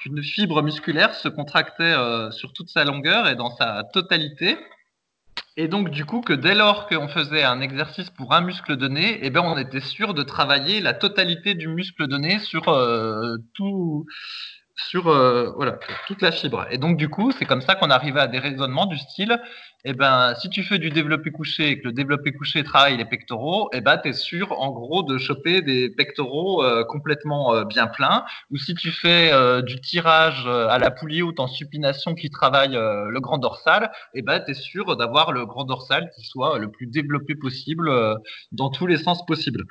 qu'une 0.00 0.22
fibre 0.22 0.62
musculaire 0.62 1.12
se 1.16 1.26
contractait 1.26 1.82
euh, 1.82 2.30
sur 2.30 2.52
toute 2.52 2.68
sa 2.68 2.84
longueur 2.84 3.26
et 3.26 3.34
dans 3.34 3.50
sa 3.56 3.82
totalité. 3.92 4.56
Et 5.56 5.66
donc, 5.66 5.90
du 5.90 6.04
coup, 6.04 6.20
que 6.20 6.32
dès 6.32 6.54
lors 6.54 6.86
qu'on 6.86 7.08
faisait 7.08 7.42
un 7.42 7.60
exercice 7.60 8.10
pour 8.10 8.32
un 8.32 8.42
muscle 8.42 8.76
donné, 8.76 9.18
eh 9.22 9.30
ben, 9.30 9.40
on 9.40 9.58
était 9.58 9.80
sûr 9.80 10.14
de 10.14 10.22
travailler 10.22 10.80
la 10.80 10.94
totalité 10.94 11.54
du 11.54 11.66
muscle 11.66 12.06
donné 12.06 12.38
sur 12.38 12.62
tout, 13.54 14.06
sur 14.76 15.08
euh, 15.08 15.52
voilà 15.56 15.78
toute 16.06 16.20
la 16.22 16.32
fibre. 16.32 16.66
Et 16.70 16.78
donc 16.78 16.96
du 16.96 17.08
coup, 17.08 17.32
c'est 17.32 17.44
comme 17.44 17.60
ça 17.60 17.74
qu'on 17.74 17.90
arrivait 17.90 18.20
à 18.20 18.26
des 18.26 18.38
raisonnements 18.38 18.86
du 18.86 18.98
style 18.98 19.40
eh 19.86 19.92
ben 19.92 20.34
si 20.40 20.48
tu 20.48 20.62
fais 20.62 20.78
du 20.78 20.88
développé 20.88 21.30
couché 21.30 21.68
et 21.68 21.78
que 21.78 21.88
le 21.88 21.92
développé 21.92 22.32
couché 22.32 22.64
travaille 22.64 22.96
les 22.96 23.04
pectoraux, 23.04 23.68
eh 23.74 23.82
ben 23.82 23.98
tu 23.98 24.08
es 24.08 24.12
sûr 24.14 24.52
en 24.58 24.70
gros 24.70 25.02
de 25.02 25.18
choper 25.18 25.60
des 25.60 25.90
pectoraux 25.90 26.64
euh, 26.64 26.84
complètement 26.84 27.54
euh, 27.54 27.64
bien 27.64 27.86
pleins 27.86 28.24
ou 28.50 28.56
si 28.56 28.74
tu 28.74 28.90
fais 28.90 29.30
du 29.62 29.80
tirage 29.80 30.46
à 30.46 30.78
la 30.78 30.90
poulie 30.90 31.22
ou 31.22 31.32
en 31.38 31.46
supination 31.46 32.14
qui 32.14 32.30
travaille 32.30 32.72
le 32.72 33.18
grand 33.20 33.38
dorsal, 33.38 33.92
eh 34.14 34.22
ben 34.22 34.40
tu 34.40 34.52
es 34.52 34.54
sûr 34.54 34.96
d'avoir 34.96 35.32
le 35.32 35.46
grand 35.46 35.64
dorsal 35.64 36.10
qui 36.16 36.24
soit 36.24 36.58
le 36.58 36.70
plus 36.70 36.86
développé 36.86 37.34
possible 37.34 37.90
dans 38.52 38.70
tous 38.70 38.86
les 38.86 38.96
sens 38.96 39.24
possibles. 39.26 39.64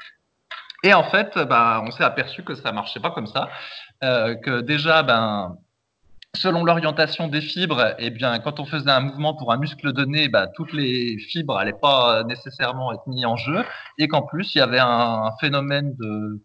Et 0.84 0.94
en 0.94 1.04
fait, 1.04 1.38
bah, 1.38 1.82
on 1.86 1.92
s'est 1.92 2.04
aperçu 2.04 2.44
que 2.44 2.56
ça 2.56 2.72
marchait 2.72 3.00
pas 3.00 3.12
comme 3.12 3.28
ça, 3.28 3.50
euh, 4.04 4.36
que 4.36 4.62
déjà, 4.62 5.02
ben, 5.02 5.58
selon 6.36 6.66
l'orientation 6.66 7.28
des 7.28 7.42
fibres, 7.42 7.96
eh 8.00 8.10
bien, 8.10 8.40
quand 8.40 8.60
on 8.60 8.66
faisait 8.66 8.92
un 8.92 9.00
mouvement 9.00 9.34
pour 9.34 9.54
un 9.54 9.58
muscle 9.58 9.94
donné, 9.94 10.28
bah, 10.28 10.48
toutes 10.48 10.74
les 10.74 11.18
fibres 11.20 11.58
n'allaient 11.58 11.74
pas 11.74 12.24
nécessairement 12.26 12.92
être 12.92 13.08
mises 13.08 13.26
en 13.26 13.38
jeu, 13.38 13.64
et 13.98 14.08
qu'en 14.10 14.24
plus, 14.24 14.56
il 14.56 14.58
y 14.58 14.62
avait 14.62 14.80
un, 14.80 15.32
phénomène 15.40 15.96
de, 15.96 16.42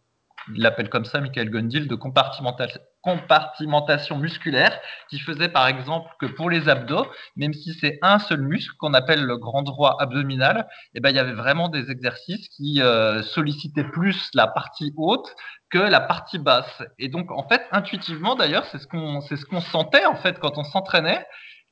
il 0.55 0.63
l'appelle 0.63 0.89
comme 0.89 1.05
ça, 1.05 1.21
Michael 1.21 1.51
Gundil, 1.51 1.89
de 1.89 1.95
compartimentation, 1.95 4.19
musculaire 4.19 4.79
qui 5.09 5.19
faisait 5.19 5.49
par 5.49 5.67
exemple 5.67 6.11
que 6.19 6.27
pour 6.27 6.51
les 6.51 6.69
abdos, 6.69 7.07
même 7.37 7.53
si 7.53 7.75
c'est 7.75 7.99
un 8.03 8.19
seul 8.19 8.43
muscle 8.43 8.75
qu'on 8.79 8.95
appelle 8.95 9.25
le 9.25 9.37
grand 9.37 9.63
droit 9.63 9.97
abdominal, 10.01 10.69
eh 10.95 11.01
ben, 11.01 11.11
il 11.11 11.17
y 11.17 11.21
avait 11.21 11.33
vraiment 11.33 11.69
des 11.69 11.91
exercices 11.91 12.49
qui 12.51 12.83
euh, 12.83 13.23
sollicitaient 13.23 13.85
plus 13.85 14.31
la 14.35 14.47
partie 14.47 14.93
haute 14.97 15.35
que 15.71 15.79
la 15.79 16.01
partie 16.01 16.39
basse. 16.39 16.83
Et 16.99 17.09
donc 17.09 17.31
en 17.31 17.47
fait, 17.47 17.63
intuitivement 17.73 18.35
d'ailleurs, 18.35 18.65
c'est 18.67 18.79
ce 18.79 18.87
qu'on 18.87 19.21
ce 19.21 19.45
qu'on 19.45 19.61
sentait 19.61 20.07
en 20.07 20.17
fait 20.17 20.39
quand 20.39 20.59
on 20.59 20.65
s'entraînait 20.65 21.25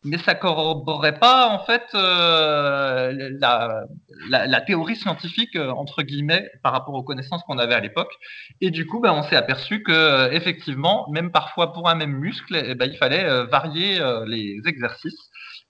mais 0.06 0.18
ça 0.18 0.34
corroborait 0.34 1.18
pas 1.18 1.48
en 1.48 1.58
fait 1.64 1.82
euh, 1.94 3.12
la, 3.40 3.84
la, 4.28 4.60
théorie 4.60 4.96
scientifique 4.96 5.56
euh, 5.56 5.70
entre 5.70 6.02
guillemets 6.02 6.48
par 6.62 6.72
rapport 6.72 6.94
aux 6.94 7.02
connaissances 7.02 7.42
qu'on 7.42 7.58
avait 7.58 7.74
à 7.74 7.80
l'époque. 7.80 8.12
Et 8.60 8.70
du 8.70 8.86
coup, 8.86 9.00
ben, 9.00 9.12
on 9.12 9.22
s'est 9.24 9.36
aperçu 9.36 9.82
que 9.82 9.92
euh, 9.92 10.30
effectivement, 10.30 11.08
même 11.10 11.32
parfois 11.32 11.72
pour 11.72 11.88
un 11.88 11.96
même 11.96 12.12
muscle, 12.12 12.56
eh 12.56 12.74
ben, 12.76 12.86
il 12.86 12.96
fallait 12.96 13.44
varier 13.46 14.00
les 14.26 14.60
exercices. 14.66 15.18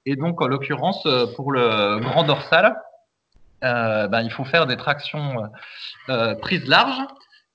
Et 0.04 0.14
donc, 0.16 0.40
en 0.40 0.46
l'occurrence, 0.46 1.06
pour 1.34 1.50
le 1.50 1.98
grand 2.00 2.24
dorsal, 2.24 2.76
ben, 3.62 4.22
il 4.22 4.30
faut 4.30 4.44
faire 4.44 4.66
des 4.66 4.76
tractions 4.76 5.50
prises 6.40 6.66
larges 6.68 7.02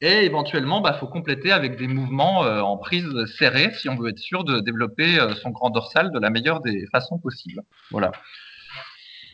et 0.02 0.26
éventuellement, 0.26 0.80
il 0.80 0.84
bah, 0.84 0.98
faut 1.00 1.08
compléter 1.08 1.52
avec 1.52 1.78
des 1.78 1.88
mouvements 1.88 2.44
euh, 2.44 2.60
en 2.60 2.78
prise 2.78 3.08
serrée 3.38 3.72
si 3.76 3.88
on 3.88 3.96
veut 3.96 4.10
être 4.10 4.20
sûr 4.20 4.44
de 4.44 4.60
développer 4.60 5.20
euh, 5.20 5.36
son 5.36 5.52
grand 5.52 5.70
dorsal 5.70 6.12
de 6.12 6.20
la 6.20 6.32
meilleure 6.32 6.60
des 6.60 6.88
façons 6.92 7.20
possibles. 7.20 7.62
Voilà. 7.92 8.12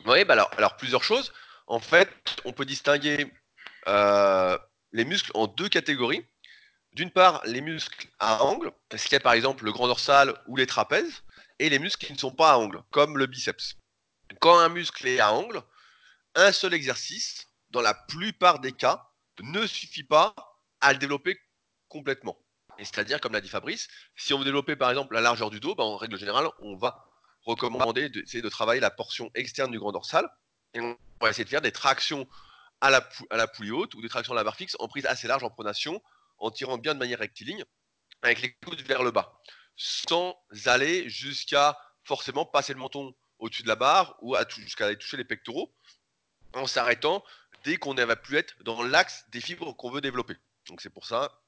Oui, 0.06 0.26
bah 0.26 0.50
alors, 0.58 0.76
plusieurs 0.76 1.04
choses. 1.04 1.32
En 1.68 1.80
fait, 1.80 2.10
on 2.44 2.52
peut 2.52 2.66
distinguer 2.66 3.32
euh, 3.88 4.58
les 4.92 5.06
muscles 5.06 5.32
en 5.36 5.48
deux 5.48 5.70
catégories. 5.70 6.26
D'une 6.92 7.12
part, 7.12 7.42
les 7.46 7.62
muscles 7.62 8.08
à 8.20 8.44
angle, 8.44 8.72
ce 8.94 9.08
qui 9.08 9.16
est 9.16 9.20
par 9.20 9.34
exemple 9.34 9.64
le 9.64 9.72
grand 9.72 9.88
dorsal 9.88 10.34
ou 10.48 10.58
les 10.58 10.66
trapèzes, 10.66 11.24
et 11.60 11.70
les 11.70 11.80
muscles 11.80 12.06
qui 12.06 12.14
ne 12.14 12.18
sont 12.18 12.32
pas 12.32 12.52
à 12.52 12.58
angle, 12.58 12.82
comme 12.92 13.18
le 13.18 13.26
biceps. 13.26 13.76
Quand 14.40 14.60
un 14.60 14.70
muscle 14.70 15.08
est 15.08 15.20
à 15.20 15.32
angle, 15.32 15.62
un 16.36 16.52
seul 16.52 16.74
exercice, 16.74 17.48
dans 17.70 17.82
la 17.82 17.94
plupart 17.94 18.60
des 18.60 18.74
cas, 18.74 19.08
ne 19.42 19.66
suffit 19.68 20.04
pas 20.04 20.34
à 20.82 20.94
le 20.94 21.00
développer 21.00 21.40
complètement. 21.88 22.38
C'est-à-dire, 22.78 23.20
comme 23.20 23.34
l'a 23.34 23.42
dit 23.42 23.50
Fabrice, 23.50 23.88
si 24.16 24.34
on 24.34 24.40
veut 24.40 24.46
développer 24.46 24.76
par 24.76 24.90
exemple 24.90 25.14
la 25.14 25.22
largeur 25.22 25.50
du 25.50 25.60
dos, 25.60 25.76
ben, 25.76 25.84
en 25.84 25.98
règle 25.98 26.18
générale, 26.18 26.48
on 26.60 26.76
va 26.76 27.06
recommander 27.44 28.10
d'essayer 28.10 28.42
de 28.42 28.50
travailler 28.50 28.82
la 28.82 28.92
portion 28.92 29.32
externe 29.34 29.72
du 29.72 29.80
grand 29.80 29.92
dorsal. 29.92 30.30
Et 30.74 30.82
on 30.82 30.98
va 31.22 31.30
essayer 31.30 31.46
de 31.46 31.50
faire 31.50 31.62
des 31.62 31.72
tractions 31.72 32.28
à 32.82 32.90
la, 32.90 33.08
à 33.30 33.38
la 33.38 33.48
poulie 33.48 33.72
haute 33.72 33.96
ou 33.96 34.02
des 34.02 34.10
tractions 34.10 34.34
à 34.34 34.36
la 34.36 34.44
barre 34.44 34.56
fixe 34.56 34.76
en 34.80 34.88
prise 34.88 35.06
assez 35.06 35.28
large 35.28 35.44
en 35.44 35.50
pronation, 35.50 36.02
en 36.38 36.52
tirant 36.52 36.78
bien 36.78 36.94
de 36.94 37.00
manière 37.00 37.20
rectiligne, 37.20 37.64
avec 38.22 38.42
les 38.42 38.54
coudes 38.54 38.82
vers 38.82 39.02
le 39.02 39.12
bas, 39.12 39.40
sans 39.76 40.38
aller 40.66 41.10
jusqu'à 41.10 41.78
forcément 42.04 42.46
passer 42.46 42.74
le 42.74 42.80
menton 42.80 43.16
au-dessus 43.40 43.64
de 43.64 43.68
la 43.68 43.76
barre 43.76 44.16
ou 44.22 44.36
jusqu'à 44.58 44.86
aller 44.86 44.98
toucher 44.98 45.18
les 45.18 45.26
pectoraux, 45.26 45.74
en 46.54 46.68
s'arrêtant 46.68 47.24
dès 47.64 47.78
qu'on 47.78 47.94
ne 47.94 48.04
va 48.04 48.16
plus 48.16 48.38
être 48.38 48.56
dans 48.64 48.84
l'axe 48.84 49.26
des 49.30 49.42
fibres 49.42 49.74
qu'on 49.74 49.92
veut 49.92 50.02
développer. 50.02 50.36
Donc 50.68 50.82
c'est 50.82 50.90
pour 50.90 51.06
ça 51.06 51.42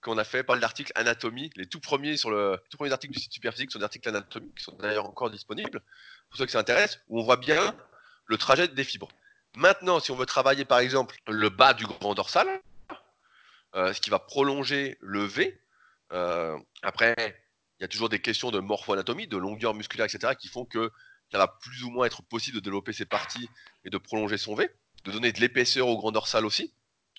qu'on 0.00 0.18
a 0.18 0.24
fait 0.24 0.44
pas 0.44 0.54
l'article 0.56 0.92
anatomie. 0.94 1.50
Les 1.56 1.66
tout 1.66 1.80
premiers 1.80 2.16
sur 2.16 2.30
le 2.30 2.60
tout 2.68 2.76
premiers 2.76 2.92
articles 2.92 3.14
du 3.14 3.20
site 3.20 3.32
Superphysique 3.32 3.72
sont 3.72 3.78
des 3.78 3.84
articles 3.84 4.08
anatomie 4.08 4.52
qui 4.54 4.62
sont 4.62 4.76
d'ailleurs 4.76 5.06
encore 5.06 5.30
disponibles 5.30 5.80
pour 6.28 6.38
ceux 6.38 6.46
qui 6.46 6.52
s'intéressent, 6.52 7.00
où 7.08 7.20
on 7.20 7.24
voit 7.24 7.38
bien 7.38 7.74
le 8.26 8.36
trajet 8.36 8.68
des 8.68 8.84
fibres. 8.84 9.08
Maintenant, 9.56 10.00
si 10.00 10.10
on 10.10 10.16
veut 10.16 10.26
travailler 10.26 10.64
par 10.64 10.78
exemple 10.78 11.16
le 11.28 11.48
bas 11.48 11.74
du 11.74 11.86
grand 11.86 12.14
dorsal, 12.14 12.48
euh, 13.74 13.92
ce 13.92 14.00
qui 14.00 14.10
va 14.10 14.18
prolonger 14.18 14.98
le 15.00 15.24
V, 15.24 15.58
euh, 16.12 16.58
après, 16.82 17.14
il 17.78 17.82
y 17.82 17.84
a 17.84 17.88
toujours 17.88 18.08
des 18.08 18.20
questions 18.20 18.50
de 18.50 18.60
morpho-anatomie, 18.60 19.26
de 19.26 19.36
longueur 19.36 19.74
musculaire, 19.74 20.06
etc., 20.06 20.34
qui 20.38 20.48
font 20.48 20.64
que 20.64 20.90
ça 21.32 21.38
va 21.38 21.48
plus 21.48 21.82
ou 21.84 21.90
moins 21.90 22.06
être 22.06 22.22
possible 22.22 22.56
de 22.56 22.62
développer 22.62 22.92
ces 22.92 23.04
parties 23.04 23.48
et 23.84 23.90
de 23.90 23.98
prolonger 23.98 24.38
son 24.38 24.54
V, 24.54 24.70
de 25.04 25.12
donner 25.12 25.32
de 25.32 25.40
l'épaisseur 25.40 25.88
au 25.88 25.96
grand 25.96 26.12
dorsal 26.12 26.46
aussi. 26.46 26.72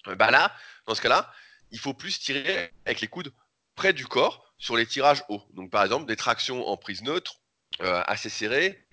Euh, 0.08 0.16
bah 0.16 0.32
là, 0.32 0.54
dans 0.88 0.96
ce 0.96 1.02
cas-là, 1.02 1.32
il 1.72 1.80
faut 1.80 1.94
plus 1.94 2.20
tirer 2.20 2.72
avec 2.86 3.02
les 3.02 3.08
coudes 3.08 3.34
près 3.76 3.94
du 3.94 4.08
corps 4.08 4.54
sur 4.58 4.76
les 4.76 4.86
tirages 4.86 5.24
hauts. 5.30 5.44
Donc 5.54 5.72
par 5.72 5.84
exemple 5.84 6.06
des 6.06 6.16
tractions 6.16 6.68
en 6.68 6.78
prise 6.78 7.02
neutre, 7.02 7.36
euh, 7.82 8.02
assez 8.08 8.30
serrées, 8.30 8.88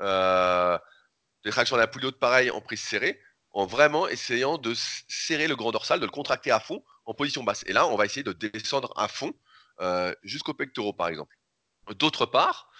euh, 0.00 0.78
des 1.44 1.50
tractions 1.50 1.76
à 1.76 1.78
la 1.78 1.86
poulie 1.86 2.06
haute 2.06 2.18
pareil 2.18 2.50
en 2.50 2.60
prise 2.60 2.80
serrée, 2.80 3.20
en 3.52 3.66
vraiment 3.66 4.08
essayant 4.08 4.58
de 4.58 4.74
serrer 4.74 5.46
le 5.46 5.56
grand 5.56 5.70
dorsal, 5.72 6.00
de 6.00 6.06
le 6.06 6.10
contracter 6.10 6.50
à 6.50 6.60
fond 6.60 6.82
en 7.04 7.14
position 7.14 7.44
basse. 7.44 7.64
Et 7.66 7.72
là, 7.72 7.86
on 7.86 7.96
va 7.96 8.06
essayer 8.06 8.22
de 8.22 8.32
descendre 8.32 8.92
à 8.96 9.08
fond 9.08 9.32
jusqu'au 10.22 10.54
pectoraux 10.54 10.92
par 10.92 11.08
exemple. 11.08 11.36
D'autre 11.96 12.24
part, 12.24 12.70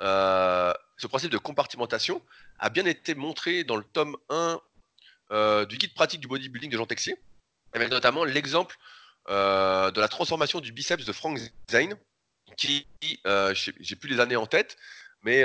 ce 0.00 1.06
principe 1.06 1.30
de 1.30 1.38
compartimentation 1.38 2.22
a 2.58 2.70
bien 2.70 2.86
été 2.86 3.14
montré 3.14 3.64
dans 3.64 3.76
le 3.76 3.84
tome 3.84 4.16
1 4.30 4.60
euh, 5.32 5.64
du 5.64 5.78
guide 5.78 5.94
pratique 5.94 6.20
du 6.20 6.28
bodybuilding 6.28 6.70
de 6.70 6.76
Jean 6.76 6.86
Texier, 6.86 7.16
avec 7.72 7.90
notamment 7.90 8.24
l'exemple 8.24 8.76
euh, 9.30 9.90
de 9.90 10.00
la 10.00 10.08
transformation 10.08 10.60
du 10.60 10.72
biceps 10.72 11.06
de 11.06 11.12
Frank 11.12 11.38
Zane, 11.70 11.96
qui, 12.58 12.86
euh, 13.26 13.54
j'ai 13.54 13.96
plus 13.96 14.10
les 14.10 14.20
années 14.20 14.36
en 14.36 14.46
tête, 14.46 14.76
mais 15.22 15.44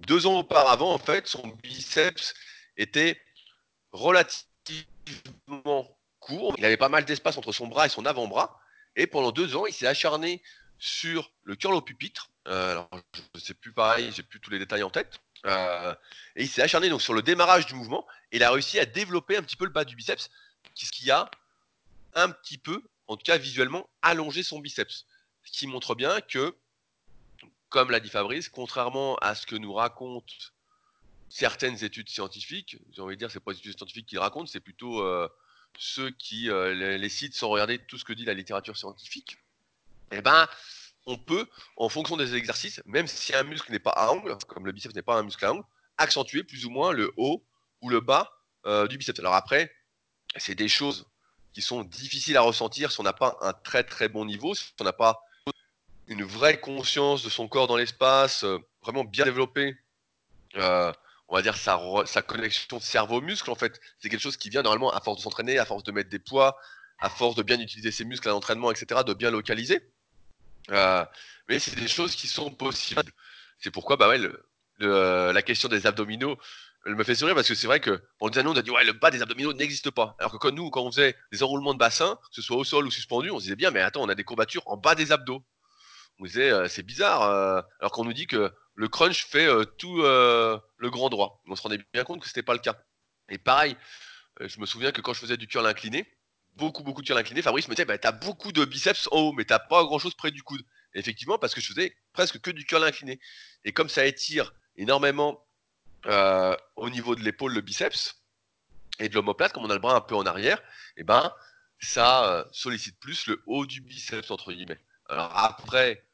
deux 0.00 0.26
ans 0.26 0.40
auparavant, 0.40 0.92
en 0.92 0.98
fait, 0.98 1.28
son 1.28 1.46
biceps 1.62 2.34
était 2.76 3.20
relativement 3.92 5.96
court. 6.18 6.56
Il 6.58 6.64
avait 6.64 6.76
pas 6.76 6.88
mal 6.88 7.04
d'espace 7.04 7.36
entre 7.36 7.52
son 7.52 7.68
bras 7.68 7.86
et 7.86 7.90
son 7.90 8.06
avant-bras. 8.06 8.58
Et 8.96 9.06
pendant 9.06 9.30
deux 9.30 9.54
ans, 9.54 9.66
il 9.66 9.72
s'est 9.72 9.86
acharné 9.86 10.42
sur 10.78 11.30
le 11.44 11.54
curl 11.54 11.74
au 11.74 11.82
pupitre. 11.82 12.30
je 12.46 12.82
ne 13.34 13.40
sais 13.40 13.54
plus 13.54 13.72
pareil, 13.72 14.10
j'ai 14.12 14.24
plus 14.24 14.40
tous 14.40 14.50
les 14.50 14.58
détails 14.58 14.82
en 14.82 14.90
tête. 14.90 15.20
Euh, 15.46 15.94
et 16.36 16.44
il 16.44 16.48
s'est 16.48 16.62
acharné 16.62 16.88
donc 16.88 17.02
sur 17.02 17.14
le 17.14 17.22
démarrage 17.22 17.66
du 17.66 17.74
mouvement 17.74 18.06
et 18.32 18.36
il 18.36 18.42
a 18.42 18.50
réussi 18.50 18.78
à 18.78 18.86
développer 18.86 19.36
un 19.36 19.42
petit 19.42 19.56
peu 19.56 19.64
le 19.64 19.70
bas 19.70 19.84
du 19.84 19.94
biceps, 19.94 20.30
ce 20.74 20.90
qui 20.90 21.10
a 21.10 21.30
un 22.14 22.30
petit 22.30 22.58
peu, 22.58 22.82
en 23.08 23.16
tout 23.16 23.24
cas 23.24 23.36
visuellement, 23.36 23.88
allongé 24.02 24.42
son 24.42 24.58
biceps. 24.58 25.04
Ce 25.44 25.52
qui 25.52 25.66
montre 25.66 25.94
bien 25.94 26.20
que, 26.20 26.56
comme 27.68 27.90
l'a 27.90 28.00
dit 28.00 28.08
Fabrice, 28.08 28.48
contrairement 28.48 29.16
à 29.16 29.34
ce 29.34 29.46
que 29.46 29.56
nous 29.56 29.74
racontent 29.74 30.34
certaines 31.28 31.82
études 31.82 32.08
scientifiques. 32.08 32.78
J'ai 32.92 33.02
envie 33.02 33.16
de 33.16 33.18
dire, 33.18 33.30
c'est 33.30 33.40
pas 33.40 33.52
les 33.52 33.58
études 33.58 33.76
scientifiques 33.76 34.06
qui 34.06 34.14
le 34.14 34.20
racontent, 34.20 34.46
c'est 34.46 34.60
plutôt 34.60 35.02
euh, 35.02 35.28
ceux 35.76 36.10
qui 36.10 36.48
euh, 36.48 36.96
les, 36.96 37.08
citent 37.08 37.34
sans 37.34 37.48
regarder 37.48 37.78
tout 37.78 37.98
ce 37.98 38.04
que 38.04 38.12
dit 38.12 38.24
la 38.24 38.34
littérature 38.34 38.76
scientifique. 38.76 39.38
Eh 40.12 40.22
ben, 40.22 40.46
on 41.06 41.16
peut, 41.16 41.46
en 41.76 41.88
fonction 41.88 42.16
des 42.16 42.34
exercices, 42.34 42.82
même 42.86 43.06
si 43.06 43.34
un 43.34 43.42
muscle 43.42 43.70
n'est 43.70 43.78
pas 43.78 43.90
à 43.90 44.10
angle, 44.10 44.36
comme 44.48 44.66
le 44.66 44.72
biceps 44.72 44.94
n'est 44.94 45.02
pas 45.02 45.16
un 45.16 45.22
muscle 45.22 45.44
à 45.44 45.52
angle, 45.52 45.64
accentuer 45.98 46.44
plus 46.44 46.64
ou 46.66 46.70
moins 46.70 46.92
le 46.92 47.12
haut 47.16 47.44
ou 47.82 47.90
le 47.90 48.00
bas 48.00 48.32
euh, 48.66 48.86
du 48.88 48.98
biceps. 48.98 49.18
Alors 49.18 49.34
après, 49.34 49.70
c'est 50.36 50.54
des 50.54 50.68
choses 50.68 51.06
qui 51.52 51.62
sont 51.62 51.84
difficiles 51.84 52.36
à 52.36 52.40
ressentir 52.40 52.90
si 52.90 53.00
on 53.00 53.04
n'a 53.04 53.12
pas 53.12 53.36
un 53.40 53.52
très 53.52 53.84
très 53.84 54.08
bon 54.08 54.24
niveau, 54.24 54.54
si 54.54 54.72
on 54.80 54.84
n'a 54.84 54.92
pas 54.92 55.22
une 56.06 56.24
vraie 56.24 56.60
conscience 56.60 57.22
de 57.22 57.30
son 57.30 57.48
corps 57.48 57.66
dans 57.66 57.76
l'espace, 57.76 58.44
euh, 58.44 58.58
vraiment 58.82 59.04
bien 59.04 59.24
développé, 59.24 59.76
euh, 60.56 60.92
on 61.28 61.36
va 61.36 61.42
dire 61.42 61.56
sa, 61.56 61.80
sa 62.06 62.22
connexion 62.22 62.80
cerveau-muscle 62.80 63.50
en 63.50 63.54
fait. 63.54 63.80
C'est 63.98 64.08
quelque 64.08 64.20
chose 64.20 64.36
qui 64.36 64.50
vient 64.50 64.62
normalement 64.62 64.92
à 64.92 65.00
force 65.00 65.18
de 65.18 65.22
s'entraîner, 65.22 65.58
à 65.58 65.64
force 65.64 65.84
de 65.84 65.92
mettre 65.92 66.10
des 66.10 66.18
poids, 66.18 66.58
à 66.98 67.08
force 67.08 67.34
de 67.34 67.42
bien 67.42 67.60
utiliser 67.60 67.90
ses 67.90 68.04
muscles 68.04 68.28
à 68.28 68.32
l'entraînement, 68.32 68.70
etc., 68.70 69.02
de 69.06 69.14
bien 69.14 69.30
localiser. 69.30 69.80
Euh, 70.70 71.04
mais 71.48 71.58
c'est 71.58 71.76
des 71.76 71.88
choses 71.88 72.14
qui 72.14 72.28
sont 72.28 72.50
possibles. 72.50 73.12
C'est 73.58 73.70
pourquoi 73.70 73.96
bah 73.96 74.08
ouais, 74.08 74.18
le, 74.18 75.32
la 75.32 75.42
question 75.42 75.68
des 75.68 75.86
abdominaux, 75.86 76.36
me 76.86 77.04
fait 77.04 77.14
sourire 77.14 77.34
parce 77.34 77.48
que 77.48 77.54
c'est 77.54 77.66
vrai 77.66 77.80
que 77.80 78.02
on 78.20 78.28
a 78.28 78.62
dit 78.62 78.70
ouais 78.70 78.84
le 78.84 78.92
bas 78.92 79.10
des 79.10 79.22
abdominaux 79.22 79.52
n'existe 79.54 79.90
pas. 79.90 80.16
Alors 80.18 80.32
que 80.32 80.36
quand 80.36 80.52
nous 80.52 80.70
quand 80.70 80.82
on 80.82 80.90
faisait 80.92 81.16
des 81.32 81.42
enroulements 81.42 81.72
de 81.72 81.78
bassin, 81.78 82.18
que 82.28 82.34
ce 82.34 82.42
soit 82.42 82.56
au 82.56 82.64
sol 82.64 82.86
ou 82.86 82.90
suspendu, 82.90 83.30
on 83.30 83.38
se 83.38 83.44
disait 83.44 83.56
bien 83.56 83.70
mais 83.70 83.80
attends 83.80 84.02
on 84.02 84.08
a 84.08 84.14
des 84.14 84.24
courbatures 84.24 84.62
en 84.66 84.76
bas 84.76 84.94
des 84.94 85.12
abdos. 85.12 85.42
On 86.18 86.24
disait 86.24 86.50
euh, 86.50 86.68
c'est 86.68 86.82
bizarre 86.82 87.22
euh, 87.22 87.62
alors 87.80 87.92
qu'on 87.92 88.04
nous 88.04 88.12
dit 88.12 88.26
que 88.26 88.52
le 88.74 88.88
crunch 88.88 89.26
fait 89.26 89.46
euh, 89.46 89.64
tout 89.64 90.02
euh, 90.02 90.58
le 90.76 90.90
grand 90.90 91.08
droit. 91.08 91.42
On 91.46 91.56
se 91.56 91.62
rendait 91.62 91.80
bien 91.92 92.04
compte 92.04 92.20
que 92.20 92.26
c'était 92.26 92.42
pas 92.42 92.54
le 92.54 92.58
cas. 92.58 92.76
Et 93.28 93.38
pareil, 93.38 93.76
euh, 94.40 94.48
je 94.48 94.60
me 94.60 94.66
souviens 94.66 94.92
que 94.92 95.00
quand 95.00 95.14
je 95.14 95.20
faisais 95.20 95.36
du 95.36 95.46
curl 95.46 95.66
incliné, 95.66 96.06
beaucoup 96.56 96.82
beaucoup 96.82 97.02
de 97.02 97.06
curl 97.06 97.18
incliné, 97.18 97.42
Fabrice 97.42 97.68
me 97.68 97.74
disait 97.74 97.84
bah 97.84 97.98
t'as 97.98 98.12
beaucoup 98.12 98.52
de 98.52 98.64
biceps 98.64 99.08
en 99.10 99.18
haut 99.18 99.32
mais 99.32 99.44
t'as 99.44 99.58
pas 99.58 99.82
grand 99.84 99.98
chose 99.98 100.14
près 100.14 100.30
du 100.30 100.42
coude. 100.42 100.64
Effectivement 100.94 101.38
parce 101.38 101.54
que 101.54 101.60
je 101.60 101.68
faisais 101.68 101.96
presque 102.12 102.40
que 102.40 102.50
du 102.50 102.64
curl 102.64 102.84
incliné. 102.84 103.20
Et 103.64 103.72
comme 103.72 103.88
ça 103.88 104.06
étire 104.06 104.54
énormément 104.76 105.44
euh, 106.06 106.54
au 106.76 106.90
niveau 106.90 107.14
de 107.14 107.22
l'épaule, 107.22 107.54
le 107.54 107.60
biceps, 107.60 108.20
et 108.98 109.08
de 109.08 109.14
l'omoplate, 109.14 109.52
comme 109.52 109.64
on 109.64 109.70
a 109.70 109.74
le 109.74 109.80
bras 109.80 109.96
un 109.96 110.00
peu 110.00 110.14
en 110.14 110.26
arrière, 110.26 110.58
et 110.96 111.00
eh 111.00 111.04
ben 111.04 111.32
ça 111.80 112.30
euh, 112.30 112.44
sollicite 112.52 112.98
plus 113.00 113.26
le 113.26 113.42
haut 113.46 113.66
du 113.66 113.80
biceps 113.80 114.30
entre 114.30 114.52
guillemets. 114.52 114.80
Alors 115.08 115.36
après, 115.36 116.04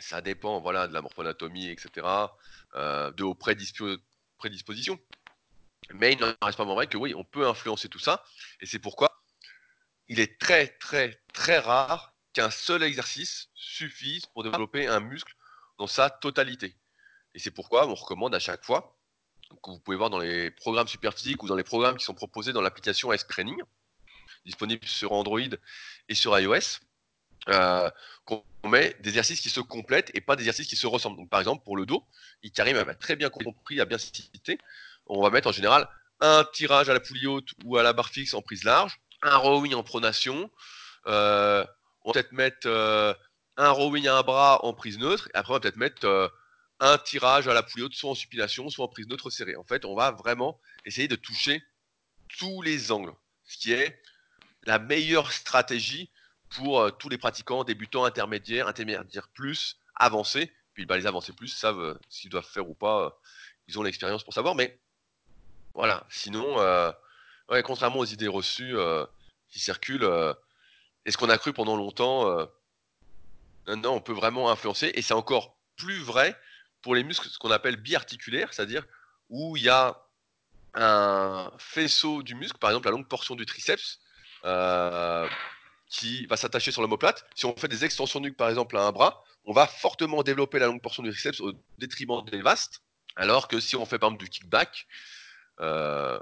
ça 0.00 0.20
dépend, 0.20 0.60
voilà, 0.60 0.88
de 0.88 0.92
la 0.92 1.02
morphoanatomie, 1.02 1.68
etc., 1.68 2.06
euh, 2.74 3.10
de 3.12 3.24
vos 3.24 3.34
prédispo 3.34 3.96
prédispositions. 4.38 4.98
Mais 5.94 6.12
il 6.12 6.20
n'en 6.20 6.34
reste 6.42 6.58
pas 6.58 6.64
moins 6.64 6.74
vrai 6.74 6.86
que 6.86 6.96
oui, 6.96 7.14
on 7.14 7.24
peut 7.24 7.46
influencer 7.46 7.88
tout 7.88 7.98
ça, 7.98 8.24
et 8.60 8.66
c'est 8.66 8.78
pourquoi 8.78 9.21
il 10.12 10.20
est 10.20 10.38
très 10.38 10.66
très 10.66 11.18
très 11.32 11.58
rare 11.58 12.12
qu'un 12.34 12.50
seul 12.50 12.82
exercice 12.82 13.48
suffise 13.54 14.26
pour 14.26 14.42
développer 14.44 14.86
un 14.86 15.00
muscle 15.00 15.34
dans 15.78 15.86
sa 15.86 16.10
totalité. 16.10 16.76
Et 17.34 17.38
c'est 17.38 17.50
pourquoi 17.50 17.88
on 17.88 17.94
recommande 17.94 18.34
à 18.34 18.38
chaque 18.38 18.62
fois 18.62 18.98
que 19.62 19.70
vous 19.70 19.80
pouvez 19.80 19.96
voir 19.96 20.10
dans 20.10 20.18
les 20.18 20.50
programmes 20.50 20.86
Superphysique 20.86 21.42
ou 21.42 21.48
dans 21.48 21.56
les 21.56 21.64
programmes 21.64 21.96
qui 21.96 22.04
sont 22.04 22.12
proposés 22.12 22.52
dans 22.52 22.60
l'application 22.60 23.10
S-Training, 23.10 23.58
disponible 24.44 24.86
sur 24.86 25.12
Android 25.12 25.40
et 26.10 26.14
sur 26.14 26.38
iOS, 26.38 26.80
euh, 27.48 27.90
qu'on 28.26 28.44
met 28.66 28.94
des 29.00 29.08
exercices 29.08 29.40
qui 29.40 29.48
se 29.48 29.60
complètent 29.60 30.10
et 30.12 30.20
pas 30.20 30.36
des 30.36 30.42
exercices 30.42 30.68
qui 30.68 30.76
se 30.76 30.86
ressemblent. 30.86 31.16
Donc, 31.16 31.30
par 31.30 31.40
exemple, 31.40 31.64
pour 31.64 31.76
le 31.76 31.86
dos, 31.86 32.06
Karim 32.54 32.76
a 32.76 32.94
très 32.94 33.16
bien 33.16 33.30
compris, 33.30 33.80
a 33.80 33.86
bien 33.86 33.98
cité, 33.98 34.58
on 35.06 35.22
va 35.22 35.30
mettre 35.30 35.48
en 35.48 35.52
général 35.52 35.88
un 36.20 36.44
tirage 36.52 36.90
à 36.90 36.92
la 36.92 37.00
poulie 37.00 37.26
haute 37.26 37.50
ou 37.64 37.78
à 37.78 37.82
la 37.82 37.94
barre 37.94 38.10
fixe 38.10 38.34
en 38.34 38.42
prise 38.42 38.64
large, 38.64 39.00
un 39.22 39.36
rowing 39.36 39.74
en 39.74 39.82
pronation, 39.82 40.50
euh, 41.06 41.64
on 42.02 42.10
va 42.10 42.14
peut-être 42.14 42.32
mettre 42.32 42.66
euh, 42.66 43.14
un 43.56 43.70
rowing 43.70 44.06
à 44.08 44.16
un 44.16 44.22
bras 44.22 44.64
en 44.64 44.74
prise 44.74 44.98
neutre, 44.98 45.28
et 45.34 45.36
après 45.36 45.52
on 45.52 45.56
va 45.56 45.60
peut-être 45.60 45.76
mettre 45.76 46.04
euh, 46.06 46.28
un 46.80 46.98
tirage 46.98 47.48
à 47.48 47.54
la 47.54 47.62
poulie 47.62 47.84
haute, 47.84 47.94
soit 47.94 48.10
en 48.10 48.14
supination, 48.14 48.68
soit 48.68 48.84
en 48.84 48.88
prise 48.88 49.06
neutre 49.06 49.30
serrée. 49.30 49.56
En 49.56 49.64
fait, 49.64 49.84
on 49.84 49.94
va 49.94 50.10
vraiment 50.10 50.60
essayer 50.84 51.08
de 51.08 51.16
toucher 51.16 51.62
tous 52.38 52.62
les 52.62 52.90
angles, 52.90 53.12
ce 53.44 53.58
qui 53.58 53.72
est 53.72 54.02
la 54.64 54.78
meilleure 54.78 55.32
stratégie 55.32 56.10
pour 56.50 56.96
tous 56.98 57.08
les 57.08 57.18
pratiquants, 57.18 57.64
débutants, 57.64 58.04
intermédiaires, 58.04 58.68
intermédiaires 58.68 59.28
plus, 59.28 59.78
avancés. 59.94 60.52
Puis 60.74 60.86
bah, 60.86 60.96
les 60.96 61.06
avancés 61.06 61.32
plus 61.32 61.48
savent 61.48 61.98
s'ils 62.08 62.30
doivent 62.30 62.46
faire 62.46 62.68
ou 62.68 62.74
pas. 62.74 63.18
Ils 63.68 63.78
ont 63.78 63.82
l'expérience 63.82 64.24
pour 64.24 64.34
savoir. 64.34 64.54
Mais 64.54 64.78
voilà, 65.74 66.06
sinon, 66.10 66.56
ouais, 67.50 67.62
contrairement 67.62 67.98
aux 67.98 68.04
idées 68.04 68.28
reçues 68.28 68.76
euh, 68.76 69.04
qui 69.48 69.58
circulent, 69.58 70.04
euh, 70.04 70.34
et 71.04 71.10
ce 71.10 71.16
qu'on 71.16 71.28
a 71.30 71.38
cru 71.38 71.52
pendant 71.52 71.76
longtemps, 71.76 72.24
non, 73.66 73.94
on 73.94 74.00
peut 74.00 74.12
vraiment 74.12 74.50
influencer. 74.50 74.92
Et 74.94 75.02
c'est 75.02 75.14
encore 75.14 75.56
plus 75.76 76.00
vrai 76.00 76.38
pour 76.80 76.94
les 76.94 77.04
muscles, 77.04 77.28
ce 77.28 77.38
qu'on 77.38 77.50
appelle 77.50 77.76
biarticulaires, 77.76 78.52
c'est-à-dire 78.52 78.84
où 79.28 79.56
il 79.56 79.64
y 79.64 79.68
a 79.68 80.00
un 80.74 81.50
faisceau 81.58 82.22
du 82.22 82.34
muscle, 82.34 82.58
par 82.58 82.70
exemple 82.70 82.86
la 82.86 82.92
longue 82.92 83.08
portion 83.08 83.34
du 83.34 83.46
triceps, 83.46 83.98
euh, 84.44 85.28
qui 85.88 86.26
va 86.26 86.36
s'attacher 86.36 86.72
sur 86.72 86.82
l'omoplate. 86.82 87.26
Si 87.34 87.44
on 87.46 87.56
fait 87.56 87.68
des 87.68 87.84
extensions 87.84 88.20
nuques, 88.20 88.36
par 88.36 88.48
exemple, 88.48 88.76
à 88.76 88.82
un 88.82 88.92
bras, 88.92 89.22
on 89.44 89.52
va 89.52 89.66
fortement 89.66 90.22
développer 90.22 90.58
la 90.58 90.66
longue 90.66 90.80
portion 90.80 91.02
du 91.02 91.10
triceps 91.10 91.40
au 91.40 91.52
détriment 91.78 92.24
des 92.24 92.40
vastes, 92.40 92.82
alors 93.16 93.46
que 93.46 93.60
si 93.60 93.76
on 93.76 93.84
fait 93.84 93.98
par 93.98 94.08
exemple 94.08 94.24
du 94.24 94.30
kickback, 94.30 94.86
euh, 95.60 96.18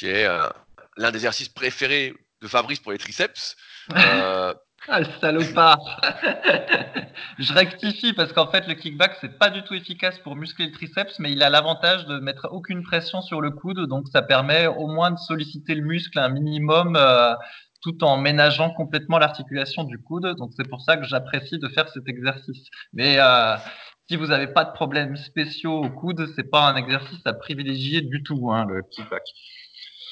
qui 0.00 0.06
est 0.06 0.24
euh, 0.24 0.48
l'un 0.96 1.10
des 1.10 1.18
exercices 1.18 1.50
préférés 1.50 2.14
de 2.40 2.48
Fabrice 2.48 2.80
pour 2.80 2.90
les 2.90 2.98
triceps, 2.98 3.54
euh, 3.94 4.54
ah, 4.88 5.00
le 5.00 5.06
salopard 5.20 5.78
Je 7.38 7.52
rectifie 7.52 8.14
parce 8.14 8.32
qu'en 8.32 8.50
fait, 8.50 8.66
le 8.66 8.74
kickback, 8.74 9.18
c'est 9.20 9.38
pas 9.38 9.50
du 9.50 9.62
tout 9.62 9.74
efficace 9.74 10.18
pour 10.20 10.36
muscler 10.36 10.66
le 10.66 10.72
triceps, 10.72 11.18
mais 11.18 11.32
il 11.32 11.42
a 11.42 11.50
l'avantage 11.50 12.06
de 12.06 12.18
mettre 12.18 12.48
aucune 12.50 12.82
pression 12.82 13.20
sur 13.20 13.42
le 13.42 13.50
coude, 13.50 13.86
donc 13.88 14.08
ça 14.08 14.22
permet 14.22 14.66
au 14.66 14.86
moins 14.86 15.10
de 15.10 15.18
solliciter 15.18 15.74
le 15.74 15.82
muscle 15.82 16.18
un 16.18 16.30
minimum 16.30 16.96
euh, 16.96 17.34
tout 17.82 18.02
en 18.02 18.16
ménageant 18.16 18.70
complètement 18.70 19.18
l'articulation 19.18 19.84
du 19.84 19.98
coude. 19.98 20.34
Donc 20.38 20.52
c'est 20.56 20.68
pour 20.68 20.80
ça 20.80 20.96
que 20.96 21.04
j'apprécie 21.04 21.58
de 21.58 21.68
faire 21.68 21.90
cet 21.90 22.08
exercice. 22.08 22.68
Mais 22.94 23.16
euh, 23.18 23.56
si 24.08 24.16
vous 24.16 24.28
n'avez 24.28 24.48
pas 24.48 24.64
de 24.64 24.72
problèmes 24.72 25.16
spéciaux 25.16 25.84
au 25.84 25.90
coude, 25.90 26.26
c'est 26.36 26.50
pas 26.50 26.68
un 26.68 26.76
exercice 26.76 27.20
à 27.26 27.34
privilégier 27.34 28.00
du 28.00 28.22
tout, 28.22 28.50
hein, 28.50 28.64
le 28.66 28.82
kickback. 28.82 29.22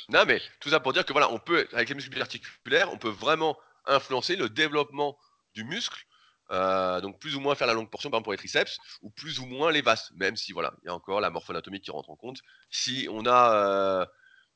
Non, 0.08 0.24
mais 0.26 0.40
tout 0.60 0.70
ça 0.70 0.80
pour 0.80 0.92
dire 0.94 1.04
que 1.04 1.12
voilà, 1.12 1.30
on 1.30 1.38
peut, 1.38 1.68
avec 1.72 1.88
les 1.90 1.94
muscles 1.94 2.20
articulaires, 2.20 2.90
on 2.92 2.98
peut 2.98 3.10
vraiment 3.10 3.58
influencer 3.84 4.36
le 4.36 4.48
développement 4.48 5.18
du 5.54 5.64
muscle. 5.64 6.04
Euh, 6.50 7.02
donc 7.02 7.20
plus 7.20 7.36
ou 7.36 7.40
moins 7.40 7.54
faire 7.54 7.66
la 7.66 7.74
longue 7.74 7.90
portion, 7.90 8.08
par 8.10 8.18
exemple 8.18 8.24
pour 8.24 8.32
les 8.32 8.38
triceps, 8.38 8.78
ou 9.02 9.10
plus 9.10 9.38
ou 9.38 9.44
moins 9.44 9.70
les 9.70 9.82
vastes, 9.82 10.12
même 10.16 10.34
si 10.34 10.52
voilà, 10.52 10.72
il 10.82 10.86
y 10.86 10.88
a 10.88 10.94
encore 10.94 11.20
la 11.20 11.28
morphoanatomie 11.28 11.80
qui 11.82 11.90
rentre 11.90 12.08
en 12.08 12.16
compte. 12.16 12.38
Si 12.70 13.06
on 13.10 13.26
a, 13.26 13.54
euh, 13.54 14.06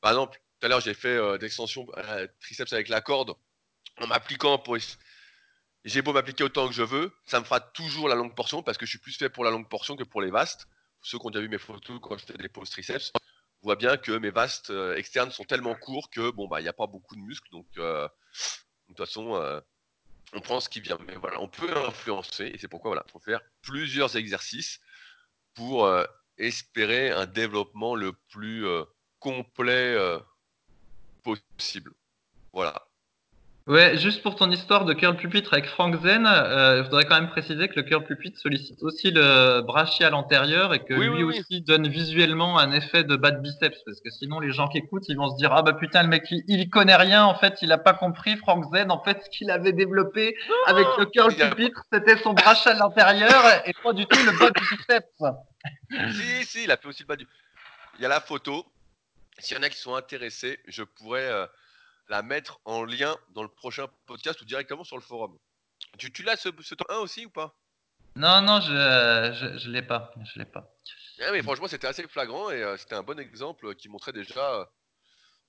par 0.01 0.11
exemple, 0.11 0.41
tout 0.59 0.65
à 0.65 0.69
l'heure 0.69 0.81
j'ai 0.81 0.95
fait 0.95 1.15
euh, 1.15 1.37
d'extension 1.37 1.85
euh, 1.97 2.27
triceps 2.41 2.73
avec 2.73 2.89
la 2.89 3.01
corde, 3.01 3.35
en 4.01 4.07
m'appliquant 4.07 4.57
pour 4.57 4.75
j'ai 5.85 6.01
beau 6.01 6.13
m'appliquer 6.13 6.43
autant 6.43 6.67
que 6.67 6.73
je 6.73 6.81
veux, 6.81 7.13
ça 7.25 7.39
me 7.39 7.45
fera 7.45 7.59
toujours 7.59 8.09
la 8.09 8.15
longue 8.15 8.33
portion 8.33 8.63
parce 8.63 8.79
que 8.79 8.87
je 8.87 8.89
suis 8.91 8.99
plus 8.99 9.15
fait 9.15 9.29
pour 9.29 9.43
la 9.43 9.51
longue 9.51 9.69
portion 9.69 9.95
que 9.95 10.03
pour 10.03 10.21
les 10.23 10.31
vastes. 10.31 10.65
Ceux 11.03 11.19
qui 11.19 11.27
ont 11.27 11.29
déjà 11.29 11.41
vu 11.41 11.49
mes 11.49 11.59
photos 11.59 11.99
quand 12.01 12.17
je 12.17 12.25
fais 12.25 12.37
des 12.37 12.49
poses 12.49 12.71
triceps 12.71 13.11
voient 13.63 13.75
bien 13.77 13.97
que 13.97 14.11
mes 14.11 14.29
vastes 14.29 14.69
euh, 14.69 14.95
externes 14.95 15.31
sont 15.31 15.45
tellement 15.45 15.73
courts 15.73 16.09
que 16.09 16.29
bon 16.31 16.47
bah 16.47 16.59
il 16.59 16.63
n'y 16.63 16.69
a 16.69 16.73
pas 16.73 16.87
beaucoup 16.87 17.15
de 17.15 17.21
muscles 17.21 17.49
donc 17.51 17.65
euh, 17.77 18.07
de 18.07 18.87
toute 18.87 18.97
façon 18.97 19.35
euh, 19.35 19.59
on 20.33 20.41
prend 20.41 20.59
ce 20.59 20.69
qui 20.69 20.81
vient. 20.81 20.97
Mais 21.07 21.15
voilà, 21.15 21.39
on 21.41 21.47
peut 21.47 21.75
influencer 21.77 22.45
et 22.45 22.57
c'est 22.57 22.67
pourquoi 22.67 22.89
voilà, 22.89 23.05
faut 23.11 23.19
faire 23.19 23.41
plusieurs 23.61 24.15
exercices 24.15 24.79
pour 25.53 25.87
espérer 26.39 27.11
un 27.11 27.27
développement 27.27 27.93
le 27.93 28.13
plus 28.31 28.65
complet 29.19 29.95
possible. 31.21 31.93
Voilà. 32.51 32.87
Ouais, 33.65 33.97
juste 33.97 34.21
pour 34.21 34.35
ton 34.35 34.51
histoire 34.51 34.83
de 34.83 34.93
curl 34.93 35.15
pupitre 35.15 35.53
avec 35.53 35.67
Frank 35.67 35.95
Zen, 36.01 36.25
euh, 36.27 36.79
il 36.79 36.83
faudrait 36.83 37.05
quand 37.05 37.15
même 37.15 37.29
préciser 37.29 37.69
que 37.69 37.75
le 37.77 37.83
curl 37.83 38.03
pupitre 38.03 38.37
sollicite 38.37 38.83
aussi 38.83 39.09
le 39.09 39.61
brachial 39.61 40.13
antérieur 40.13 40.73
et 40.73 40.79
que 40.83 40.93
Oui, 40.93 41.05
lui 41.05 41.09
oui, 41.09 41.23
oui. 41.23 41.39
aussi 41.39 41.61
donne 41.61 41.87
visuellement 41.87 42.59
un 42.59 42.73
effet 42.73 43.05
de 43.05 43.15
bas 43.15 43.31
de 43.31 43.39
biceps 43.39 43.77
parce 43.85 44.01
que 44.01 44.09
sinon 44.09 44.41
les 44.41 44.51
gens 44.51 44.67
qui 44.67 44.79
écoutent 44.79 45.07
ils 45.07 45.15
vont 45.15 45.29
se 45.31 45.37
dire 45.37 45.53
ah 45.53 45.61
bah 45.61 45.71
putain 45.71 46.03
le 46.03 46.09
mec 46.09 46.25
il, 46.29 46.43
il 46.49 46.69
connaît 46.69 46.97
rien 46.97 47.23
en 47.23 47.35
fait 47.35 47.61
il 47.61 47.71
a 47.71 47.77
pas 47.77 47.93
compris 47.93 48.35
Frank 48.35 48.65
Zen 48.73 48.91
en 48.91 49.01
fait 49.01 49.23
ce 49.23 49.29
qu'il 49.29 49.49
avait 49.49 49.71
développé 49.71 50.35
avec 50.67 50.85
le 50.99 51.05
curl 51.05 51.33
pupitre 51.33 51.83
c'était 51.93 52.17
son 52.17 52.33
brachial 52.33 52.81
antérieur 52.81 53.43
et 53.65 53.71
pas 53.81 53.93
du 53.93 54.05
tout 54.05 54.19
le 54.25 54.37
bas 54.39 54.49
du 54.51 54.75
biceps. 54.75 55.07
Si, 56.11 56.45
si, 56.45 56.63
il 56.65 56.71
a 56.71 56.75
fait 56.75 56.87
aussi 56.89 57.03
le 57.03 57.07
bas 57.07 57.15
du. 57.15 57.25
Il 57.97 58.01
y 58.01 58.05
a 58.05 58.09
la 58.09 58.19
photo. 58.19 58.65
S'il 59.39 59.55
y 59.55 59.59
en 59.61 59.63
a 59.63 59.69
qui 59.69 59.77
sont 59.77 59.95
intéressés, 59.95 60.59
je 60.67 60.83
pourrais 60.83 61.23
euh, 61.23 61.45
la 62.09 62.21
mettre 62.21 62.59
en 62.65 62.83
lien 62.83 63.17
dans 63.29 63.43
le 63.43 63.49
prochain 63.49 63.87
podcast 64.05 64.41
ou 64.41 64.45
directement 64.45 64.83
sur 64.83 64.97
le 64.97 65.03
forum. 65.03 65.37
Tu, 65.97 66.11
tu 66.11 66.23
l'as 66.23 66.37
ce, 66.37 66.49
ce 66.61 66.75
temps 66.75 66.85
1 66.89 66.97
aussi 66.97 67.25
ou 67.25 67.29
pas? 67.29 67.55
Non 68.15 68.41
non 68.41 68.61
je 68.61 68.71
je, 68.71 69.57
je 69.57 69.69
l'ai 69.71 69.81
pas 69.81 70.13
je 70.23 70.39
l'ai 70.39 70.45
pas. 70.45 70.71
Ah, 71.21 71.31
mais 71.31 71.41
franchement, 71.43 71.67
c'était 71.67 71.87
assez 71.87 72.07
flagrant 72.07 72.49
et 72.49 72.63
euh, 72.63 72.75
c'était 72.77 72.95
un 72.95 73.03
bon 73.03 73.19
exemple 73.19 73.75
qui 73.75 73.87
montrait 73.87 74.13
déjà 74.13 74.55
euh, 74.55 74.65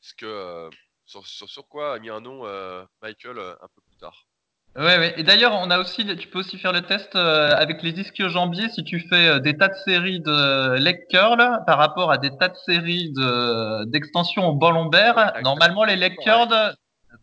ce 0.01 0.15
que 0.15 0.27
euh, 0.27 0.71
sur, 1.07 1.27
sur, 1.27 1.49
sur 1.49 1.69
quoi 1.69 1.95
a 1.95 1.99
mis 1.99 2.11
un 2.11 2.21
nom 2.21 2.45
Michael 3.03 3.39
un 3.39 3.69
peu 3.75 3.81
plus 3.83 3.97
tard. 3.97 4.27
Ouais, 4.77 4.99
ouais. 4.99 5.15
Et 5.17 5.23
d'ailleurs, 5.23 5.53
on 5.55 5.71
a 5.71 5.79
aussi, 5.79 6.05
tu 6.17 6.27
peux 6.29 6.41
aussi 6.41 6.59
faire 6.59 6.73
le 6.73 6.83
test 6.83 7.15
euh, 7.15 7.51
avec 7.57 7.81
les 7.83 7.93
ischio-jambiers 8.01 8.69
si 8.71 8.83
tu 8.83 8.99
fais 8.99 9.29
euh, 9.29 9.39
des 9.39 9.57
tas 9.57 9.69
de 9.69 9.75
séries 9.85 10.19
de 10.21 10.77
leg 10.81 11.07
curl 11.09 11.61
par 11.65 11.79
rapport 11.79 12.11
à 12.11 12.19
des 12.19 12.37
tas 12.37 12.49
de 12.49 12.57
séries 12.57 13.13
de 13.13 13.85
d'extensions 13.85 14.49
au 14.49 14.55
bas 14.55 14.73
lombaire. 14.73 15.33
Normalement, 15.43 15.85
les 15.85 15.95
leg 15.95 16.17
curls, 16.19 16.75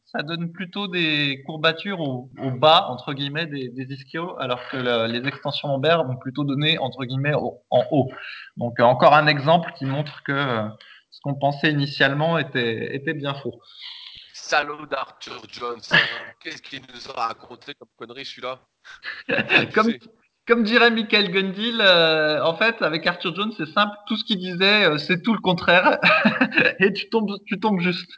ça 0.06 0.24
donne 0.24 0.54
plutôt 0.54 0.88
des 0.88 1.43
courbatures 1.45 1.99
au, 1.99 2.30
au 2.41 2.52
bas 2.52 2.88
entre 2.89 3.14
guillemets 3.14 3.47
des, 3.47 3.68
des 3.68 3.93
ischios, 3.93 4.38
alors 4.39 4.62
que 4.70 4.78
le- 4.78 5.08
les 5.08 5.28
extensions 5.28 5.68
lombaires 5.68 6.06
vont 6.06 6.16
plutôt 6.18 6.45
donner 6.45 6.78
entre 6.78 7.04
guillemets 7.04 7.34
au- 7.34 7.62
en 7.70 7.84
haut. 7.91 8.10
Donc 8.56 8.80
euh, 8.80 8.84
encore 8.84 9.14
un 9.14 9.28
exemple 9.28 9.74
qui 9.78 9.84
montre 9.86 10.24
que 10.24 10.32
euh, 10.32 10.68
ce 11.12 11.20
qu'on 11.22 11.36
pensait 11.36 11.72
initialement 11.72 12.38
était 12.38 12.95
était 12.95 13.14
bien 13.14 13.34
faux. 13.34 13.60
Salaud 14.52 14.86
d'Arthur 14.86 15.41
Jones. 15.49 15.80
hein. 15.91 15.97
Qu'est-ce 16.41 16.62
qu'il 16.62 16.82
nous 16.82 17.10
a 17.10 17.28
raconté 17.28 17.74
comme 17.74 17.88
connerie 17.97 18.26
celui-là? 18.26 18.60
Comme. 19.74 19.93
Comme 20.47 20.64
dirait 20.64 20.89
Michael 20.89 21.32
Gundil, 21.32 21.80
euh, 21.82 22.43
en 22.43 22.56
fait, 22.56 22.82
avec 22.82 23.06
Arthur 23.06 23.34
Jones, 23.36 23.54
c'est 23.56 23.68
simple, 23.68 23.95
tout 24.08 24.18
ce 24.18 24.26
qu'il 24.26 24.39
disait, 24.39 24.86
euh, 24.86 24.97
c'est 24.97 25.22
tout 25.22 25.34
le 25.34 25.39
contraire, 25.39 25.99
et 26.80 26.91
tu 26.91 27.10
tombes, 27.10 27.38
tu 27.45 27.60
tombes 27.60 27.80
juste. 27.80 28.10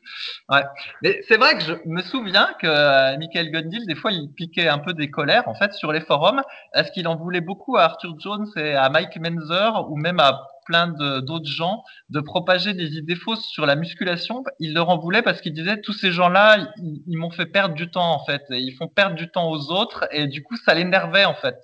Ouais. 0.50 0.64
Mais 1.02 1.22
c'est 1.28 1.36
vrai 1.36 1.58
que 1.58 1.64
je 1.64 1.74
me 1.86 2.02
souviens 2.02 2.48
que 2.62 2.66
euh, 2.66 3.18
Michael 3.18 3.52
Gundil, 3.52 3.86
des 3.86 3.94
fois, 3.96 4.14
il 4.14 4.34
piquait 4.34 4.70
un 4.70 4.80
peu 4.80 4.94
des 4.94 5.12
colères, 5.12 5.48
en 5.50 5.54
fait, 5.54 5.74
sur 5.74 5.92
les 5.92 6.00
forums, 6.00 6.42
parce 6.72 6.90
qu'il 6.92 7.10
en 7.10 7.18
voulait 7.18 7.42
beaucoup 7.42 7.76
à 7.76 7.84
Arthur 7.84 8.16
Jones 8.18 8.48
et 8.56 8.74
à 8.74 8.90
Mike 8.90 9.18
Menzer, 9.18 9.92
ou 9.92 9.98
même 9.98 10.22
à 10.22 10.48
plein 10.66 10.88
d'autres 10.88 11.50
gens, 11.50 11.84
de 12.10 12.20
propager 12.20 12.74
des 12.74 12.98
idées 12.98 13.16
fausses 13.16 13.46
sur 13.48 13.66
la 13.66 13.76
musculation. 13.76 14.44
Il 14.60 14.74
leur 14.74 14.90
en 14.90 14.98
voulait 14.98 15.22
parce 15.22 15.42
qu'il 15.42 15.54
disait, 15.54 15.82
tous 15.82 15.94
ces 15.94 16.12
gens-là, 16.12 16.58
ils, 16.78 17.18
m'ont 17.18 17.32
fait 17.32 17.46
perdre 17.46 17.76
du 17.76 17.90
temps, 17.90 18.14
en 18.14 18.26
fait. 18.26 18.42
Et 18.52 18.60
ils 18.60 18.76
font 18.76 18.88
perdre 18.88 19.16
du 19.16 19.30
temps 19.30 19.50
aux 19.50 19.72
autres, 19.72 20.08
et 20.12 20.28
du 20.28 20.44
coup, 20.44 20.56
ça 20.58 20.74
l'énervait, 20.74 21.26
en 21.26 21.36
fait 21.36 21.56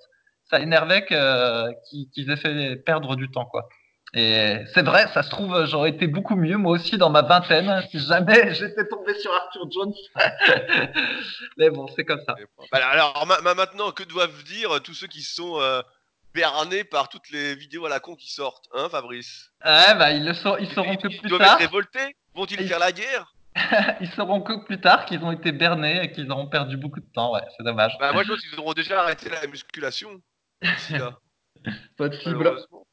ça 0.50 0.60
énervait 0.60 1.04
que- 1.04 1.70
qu'ils 1.88 2.10
qu'ils 2.10 2.30
aient 2.30 2.36
fait 2.36 2.76
perdre 2.76 3.16
du 3.16 3.30
temps, 3.30 3.44
quoi. 3.46 3.68
Et 4.12 4.56
c'est 4.74 4.82
vrai, 4.82 5.06
ça 5.14 5.22
se 5.22 5.30
trouve, 5.30 5.64
j'aurais 5.66 5.90
été 5.90 6.08
beaucoup 6.08 6.34
mieux, 6.34 6.56
moi 6.56 6.72
aussi, 6.72 6.98
dans 6.98 7.10
ma 7.10 7.22
vingtaine, 7.22 7.80
si 7.92 8.00
jamais 8.00 8.52
j'étais 8.54 8.88
tombé 8.88 9.14
sur 9.14 9.32
Arthur 9.32 9.70
Jones. 9.70 9.94
Mais 11.56 11.70
bon, 11.70 11.86
c'est 11.94 12.04
comme 12.04 12.20
ça. 12.26 12.34
Alors 12.72 13.24
ma- 13.28 13.40
ma- 13.40 13.54
maintenant, 13.54 13.92
que 13.92 14.02
doivent 14.02 14.42
dire 14.44 14.82
tous 14.82 14.94
ceux 14.94 15.06
qui 15.06 15.22
sont 15.22 15.60
euh, 15.60 15.80
bernés 16.34 16.84
par 16.84 17.08
toutes 17.08 17.30
les 17.30 17.54
vidéos 17.54 17.86
à 17.86 17.88
la 17.88 18.00
con 18.00 18.14
qui 18.16 18.30
sortent, 18.32 18.68
hein, 18.74 18.88
Fabrice? 18.88 19.50
Ouais, 19.64 19.94
bah, 19.96 20.10
ils 20.12 20.24
le 20.24 20.34
sauront, 20.34 20.56
ils 20.58 20.70
sauront 20.72 20.96
que 20.96 21.08
Ils 21.08 21.18
plus 21.20 21.28
doivent 21.28 21.40
tard. 21.42 21.54
être 21.54 21.60
révoltés? 21.60 22.16
Vont-ils 22.34 22.60
Ils- 22.60 22.68
faire 22.68 22.78
la 22.78 22.92
guerre? 22.92 23.34
Ils 24.00 24.10
sauront 24.12 24.40
que 24.42 24.64
plus 24.64 24.80
tard 24.80 25.04
qu'ils 25.06 25.24
ont 25.24 25.32
été 25.32 25.50
bernés 25.50 26.04
et 26.04 26.12
qu'ils 26.12 26.30
auront 26.30 26.46
perdu 26.46 26.76
beaucoup 26.76 27.00
de 27.00 27.12
temps. 27.12 27.32
Ouais, 27.34 27.42
c'est 27.56 27.64
dommage. 27.64 27.92
Bah 27.98 28.12
moi 28.12 28.22
je 28.22 28.28
pense 28.28 28.40
qu'ils 28.40 28.58
auront 28.60 28.74
déjà 28.74 29.02
arrêté 29.02 29.28
la 29.28 29.44
musculation 29.48 30.22
là. 30.90 31.18
Possible. 31.96 32.36
Malheureusement. 32.38 32.86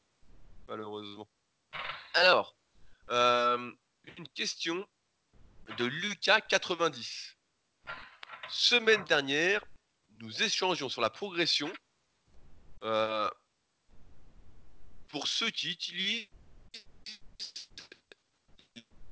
Malheureusement. 0.68 1.28
Alors, 2.16 2.56
euh, 3.12 3.72
une 4.18 4.28
question 4.30 4.84
de 5.78 5.86
Lucas 5.86 6.42
90. 6.42 7.36
Semaine 8.50 9.04
dernière, 9.04 9.64
nous 10.22 10.42
échangions 10.42 10.90
sur 10.90 11.02
la 11.02 11.10
progression 11.12 11.72
euh, 12.84 13.30
pour 15.10 15.28
ceux 15.28 15.50
qui 15.50 15.72
utilisent 15.72 16.28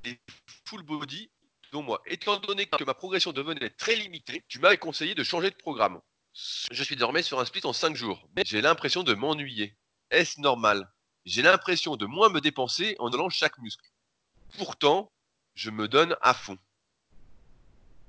les 0.04 0.20
full 0.64 0.82
body, 0.82 1.30
dont 1.72 1.82
moi. 1.82 2.02
Étant 2.06 2.38
donné 2.38 2.66
que 2.66 2.84
ma 2.84 2.94
progression 2.94 3.32
devenait 3.32 3.70
très 3.70 3.96
limitée, 3.96 4.44
tu 4.48 4.58
m'avais 4.58 4.78
conseillé 4.78 5.14
de 5.14 5.24
changer 5.24 5.50
de 5.50 5.56
programme. 5.56 6.00
Je 6.70 6.82
suis 6.82 6.96
désormais 6.96 7.22
sur 7.22 7.40
un 7.40 7.44
split 7.44 7.62
en 7.64 7.72
5 7.72 7.96
jours, 7.96 8.28
mais 8.36 8.42
j'ai 8.44 8.60
l'impression 8.60 9.02
de 9.02 9.14
m'ennuyer. 9.14 9.76
Est-ce 10.10 10.40
normal? 10.40 10.92
J'ai 11.24 11.42
l'impression 11.42 11.96
de 11.96 12.06
moins 12.06 12.28
me 12.28 12.40
dépenser 12.40 12.94
en 12.98 13.10
allant 13.10 13.30
chaque 13.30 13.58
muscle. 13.58 13.90
Pourtant, 14.58 15.12
je 15.54 15.70
me 15.70 15.88
donne 15.88 16.16
à 16.20 16.34
fond. 16.34 16.58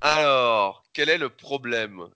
Alors, 0.01 0.84
quel 0.93 1.10
est 1.10 1.18
le 1.18 1.30
problème? 1.30 2.10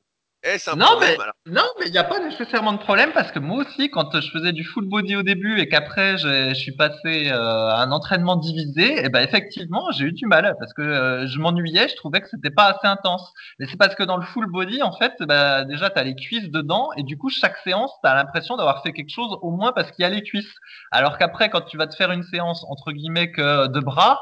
Est-ce 0.44 0.72
un 0.72 0.76
Non, 0.76 0.86
problème 0.88 1.10
mais- 1.18 1.24
Alors, 1.24 1.34
Non, 1.46 1.70
mais 1.80 1.86
il 1.86 1.92
n'y 1.92 2.00
a 2.00 2.04
pas 2.04 2.20
nécessairement 2.20 2.74
de 2.74 2.80
problème 2.80 3.12
parce 3.14 3.32
que 3.32 3.38
moi 3.38 3.58
aussi, 3.64 3.92
quand 3.92 4.20
je 4.20 4.32
faisais 4.32 4.54
du 4.54 4.64
full 4.64 4.88
body 4.90 5.16
au 5.16 5.22
début 5.22 5.60
et 5.60 5.70
qu'après 5.70 6.18
je 6.18 6.54
suis 6.56 6.76
passé 6.76 7.30
euh, 7.32 7.36
à 7.70 7.82
un 7.84 7.92
entraînement 7.92 8.36
divisé, 8.38 9.06
et 9.06 9.10
ben 9.10 9.22
effectivement 9.22 9.92
j'ai 9.92 10.06
eu 10.06 10.12
du 10.14 10.26
mal 10.26 10.56
parce 10.60 10.74
que 10.74 10.82
euh, 10.82 11.28
je 11.28 11.38
m'ennuyais, 11.40 11.88
je 11.90 11.96
trouvais 11.96 12.22
que 12.22 12.28
c'était 12.30 12.50
pas 12.50 12.70
assez 12.72 12.88
intense. 12.88 13.32
Mais 13.60 13.68
c'est 13.68 13.78
parce 13.78 13.94
que 13.94 14.02
dans 14.04 14.18
le 14.18 14.26
full 14.26 14.48
body, 14.50 14.82
en 14.82 14.94
fait, 14.98 15.14
bah, 15.22 15.64
déjà 15.64 15.92
tu 15.92 16.00
as 16.00 16.04
les 16.04 16.16
cuisses 16.16 16.50
dedans 16.50 16.90
et 16.98 17.04
du 17.04 17.18
coup 17.20 17.30
chaque 17.30 17.58
séance, 17.58 17.92
tu 18.04 18.10
as 18.10 18.16
l'impression 18.16 18.58
d'avoir 18.58 18.82
fait 18.82 18.94
quelque 18.94 19.12
chose 19.14 19.38
au 19.44 19.52
moins 19.52 19.74
parce 19.74 19.92
qu'il 19.92 20.02
y 20.02 20.06
a 20.06 20.10
les 20.10 20.24
cuisses. 20.24 20.56
Alors 20.92 21.20
qu'après, 21.20 21.52
quand 21.52 21.62
tu 21.62 21.78
vas 21.78 21.86
te 21.86 21.96
faire 21.96 22.12
une 22.12 22.24
séance 22.24 22.66
entre 22.68 22.92
guillemets 22.94 23.32
que 23.32 23.68
de 23.68 23.80
bras, 23.80 24.20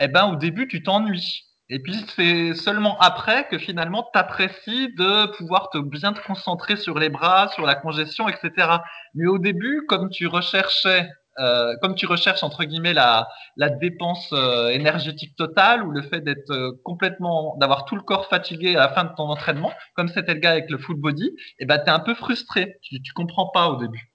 eh 0.00 0.08
ben 0.08 0.26
au 0.26 0.36
début 0.36 0.68
tu 0.68 0.82
t'ennuies. 0.82 1.44
Et 1.68 1.78
puis 1.78 2.04
c'est 2.16 2.54
seulement 2.54 2.98
après 2.98 3.48
que 3.48 3.58
finalement 3.58 4.08
tu 4.12 4.18
apprécies 4.18 4.92
de 4.94 5.26
pouvoir 5.36 5.70
te 5.70 5.78
bien 5.78 6.12
te 6.12 6.20
concentrer 6.20 6.76
sur 6.76 6.98
les 6.98 7.08
bras, 7.08 7.48
sur 7.48 7.64
la 7.64 7.74
congestion, 7.74 8.28
etc. 8.28 8.78
Mais 9.14 9.26
au 9.26 9.38
début, 9.38 9.86
comme 9.88 10.10
tu 10.10 10.26
recherchais, 10.26 11.08
euh, 11.38 11.74
comme 11.80 11.94
tu 11.94 12.04
recherches 12.04 12.42
entre 12.42 12.64
guillemets 12.64 12.92
la, 12.92 13.26
la 13.56 13.70
dépense 13.70 14.28
euh, 14.32 14.68
énergétique 14.68 15.34
totale 15.36 15.82
ou 15.82 15.90
le 15.92 16.02
fait 16.02 16.20
d'être 16.20 16.50
euh, 16.50 16.72
complètement, 16.84 17.56
d'avoir 17.56 17.86
tout 17.86 17.96
le 17.96 18.02
corps 18.02 18.28
fatigué 18.28 18.76
à 18.76 18.80
la 18.80 18.88
fin 18.90 19.04
de 19.04 19.14
ton 19.16 19.30
entraînement, 19.30 19.72
comme 19.94 20.08
c'était 20.08 20.34
le 20.34 20.40
cas 20.40 20.50
avec 20.50 20.68
le 20.68 20.76
full 20.76 20.96
body, 20.96 21.30
et 21.58 21.64
ben 21.64 21.78
t'es 21.78 21.90
un 21.90 22.00
peu 22.00 22.14
frustré. 22.14 22.76
Tu, 22.82 23.00
tu 23.00 23.12
comprends 23.14 23.48
pas 23.48 23.68
au 23.68 23.76
début. 23.76 24.12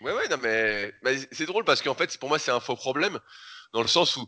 Ouais, 0.00 0.12
ouais, 0.12 0.28
non, 0.28 0.36
mais, 0.42 0.92
mais 1.04 1.18
c'est 1.30 1.46
drôle 1.46 1.64
parce 1.64 1.82
qu'en 1.82 1.94
fait, 1.94 2.16
pour 2.18 2.28
moi, 2.28 2.38
c'est 2.38 2.50
un 2.50 2.58
faux 2.58 2.74
problème 2.74 3.18
dans 3.72 3.82
le 3.82 3.88
sens 3.88 4.16
où 4.16 4.26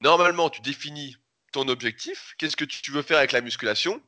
normalement, 0.00 0.50
tu 0.50 0.60
définis 0.60 1.16
ton 1.52 1.68
objectif. 1.68 2.34
Qu'est-ce 2.38 2.56
que 2.56 2.64
tu 2.64 2.90
veux 2.90 3.02
faire 3.02 3.18
avec 3.18 3.32
la 3.32 3.40
musculation? 3.40 4.02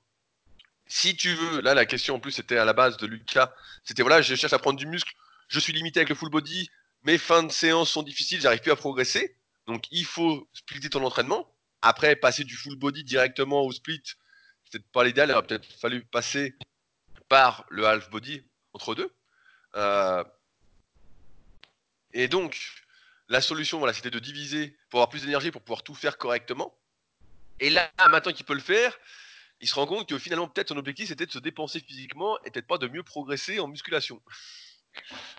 Si 0.86 1.16
tu 1.16 1.34
veux, 1.34 1.60
là, 1.60 1.74
la 1.74 1.86
question 1.86 2.14
en 2.16 2.20
plus, 2.20 2.32
c'était 2.32 2.56
à 2.56 2.64
la 2.64 2.72
base 2.72 2.96
de 2.96 3.06
Lucas. 3.06 3.52
C'était 3.84 4.02
voilà, 4.02 4.22
je 4.22 4.34
cherche 4.34 4.52
à 4.52 4.58
prendre 4.58 4.78
du 4.78 4.86
muscle. 4.86 5.12
Je 5.48 5.60
suis 5.60 5.72
limité 5.72 6.00
avec 6.00 6.08
le 6.08 6.14
full 6.14 6.30
body. 6.30 6.70
Mes 7.04 7.18
fins 7.18 7.42
de 7.42 7.52
séance 7.52 7.90
sont 7.90 8.02
difficiles. 8.02 8.40
J'arrive 8.40 8.60
plus 8.60 8.72
à 8.72 8.76
progresser. 8.76 9.36
Donc, 9.66 9.84
il 9.90 10.04
faut 10.04 10.48
splitter 10.52 10.88
ton 10.88 11.04
entraînement. 11.04 11.46
Après, 11.82 12.16
passer 12.16 12.44
du 12.44 12.56
full 12.56 12.76
body 12.76 13.04
directement 13.04 13.62
au 13.62 13.72
split, 13.72 14.02
c'est 14.04 14.72
peut-être 14.72 14.90
pas 14.90 15.04
l'idéal. 15.04 15.28
Il 15.28 15.32
aurait 15.32 15.46
peut-être 15.46 15.70
fallu 15.78 16.04
passer 16.06 16.56
par 17.28 17.66
le 17.68 17.86
half 17.86 18.10
body 18.10 18.42
entre 18.72 18.94
deux. 18.94 19.12
Euh, 19.76 20.24
et 22.12 22.28
donc, 22.28 22.58
la 23.28 23.40
solution, 23.40 23.78
voilà, 23.78 23.92
c'était 23.92 24.10
de 24.10 24.18
diviser 24.18 24.76
pour 24.88 25.00
avoir 25.00 25.10
plus 25.10 25.22
d'énergie, 25.22 25.50
pour 25.50 25.62
pouvoir 25.62 25.82
tout 25.82 25.94
faire 25.94 26.16
correctement. 26.18 26.74
Et 27.60 27.70
là, 27.70 27.90
maintenant 28.08 28.32
qu'il 28.32 28.46
peut 28.46 28.54
le 28.54 28.60
faire, 28.60 28.98
il 29.60 29.68
se 29.68 29.74
rend 29.74 29.86
compte 29.86 30.08
que 30.08 30.18
finalement, 30.18 30.48
peut-être 30.48 30.68
son 30.68 30.76
objectif, 30.76 31.08
c'était 31.08 31.26
de 31.26 31.32
se 31.32 31.38
dépenser 31.38 31.80
physiquement 31.80 32.38
et 32.44 32.50
peut-être 32.50 32.66
pas 32.66 32.78
de 32.78 32.88
mieux 32.88 33.02
progresser 33.02 33.58
en 33.58 33.68
musculation. 33.68 34.22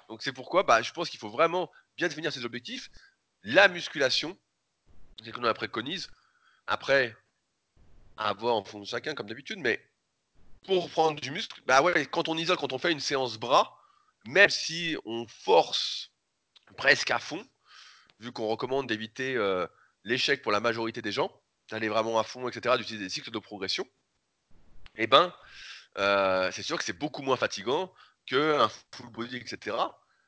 Donc 0.08 0.22
c'est 0.22 0.34
pourquoi 0.34 0.64
bah, 0.64 0.82
je 0.82 0.92
pense 0.92 1.10
qu'il 1.10 1.20
faut 1.20 1.30
vraiment 1.30 1.72
bien 1.98 2.08
définir 2.08 2.32
ses 2.32 2.46
objectifs. 2.46 2.90
La 3.44 3.68
musculation, 3.68 4.38
c'est 5.20 5.28
ce 5.28 5.32
qu'on 5.32 5.44
a 5.44 5.54
préconise. 5.54 6.10
Après, 6.68 7.16
à 8.18 8.34
voir 8.34 8.56
en 8.56 8.64
fonction 8.64 8.80
de 8.82 8.86
chacun, 8.86 9.16
comme 9.16 9.28
d'habitude, 9.28 9.60
mais 9.60 9.84
pour 10.66 10.90
prendre 10.90 11.20
du 11.20 11.32
muscle, 11.32 11.62
bah 11.66 11.82
ouais, 11.82 12.06
quand 12.06 12.28
on 12.28 12.38
isole, 12.38 12.58
quand 12.58 12.74
on 12.74 12.78
fait 12.78 12.92
une 12.92 13.00
séance 13.00 13.38
bras, 13.38 13.78
même 14.26 14.50
si 14.50 14.98
on 15.06 15.26
force 15.28 16.12
presque 16.78 17.12
à 17.12 17.20
fond, 17.20 17.48
vu 18.20 18.32
qu'on 18.32 18.48
recommande 18.48 18.88
d'éviter 18.88 19.36
euh, 19.36 19.68
l'échec 20.04 20.42
pour 20.42 20.52
la 20.52 20.60
majorité 20.60 21.02
des 21.02 21.12
gens, 21.12 21.32
d'aller 21.70 21.90
vraiment 21.90 22.20
à 22.20 22.24
fond, 22.24 22.48
etc., 22.48 22.76
d'utiliser 22.78 23.06
des 23.06 23.10
cycles 23.10 23.32
de 23.32 23.40
progression, 23.40 23.88
eh 24.96 25.08
ben, 25.08 25.34
euh, 25.98 26.52
c'est 26.52 26.64
sûr 26.64 26.78
que 26.78 26.84
c'est 26.84 26.98
beaucoup 26.98 27.22
moins 27.22 27.38
fatigant 27.38 27.94
qu'un 28.26 28.70
full 28.94 29.10
body, 29.10 29.38
etc. 29.38 29.78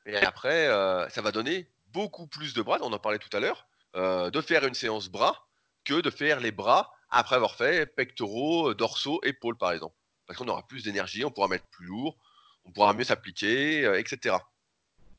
Et 0.06 0.16
après, 0.16 0.68
euh, 0.68 1.08
ça 1.08 1.22
va 1.22 1.32
donner 1.32 1.70
beaucoup 1.88 2.26
plus 2.26 2.54
de 2.54 2.62
bras, 2.62 2.78
on 2.80 2.92
en 2.92 2.98
parlait 2.98 3.18
tout 3.18 3.34
à 3.36 3.40
l'heure, 3.40 3.66
de 3.94 4.40
faire 4.40 4.64
une 4.64 4.72
séance 4.72 5.08
bras 5.08 5.46
que 5.84 6.00
de 6.00 6.08
faire 6.08 6.40
les 6.40 6.50
bras 6.50 6.90
après 7.10 7.36
avoir 7.36 7.56
fait 7.56 7.84
pectoraux, 7.84 8.72
dorsaux, 8.72 9.20
épaules, 9.22 9.58
par 9.58 9.72
exemple. 9.72 9.94
Parce 10.26 10.38
qu'on 10.38 10.48
aura 10.48 10.66
plus 10.66 10.82
d'énergie, 10.84 11.26
on 11.26 11.30
pourra 11.30 11.48
mettre 11.48 11.66
plus 11.66 11.84
lourd, 11.84 12.16
on 12.64 12.72
pourra 12.72 12.94
mieux 12.94 13.04
s'appliquer, 13.04 13.84
etc. 13.98 14.36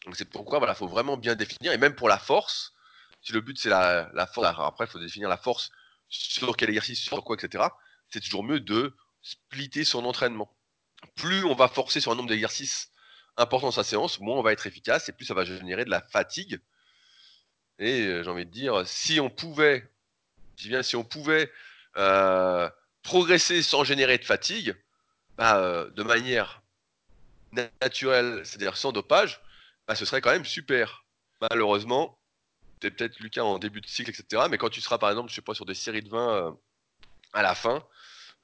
Donc 0.06 0.16
c'est 0.16 0.30
pourquoi 0.30 0.60
voilà, 0.60 0.76
faut 0.76 0.88
vraiment 0.88 1.18
bien 1.18 1.36
définir, 1.36 1.72
et 1.72 1.78
même 1.78 1.96
pour 1.96 2.10
la 2.10 2.18
force, 2.18 2.74
si 3.22 3.32
le 3.32 3.42
but 3.42 3.58
c'est 3.58 3.70
la, 3.70 4.10
la 4.14 4.28
force, 4.28 4.48
après 4.60 4.86
il 4.86 4.90
faut 4.90 5.00
définir 5.00 5.30
la 5.30 5.38
force 5.38 5.72
sur 6.10 6.56
quel 6.58 6.70
exercice, 6.70 7.00
sur 7.00 7.24
quoi, 7.24 7.36
etc. 7.36 7.66
C'est 8.10 8.20
toujours 8.20 8.44
mieux 8.44 8.60
de 8.60 8.96
splitter 9.22 9.84
son 9.84 10.06
entraînement. 10.06 10.54
Plus 11.16 11.44
on 11.46 11.56
va 11.56 11.68
forcer 11.68 12.02
sur 12.02 12.12
un 12.12 12.16
nombre 12.16 12.30
d'exercices 12.30 12.92
important 13.38 13.72
sa 13.72 13.84
séance, 13.84 14.20
moins 14.20 14.38
on 14.38 14.44
va 14.44 14.52
être 14.52 14.68
efficace 14.68 15.10
et 15.10 15.12
plus 15.12 15.26
ça 15.26 15.34
va 15.34 15.46
générer 15.46 15.86
de 15.86 15.90
la 15.90 16.02
fatigue. 16.02 16.60
Et 17.80 18.02
euh, 18.02 18.24
j'ai 18.24 18.30
envie 18.30 18.46
de 18.46 18.52
dire, 18.52 18.88
si 18.88 19.20
on 19.20 19.30
pouvait, 19.30 19.90
dis 20.58 20.70
bien 20.70 20.84
si 20.84 20.96
on 20.96 21.04
pouvait 21.04 21.52
euh, 21.98 22.70
progresser 23.02 23.64
sans 23.64 23.84
générer 23.84 24.18
de 24.18 24.26
fatigue, 24.26 24.76
bah, 25.38 25.58
euh, 25.58 25.90
de 25.92 26.04
manière 26.04 26.62
naturelle, 27.82 28.42
c'est-à-dire 28.46 28.78
sans 28.78 28.92
dopage, 28.92 29.42
bah, 29.88 29.96
ce 29.96 30.06
serait 30.06 30.22
quand 30.22 30.32
même 30.32 30.46
super. 30.46 31.06
Malheureusement, 31.42 32.20
tu 32.80 32.88
es 32.88 32.92
peut-être 32.92 33.20
Lucas 33.20 33.44
en 33.44 33.60
début 33.60 33.82
de 33.82 33.88
cycle, 33.88 34.10
etc. 34.10 34.44
Mais 34.50 34.58
quand 34.58 34.70
tu 34.70 34.82
seras 34.82 34.98
par 34.98 35.10
exemple, 35.10 35.30
je 35.30 35.36
sais 35.36 35.42
pas, 35.42 35.54
sur 35.54 35.66
des 35.66 35.76
séries 35.76 36.04
de 36.04 36.10
20 36.10 36.58
à 37.34 37.42
la 37.42 37.56
fin 37.56 37.84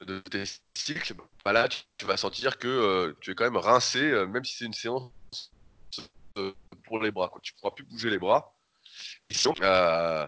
de 0.00 0.18
tes 0.20 0.44
cycles, 0.74 1.14
bah 1.44 1.68
tu, 1.68 2.06
vas 2.06 2.16
sentir 2.16 2.58
que 2.58 3.16
tu 3.20 3.30
es 3.30 3.34
quand 3.34 3.44
même 3.44 3.56
rincé, 3.56 4.00
même 4.26 4.44
si 4.44 4.56
c'est 4.56 4.64
une 4.64 4.74
séance 4.74 5.10
pour 6.84 7.00
les 7.00 7.10
bras. 7.10 7.28
Quoi. 7.28 7.40
Tu 7.42 7.54
pourras 7.54 7.74
plus 7.74 7.84
bouger 7.84 8.10
les 8.10 8.18
bras. 8.18 8.54
Euh, 9.62 10.26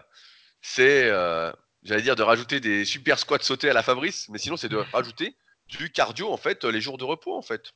c'est, 0.61 1.09
euh, 1.09 1.51
j'allais 1.83 2.01
dire, 2.01 2.15
de 2.15 2.23
rajouter 2.23 2.59
des 2.59 2.85
super 2.85 3.19
squats 3.19 3.39
sautés 3.41 3.69
à 3.69 3.73
la 3.73 3.83
Fabrice, 3.83 4.29
mais 4.29 4.37
sinon, 4.37 4.57
c'est 4.57 4.69
de 4.69 4.77
rajouter 4.77 5.35
du 5.67 5.91
cardio, 5.91 6.31
en 6.31 6.37
fait, 6.37 6.63
les 6.63 6.81
jours 6.81 6.97
de 6.97 7.03
repos, 7.03 7.37
en 7.37 7.41
fait. 7.41 7.73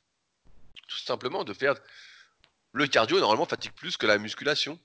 Tout 0.88 0.98
simplement, 0.98 1.44
de 1.44 1.52
faire. 1.52 1.74
Le 2.72 2.86
cardio, 2.86 3.18
normalement, 3.18 3.46
fatigue 3.46 3.72
plus 3.72 3.96
que 3.96 4.06
la 4.06 4.18
musculation. 4.18 4.78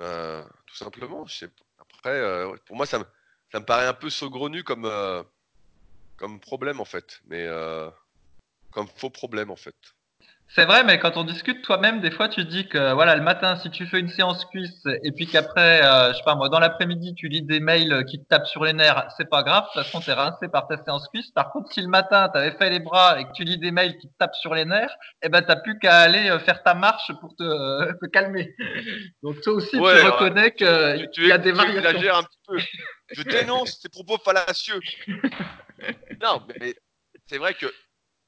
Euh, 0.00 0.44
tout 0.66 0.76
simplement. 0.76 1.26
Après, 1.78 2.44
pour 2.66 2.76
moi, 2.76 2.86
ça 2.86 2.98
me, 2.98 3.60
paraît 3.60 3.86
un 3.86 3.94
peu 3.94 4.10
saugrenu 4.10 4.64
comme, 4.64 4.90
comme 6.16 6.40
problème, 6.40 6.80
en 6.80 6.84
fait. 6.84 7.20
Mais 7.26 7.46
comme 8.70 8.88
faux 8.88 9.10
problème, 9.10 9.50
en 9.50 9.56
fait. 9.56 9.76
C'est 10.50 10.64
vrai, 10.64 10.82
mais 10.82 10.98
quand 10.98 11.18
on 11.18 11.24
discute 11.24 11.60
toi-même, 11.62 12.00
des 12.00 12.10
fois, 12.10 12.26
tu 12.30 12.42
dis 12.46 12.66
que 12.66 12.94
voilà, 12.94 13.14
le 13.16 13.22
matin, 13.22 13.56
si 13.56 13.70
tu 13.70 13.86
fais 13.86 14.00
une 14.00 14.08
séance 14.08 14.46
cuisse 14.46 14.82
et 15.02 15.12
puis 15.12 15.26
qu'après, 15.26 15.84
euh, 15.84 16.12
je 16.12 16.16
sais 16.16 16.24
pas 16.24 16.36
moi, 16.36 16.48
dans 16.48 16.58
l'après-midi, 16.58 17.14
tu 17.14 17.28
lis 17.28 17.42
des 17.42 17.60
mails 17.60 18.06
qui 18.06 18.18
te 18.18 18.26
tapent 18.26 18.46
sur 18.46 18.64
les 18.64 18.72
nerfs, 18.72 19.08
c'est 19.18 19.28
pas 19.28 19.42
grave. 19.42 19.64
De 19.64 19.68
toute 19.74 19.84
façon, 19.84 20.00
t'es 20.00 20.14
rincé 20.14 20.48
par 20.48 20.66
ta 20.66 20.82
séance 20.82 21.06
cuisse. 21.08 21.30
Par 21.32 21.52
contre, 21.52 21.70
si 21.70 21.82
le 21.82 21.88
matin, 21.88 22.30
tu 22.32 22.38
avais 22.38 22.52
fait 22.52 22.70
les 22.70 22.80
bras 22.80 23.20
et 23.20 23.24
que 23.24 23.32
tu 23.32 23.44
lis 23.44 23.58
des 23.58 23.70
mails 23.70 23.98
qui 23.98 24.08
te 24.08 24.14
tapent 24.18 24.36
sur 24.36 24.54
les 24.54 24.64
nerfs, 24.64 24.94
eh 25.22 25.28
ben, 25.28 25.42
t'as 25.42 25.56
plus 25.56 25.78
qu'à 25.78 25.98
aller 25.98 26.30
euh, 26.30 26.38
faire 26.38 26.62
ta 26.62 26.72
marche 26.72 27.12
pour 27.20 27.36
te, 27.36 27.92
te 27.92 28.06
calmer. 28.06 28.54
Donc, 29.22 29.42
toi 29.42 29.52
aussi, 29.52 29.72
tu 29.72 29.78
reconnais 29.78 30.52
qu'il 30.52 31.26
y 31.26 31.32
a 31.32 31.38
des 31.38 31.52
variations. 31.52 32.14
un 32.14 32.22
petit 32.22 32.40
peu. 32.46 32.58
Je 33.10 33.22
dénonce 33.22 33.80
ces 33.82 33.90
propos 33.90 34.16
fallacieux. 34.16 34.80
non, 36.22 36.42
mais 36.48 36.74
c'est 37.26 37.36
vrai 37.36 37.52
que 37.52 37.66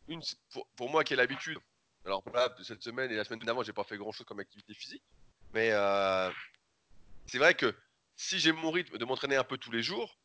une, 0.07 0.21
pour, 0.53 0.67
pour 0.77 0.91
moi 0.91 1.03
qui 1.03 1.15
ai 1.15 1.17
l'habitude 1.17 1.57
alors 2.05 2.23
voilà, 2.27 2.55
cette 2.63 2.83
semaine 2.83 3.11
et 3.11 3.17
la 3.17 3.25
semaine 3.25 3.41
d'avant, 3.41 3.63
j'ai 3.63 3.73
pas 3.73 3.85
fait 3.85 3.97
grand 3.97 4.13
chose 4.13 4.27
comme 4.27 4.41
activité 4.41 4.75
physique. 4.75 5.03
Mais 5.53 5.71
euh, 5.73 6.31
c'est 7.27 7.39
vrai 7.39 7.55
que 7.55 7.75
si 8.17 8.39
j'ai 8.39 8.53
mon 8.53 8.71
rythme 8.71 8.99
de 8.99 9.05
m'entraîner 9.05 9.37
un 9.37 9.45
peu 9.45 9.59
tous 9.59 9.71
les 9.71 9.83
jours, 9.83 10.19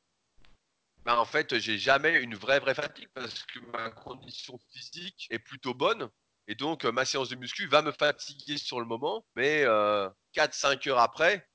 ben 1.03 1.15
en 1.15 1.25
fait, 1.25 1.59
j'ai 1.59 1.77
jamais 1.77 2.19
une 2.21 2.35
vraie 2.35 2.59
vraie 2.59 2.75
fatigue 2.75 3.09
parce 3.13 3.43
que 3.43 3.59
ma 3.71 3.91
condition 3.91 4.59
physique 4.71 5.27
est 5.29 5.39
plutôt 5.39 5.73
bonne. 5.73 6.09
Et 6.47 6.55
donc, 6.55 6.85
ma 6.85 7.05
séance 7.05 7.29
de 7.29 7.35
muscu 7.35 7.67
va 7.67 7.81
me 7.81 7.91
fatiguer 7.91 8.57
sur 8.57 8.79
le 8.79 8.85
moment, 8.85 9.25
mais 9.35 9.63
4-5 9.63 9.67
euh, 9.67 10.91
heures 10.91 10.99
après, 10.99 11.47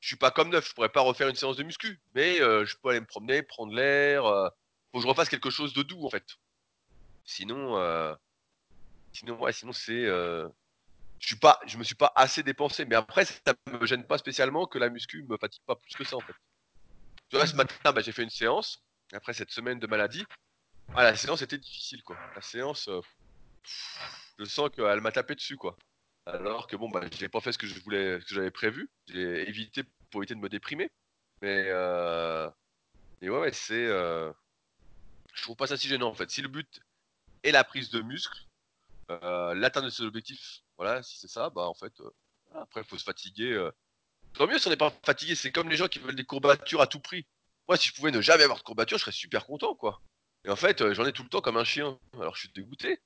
je 0.00 0.08
suis 0.08 0.16
pas 0.16 0.30
comme 0.30 0.50
neuf. 0.50 0.68
Je 0.68 0.74
pourrais 0.74 0.90
pas 0.90 1.00
refaire 1.00 1.28
une 1.28 1.34
séance 1.34 1.56
de 1.56 1.62
muscu, 1.62 2.00
mais 2.14 2.40
euh, 2.40 2.64
je 2.66 2.76
peux 2.76 2.90
aller 2.90 3.00
me 3.00 3.06
promener, 3.06 3.42
prendre 3.42 3.72
l'air. 3.74 4.22
faut 4.92 4.98
que 4.98 5.02
je 5.02 5.08
refasse 5.08 5.28
quelque 5.28 5.50
chose 5.50 5.72
de 5.72 5.82
doux 5.82 6.04
en 6.04 6.10
fait. 6.10 6.26
Sinon, 7.24 7.78
Sinon, 9.14 9.40
ouais, 9.40 9.52
sinon 9.52 9.72
c'est. 9.72 10.04
Euh, 10.04 10.48
je 11.20 11.28
suis 11.28 11.36
pas, 11.36 11.60
je 11.66 11.78
me 11.78 11.84
suis 11.84 11.94
pas 11.94 12.12
assez 12.16 12.42
dépensé, 12.42 12.84
mais 12.84 12.96
après 12.96 13.24
ça 13.24 13.54
me 13.70 13.86
gêne 13.86 14.04
pas 14.04 14.18
spécialement 14.18 14.66
que 14.66 14.78
la 14.78 14.90
muscu 14.90 15.22
me 15.22 15.38
fatigue 15.38 15.62
pas 15.64 15.76
plus 15.76 15.94
que 15.94 16.04
ça 16.04 16.16
en 16.16 16.20
fait. 16.20 16.34
Ce 17.30 17.56
matin, 17.56 17.92
bah, 17.92 18.00
j'ai 18.02 18.12
fait 18.12 18.24
une 18.24 18.30
séance 18.30 18.84
après 19.12 19.32
cette 19.32 19.50
semaine 19.50 19.78
de 19.78 19.86
maladie. 19.86 20.24
Ah, 20.94 21.04
la 21.04 21.16
séance 21.16 21.42
était 21.42 21.58
difficile 21.58 22.02
quoi. 22.02 22.16
La 22.34 22.42
séance, 22.42 22.88
euh, 22.88 23.00
je 24.38 24.44
sens 24.44 24.70
qu'elle 24.70 25.00
m'a 25.00 25.12
tapé 25.12 25.34
dessus 25.34 25.56
quoi. 25.56 25.76
Alors 26.26 26.66
que 26.66 26.76
bon, 26.76 26.90
bah, 26.90 27.00
j'ai 27.12 27.28
pas 27.28 27.40
fait 27.40 27.52
ce 27.52 27.58
que 27.58 27.66
je 27.66 27.80
voulais, 27.80 28.20
ce 28.20 28.26
que 28.26 28.34
j'avais 28.34 28.50
prévu. 28.50 28.90
J'ai 29.06 29.48
évité 29.48 29.84
pour 30.10 30.22
éviter 30.22 30.34
de 30.34 30.40
me 30.40 30.48
déprimer. 30.48 30.90
Mais 31.40 31.64
euh... 31.68 32.50
ouais, 33.22 33.28
ouais 33.28 33.52
c'est. 33.52 33.86
Euh... 33.86 34.32
Je 35.32 35.42
trouve 35.42 35.56
pas 35.56 35.66
ça 35.68 35.76
si 35.76 35.88
gênant 35.88 36.08
en 36.08 36.14
fait. 36.14 36.30
Si 36.30 36.42
le 36.42 36.48
but 36.48 36.80
est 37.42 37.52
la 37.52 37.64
prise 37.64 37.90
de 37.90 38.00
muscle, 38.00 38.44
l'atteinte 39.08 39.84
de 39.84 39.90
ses 39.90 40.02
objectifs, 40.02 40.60
voilà, 40.76 41.02
si 41.02 41.18
c'est 41.18 41.28
ça, 41.28 41.50
bah 41.50 41.62
en 41.62 41.74
fait, 41.74 41.92
euh, 42.00 42.10
après, 42.54 42.80
il 42.80 42.86
faut 42.86 42.98
se 42.98 43.04
fatiguer. 43.04 43.52
Euh. 43.52 43.70
Tant 44.34 44.46
mieux 44.46 44.58
si 44.58 44.66
on 44.66 44.70
n'est 44.70 44.76
pas 44.76 44.92
fatigué, 45.04 45.34
c'est 45.34 45.52
comme 45.52 45.68
les 45.68 45.76
gens 45.76 45.88
qui 45.88 45.98
veulent 45.98 46.16
des 46.16 46.24
courbatures 46.24 46.80
à 46.80 46.86
tout 46.86 47.00
prix. 47.00 47.26
Moi, 47.68 47.76
si 47.76 47.88
je 47.88 47.94
pouvais 47.94 48.10
ne 48.10 48.20
jamais 48.20 48.42
avoir 48.42 48.58
de 48.58 48.64
courbatures, 48.64 48.98
je 48.98 49.04
serais 49.04 49.12
super 49.12 49.46
content, 49.46 49.74
quoi. 49.74 50.00
Et 50.44 50.50
en 50.50 50.56
fait, 50.56 50.92
j'en 50.92 51.06
ai 51.06 51.12
tout 51.12 51.22
le 51.22 51.28
temps 51.28 51.40
comme 51.40 51.56
un 51.56 51.64
chien. 51.64 51.98
Alors, 52.14 52.34
je 52.34 52.40
suis 52.40 52.52
dégoûté. 52.54 53.00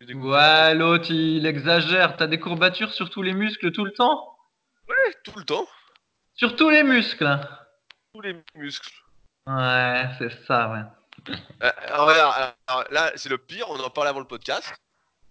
Ouais, 0.00 0.74
l'autre, 0.74 1.10
il 1.10 1.44
exagère. 1.44 2.16
T'as 2.16 2.28
des 2.28 2.38
courbatures 2.38 2.94
sur 2.94 3.10
tous 3.10 3.22
les 3.22 3.34
muscles 3.34 3.72
tout 3.72 3.84
le 3.84 3.92
temps? 3.92 4.38
Ouais, 4.88 5.14
tout 5.24 5.36
le 5.36 5.44
temps. 5.44 5.66
Sur 6.34 6.56
tous 6.56 6.70
les 6.70 6.84
muscles? 6.84 7.38
Tous 8.14 8.20
les 8.20 8.40
muscles. 8.54 8.94
Ouais, 9.46 10.04
c'est 10.18 10.46
ça, 10.46 10.70
ouais. 10.70 11.70
alors, 11.88 12.84
là, 12.90 13.12
c'est 13.16 13.28
le 13.28 13.38
pire, 13.38 13.68
on 13.68 13.80
en 13.80 13.90
parlait 13.90 14.10
avant 14.10 14.20
le 14.20 14.26
podcast 14.26 14.72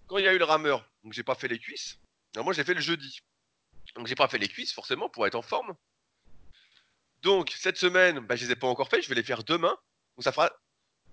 quand 0.08 0.18
il 0.18 0.26
y 0.26 0.28
a 0.28 0.34
eu 0.34 0.38
le 0.38 0.46
rameur, 0.46 0.90
donc 1.04 1.14
j'ai 1.14 1.24
pas 1.24 1.36
fait 1.36 1.48
les 1.48 1.60
cuisses. 1.60 2.00
Alors 2.36 2.46
moi 2.46 2.54
j'ai 2.54 2.64
fait 2.64 2.74
le 2.74 2.82
jeudi. 2.82 3.20
Donc 3.96 4.08
j'ai 4.08 4.16
pas 4.16 4.28
fait 4.28 4.38
les 4.38 4.48
cuisses 4.48 4.74
forcément 4.74 5.10
pour 5.10 5.28
être 5.28 5.36
en 5.36 5.42
forme. 5.42 5.76
Donc 7.22 7.54
cette 7.58 7.78
semaine, 7.78 8.20
bah, 8.20 8.36
je 8.36 8.46
les 8.46 8.52
ai 8.52 8.56
pas 8.56 8.68
encore 8.68 8.90
fait, 8.90 9.02
je 9.02 9.10
vais 9.10 9.16
les 9.16 9.24
faire 9.24 9.44
demain. 9.44 9.78
Donc 10.16 10.24
ça 10.24 10.32
fera 10.32 10.52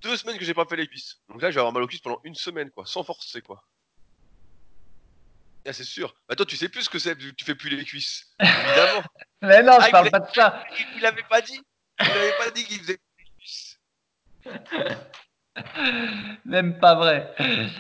deux 0.01 0.16
semaines 0.16 0.38
que 0.38 0.45
j'ai 0.45 0.55
pas 0.55 0.66
fait 0.66 0.76
les 0.76 0.86
cuisses. 0.86 1.20
Donc 1.28 1.42
là 1.42 1.51
je 1.51 1.55
vais 1.55 1.61
avoir 1.61 1.72
mal 1.72 1.82
aux 1.82 1.86
cuisses 1.86 2.01
pendant 2.01 2.20
une 2.24 2.34
semaine 2.34 2.70
quoi, 2.70 2.86
sans 2.86 3.03
forcer 3.03 3.42
quoi. 3.42 3.64
Ah, 5.66 5.72
c'est 5.72 5.84
sûr. 5.84 6.14
Bah 6.28 6.36
toi 6.36 6.47
tu 6.47 6.57
sais 6.57 6.68
plus 6.68 6.82
ce 6.82 6.90
que 6.90 6.99
c'est, 6.99 7.16
tu 7.16 7.45
fais 7.45 7.55
plus 7.55 7.70
les 7.70 7.84
cuisses. 7.84 8.34
Évidemment. 8.38 9.03
Mais 9.42 9.62
non, 9.62 9.78
je 9.80 9.86
ah, 9.86 9.90
parle 9.90 10.11
pas 10.11 10.20
de 10.20 10.34
ça. 10.34 10.64
Il, 10.97 11.01
l'avait 11.01 11.22
pas 11.24 11.40
dit. 11.40 11.61
Il 12.01 12.11
avait 12.11 12.36
pas 12.36 12.51
dit 12.51 12.64
qu'il 12.64 12.80
faisait 12.80 12.99
plus 12.99 13.24
les 13.24 13.30
cuisses. 13.38 13.80
Même 16.44 16.78
pas 16.80 16.94
vrai. 16.94 17.34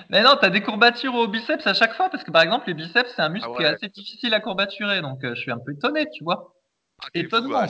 Mais 0.08 0.22
non, 0.22 0.36
tu 0.38 0.46
as 0.46 0.50
des 0.50 0.62
courbatures 0.62 1.14
au 1.14 1.26
biceps 1.26 1.66
à 1.66 1.74
chaque 1.74 1.94
fois 1.94 2.08
parce 2.08 2.22
que 2.22 2.30
par 2.30 2.42
exemple, 2.42 2.68
les 2.68 2.74
biceps, 2.74 3.12
c'est 3.14 3.22
un 3.22 3.28
muscle 3.28 3.48
ah 3.52 3.56
qui 3.56 3.62
est 3.64 3.66
assez 3.66 3.88
difficile 3.88 4.32
à 4.34 4.40
courbaturer. 4.40 5.00
Donc 5.00 5.24
euh, 5.24 5.34
je 5.34 5.40
suis 5.40 5.50
un 5.50 5.58
peu 5.58 5.72
étonné, 5.72 6.08
tu 6.10 6.22
vois. 6.22 6.54
Ah, 7.02 7.08
Étonnement. 7.14 7.66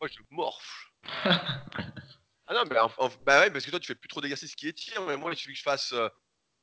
moi, 0.00 0.08
je 0.08 0.18
morfle. 0.30 0.90
ah 1.24 2.54
non, 2.54 2.64
mais 2.68 2.76
bah 3.24 3.40
ouais, 3.40 3.50
parce 3.50 3.64
que 3.64 3.70
toi, 3.70 3.78
tu 3.78 3.86
fais 3.86 3.94
plus 3.94 4.08
trop 4.08 4.20
d'exercices 4.20 4.56
qui 4.56 4.68
étirent. 4.68 5.02
Mais 5.06 5.16
moi, 5.16 5.32
il 5.32 5.36
suffit 5.36 5.52
que 5.52 5.58
je 5.58 5.62
fasse 5.62 5.92
euh, 5.92 6.08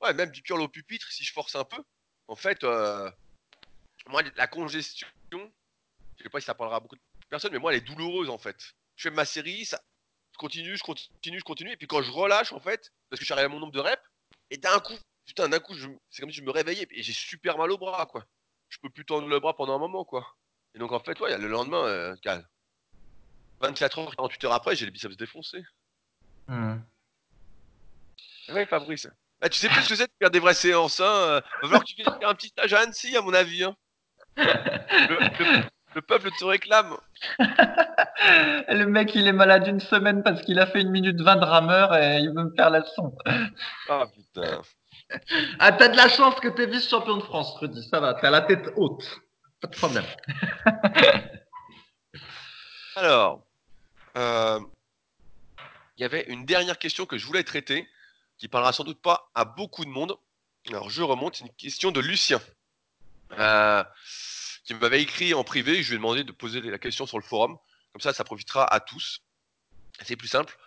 ouais, 0.01 0.13
même 0.13 0.31
du 0.31 0.41
curl 0.41 0.61
au 0.61 0.67
pupitre 0.67 1.09
si 1.11 1.23
je 1.23 1.31
force 1.31 1.55
un 1.55 1.63
peu. 1.63 1.81
En 2.27 2.35
fait, 2.35 2.63
euh, 2.63 3.09
moi, 4.09 4.21
la 4.35 4.47
congestion, 4.47 5.07
je 5.31 6.23
sais 6.23 6.29
pas 6.29 6.39
si 6.39 6.45
ça 6.45 6.55
parlera 6.55 6.77
à 6.77 6.79
beaucoup 6.81 6.95
de 6.95 7.01
personnes, 7.29 7.53
mais 7.53 7.59
moi, 7.59 7.71
elle 7.71 7.79
est 7.79 7.87
douloureuse 7.87 8.29
en 8.29 8.37
fait. 8.37 8.57
Je 8.95 9.09
fais 9.09 9.15
ma 9.15 9.25
série, 9.25 9.65
ça, 9.65 9.81
continue, 10.41 10.75
je 10.75 10.83
continue, 10.83 11.39
je 11.39 11.43
continue. 11.43 11.71
Et 11.71 11.77
puis 11.77 11.87
quand 11.87 12.01
je 12.01 12.11
relâche, 12.11 12.51
en 12.51 12.59
fait, 12.59 12.91
parce 13.09 13.19
que 13.19 13.23
je 13.23 13.25
suis 13.25 13.33
arrivé 13.33 13.45
à 13.45 13.49
mon 13.49 13.59
nombre 13.59 13.71
de 13.71 13.79
reps, 13.79 14.01
et 14.49 14.57
d'un 14.57 14.79
coup, 14.79 14.97
putain, 15.25 15.47
d'un 15.47 15.59
coup, 15.59 15.75
c'est 16.09 16.21
comme 16.21 16.31
si 16.31 16.37
je 16.37 16.43
me 16.43 16.51
réveillais 16.51 16.87
et 16.89 17.03
j'ai 17.03 17.13
super 17.13 17.57
mal 17.57 17.71
au 17.71 17.77
bras, 17.77 18.05
quoi. 18.07 18.25
Je 18.69 18.79
peux 18.79 18.89
plus 18.89 19.05
tendre 19.05 19.27
le 19.27 19.39
bras 19.39 19.55
pendant 19.55 19.75
un 19.75 19.79
moment, 19.79 20.03
quoi. 20.03 20.25
Et 20.73 20.79
donc, 20.79 20.91
en 20.91 20.99
fait, 20.99 21.19
ouais, 21.19 21.37
le 21.37 21.47
lendemain, 21.47 21.85
euh, 21.85 22.15
24 23.59 23.99
heures, 23.99 24.15
48 24.15 24.43
heures 24.45 24.53
après, 24.53 24.75
j'ai 24.75 24.85
les 24.85 24.91
biceps 24.91 25.17
défoncés. 25.17 25.63
Mmh. 26.47 26.77
Ouais, 28.49 28.65
Fabrice. 28.65 29.07
Bah, 29.39 29.49
tu 29.49 29.59
sais 29.59 29.69
plus 29.69 29.81
ce 29.83 29.89
que 29.89 29.95
c'est 29.95 30.07
de 30.07 30.11
faire 30.19 30.31
des 30.31 30.39
vraies 30.39 30.53
séances, 30.53 30.99
hein. 30.99 31.05
Euh, 31.05 31.41
va 31.41 31.61
falloir 31.61 31.81
que 31.81 31.87
tu 31.87 31.95
viennes 31.95 32.19
faire 32.19 32.29
un 32.29 32.35
petit 32.35 32.47
stage 32.47 32.73
à 32.73 32.79
Annecy, 32.79 33.15
à 33.15 33.21
mon 33.21 33.33
avis, 33.33 33.63
hein. 33.63 33.75
Le 34.37 35.70
peuple 35.99 36.29
te 36.37 36.45
réclame. 36.45 36.97
le 37.39 38.85
mec, 38.85 39.13
il 39.15 39.27
est 39.27 39.33
malade 39.33 39.67
une 39.67 39.79
semaine 39.79 40.23
parce 40.23 40.41
qu'il 40.41 40.59
a 40.59 40.65
fait 40.65 40.81
une 40.81 40.91
minute 40.91 41.19
20 41.19 41.35
de 41.35 41.45
rameur 41.45 41.95
et 41.95 42.19
il 42.19 42.29
veut 42.29 42.45
me 42.45 42.55
faire 42.55 42.69
la 42.69 42.79
leçon. 42.79 43.15
Ah 43.89 44.05
putain. 44.13 44.61
Ah, 45.59 45.71
t'as 45.71 45.89
de 45.89 45.97
la 45.97 46.07
chance 46.07 46.35
que 46.39 46.47
t'es 46.47 46.65
vice-champion 46.65 47.17
de 47.17 47.23
France, 47.23 47.57
Rudy. 47.59 47.83
Ça 47.89 47.99
va, 47.99 48.13
t'as 48.13 48.29
la 48.29 48.41
tête 48.41 48.71
haute. 48.75 49.21
Pas 49.59 49.67
de 49.67 49.75
problème. 49.75 50.05
Alors, 52.95 53.45
euh, 54.17 54.59
il 55.97 56.01
y 56.01 56.05
avait 56.05 56.25
une 56.27 56.45
dernière 56.45 56.77
question 56.77 57.05
que 57.05 57.17
je 57.17 57.25
voulais 57.25 57.43
traiter, 57.43 57.87
qui 58.37 58.47
parlera 58.47 58.73
sans 58.73 58.83
doute 58.83 59.01
pas 59.01 59.29
à 59.35 59.45
beaucoup 59.45 59.85
de 59.85 59.89
monde. 59.89 60.17
Alors, 60.69 60.89
je 60.89 61.01
remonte, 61.01 61.35
c'est 61.35 61.45
une 61.45 61.53
question 61.53 61.91
de 61.91 61.99
Lucien. 61.99 62.39
Euh, 63.37 63.83
qui 64.64 64.74
m'avait 64.74 65.01
écrit 65.01 65.34
en 65.34 65.43
privé. 65.43 65.84
Je 65.84 65.89
lui 65.89 65.95
ai 65.95 65.97
demandé 65.97 66.24
de 66.24 66.32
poser 66.32 66.62
la 66.62 66.80
question 66.80 67.05
sur 67.05 67.18
le 67.18 67.24
forum. 67.24 67.57
Comme 67.91 68.01
ça, 68.01 68.14
ça 68.14 68.24
profitera 68.24 68.72
à 68.72 68.80
tous. 68.80 69.22
C'est 70.03 70.16
plus 70.16 70.28
simple. 70.28 70.57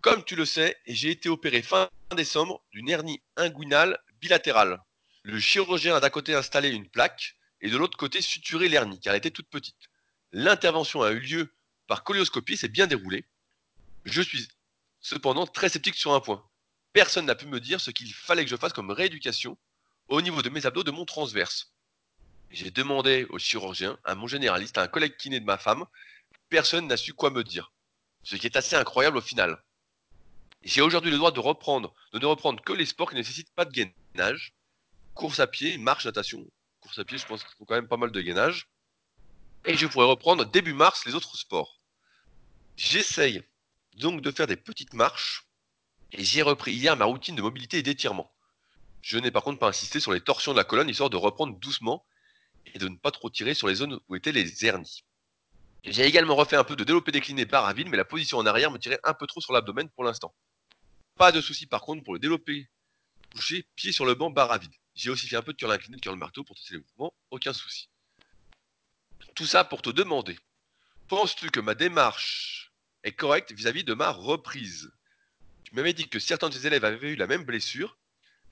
Comme 0.00 0.24
tu 0.24 0.36
le 0.36 0.44
sais, 0.44 0.76
j'ai 0.86 1.10
été 1.10 1.28
opéré 1.28 1.62
fin 1.62 1.88
décembre 2.14 2.62
d'une 2.72 2.88
hernie 2.88 3.20
inguinale 3.36 3.98
bilatérale. 4.20 4.80
Le 5.22 5.38
chirurgien 5.40 5.96
a 5.96 6.00
d'un 6.00 6.10
côté 6.10 6.34
installé 6.34 6.68
une 6.70 6.88
plaque 6.88 7.36
et 7.60 7.68
de 7.68 7.76
l'autre 7.76 7.98
côté 7.98 8.22
suturé 8.22 8.68
l'hernie 8.68 9.00
car 9.00 9.12
elle 9.12 9.18
était 9.18 9.30
toute 9.30 9.48
petite. 9.48 9.90
L'intervention 10.32 11.02
a 11.02 11.10
eu 11.10 11.20
lieu 11.20 11.52
par 11.86 12.04
colioscopie, 12.04 12.56
c'est 12.56 12.68
bien 12.68 12.86
déroulé. 12.86 13.24
Je 14.04 14.22
suis 14.22 14.48
cependant 15.00 15.46
très 15.46 15.68
sceptique 15.68 15.96
sur 15.96 16.14
un 16.14 16.20
point. 16.20 16.44
Personne 16.92 17.26
n'a 17.26 17.34
pu 17.34 17.46
me 17.46 17.60
dire 17.60 17.80
ce 17.80 17.90
qu'il 17.90 18.12
fallait 18.12 18.44
que 18.44 18.50
je 18.50 18.56
fasse 18.56 18.72
comme 18.72 18.90
rééducation 18.90 19.58
au 20.08 20.20
niveau 20.22 20.42
de 20.42 20.48
mes 20.48 20.66
abdos 20.66 20.84
de 20.84 20.90
mon 20.90 21.04
transverse. 21.04 21.72
J'ai 22.50 22.70
demandé 22.70 23.26
au 23.30 23.38
chirurgien, 23.38 23.98
à 24.04 24.14
mon 24.14 24.26
généraliste, 24.26 24.78
à 24.78 24.82
un 24.82 24.88
collègue 24.88 25.16
kiné 25.16 25.38
de 25.40 25.44
ma 25.44 25.58
femme. 25.58 25.84
Personne 26.48 26.86
n'a 26.86 26.96
su 26.96 27.12
quoi 27.12 27.30
me 27.30 27.44
dire. 27.44 27.72
Ce 28.22 28.36
qui 28.36 28.46
est 28.46 28.56
assez 28.56 28.74
incroyable 28.74 29.18
au 29.18 29.22
final. 29.22 29.62
J'ai 30.62 30.80
aujourd'hui 30.80 31.10
le 31.10 31.18
droit 31.18 31.30
de 31.30 31.40
reprendre, 31.40 31.94
de 32.12 32.18
ne 32.18 32.26
reprendre 32.26 32.62
que 32.62 32.72
les 32.72 32.86
sports 32.86 33.10
qui 33.10 33.14
ne 33.14 33.20
nécessitent 33.20 33.54
pas 33.54 33.64
de 33.64 33.72
gainage. 33.72 34.54
Course 35.14 35.40
à 35.40 35.46
pied, 35.46 35.78
marche, 35.78 36.06
natation. 36.06 36.44
Course 36.80 36.98
à 36.98 37.04
pied, 37.04 37.18
je 37.18 37.26
pense 37.26 37.44
qu'il 37.44 37.54
faut 37.56 37.64
quand 37.64 37.74
même 37.74 37.88
pas 37.88 37.96
mal 37.96 38.10
de 38.10 38.20
gainage. 38.20 38.68
Et 39.66 39.76
je 39.76 39.86
pourrais 39.86 40.06
reprendre 40.06 40.44
début 40.44 40.72
mars 40.72 41.04
les 41.06 41.14
autres 41.14 41.36
sports. 41.36 41.80
J'essaye 42.76 43.42
donc 43.96 44.22
de 44.22 44.30
faire 44.30 44.46
des 44.46 44.56
petites 44.56 44.94
marches. 44.94 45.46
Et 46.12 46.24
j'ai 46.24 46.42
repris 46.42 46.72
hier 46.72 46.96
ma 46.96 47.04
routine 47.04 47.36
de 47.36 47.42
mobilité 47.42 47.78
et 47.78 47.82
d'étirement. 47.82 48.32
Je 49.02 49.18
n'ai 49.18 49.30
par 49.30 49.42
contre 49.42 49.58
pas 49.58 49.68
insisté 49.68 50.00
sur 50.00 50.12
les 50.12 50.20
torsions 50.20 50.52
de 50.52 50.56
la 50.56 50.64
colonne, 50.64 50.88
histoire 50.88 51.10
de 51.10 51.16
reprendre 51.16 51.58
doucement 51.58 52.06
et 52.74 52.78
de 52.78 52.88
ne 52.88 52.96
pas 52.96 53.10
trop 53.10 53.30
tirer 53.30 53.54
sur 53.54 53.68
les 53.68 53.76
zones 53.76 54.00
où 54.08 54.16
étaient 54.16 54.32
les 54.32 54.64
hernies. 54.64 55.04
J'ai 55.84 56.04
également 56.04 56.34
refait 56.34 56.56
un 56.56 56.64
peu 56.64 56.76
de 56.76 56.84
développé 56.84 57.12
décliné 57.12 57.46
par 57.46 57.72
vide, 57.72 57.88
mais 57.88 57.96
la 57.96 58.04
position 58.04 58.38
en 58.38 58.46
arrière 58.46 58.70
me 58.70 58.78
tirait 58.78 59.00
un 59.04 59.14
peu 59.14 59.26
trop 59.26 59.40
sur 59.40 59.52
l'abdomen 59.52 59.88
pour 59.90 60.04
l'instant. 60.04 60.34
Pas 61.16 61.32
de 61.32 61.40
souci 61.40 61.66
par 61.66 61.82
contre 61.82 62.04
pour 62.04 62.12
le 62.14 62.18
développé 62.18 62.68
couché, 63.32 63.66
pied 63.76 63.92
sur 63.92 64.06
le 64.06 64.14
banc, 64.14 64.30
barre 64.30 64.58
vide. 64.58 64.74
J'ai 64.94 65.10
aussi 65.10 65.28
fait 65.28 65.36
un 65.36 65.42
peu 65.42 65.52
de 65.52 65.58
curl 65.58 65.70
incliné, 65.70 65.96
de 65.96 66.00
curl 66.00 66.16
marteau 66.16 66.44
pour 66.44 66.56
tester 66.56 66.74
les 66.74 66.80
mouvements, 66.80 67.14
aucun 67.30 67.52
souci. 67.52 67.88
Tout 69.34 69.46
ça 69.46 69.64
pour 69.64 69.82
te 69.82 69.90
demander, 69.90 70.38
penses-tu 71.08 71.50
que 71.50 71.60
ma 71.60 71.74
démarche 71.74 72.72
est 73.04 73.12
correcte 73.12 73.52
vis-à-vis 73.52 73.84
de 73.84 73.94
ma 73.94 74.10
reprise? 74.10 74.90
Tu 75.64 75.74
m'avais 75.74 75.92
dit 75.92 76.08
que 76.08 76.18
certains 76.18 76.48
de 76.48 76.54
tes 76.56 76.66
élèves 76.66 76.84
avaient 76.84 77.10
eu 77.10 77.16
la 77.16 77.26
même 77.26 77.44
blessure. 77.44 77.98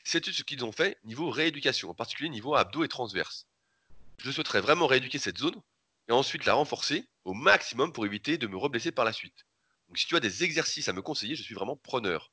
Sais-tu 0.04 0.32
ce 0.32 0.44
qu'ils 0.44 0.64
ont 0.64 0.72
fait 0.72 0.98
niveau 1.04 1.30
rééducation, 1.30 1.90
en 1.90 1.94
particulier 1.94 2.28
niveau 2.28 2.54
abdos 2.54 2.84
et 2.84 2.88
transverse? 2.88 3.45
Je 4.18 4.30
souhaiterais 4.30 4.60
vraiment 4.60 4.86
rééduquer 4.86 5.18
cette 5.18 5.38
zone 5.38 5.60
et 6.08 6.12
ensuite 6.12 6.44
la 6.44 6.54
renforcer 6.54 7.08
au 7.24 7.34
maximum 7.34 7.92
pour 7.92 8.06
éviter 8.06 8.38
de 8.38 8.46
me 8.46 8.56
reblesser 8.56 8.92
par 8.92 9.04
la 9.04 9.12
suite. 9.12 9.46
Donc 9.88 9.98
si 9.98 10.06
tu 10.06 10.16
as 10.16 10.20
des 10.20 10.44
exercices 10.44 10.88
à 10.88 10.92
me 10.92 11.02
conseiller, 11.02 11.36
je 11.36 11.42
suis 11.42 11.54
vraiment 11.54 11.76
preneur. 11.76 12.32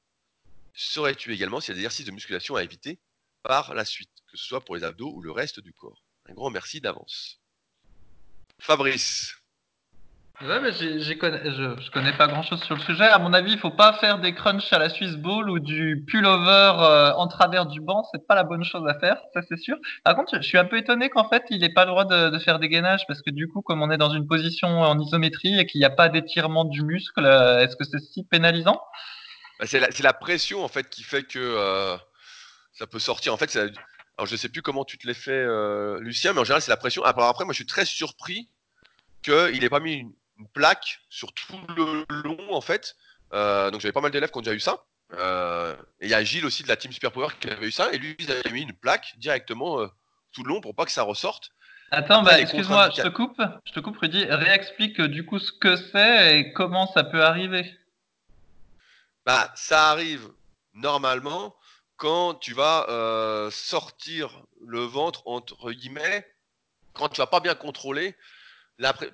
Saurais-tu 0.73 1.34
également 1.34 1.59
s'il 1.59 1.69
y 1.69 1.73
a 1.73 1.75
des 1.75 1.81
exercices 1.81 2.05
de 2.05 2.11
musculation 2.11 2.55
à 2.55 2.63
éviter 2.63 2.99
par 3.43 3.73
la 3.73 3.86
suite, 3.86 4.11
que 4.31 4.38
ce 4.38 4.45
soit 4.45 4.63
pour 4.63 4.75
les 4.75 4.84
abdos 4.84 5.13
ou 5.13 5.21
le 5.21 5.31
reste 5.31 5.59
du 5.59 5.73
corps? 5.73 6.03
Un 6.25 6.34
grand 6.34 6.49
merci 6.49 6.81
d'avance. 6.81 7.41
Fabrice. 8.59 9.36
Ouais, 10.41 10.59
mais 10.59 10.71
je, 10.73 10.99
je, 10.99 11.91
connais 11.91 12.11
pas 12.17 12.27
grand 12.27 12.41
chose 12.41 12.61
sur 12.63 12.75
le 12.75 12.81
sujet. 12.81 13.05
À 13.05 13.19
mon 13.19 13.34
avis, 13.34 13.53
il 13.53 13.59
faut 13.59 13.69
pas 13.69 13.93
faire 13.93 14.17
des 14.17 14.34
crunchs 14.34 14.73
à 14.73 14.79
la 14.79 14.89
Swiss 14.89 15.15
Ball 15.15 15.47
ou 15.47 15.59
du 15.59 16.03
pullover 16.07 16.73
euh, 16.79 17.13
en 17.13 17.27
travers 17.27 17.67
du 17.67 17.79
banc. 17.79 18.03
C'est 18.11 18.25
pas 18.27 18.34
la 18.34 18.43
bonne 18.43 18.63
chose 18.63 18.86
à 18.88 18.99
faire, 18.99 19.21
ça 19.34 19.41
c'est 19.47 19.57
sûr. 19.57 19.77
Par 20.03 20.15
contre, 20.15 20.36
je 20.36 20.41
suis 20.41 20.57
un 20.57 20.65
peu 20.65 20.77
étonné 20.77 21.09
qu'en 21.09 21.29
fait, 21.29 21.43
il 21.51 21.63
ait 21.63 21.71
pas 21.71 21.86
le 21.86 21.91
droit 21.91 22.05
de, 22.05 22.38
faire 22.39 22.57
des 22.57 22.67
gainages 22.67 23.05
parce 23.07 23.21
que 23.21 23.29
du 23.29 23.47
coup, 23.47 23.61
comme 23.61 23.84
on 23.84 23.91
est 23.91 23.97
dans 23.97 24.09
une 24.09 24.27
position 24.27 24.81
en 24.81 24.99
isométrie 24.99 25.59
et 25.59 25.67
qu'il 25.67 25.79
n'y 25.79 25.86
a 25.86 25.91
pas 25.91 26.09
d'étirement 26.09 26.65
du 26.65 26.81
muscle, 26.81 27.23
euh, 27.23 27.59
est-ce 27.59 27.75
que 27.75 27.84
c'est 27.84 27.99
si 27.99 28.23
pénalisant? 28.23 28.81
Bah, 29.59 29.65
c'est, 29.67 29.79
la, 29.79 30.13
pression 30.13 30.63
en 30.63 30.67
fait 30.67 30.89
qui 30.89 31.03
fait 31.03 31.23
que 31.23 31.38
euh, 31.39 31.95
ça 32.73 32.88
peut 32.88 32.99
sortir. 32.99 33.34
En 33.34 33.38
fait, 33.38 33.51
c'est 33.51 33.71
alors 34.17 34.27
sais 34.27 34.49
plus 34.49 34.61
comment 34.61 34.84
tu 34.84 34.97
te 34.97 35.07
l'es 35.07 35.13
fait, 35.13 35.31
euh, 35.31 35.99
Lucien, 35.99 36.34
mais 36.34 36.39
en 36.39 36.43
général 36.43 36.61
c'est 36.61 36.71
la 36.71 36.77
pression. 36.77 37.03
Alors 37.03 37.29
après, 37.29 37.45
moi 37.45 37.53
je 37.53 37.57
suis 37.57 37.65
très 37.65 37.86
surpris 37.86 38.49
qu'il 39.23 39.59
n'ait 39.59 39.69
pas 39.69 39.79
mis 39.79 39.93
une, 39.93 40.13
plaque 40.44 41.00
sur 41.10 41.34
tout 41.34 41.60
le 41.76 42.06
long 42.24 42.54
en 42.54 42.62
fait. 42.62 42.96
Euh, 43.34 43.72
donc 43.72 43.82
j'avais 43.82 43.91
pas 43.91 44.02
mal 44.02 44.12
d'élèves 44.12 44.32
qui 44.32 44.38
ont 44.38 44.41
déjà 44.41 44.56
eu 44.56 44.60
ça. 44.60 44.84
Euh, 45.14 45.76
et 46.00 46.06
il 46.06 46.10
y 46.10 46.14
a 46.14 46.24
Gilles 46.24 46.46
aussi 46.46 46.64
de 46.64 46.68
la 46.68 46.76
team 46.76 46.91
Super 46.91 47.12
Power 47.12 47.28
qui 47.39 47.50
avait 47.50 47.68
eu 47.68 47.72
ça, 47.72 47.91
et 47.91 47.98
lui 47.98 48.16
il 48.20 48.32
avait 48.32 48.52
mis 48.52 48.62
une 48.62 48.74
plaque 48.74 49.14
directement 49.18 49.88
tout 50.32 50.44
le 50.44 50.50
long 50.50 50.62
pour 50.62 50.76
pas 50.76 50.86
que 50.86 50.91
ça 50.91 51.04
ressorte. 51.04 51.52
Attends, 51.91 52.24
bah, 52.24 52.39
excuse-moi, 52.39 52.89
je 52.96 53.04
te 53.04 53.08
coupe, 53.08 53.39
je 53.66 53.72
te 53.72 53.80
coupe, 53.80 53.98
Rudy. 53.98 54.26
Réexplique 54.26 55.00
du 55.00 55.26
coup 55.26 55.38
ce 55.38 55.52
que 55.52 55.76
c'est 55.76 56.39
et 56.39 56.54
comment 56.54 56.91
ça 56.91 57.04
peut 57.04 57.24
arriver. 57.24 57.72
Bah, 59.26 59.52
ça 59.56 59.91
arrive 59.91 60.30
normalement 60.74 61.56
quand 61.98 62.34
tu 62.34 62.54
vas 62.54 62.86
euh, 62.89 63.50
sortir 63.52 64.44
le 64.66 64.82
ventre, 64.82 65.22
entre 65.26 65.72
guillemets, 65.72 66.28
quand 66.94 67.10
tu 67.10 67.22
vas 67.22 67.28
pas 67.28 67.39
bien 67.39 67.56
contrôler, 67.56 68.16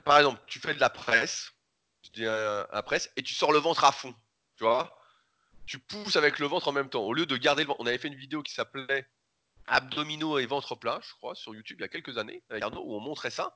par 0.03 0.17
exemple, 0.17 0.41
tu 0.47 0.59
fais 0.59 0.73
de 0.73 0.79
la 0.79 0.89
presse, 0.89 1.51
je 2.03 2.11
dis 2.11 2.25
euh, 2.25 2.63
presse, 2.83 3.11
et 3.15 3.23
tu 3.23 3.33
sors 3.33 3.51
le 3.51 3.59
ventre 3.59 3.83
à 3.83 3.91
fond, 3.91 4.13
tu 4.55 4.63
vois 4.63 4.97
Tu 5.65 5.79
pousses 5.79 6.15
avec 6.15 6.39
le 6.39 6.47
ventre 6.47 6.67
en 6.67 6.71
même 6.71 6.89
temps. 6.89 7.03
Au 7.03 7.13
lieu 7.13 7.25
de 7.25 7.37
garder 7.37 7.63
le 7.63 7.67
ventre, 7.67 7.81
on 7.81 7.85
avait 7.85 7.97
fait 7.97 8.07
une 8.07 8.15
vidéo 8.15 8.41
qui 8.41 8.53
s'appelait 8.53 9.07
Abdominaux 9.67 10.39
et 10.39 10.45
ventre 10.45 10.75
plat, 10.75 10.99
je 11.03 11.13
crois, 11.13 11.35
sur 11.35 11.53
YouTube 11.53 11.77
il 11.79 11.83
y 11.83 11.85
a 11.85 11.89
quelques 11.89 12.17
années, 12.17 12.43
Arnaud, 12.49 12.83
où 12.83 12.95
on 12.95 12.99
montrait 12.99 13.29
ça. 13.29 13.55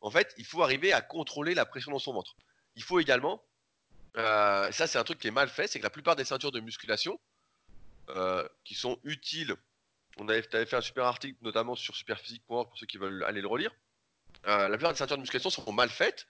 En 0.00 0.10
fait, 0.10 0.32
il 0.36 0.44
faut 0.44 0.62
arriver 0.62 0.92
à 0.92 1.00
contrôler 1.00 1.54
la 1.54 1.66
pression 1.66 1.90
dans 1.90 1.98
son 1.98 2.12
ventre. 2.12 2.36
Il 2.76 2.82
faut 2.82 3.00
également, 3.00 3.42
euh, 4.16 4.70
ça 4.70 4.86
c'est 4.86 4.98
un 4.98 5.04
truc 5.04 5.18
qui 5.18 5.28
est 5.28 5.32
mal 5.32 5.48
fait, 5.48 5.66
c'est 5.66 5.78
que 5.78 5.84
la 5.84 5.90
plupart 5.90 6.14
des 6.14 6.24
ceintures 6.24 6.52
de 6.52 6.60
musculation, 6.60 7.18
euh, 8.10 8.46
qui 8.64 8.74
sont 8.74 8.98
utiles. 9.02 9.56
On 10.18 10.28
avait, 10.28 10.46
avais 10.54 10.66
fait 10.66 10.76
un 10.76 10.82
super 10.82 11.06
article, 11.06 11.38
notamment 11.40 11.74
sur 11.74 11.96
superphysique.org 11.96 12.68
pour 12.68 12.78
ceux 12.78 12.86
qui 12.86 12.98
veulent 12.98 13.24
aller 13.24 13.40
le 13.40 13.48
relire. 13.48 13.72
Euh, 14.46 14.68
la 14.68 14.76
plupart 14.76 14.92
des 14.92 14.98
ceintures 14.98 15.16
de 15.16 15.22
musculation 15.22 15.50
sont 15.50 15.72
mal 15.72 15.88
faites. 15.88 16.26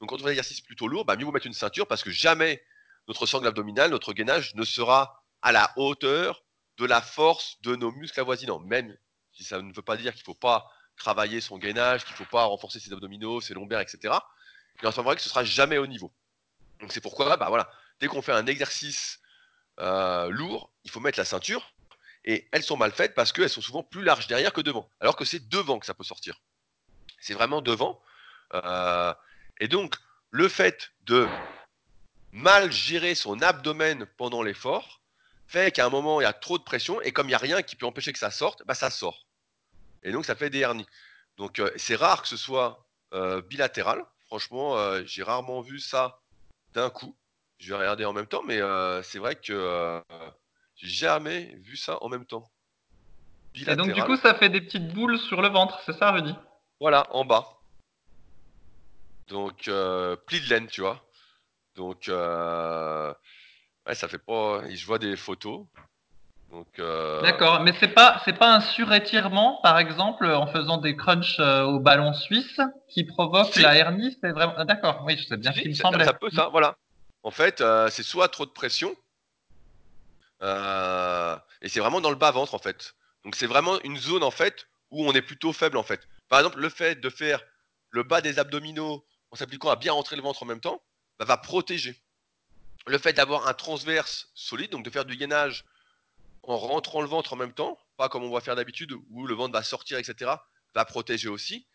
Donc, 0.00 0.10
quand 0.10 0.16
on 0.16 0.18
fait 0.18 0.26
un 0.26 0.30
exercice 0.30 0.60
plutôt 0.60 0.88
lourd, 0.88 1.04
bah, 1.04 1.16
mieux 1.16 1.24
vous 1.24 1.32
mettre 1.32 1.46
une 1.46 1.54
ceinture 1.54 1.86
parce 1.86 2.02
que 2.02 2.10
jamais 2.10 2.62
notre 3.08 3.26
sangle 3.26 3.46
abdominale, 3.46 3.90
notre 3.90 4.12
gainage 4.12 4.54
ne 4.54 4.64
sera 4.64 5.22
à 5.42 5.52
la 5.52 5.72
hauteur 5.76 6.44
de 6.78 6.86
la 6.86 7.00
force 7.00 7.60
de 7.62 7.76
nos 7.76 7.92
muscles 7.92 8.20
avoisinants. 8.20 8.60
Même 8.60 8.96
si 9.32 9.44
ça 9.44 9.60
ne 9.60 9.72
veut 9.72 9.82
pas 9.82 9.96
dire 9.96 10.12
qu'il 10.12 10.22
ne 10.22 10.26
faut 10.26 10.34
pas 10.34 10.70
travailler 10.96 11.40
son 11.40 11.58
gainage, 11.58 12.04
qu'il 12.04 12.12
ne 12.12 12.18
faut 12.18 12.24
pas 12.24 12.44
renforcer 12.44 12.80
ses 12.80 12.92
abdominaux, 12.92 13.40
ses 13.40 13.54
lombaires, 13.54 13.80
etc. 13.80 14.14
Il 14.82 14.86
en 14.86 14.90
vrai 14.90 15.16
que 15.16 15.22
ce 15.22 15.28
sera 15.28 15.44
jamais 15.44 15.78
au 15.78 15.86
niveau. 15.86 16.12
Donc 16.80 16.92
c'est 16.92 17.00
pourquoi, 17.00 17.36
bah 17.36 17.46
voilà, 17.48 17.70
dès 18.00 18.08
qu'on 18.08 18.22
fait 18.22 18.32
un 18.32 18.46
exercice 18.46 19.20
euh, 19.80 20.28
lourd, 20.28 20.72
il 20.84 20.90
faut 20.90 21.00
mettre 21.00 21.18
la 21.18 21.24
ceinture. 21.24 21.72
Et 22.24 22.48
elles 22.52 22.62
sont 22.62 22.76
mal 22.76 22.92
faites 22.92 23.14
parce 23.14 23.32
qu'elles 23.32 23.50
sont 23.50 23.60
souvent 23.60 23.82
plus 23.82 24.02
larges 24.02 24.26
derrière 24.26 24.52
que 24.52 24.62
devant. 24.62 24.88
Alors 25.00 25.14
que 25.14 25.24
c'est 25.24 25.48
devant 25.48 25.78
que 25.78 25.86
ça 25.86 25.94
peut 25.94 26.04
sortir. 26.04 26.40
C'est 27.24 27.34
vraiment 27.34 27.62
devant. 27.62 28.00
Euh, 28.52 29.14
et 29.60 29.68
donc, 29.68 29.96
le 30.30 30.48
fait 30.48 30.92
de 31.04 31.26
mal 32.32 32.70
gérer 32.70 33.14
son 33.14 33.40
abdomen 33.40 34.06
pendant 34.16 34.42
l'effort 34.42 35.00
fait 35.46 35.70
qu'à 35.70 35.86
un 35.86 35.90
moment, 35.90 36.20
il 36.20 36.24
y 36.24 36.26
a 36.26 36.32
trop 36.32 36.58
de 36.58 36.64
pression. 36.64 37.00
Et 37.02 37.12
comme 37.12 37.26
il 37.26 37.30
n'y 37.30 37.34
a 37.34 37.38
rien 37.38 37.62
qui 37.62 37.76
peut 37.76 37.86
empêcher 37.86 38.12
que 38.12 38.18
ça 38.18 38.30
sorte, 38.30 38.62
bah, 38.66 38.74
ça 38.74 38.90
sort. 38.90 39.26
Et 40.02 40.12
donc, 40.12 40.24
ça 40.26 40.34
fait 40.34 40.50
des 40.50 40.60
hernies. 40.60 40.86
Donc, 41.36 41.58
euh, 41.58 41.70
c'est 41.76 41.96
rare 41.96 42.22
que 42.22 42.28
ce 42.28 42.36
soit 42.36 42.80
bilatéral. 43.48 44.04
Franchement, 44.26 44.76
j'ai 45.04 45.22
rarement 45.22 45.60
vu 45.60 45.78
ça 45.78 46.18
d'un 46.72 46.90
coup. 46.90 47.14
Je 47.58 47.72
vais 47.72 47.78
regarder 47.78 48.04
en 48.04 48.12
même 48.12 48.26
temps, 48.26 48.42
mais 48.42 48.60
euh, 48.60 49.02
c'est 49.02 49.18
vrai 49.18 49.36
que 49.36 49.52
euh, 49.52 50.00
j'ai 50.76 50.88
jamais 50.88 51.54
vu 51.62 51.76
ça 51.76 52.02
en 52.02 52.08
même 52.08 52.26
temps. 52.26 52.50
Et 53.54 53.76
donc 53.76 53.92
du 53.92 54.02
coup, 54.02 54.16
ça 54.16 54.34
fait 54.34 54.48
des 54.48 54.60
petites 54.60 54.88
boules 54.92 55.18
sur 55.18 55.40
le 55.40 55.48
ventre, 55.48 55.80
c'est 55.86 55.96
ça, 55.96 56.10
Rudy? 56.10 56.34
Voilà, 56.80 57.06
en 57.10 57.24
bas. 57.24 57.46
Donc 59.28 59.68
euh, 59.68 60.16
pli 60.26 60.40
de 60.40 60.48
laine, 60.48 60.66
tu 60.66 60.80
vois. 60.80 61.02
Donc 61.76 62.04
ouais, 62.08 63.94
ça 63.94 64.08
fait 64.08 64.18
pas. 64.18 64.68
Je 64.68 64.86
vois 64.86 64.98
des 64.98 65.16
photos. 65.16 65.66
Donc 66.50 66.80
D'accord, 67.22 67.60
mais 67.60 67.72
c'est 67.80 67.88
pas 67.88 68.20
c'est 68.24 68.38
pas 68.38 68.54
un 68.54 68.60
surétirement, 68.60 69.60
par 69.62 69.78
exemple, 69.78 70.26
en 70.26 70.46
faisant 70.46 70.76
des 70.76 70.94
crunchs 70.94 71.40
au 71.40 71.80
ballon 71.80 72.12
suisse 72.12 72.60
qui 72.88 73.04
provoque 73.04 73.56
la 73.56 73.76
hernie. 73.76 74.16
C'est 74.20 74.30
vraiment 74.30 74.64
d'accord. 74.64 75.02
Oui, 75.04 75.16
je 75.16 75.24
sais 75.24 75.36
bien 75.36 75.52
ce 75.52 75.60
qui 75.60 75.68
me 75.68 75.74
semblait. 75.74 76.04
Ça 76.04 76.12
peut 76.12 76.30
ça, 76.30 76.48
voilà. 76.48 76.76
En 77.24 77.30
fait, 77.30 77.62
euh, 77.62 77.88
c'est 77.88 78.02
soit 78.02 78.28
trop 78.28 78.44
de 78.44 78.50
pression, 78.50 78.94
euh, 80.42 81.36
et 81.62 81.70
c'est 81.70 81.80
vraiment 81.80 82.02
dans 82.02 82.10
le 82.10 82.16
bas-ventre, 82.16 82.54
en 82.54 82.58
fait. 82.58 82.94
Donc 83.24 83.34
c'est 83.34 83.46
vraiment 83.46 83.80
une 83.82 83.96
zone, 83.96 84.22
en 84.22 84.30
fait, 84.30 84.68
où 84.90 85.06
on 85.06 85.12
est 85.12 85.22
plutôt 85.22 85.54
faible, 85.54 85.78
en 85.78 85.82
fait. 85.82 86.06
Par 86.28 86.40
exemple, 86.40 86.60
le 86.60 86.68
fait 86.68 87.00
de 87.00 87.10
faire 87.10 87.42
le 87.90 88.02
bas 88.02 88.20
des 88.20 88.38
abdominaux 88.38 89.04
en 89.30 89.36
s'appliquant 89.36 89.70
à 89.70 89.76
bien 89.76 89.92
rentrer 89.92 90.16
le 90.16 90.22
ventre 90.22 90.42
en 90.42 90.46
même 90.46 90.60
temps, 90.60 90.82
bah, 91.18 91.24
va 91.24 91.36
protéger. 91.36 92.00
Le 92.86 92.98
fait 92.98 93.12
d'avoir 93.12 93.46
un 93.46 93.54
transverse 93.54 94.30
solide, 94.34 94.70
donc 94.70 94.84
de 94.84 94.90
faire 94.90 95.04
du 95.04 95.16
gainage 95.16 95.64
en 96.42 96.56
rentrant 96.56 97.00
le 97.00 97.08
ventre 97.08 97.32
en 97.32 97.36
même 97.36 97.52
temps, 97.52 97.78
pas 97.96 98.08
comme 98.08 98.24
on 98.24 98.30
va 98.30 98.40
faire 98.40 98.56
d'habitude 98.56 98.92
où 99.10 99.26
le 99.26 99.34
ventre 99.34 99.52
va 99.52 99.62
sortir, 99.62 99.98
etc., 99.98 100.32
va 100.74 100.84
protéger 100.84 101.28
aussi. 101.28 101.66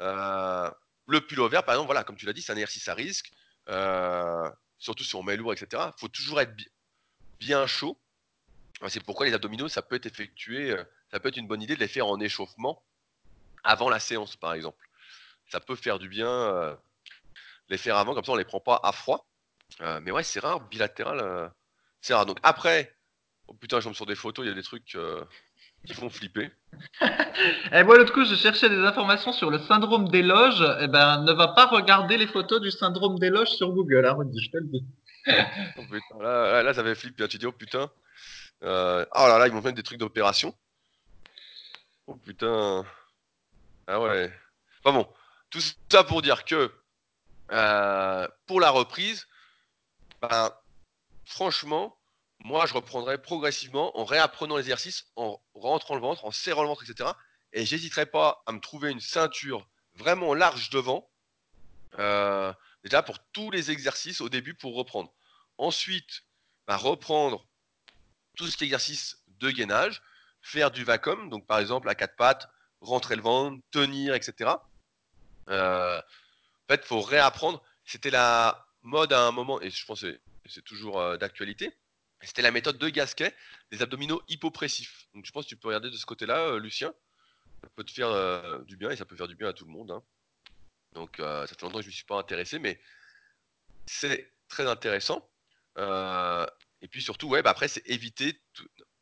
Euh, 0.00 0.70
le 1.06 1.20
pull 1.20 1.40
vert, 1.48 1.64
par 1.64 1.74
exemple, 1.74 1.86
voilà, 1.86 2.04
comme 2.04 2.16
tu 2.16 2.26
l'as 2.26 2.32
dit, 2.32 2.42
c'est 2.42 2.52
un 2.52 2.56
exercice 2.56 2.88
à 2.88 2.94
risque 2.94 3.32
surtout 4.80 5.04
si 5.04 5.14
on 5.14 5.22
met 5.22 5.36
lourd, 5.36 5.52
etc. 5.52 5.84
Il 5.94 6.00
faut 6.00 6.08
toujours 6.08 6.40
être 6.40 6.52
bien 7.38 7.66
chaud. 7.66 7.96
C'est 8.88 9.04
pourquoi 9.04 9.26
les 9.26 9.34
abdominaux, 9.34 9.68
ça 9.68 9.82
peut 9.82 9.94
être 9.94 10.06
effectué 10.06 10.74
ça 11.10 11.18
peut 11.18 11.28
être 11.28 11.36
une 11.36 11.48
bonne 11.48 11.62
idée 11.62 11.74
de 11.74 11.80
les 11.80 11.88
faire 11.88 12.06
en 12.06 12.20
échauffement 12.20 12.82
avant 13.64 13.88
la 13.88 13.98
séance, 13.98 14.36
par 14.36 14.54
exemple. 14.54 14.88
Ça 15.50 15.60
peut 15.60 15.76
faire 15.76 15.98
du 15.98 16.08
bien 16.08 16.28
euh, 16.28 16.74
les 17.68 17.78
faire 17.78 17.96
avant, 17.96 18.14
comme 18.14 18.24
ça 18.24 18.32
on 18.32 18.36
les 18.36 18.44
prend 18.44 18.60
pas 18.60 18.80
à 18.82 18.92
froid. 18.92 19.26
Euh, 19.80 20.00
mais 20.02 20.10
ouais, 20.10 20.22
c'est 20.22 20.40
rare, 20.40 20.60
bilatéral, 20.68 21.20
euh, 21.20 21.48
c'est 22.00 22.14
rare. 22.14 22.26
Donc 22.26 22.38
après, 22.42 22.96
oh 23.48 23.54
putain, 23.54 23.80
je 23.80 23.84
tombe 23.84 23.94
sur 23.94 24.06
des 24.06 24.14
photos, 24.14 24.44
il 24.44 24.48
y 24.48 24.52
a 24.52 24.54
des 24.54 24.62
trucs 24.62 24.96
qui 25.86 25.94
font 25.94 26.10
flipper. 26.10 26.50
Et 27.72 27.82
moi, 27.82 27.96
l'autre 27.96 28.12
coup, 28.12 28.24
je 28.24 28.34
cherchais 28.34 28.68
des 28.68 28.78
informations 28.78 29.32
sur 29.32 29.50
le 29.50 29.58
syndrome 29.58 30.08
des 30.08 30.22
loges. 30.22 30.64
Eh 30.80 30.88
ben, 30.88 31.22
ne 31.22 31.32
va 31.32 31.48
pas 31.48 31.66
regarder 31.66 32.16
les 32.16 32.26
photos 32.26 32.60
du 32.60 32.70
syndrome 32.70 33.18
des 33.18 33.30
loges 33.30 33.50
sur 33.50 33.70
Google, 33.70 34.06
hein, 34.06 34.18
je 34.40 34.50
te 34.50 34.56
le 34.56 34.66
dis. 34.66 34.84
oh, 35.78 35.82
putain, 35.90 36.22
là, 36.22 36.62
là, 36.62 36.74
ça 36.74 36.80
avait 36.80 36.94
flippé. 36.94 37.26
Tu 37.28 37.38
dis, 37.38 37.46
oh 37.46 37.52
putain. 37.52 37.90
Oh 38.62 38.66
là 38.66 39.38
là, 39.38 39.46
ils 39.48 39.52
m'ont 39.52 39.62
fait 39.62 39.72
des 39.72 39.82
trucs 39.82 39.98
d'opération. 39.98 40.54
Oh 42.06 42.16
putain. 42.16 42.84
Ah 43.92 45.04
tout 45.50 45.60
ça 45.88 46.04
pour 46.04 46.22
dire 46.22 46.44
que 46.44 46.72
euh, 47.50 48.28
pour 48.46 48.60
la 48.60 48.70
reprise, 48.70 49.26
ben, 50.22 50.54
franchement, 51.24 51.98
moi 52.38 52.66
je 52.66 52.74
reprendrai 52.74 53.20
progressivement 53.20 53.98
en 53.98 54.04
réapprenant 54.04 54.56
l'exercice, 54.56 55.06
en 55.16 55.40
rentrant 55.54 55.96
le 55.96 56.00
ventre, 56.00 56.24
en 56.24 56.30
serrant 56.30 56.62
le 56.62 56.68
ventre, 56.68 56.84
etc. 56.88 57.10
Et 57.52 57.66
j'hésiterai 57.66 58.06
pas 58.06 58.44
à 58.46 58.52
me 58.52 58.60
trouver 58.60 58.92
une 58.92 59.00
ceinture 59.00 59.66
vraiment 59.94 60.34
large 60.34 60.70
devant. 60.70 61.10
Euh, 61.98 62.52
déjà 62.84 63.02
pour 63.02 63.18
tous 63.32 63.50
les 63.50 63.72
exercices 63.72 64.20
au 64.20 64.28
début 64.28 64.54
pour 64.54 64.76
reprendre. 64.76 65.12
Ensuite, 65.58 66.22
ben, 66.68 66.76
reprendre 66.76 67.44
tout 68.36 68.46
cet 68.46 68.62
exercice 68.62 69.24
de 69.26 69.50
gainage, 69.50 70.00
faire 70.42 70.70
du 70.70 70.84
vacuum, 70.84 71.28
donc 71.28 71.44
par 71.48 71.58
exemple 71.58 71.88
à 71.88 71.96
quatre 71.96 72.14
pattes, 72.14 72.48
rentrer 72.80 73.16
le 73.16 73.22
ventre, 73.22 73.62
tenir, 73.70 74.14
etc. 74.14 74.50
Euh, 75.48 75.98
en 75.98 76.72
fait, 76.72 76.84
faut 76.84 77.00
réapprendre. 77.00 77.62
C'était 77.84 78.10
la 78.10 78.66
mode 78.82 79.12
à 79.12 79.26
un 79.26 79.32
moment, 79.32 79.60
et 79.60 79.70
je 79.70 79.84
pense 79.84 80.02
que 80.02 80.20
c'est 80.46 80.64
toujours 80.64 81.00
euh, 81.00 81.16
d'actualité. 81.16 81.76
C'était 82.22 82.42
la 82.42 82.50
méthode 82.50 82.78
de 82.78 82.88
Gasquet, 82.88 83.34
des 83.70 83.82
abdominaux 83.82 84.22
hypopressifs. 84.28 85.08
Donc 85.14 85.24
je 85.24 85.32
pense 85.32 85.44
que 85.44 85.48
tu 85.48 85.56
peux 85.56 85.68
regarder 85.68 85.90
de 85.90 85.96
ce 85.96 86.06
côté-là, 86.06 86.38
euh, 86.40 86.58
Lucien. 86.58 86.92
Ça 87.62 87.68
peut 87.76 87.84
te 87.84 87.92
faire 87.92 88.64
du 88.64 88.78
bien 88.78 88.90
et 88.90 88.96
ça 88.96 89.04
peut 89.04 89.16
faire 89.16 89.28
du 89.28 89.34
bien 89.34 89.48
à 89.48 89.52
tout 89.52 89.66
le 89.66 89.70
monde. 89.70 89.90
Hein. 89.90 90.02
Donc 90.94 91.16
ça 91.18 91.46
fait 91.46 91.60
longtemps 91.60 91.76
que 91.76 91.82
je 91.82 91.88
ne 91.88 91.90
me 91.90 91.94
suis 91.94 92.06
pas 92.06 92.18
intéressé, 92.18 92.58
mais 92.58 92.80
c'est 93.84 94.32
très 94.48 94.66
intéressant. 94.66 95.28
et 95.76 96.88
puis 96.90 97.02
surtout, 97.02 97.28
ouais, 97.28 97.42
bah, 97.42 97.50
après, 97.50 97.68
c'est 97.68 97.86
éviter. 97.86 98.40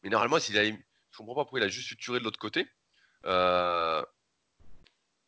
Mais 0.02 0.10
normalement, 0.10 0.40
s'il 0.40 0.58
a... 0.58 0.64
je 0.64 0.74
comprends 1.16 1.36
pas 1.36 1.44
pourquoi 1.44 1.60
il 1.60 1.62
a 1.62 1.68
juste 1.68 1.86
suturé 1.86 2.18
de 2.18 2.24
l'autre 2.24 2.40
côté. 2.40 2.66
Euh, 3.26 4.02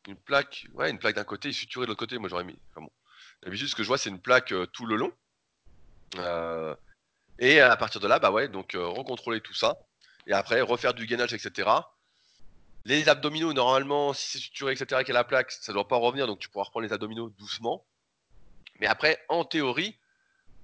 une 0.06 0.16
plaque, 0.16 0.66
ouais, 0.74 0.90
une 0.90 0.98
plaque 0.98 1.16
d'un 1.16 1.24
côté 1.24 1.48
et 1.48 1.52
suturé 1.52 1.86
de 1.86 1.90
l'autre 1.90 1.98
côté. 1.98 2.18
Moi, 2.18 2.28
j'aurais 2.28 2.44
mis. 2.44 2.58
Enfin 2.70 2.82
bon. 2.82 2.90
D'habitude, 3.42 3.68
ce 3.68 3.74
que 3.74 3.82
je 3.82 3.88
vois, 3.88 3.98
c'est 3.98 4.10
une 4.10 4.20
plaque 4.20 4.52
euh, 4.52 4.66
tout 4.66 4.86
le 4.86 4.96
long. 4.96 5.12
Euh, 6.16 6.74
et 7.38 7.60
à 7.60 7.76
partir 7.76 8.00
de 8.00 8.08
là, 8.08 8.18
bah 8.18 8.30
ouais, 8.30 8.48
donc 8.48 8.72
recontrôler 8.74 9.40
tout 9.40 9.54
ça. 9.54 9.78
Et 10.26 10.32
après, 10.32 10.60
refaire 10.60 10.92
du 10.92 11.06
gainage, 11.06 11.32
etc. 11.32 11.68
Les 12.84 13.08
abdominaux, 13.08 13.52
normalement, 13.52 14.12
si 14.12 14.30
c'est 14.30 14.38
suturé, 14.38 14.72
etc., 14.72 14.88
avec 14.92 15.08
la 15.08 15.24
plaque, 15.24 15.50
ça 15.50 15.72
ne 15.72 15.74
doit 15.74 15.88
pas 15.88 15.96
revenir, 15.96 16.26
donc 16.26 16.38
tu 16.38 16.48
pourras 16.48 16.64
reprendre 16.64 16.86
les 16.86 16.92
abdominaux 16.92 17.30
doucement. 17.30 17.86
Mais 18.80 18.86
après, 18.86 19.22
en 19.28 19.44
théorie, 19.44 19.98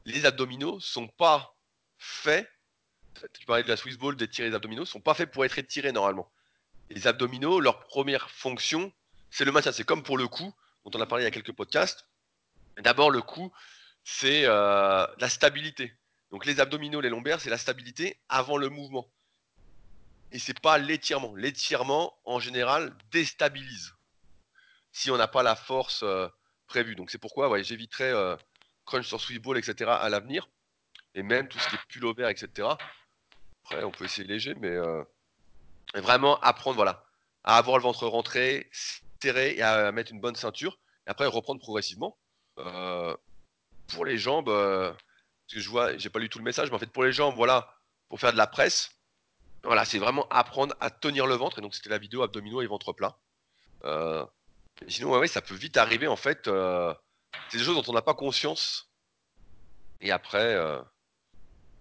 les 0.04 0.26
abdominaux 0.26 0.80
sont 0.80 1.08
pas 1.08 1.56
faits. 1.98 2.50
Tu 3.38 3.46
parlais 3.46 3.62
de 3.62 3.68
la 3.68 3.76
Swiss 3.76 3.96
Ball, 3.96 4.16
d'étirer 4.16 4.50
les 4.50 4.54
abdominaux, 4.54 4.84
sont 4.84 5.00
pas 5.00 5.14
faits 5.14 5.30
pour 5.30 5.44
être 5.44 5.58
étirés 5.58 5.92
normalement 5.92 6.30
les 6.90 7.06
abdominaux, 7.06 7.60
leur 7.60 7.80
première 7.80 8.30
fonction, 8.30 8.92
c'est 9.30 9.44
le 9.44 9.52
maintien. 9.52 9.72
C'est 9.72 9.84
comme 9.84 10.02
pour 10.02 10.18
le 10.18 10.28
cou, 10.28 10.54
dont 10.84 10.98
on 10.98 11.00
a 11.00 11.06
parlé 11.06 11.24
il 11.24 11.26
y 11.26 11.28
a 11.28 11.32
quelques 11.32 11.52
podcasts. 11.52 12.06
D'abord, 12.78 13.10
le 13.10 13.22
cou, 13.22 13.52
c'est 14.04 14.44
euh, 14.44 15.06
la 15.18 15.28
stabilité. 15.28 15.94
Donc 16.30 16.44
les 16.44 16.60
abdominaux, 16.60 17.00
les 17.00 17.08
lombaires, 17.08 17.40
c'est 17.40 17.50
la 17.50 17.58
stabilité 17.58 18.20
avant 18.28 18.56
le 18.56 18.68
mouvement. 18.68 19.10
Et 20.32 20.38
c'est 20.38 20.60
pas 20.60 20.78
l'étirement. 20.78 21.34
L'étirement, 21.34 22.18
en 22.24 22.40
général, 22.40 22.96
déstabilise. 23.10 23.94
Si 24.92 25.10
on 25.10 25.16
n'a 25.16 25.28
pas 25.28 25.42
la 25.42 25.56
force 25.56 26.02
euh, 26.02 26.28
prévue. 26.66 26.94
Donc 26.94 27.10
c'est 27.10 27.18
pourquoi 27.18 27.48
ouais, 27.48 27.62
j'éviterai 27.62 28.10
euh, 28.10 28.36
crunch 28.84 29.06
sur 29.06 29.20
sweep 29.20 29.42
ball, 29.42 29.58
etc. 29.58 29.90
à 29.90 30.08
l'avenir. 30.08 30.48
Et 31.14 31.22
même 31.22 31.48
tout 31.48 31.58
ce 31.58 31.68
qui 31.68 31.76
est 31.76 31.86
pullover, 31.88 32.28
etc. 32.28 32.68
Après, 33.64 33.84
on 33.84 33.90
peut 33.90 34.04
essayer 34.04 34.26
léger, 34.26 34.54
mais 34.54 34.76
vraiment 35.94 36.38
apprendre 36.40 36.76
voilà, 36.76 37.04
à 37.44 37.56
avoir 37.56 37.76
le 37.78 37.82
ventre 37.82 38.06
rentré, 38.06 38.68
serré 39.22 39.54
et 39.56 39.62
à 39.62 39.92
mettre 39.92 40.12
une 40.12 40.20
bonne 40.20 40.36
ceinture. 40.36 40.78
Et 41.06 41.10
après 41.10 41.26
reprendre 41.26 41.60
progressivement. 41.60 42.18
Euh, 42.58 43.16
pour 43.88 44.04
les 44.04 44.18
jambes, 44.18 44.48
euh, 44.48 44.90
parce 44.90 45.54
que 45.54 45.60
je 45.60 45.68
vois, 45.68 45.96
j'ai 45.96 46.10
pas 46.10 46.18
lu 46.18 46.28
tout 46.28 46.38
le 46.38 46.44
message, 46.44 46.70
mais 46.70 46.76
en 46.76 46.78
fait 46.78 46.90
pour 46.90 47.04
les 47.04 47.12
jambes, 47.12 47.34
voilà, 47.36 47.72
pour 48.08 48.18
faire 48.18 48.32
de 48.32 48.36
la 48.36 48.48
presse, 48.48 48.90
voilà, 49.62 49.84
c'est 49.84 49.98
vraiment 49.98 50.26
apprendre 50.28 50.74
à 50.80 50.90
tenir 50.90 51.26
le 51.26 51.34
ventre. 51.34 51.58
Et 51.58 51.62
donc 51.62 51.74
c'était 51.74 51.90
la 51.90 51.98
vidéo 51.98 52.22
abdominaux 52.22 52.62
et 52.62 52.66
ventre 52.66 52.92
plat. 52.92 53.16
Euh, 53.84 54.24
sinon, 54.88 55.16
ouais, 55.16 55.28
ça 55.28 55.40
peut 55.42 55.54
vite 55.54 55.76
arriver 55.76 56.08
en 56.08 56.16
fait. 56.16 56.46
c'est 56.46 57.58
des 57.58 57.64
choses 57.64 57.76
dont 57.76 57.90
on 57.90 57.94
n'a 57.94 58.02
pas 58.02 58.14
conscience. 58.14 58.90
Et 60.00 60.10
après, 60.10 60.56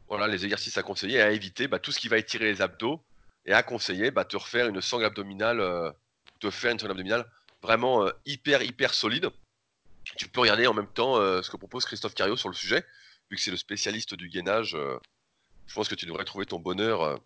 voilà, 0.08 0.28
les 0.28 0.46
exercices 0.46 0.78
à 0.78 0.84
conseiller 0.84 1.22
à 1.22 1.32
éviter, 1.32 1.68
bah, 1.68 1.80
tout 1.80 1.92
ce 1.92 2.00
qui 2.00 2.08
va 2.08 2.18
étirer 2.18 2.46
les 2.46 2.62
abdos 2.62 3.04
et 3.46 3.54
à 3.54 3.64
conseiller 3.64 4.12
bah, 4.12 4.26
te 4.26 4.38
refaire 4.38 4.68
une 4.68 4.82
sangle 4.82 5.06
abdominale, 5.06 5.60
euh, 5.60 5.92
te 6.40 6.50
faire 6.50 6.72
une 6.72 6.80
sangle 6.80 6.92
abdominale 6.92 7.30
vraiment 7.62 8.06
euh, 8.06 8.12
hyper 8.26 8.62
hyper 8.62 8.94
solide. 8.94 9.30
Tu 10.18 10.28
peux 10.28 10.42
regarder 10.42 10.68
en 10.68 10.74
même 10.74 10.88
temps 10.88 11.18
euh, 11.18 11.42
ce 11.42 11.50
que 11.50 11.58
propose 11.58 11.86
Christophe 11.86 12.14
Cario 12.14 12.38
sur 12.38 12.50
le 12.50 12.56
sujet, 12.56 12.86
vu 13.30 13.38
que 13.38 13.42
c'est 13.42 13.52
le 13.52 13.58
spécialiste 13.58 14.14
du 14.14 14.30
gainage. 14.30 14.78
je 15.68 15.74
pense 15.74 15.88
que 15.88 15.96
tu 15.96 16.06
devrais 16.06 16.26
trouver 16.26 16.46
ton 16.46 16.60
bonheur 16.60 17.20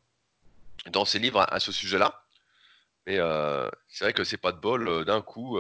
dans 0.88 1.04
ses 1.04 1.20
livres 1.20 1.46
à, 1.50 1.60
ce 1.60 1.74
sujet-là. 1.74 2.24
Mais 3.06 3.18
c'est 3.90 4.06
vrai 4.06 4.14
que 4.14 4.24
c'est 4.24 4.38
pas 4.38 4.54
de 4.54 4.60
bol 4.60 5.04
d'un 5.04 5.22
coup 5.22 5.60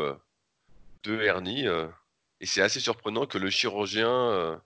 de 1.03 1.21
hernie. 1.21 1.65
et 2.39 2.45
c'est 2.45 2.61
assez 2.61 2.79
surprenant 2.79 3.25
que 3.25 3.37
le 3.37 3.49
chirurgien 3.49 4.61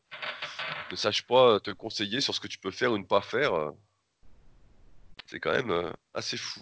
ne 0.91 0.95
sache 0.95 1.23
pas 1.23 1.59
te 1.59 1.71
conseiller 1.71 2.21
sur 2.21 2.35
ce 2.35 2.39
que 2.39 2.47
tu 2.47 2.59
peux 2.59 2.71
faire 2.71 2.91
ou 2.91 2.99
ne 2.99 3.03
pas 3.03 3.21
faire. 3.21 3.73
C'est 5.33 5.39
quand 5.39 5.51
même 5.51 5.71
euh, 5.71 5.91
assez 6.13 6.37
fou. 6.37 6.61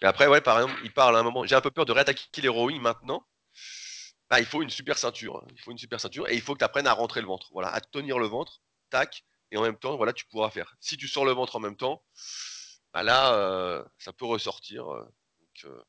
Et 0.00 0.04
après, 0.04 0.26
ouais, 0.26 0.40
par 0.40 0.58
exemple, 0.58 0.80
il 0.82 0.92
parle 0.92 1.14
à 1.14 1.20
un 1.20 1.22
moment. 1.22 1.46
J'ai 1.46 1.54
un 1.54 1.60
peu 1.60 1.70
peur 1.70 1.86
de 1.86 1.92
réattaquer 1.92 2.42
l'héroïne 2.42 2.82
maintenant. 2.82 3.24
Bah, 4.28 4.40
il 4.40 4.46
faut 4.46 4.60
une 4.60 4.68
super 4.68 4.98
ceinture. 4.98 5.36
Hein. 5.36 5.46
Il 5.52 5.60
faut 5.60 5.70
une 5.70 5.78
super 5.78 6.00
ceinture 6.00 6.28
et 6.28 6.34
il 6.34 6.40
faut 6.40 6.54
que 6.54 6.58
tu 6.58 6.64
apprennes 6.64 6.88
à 6.88 6.94
rentrer 6.94 7.20
le 7.20 7.28
ventre. 7.28 7.46
Voilà, 7.52 7.68
à 7.68 7.80
tenir 7.80 8.18
le 8.18 8.26
ventre, 8.26 8.60
tac, 8.90 9.22
et 9.52 9.56
en 9.56 9.62
même 9.62 9.76
temps, 9.76 9.96
voilà, 9.96 10.12
tu 10.12 10.26
pourras 10.26 10.50
faire. 10.50 10.74
Si 10.80 10.96
tu 10.96 11.06
sors 11.06 11.24
le 11.24 11.30
ventre 11.30 11.54
en 11.54 11.60
même 11.60 11.76
temps, 11.76 12.02
bah 12.92 13.04
là, 13.04 13.34
euh, 13.34 13.84
ça 13.98 14.12
peut 14.12 14.26
ressortir. 14.26 14.92
Euh, 14.92 15.84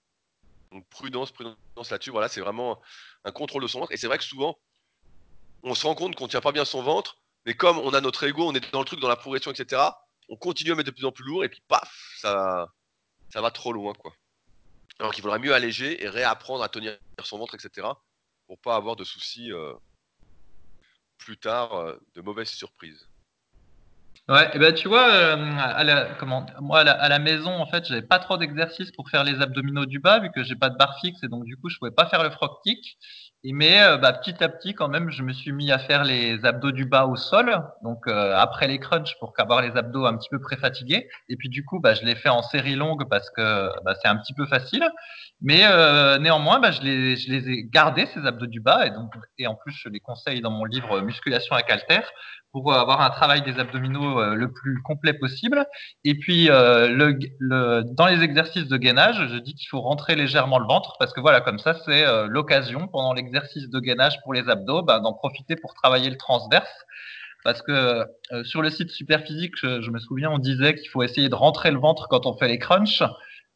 donc, 0.71 0.87
prudence, 0.89 1.31
prudence 1.31 1.89
là-dessus. 1.89 2.11
Voilà, 2.11 2.27
c'est 2.27 2.41
vraiment 2.41 2.79
un 3.23 3.31
contrôle 3.31 3.63
de 3.63 3.67
son 3.67 3.79
ventre. 3.79 3.91
Et 3.91 3.97
c'est 3.97 4.05
vrai 4.05 4.19
que 4.19 4.23
souvent, 4.23 4.59
on 5.63 5.73
se 5.73 5.87
rend 5.87 5.95
compte 5.95 6.15
qu'on 6.15 6.27
tient 6.27 6.41
pas 6.41 6.51
bien 6.51 6.63
son 6.63 6.83
ventre, 6.83 7.17
mais 7.47 7.55
comme 7.55 7.79
on 7.79 7.95
a 7.95 8.01
notre 8.01 8.23
ego, 8.27 8.47
on 8.47 8.53
est 8.53 8.71
dans 8.71 8.81
le 8.81 8.85
truc, 8.85 8.99
dans 8.99 9.09
la 9.09 9.15
progression, 9.15 9.49
etc 9.49 9.81
on 10.29 10.35
continue 10.35 10.71
à 10.71 10.75
mettre 10.75 10.89
de 10.89 10.95
plus 10.95 11.05
en 11.05 11.11
plus 11.11 11.25
lourd 11.25 11.43
et 11.43 11.49
puis 11.49 11.61
paf, 11.67 11.91
ça, 12.17 12.69
va 13.35 13.51
trop 13.51 13.73
loin 13.73 13.93
quoi. 13.93 14.13
Alors 14.99 15.13
qu'il 15.13 15.23
faudrait 15.23 15.39
mieux 15.39 15.53
alléger 15.53 16.03
et 16.03 16.09
réapprendre 16.09 16.63
à 16.63 16.69
tenir 16.69 16.97
son 17.23 17.37
ventre, 17.37 17.55
etc. 17.55 17.87
pour 18.47 18.59
pas 18.59 18.75
avoir 18.75 18.95
de 18.95 19.03
soucis 19.03 19.51
euh, 19.51 19.73
plus 21.17 21.37
tard, 21.37 21.73
euh, 21.73 21.99
de 22.15 22.21
mauvaises 22.21 22.49
surprises. 22.49 23.07
Ouais, 24.29 24.49
et 24.55 24.59
ben 24.59 24.73
tu 24.73 24.87
vois, 24.87 25.11
euh, 25.11 25.35
à 25.57 25.83
la, 25.83 26.17
moi 26.61 26.79
à 26.79 27.09
la, 27.09 27.19
maison 27.19 27.51
en 27.51 27.65
fait, 27.65 27.85
j'avais 27.85 28.03
pas 28.03 28.19
trop 28.19 28.37
d'exercices 28.37 28.91
pour 28.91 29.09
faire 29.09 29.25
les 29.25 29.41
abdominaux 29.41 29.85
du 29.85 29.99
bas 29.99 30.19
vu 30.19 30.31
que 30.31 30.43
j'ai 30.43 30.55
pas 30.55 30.69
de 30.69 30.77
barre 30.77 30.97
fixe 31.01 31.21
et 31.23 31.27
donc 31.27 31.43
du 31.43 31.57
coup 31.57 31.67
je 31.67 31.77
pouvais 31.77 31.91
pas 31.91 32.07
faire 32.07 32.23
le 32.23 32.29
frog 32.29 32.51
kick. 32.63 32.97
Mais 33.45 33.81
euh, 33.81 33.97
bah, 33.97 34.13
petit 34.13 34.41
à 34.41 34.47
petit 34.47 34.73
quand 34.73 34.87
même, 34.87 35.11
je 35.11 35.21
me 35.21 35.33
suis 35.33 35.51
mis 35.51 35.69
à 35.71 35.77
faire 35.77 36.05
les 36.05 36.45
abdos 36.45 36.71
du 36.71 36.85
bas 36.85 37.05
au 37.07 37.17
sol, 37.17 37.61
donc 37.83 38.07
euh, 38.07 38.33
après 38.37 38.69
les 38.69 38.79
crunchs 38.79 39.17
pour 39.19 39.33
avoir 39.37 39.61
les 39.61 39.75
abdos 39.75 40.05
un 40.05 40.15
petit 40.15 40.29
peu 40.29 40.39
pré-fatigués. 40.39 41.09
Et 41.27 41.35
puis 41.35 41.49
du 41.49 41.65
coup, 41.65 41.81
bah, 41.81 41.93
je 41.93 42.03
l'ai 42.05 42.15
fait 42.15 42.29
en 42.29 42.41
série 42.41 42.75
longue 42.75 43.09
parce 43.09 43.29
que 43.31 43.69
bah, 43.83 43.95
c'est 44.01 44.07
un 44.07 44.15
petit 44.15 44.33
peu 44.33 44.45
facile. 44.45 44.87
Mais 45.41 45.63
néanmoins, 46.19 46.59
bah, 46.59 46.71
je 46.71 46.81
les, 46.81 47.17
je 47.17 47.29
les 47.29 47.49
ai 47.49 47.63
gardés 47.65 48.05
ces 48.13 48.25
abdos 48.25 48.47
du 48.47 48.61
bas 48.61 48.85
et 48.87 48.91
donc 48.91 49.11
et 49.37 49.47
en 49.47 49.55
plus 49.55 49.73
je 49.73 49.89
les 49.89 49.99
conseille 49.99 50.39
dans 50.39 50.51
mon 50.51 50.63
livre 50.63 51.01
Musculation 51.01 51.55
à 51.55 51.63
calter 51.63 51.99
pour 52.53 52.71
avoir 52.71 53.01
un 53.01 53.09
travail 53.09 53.41
des 53.41 53.59
abdominaux 53.59 54.21
euh, 54.21 54.35
le 54.35 54.51
plus 54.51 54.81
complet 54.83 55.13
possible. 55.13 55.65
Et 56.05 56.13
puis, 56.13 56.49
euh, 56.49 56.87
le, 56.87 57.17
le, 57.39 57.81
dans 57.83 58.05
les 58.05 58.21
exercices 58.21 58.67
de 58.67 58.77
gainage, 58.77 59.27
je 59.27 59.37
dis 59.39 59.55
qu'il 59.55 59.67
faut 59.67 59.81
rentrer 59.81 60.15
légèrement 60.15 60.59
le 60.59 60.67
ventre 60.67 60.95
parce 60.99 61.13
que 61.13 61.19
voilà, 61.19 61.41
comme 61.41 61.57
ça, 61.57 61.73
c'est 61.85 62.05
euh, 62.05 62.27
l'occasion 62.27 62.87
pendant 62.87 63.13
l'exercice 63.13 63.32
de 63.33 63.79
gainage 63.79 64.21
pour 64.21 64.33
les 64.33 64.49
abdos 64.49 64.83
ben, 64.83 64.99
d'en 64.99 65.13
profiter 65.13 65.55
pour 65.55 65.73
travailler 65.73 66.09
le 66.09 66.17
transverse. 66.17 66.85
parce 67.43 67.61
que 67.61 68.05
euh, 68.31 68.43
sur 68.43 68.61
le 68.61 68.69
site 68.69 68.91
Superphysique, 68.91 69.55
je, 69.61 69.89
me 69.89 69.99
souviens, 69.99 70.29
on 70.31 70.39
disait 70.39 70.75
qu'il 70.75 70.89
faut 70.89 71.03
essayer 71.03 71.29
de 71.29 71.35
rentrer 71.35 71.71
le 71.71 71.79
ventre 71.79 72.07
quand 72.09 72.25
on 72.25 72.37
fait 72.37 72.47
les 72.47 72.59
crunchs 72.59 73.03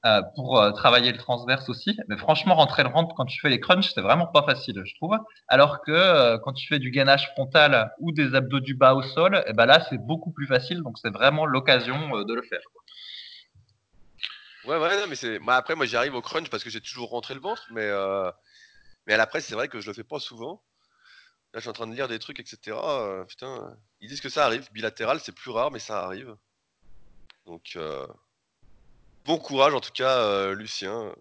euh, 0.06 0.22
pour 0.36 0.60
euh, 0.60 0.72
travailler 0.72 1.12
le 1.12 1.18
transverse 1.18 1.70
aussi. 1.70 1.98
Mais 2.10 2.18
franchement, 2.18 2.56
rentrer 2.56 2.84
le 2.84 2.90
ventre 2.90 3.16
quand 3.16 3.26
tu 3.26 3.40
fais 3.40 3.50
les 3.50 3.60
crunchs, 3.60 3.92
c'est 3.94 4.02
vraiment 4.02 4.28
pas 4.28 4.44
facile, 4.44 4.82
je 4.86 4.96
trouve. 4.96 5.18
Alors 5.48 5.82
que 5.82 6.38
quand 6.44 6.54
tu 6.54 6.68
fais 6.68 6.80
du 6.80 6.92
gainage 6.92 7.30
frontal 7.32 7.92
ou 8.00 8.12
des 8.12 8.36
abdos 8.36 8.60
du 8.60 8.76
bas 8.76 8.94
au 8.94 9.02
sol, 9.02 9.44
et 9.48 9.54
ben 9.54 9.66
là, 9.66 9.86
c'est 9.90 9.98
beaucoup 10.00 10.32
plus 10.32 10.48
facile. 10.48 10.82
Donc, 10.84 10.98
c'est 11.02 11.12
vraiment 11.12 11.46
l'occasion 11.46 12.24
de 12.24 12.34
le 12.34 12.42
faire. 12.42 12.62
Ouais, 14.66 14.78
ouais, 14.78 15.00
non, 15.00 15.06
mais 15.08 15.16
c'est. 15.16 15.40
Bah, 15.40 15.56
après, 15.56 15.76
moi, 15.76 15.86
j'y 15.86 15.96
arrive 15.96 16.14
au 16.14 16.22
crunch 16.22 16.50
parce 16.50 16.62
que 16.62 16.70
j'ai 16.70 16.82
toujours 16.82 17.10
rentré 17.10 17.34
le 17.34 17.40
ventre, 17.40 17.66
mais, 17.72 17.90
mais 19.08 19.14
à 19.14 19.18
la 19.18 19.26
presse, 19.26 19.46
c'est 19.48 19.56
vrai 19.56 19.70
que 19.70 19.80
je 19.80 19.88
le 19.88 19.94
fais 19.94 20.04
pas 20.04 20.20
souvent. 20.20 20.62
Là, 21.54 21.60
je 21.60 21.62
suis 21.62 21.70
en 21.70 21.74
train 21.74 21.88
de 21.88 21.96
lire 21.96 22.10
des 22.10 22.20
trucs, 22.20 22.40
etc. 22.42 22.78
euh, 22.84 23.24
putain, 23.24 23.76
ils 24.02 24.10
disent 24.10 24.22
que 24.22 24.30
ça 24.30 24.46
arrive. 24.46 24.70
Bilatéral, 24.74 25.20
c'est 25.22 25.32
plus 25.34 25.50
rare, 25.50 25.72
mais 25.72 25.80
ça 25.80 26.04
arrive. 26.04 26.36
Donc, 27.46 27.74
euh, 27.78 28.06
bon 29.26 29.38
courage 29.38 29.74
en 29.74 29.80
tout 29.80 29.94
cas, 29.94 30.20
euh, 30.20 30.54
Lucien. 30.54 31.14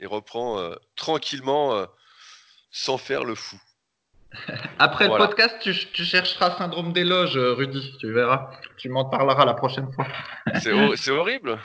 Et 0.00 0.06
reprends 0.06 0.74
tranquillement, 0.96 1.86
sans 2.72 2.98
faire 2.98 3.24
le 3.24 3.36
fou. 3.36 3.58
Après 4.80 5.06
Voilà. 5.06 5.24
le 5.24 5.28
podcast, 5.30 5.56
tu, 5.62 5.72
tu 5.92 6.04
chercheras 6.04 6.58
syndrome 6.58 6.92
des 6.92 7.04
loges, 7.04 7.36
Rudy. 7.38 7.96
Tu 8.00 8.12
verras. 8.12 8.50
Tu 8.76 8.88
m'en 8.88 9.04
parleras 9.04 9.44
la 9.44 9.54
prochaine 9.54 9.90
fois. 9.92 10.08
C'est 10.60 11.10
horrible. 11.12 11.60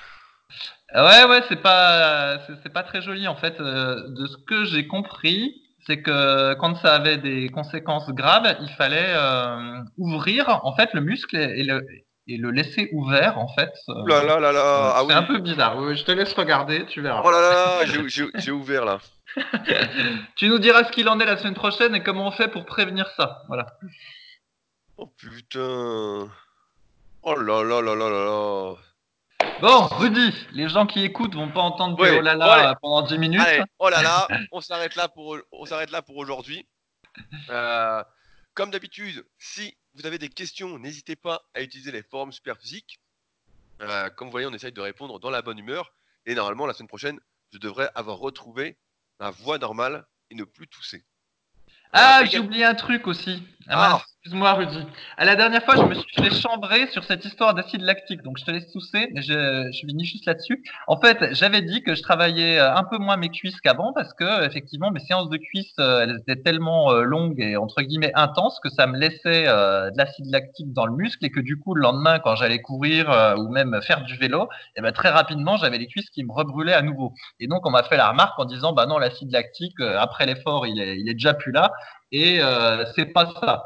Ouais, 0.95 1.25
ouais, 1.25 1.43
c'est 1.47 1.61
pas, 1.61 2.39
c'est 2.63 2.73
pas 2.73 2.83
très 2.83 3.01
joli 3.01 3.27
en 3.27 3.35
fait. 3.35 3.59
Euh, 3.59 4.09
de 4.09 4.25
ce 4.25 4.37
que 4.37 4.65
j'ai 4.65 4.87
compris, 4.87 5.61
c'est 5.85 6.01
que 6.01 6.55
quand 6.55 6.75
ça 6.77 6.95
avait 6.95 7.17
des 7.17 7.49
conséquences 7.49 8.09
graves, 8.09 8.55
il 8.59 8.69
fallait 8.69 9.13
euh, 9.13 9.81
ouvrir 9.97 10.59
en 10.63 10.75
fait 10.75 10.93
le 10.93 11.01
muscle 11.01 11.35
et, 11.35 11.63
le, 11.63 11.85
et 12.27 12.37
le 12.37 12.49
laisser 12.51 12.89
ouvert 12.91 13.37
en 13.37 13.47
fait. 13.49 13.71
Euh, 13.89 14.01
Ouh 14.01 14.07
là 14.07 14.23
là 14.23 14.39
là 14.39 14.51
là. 14.51 14.93
Ah 14.95 14.99
c'est 15.01 15.05
oui. 15.05 15.13
un 15.13 15.23
peu 15.23 15.39
bizarre. 15.39 15.93
Je 15.93 16.03
te 16.03 16.11
laisse 16.11 16.33
regarder, 16.33 16.85
tu 16.87 17.01
verras. 17.01 17.21
Oh 17.23 17.31
là 17.31 17.41
là 17.41 17.85
j'ai 18.35 18.51
ouvert 18.51 18.85
là. 18.85 18.99
Tu 20.35 20.49
nous 20.49 20.57
diras 20.57 20.85
ce 20.85 20.91
qu'il 20.91 21.07
en 21.07 21.19
est 21.19 21.25
la 21.25 21.37
semaine 21.37 21.53
prochaine 21.53 21.93
et 21.93 22.01
comment 22.01 22.27
on 22.27 22.31
fait 22.31 22.47
pour 22.47 22.65
prévenir 22.65 23.07
ça. 23.15 23.43
Voilà. 23.47 23.67
Oh 24.97 25.05
putain. 25.05 26.27
Oh 27.21 27.35
là 27.35 27.63
là 27.63 27.81
là 27.81 27.95
là 27.95 28.09
là 28.09 28.25
là. 28.25 28.73
Bon, 29.61 29.87
Rudy, 29.87 30.33
les 30.53 30.69
gens 30.69 30.85
qui 30.85 31.03
écoutent 31.03 31.35
vont 31.35 31.51
pas 31.51 31.61
entendre 31.61 31.99
Ouais, 31.99 32.17
oh 32.17 32.21
là 32.21 32.35
là 32.35 32.75
pendant 32.81 33.01
10 33.01 33.17
minutes. 33.17 33.41
Allez, 33.41 33.61
oh 33.79 33.89
là 33.89 34.01
là, 34.01 34.27
on 34.51 34.61
s'arrête 34.61 34.95
là 34.95 35.09
pour 35.09 35.37
on 35.51 35.65
s'arrête 35.65 35.91
là 35.91 36.01
pour 36.01 36.17
aujourd'hui. 36.17 36.65
Euh, 37.49 38.03
comme 38.53 38.71
d'habitude, 38.71 39.25
si 39.37 39.75
vous 39.95 40.05
avez 40.05 40.17
des 40.17 40.29
questions, 40.29 40.79
n'hésitez 40.79 41.15
pas 41.17 41.41
à 41.53 41.61
utiliser 41.61 41.91
les 41.91 42.03
forums 42.03 42.31
Superphysique. 42.31 42.99
Euh, 43.81 44.09
comme 44.11 44.27
vous 44.27 44.31
voyez, 44.31 44.47
on 44.47 44.53
essaye 44.53 44.71
de 44.71 44.81
répondre 44.81 45.19
dans 45.19 45.29
la 45.29 45.41
bonne 45.41 45.57
humeur. 45.59 45.93
Et 46.25 46.35
normalement, 46.35 46.65
la 46.65 46.73
semaine 46.73 46.87
prochaine, 46.87 47.19
je 47.51 47.57
devrais 47.57 47.89
avoir 47.95 48.17
retrouvé 48.19 48.77
ma 49.19 49.31
voix 49.31 49.57
normale 49.57 50.05
et 50.29 50.35
ne 50.35 50.43
plus 50.43 50.67
tousser. 50.67 51.03
Ah, 51.91 52.21
Euh, 52.21 52.25
j'ai 52.29 52.39
oublié 52.39 52.63
un 52.65 52.75
truc 52.75 53.07
aussi. 53.07 53.43
Ah, 53.67 53.95
Ah. 53.95 54.05
Excuse-moi, 54.21 54.51
Rudy. 54.51 54.85
À 55.17 55.23
la 55.23 55.37
dernière 55.37 55.63
fois, 55.63 55.77
je 55.77 55.83
me 55.83 55.93
suis 55.93 56.13
fait 56.13 56.29
chambrer 56.29 56.87
sur 56.87 57.05
cette 57.05 57.23
histoire 57.23 57.53
d'acide 57.53 57.81
lactique. 57.81 58.21
Donc, 58.21 58.37
je 58.37 58.43
te 58.43 58.51
laisse 58.51 58.69
tousser, 58.69 59.07
mais 59.13 59.21
je, 59.21 59.69
je 59.71 59.79
finis 59.87 60.03
juste 60.03 60.25
là-dessus. 60.25 60.61
En 60.87 60.99
fait, 60.99 61.33
j'avais 61.33 61.61
dit 61.61 61.83
que 61.83 61.95
je 61.95 62.01
travaillais 62.01 62.59
euh, 62.59 62.75
un 62.75 62.83
peu 62.83 62.97
moins 62.97 63.15
mes 63.15 63.29
cuisses 63.29 63.61
qu'avant 63.61 63.93
parce 63.93 64.13
que, 64.13 64.45
effectivement, 64.45 64.91
mes 64.91 64.99
séances 64.99 65.29
de 65.29 65.37
cuisses, 65.37 65.73
euh, 65.79 66.01
elles 66.01 66.17
étaient 66.19 66.41
tellement 66.41 66.91
euh, 66.91 67.03
longues 67.03 67.39
et, 67.39 67.55
entre 67.55 67.81
guillemets, 67.81 68.11
intenses 68.13 68.59
que 68.61 68.69
ça 68.69 68.87
me 68.87 68.97
laissait 68.97 69.45
de 69.45 69.97
l'acide 69.97 70.25
lactique 70.29 70.73
dans 70.73 70.85
le 70.85 70.93
muscle 70.93 71.25
et 71.25 71.31
que, 71.31 71.39
du 71.39 71.57
coup, 71.57 71.73
le 71.73 71.81
lendemain, 71.81 72.19
quand 72.19 72.35
j'allais 72.35 72.61
courir 72.61 73.07
ou 73.37 73.47
même 73.49 73.79
faire 73.81 74.03
du 74.03 74.17
vélo, 74.17 74.49
et 74.75 74.81
ben, 74.81 74.91
très 74.91 75.09
rapidement, 75.09 75.55
j'avais 75.55 75.77
les 75.77 75.87
cuisses 75.87 76.09
qui 76.09 76.25
me 76.25 76.33
rebrûlaient 76.33 76.73
à 76.73 76.81
nouveau. 76.81 77.13
Et 77.39 77.47
donc, 77.47 77.65
on 77.65 77.71
m'a 77.71 77.83
fait 77.83 77.95
la 77.95 78.09
remarque 78.09 78.37
en 78.37 78.45
disant, 78.45 78.73
bah 78.73 78.85
non, 78.85 78.97
l'acide 78.97 79.31
lactique, 79.31 79.79
après 79.79 80.25
l'effort, 80.25 80.67
il 80.67 80.81
est, 80.81 80.99
il 80.99 81.07
est 81.09 81.13
déjà 81.13 81.33
plus 81.33 81.53
là 81.53 81.71
et 82.11 82.41
euh, 82.41 82.85
c'est 82.95 83.05
pas 83.05 83.31
ça. 83.41 83.65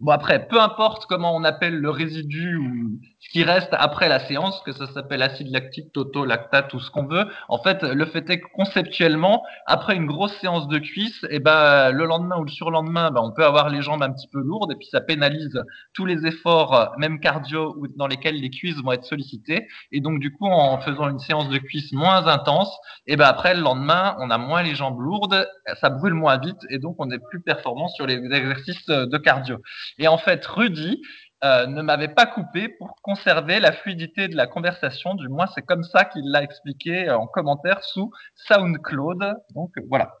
Bon 0.00 0.12
après, 0.12 0.46
peu 0.46 0.60
importe 0.60 1.06
comment 1.06 1.34
on 1.34 1.42
appelle 1.42 1.76
le 1.80 1.90
résidu 1.90 2.56
ou 2.56 3.00
qui 3.30 3.44
reste 3.44 3.70
après 3.72 4.08
la 4.08 4.20
séance, 4.20 4.60
que 4.64 4.72
ça 4.72 4.86
s'appelle 4.86 5.22
acide 5.22 5.50
lactique, 5.50 5.92
toto, 5.92 6.24
lactate 6.24 6.72
ou 6.72 6.80
ce 6.80 6.90
qu'on 6.90 7.06
veut. 7.06 7.26
En 7.48 7.58
fait, 7.58 7.82
le 7.82 8.06
fait 8.06 8.28
est 8.30 8.40
que 8.40 8.46
conceptuellement, 8.54 9.42
après 9.66 9.96
une 9.96 10.06
grosse 10.06 10.34
séance 10.38 10.66
de 10.68 10.78
cuisse, 10.78 11.26
et 11.30 11.38
ben 11.38 11.90
le 11.90 12.06
lendemain 12.06 12.38
ou 12.38 12.44
le 12.44 12.50
surlendemain, 12.50 13.10
ben, 13.10 13.20
on 13.22 13.32
peut 13.32 13.44
avoir 13.44 13.68
les 13.68 13.82
jambes 13.82 14.02
un 14.02 14.12
petit 14.12 14.28
peu 14.28 14.40
lourdes 14.40 14.72
et 14.72 14.76
puis 14.76 14.88
ça 14.90 15.00
pénalise 15.00 15.62
tous 15.94 16.06
les 16.06 16.26
efforts, 16.26 16.94
même 16.98 17.20
cardio, 17.20 17.76
dans 17.96 18.06
lesquels 18.06 18.40
les 18.40 18.50
cuisses 18.50 18.80
vont 18.82 18.92
être 18.92 19.04
sollicitées. 19.04 19.66
Et 19.92 20.00
donc 20.00 20.20
du 20.20 20.32
coup, 20.32 20.46
en 20.46 20.78
faisant 20.80 21.08
une 21.08 21.18
séance 21.18 21.48
de 21.48 21.58
cuisse 21.58 21.92
moins 21.92 22.26
intense, 22.26 22.74
et 23.06 23.16
ben 23.16 23.26
après 23.26 23.54
le 23.54 23.60
lendemain, 23.60 24.16
on 24.20 24.30
a 24.30 24.38
moins 24.38 24.62
les 24.62 24.74
jambes 24.74 25.00
lourdes, 25.00 25.46
ça 25.80 25.90
brûle 25.90 26.14
moins 26.14 26.38
vite 26.38 26.60
et 26.70 26.78
donc 26.78 26.96
on 26.98 27.10
est 27.10 27.18
plus 27.30 27.42
performant 27.42 27.88
sur 27.88 28.06
les 28.06 28.16
exercices 28.16 28.86
de 28.86 29.18
cardio. 29.18 29.58
Et 29.98 30.08
en 30.08 30.18
fait, 30.18 30.44
Rudy 30.46 31.00
euh, 31.44 31.66
ne 31.66 31.82
m'avait 31.82 32.08
pas 32.08 32.26
coupé 32.26 32.68
pour 32.68 32.96
conserver 33.02 33.60
la 33.60 33.72
fluidité 33.72 34.28
de 34.28 34.36
la 34.36 34.46
conversation. 34.46 35.14
Du 35.14 35.28
moins, 35.28 35.46
c'est 35.54 35.62
comme 35.62 35.84
ça 35.84 36.04
qu'il 36.04 36.30
l'a 36.30 36.42
expliqué 36.42 37.10
en 37.10 37.26
commentaire 37.26 37.82
sous 37.84 38.12
SoundCloud. 38.34 39.34
Donc 39.54 39.72
voilà. 39.88 40.14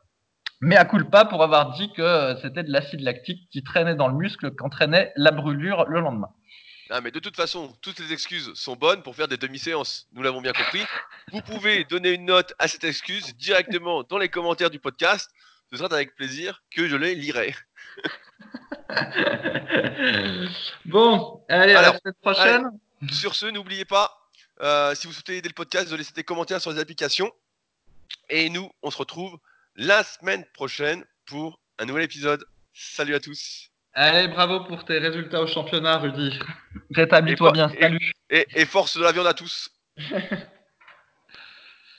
Mais 0.60 0.76
à 0.76 0.84
culpa 0.84 1.24
pour 1.24 1.42
avoir 1.42 1.72
dit 1.72 1.92
que 1.92 2.36
c'était 2.42 2.62
de 2.62 2.72
l'acide 2.72 3.00
lactique 3.00 3.48
qui 3.50 3.62
traînait 3.62 3.94
dans 3.94 4.08
le 4.08 4.14
muscle, 4.14 4.50
qu'entraînait 4.54 5.12
la 5.16 5.30
brûlure 5.30 5.86
le 5.88 6.00
lendemain. 6.00 6.30
Ah, 6.90 7.00
mais 7.00 7.10
de 7.10 7.20
toute 7.20 7.36
façon, 7.36 7.76
toutes 7.82 7.98
les 7.98 8.12
excuses 8.12 8.54
sont 8.54 8.74
bonnes 8.74 9.02
pour 9.02 9.14
faire 9.14 9.28
des 9.28 9.36
demi-séances. 9.36 10.08
Nous 10.12 10.22
l'avons 10.22 10.40
bien 10.40 10.52
compris. 10.52 10.82
Vous 11.32 11.42
pouvez 11.42 11.84
donner 11.84 12.12
une 12.12 12.24
note 12.24 12.54
à 12.58 12.66
cette 12.66 12.84
excuse 12.84 13.36
directement 13.36 14.04
dans 14.04 14.18
les 14.18 14.30
commentaires 14.30 14.70
du 14.70 14.78
podcast. 14.78 15.30
Ce 15.70 15.76
sera 15.76 15.92
avec 15.92 16.14
plaisir 16.14 16.62
que 16.70 16.88
je 16.88 16.96
les 16.96 17.14
lirai. 17.14 17.54
bon, 20.86 21.42
allez, 21.48 21.74
à 21.74 21.80
Alors, 21.80 21.92
la 21.94 21.98
semaine 21.98 22.14
prochaine. 22.22 22.70
Sur 23.12 23.34
ce, 23.34 23.46
n'oubliez 23.46 23.84
pas, 23.84 24.28
euh, 24.60 24.94
si 24.94 25.06
vous 25.06 25.12
souhaitez 25.12 25.36
aider 25.36 25.48
le 25.48 25.54
podcast, 25.54 25.90
de 25.90 25.96
laisser 25.96 26.12
des 26.14 26.24
commentaires 26.24 26.60
sur 26.60 26.72
les 26.72 26.80
applications. 26.80 27.30
Et 28.28 28.50
nous, 28.50 28.70
on 28.82 28.90
se 28.90 28.98
retrouve 28.98 29.38
la 29.76 30.02
semaine 30.02 30.44
prochaine 30.54 31.04
pour 31.26 31.60
un 31.78 31.84
nouvel 31.84 32.02
épisode. 32.04 32.44
Salut 32.74 33.14
à 33.14 33.20
tous. 33.20 33.70
Allez, 33.94 34.28
bravo 34.28 34.64
pour 34.64 34.84
tes 34.84 34.98
résultats 34.98 35.42
au 35.42 35.46
championnat, 35.46 35.98
Rudy. 35.98 36.38
Rétablis-toi 36.94 37.52
bien, 37.52 37.68
salut. 37.80 38.12
Et, 38.30 38.46
et 38.54 38.64
force 38.64 38.96
de 38.96 39.02
la 39.02 39.12
viande 39.12 39.26
à 39.26 39.34
tous. 39.34 39.70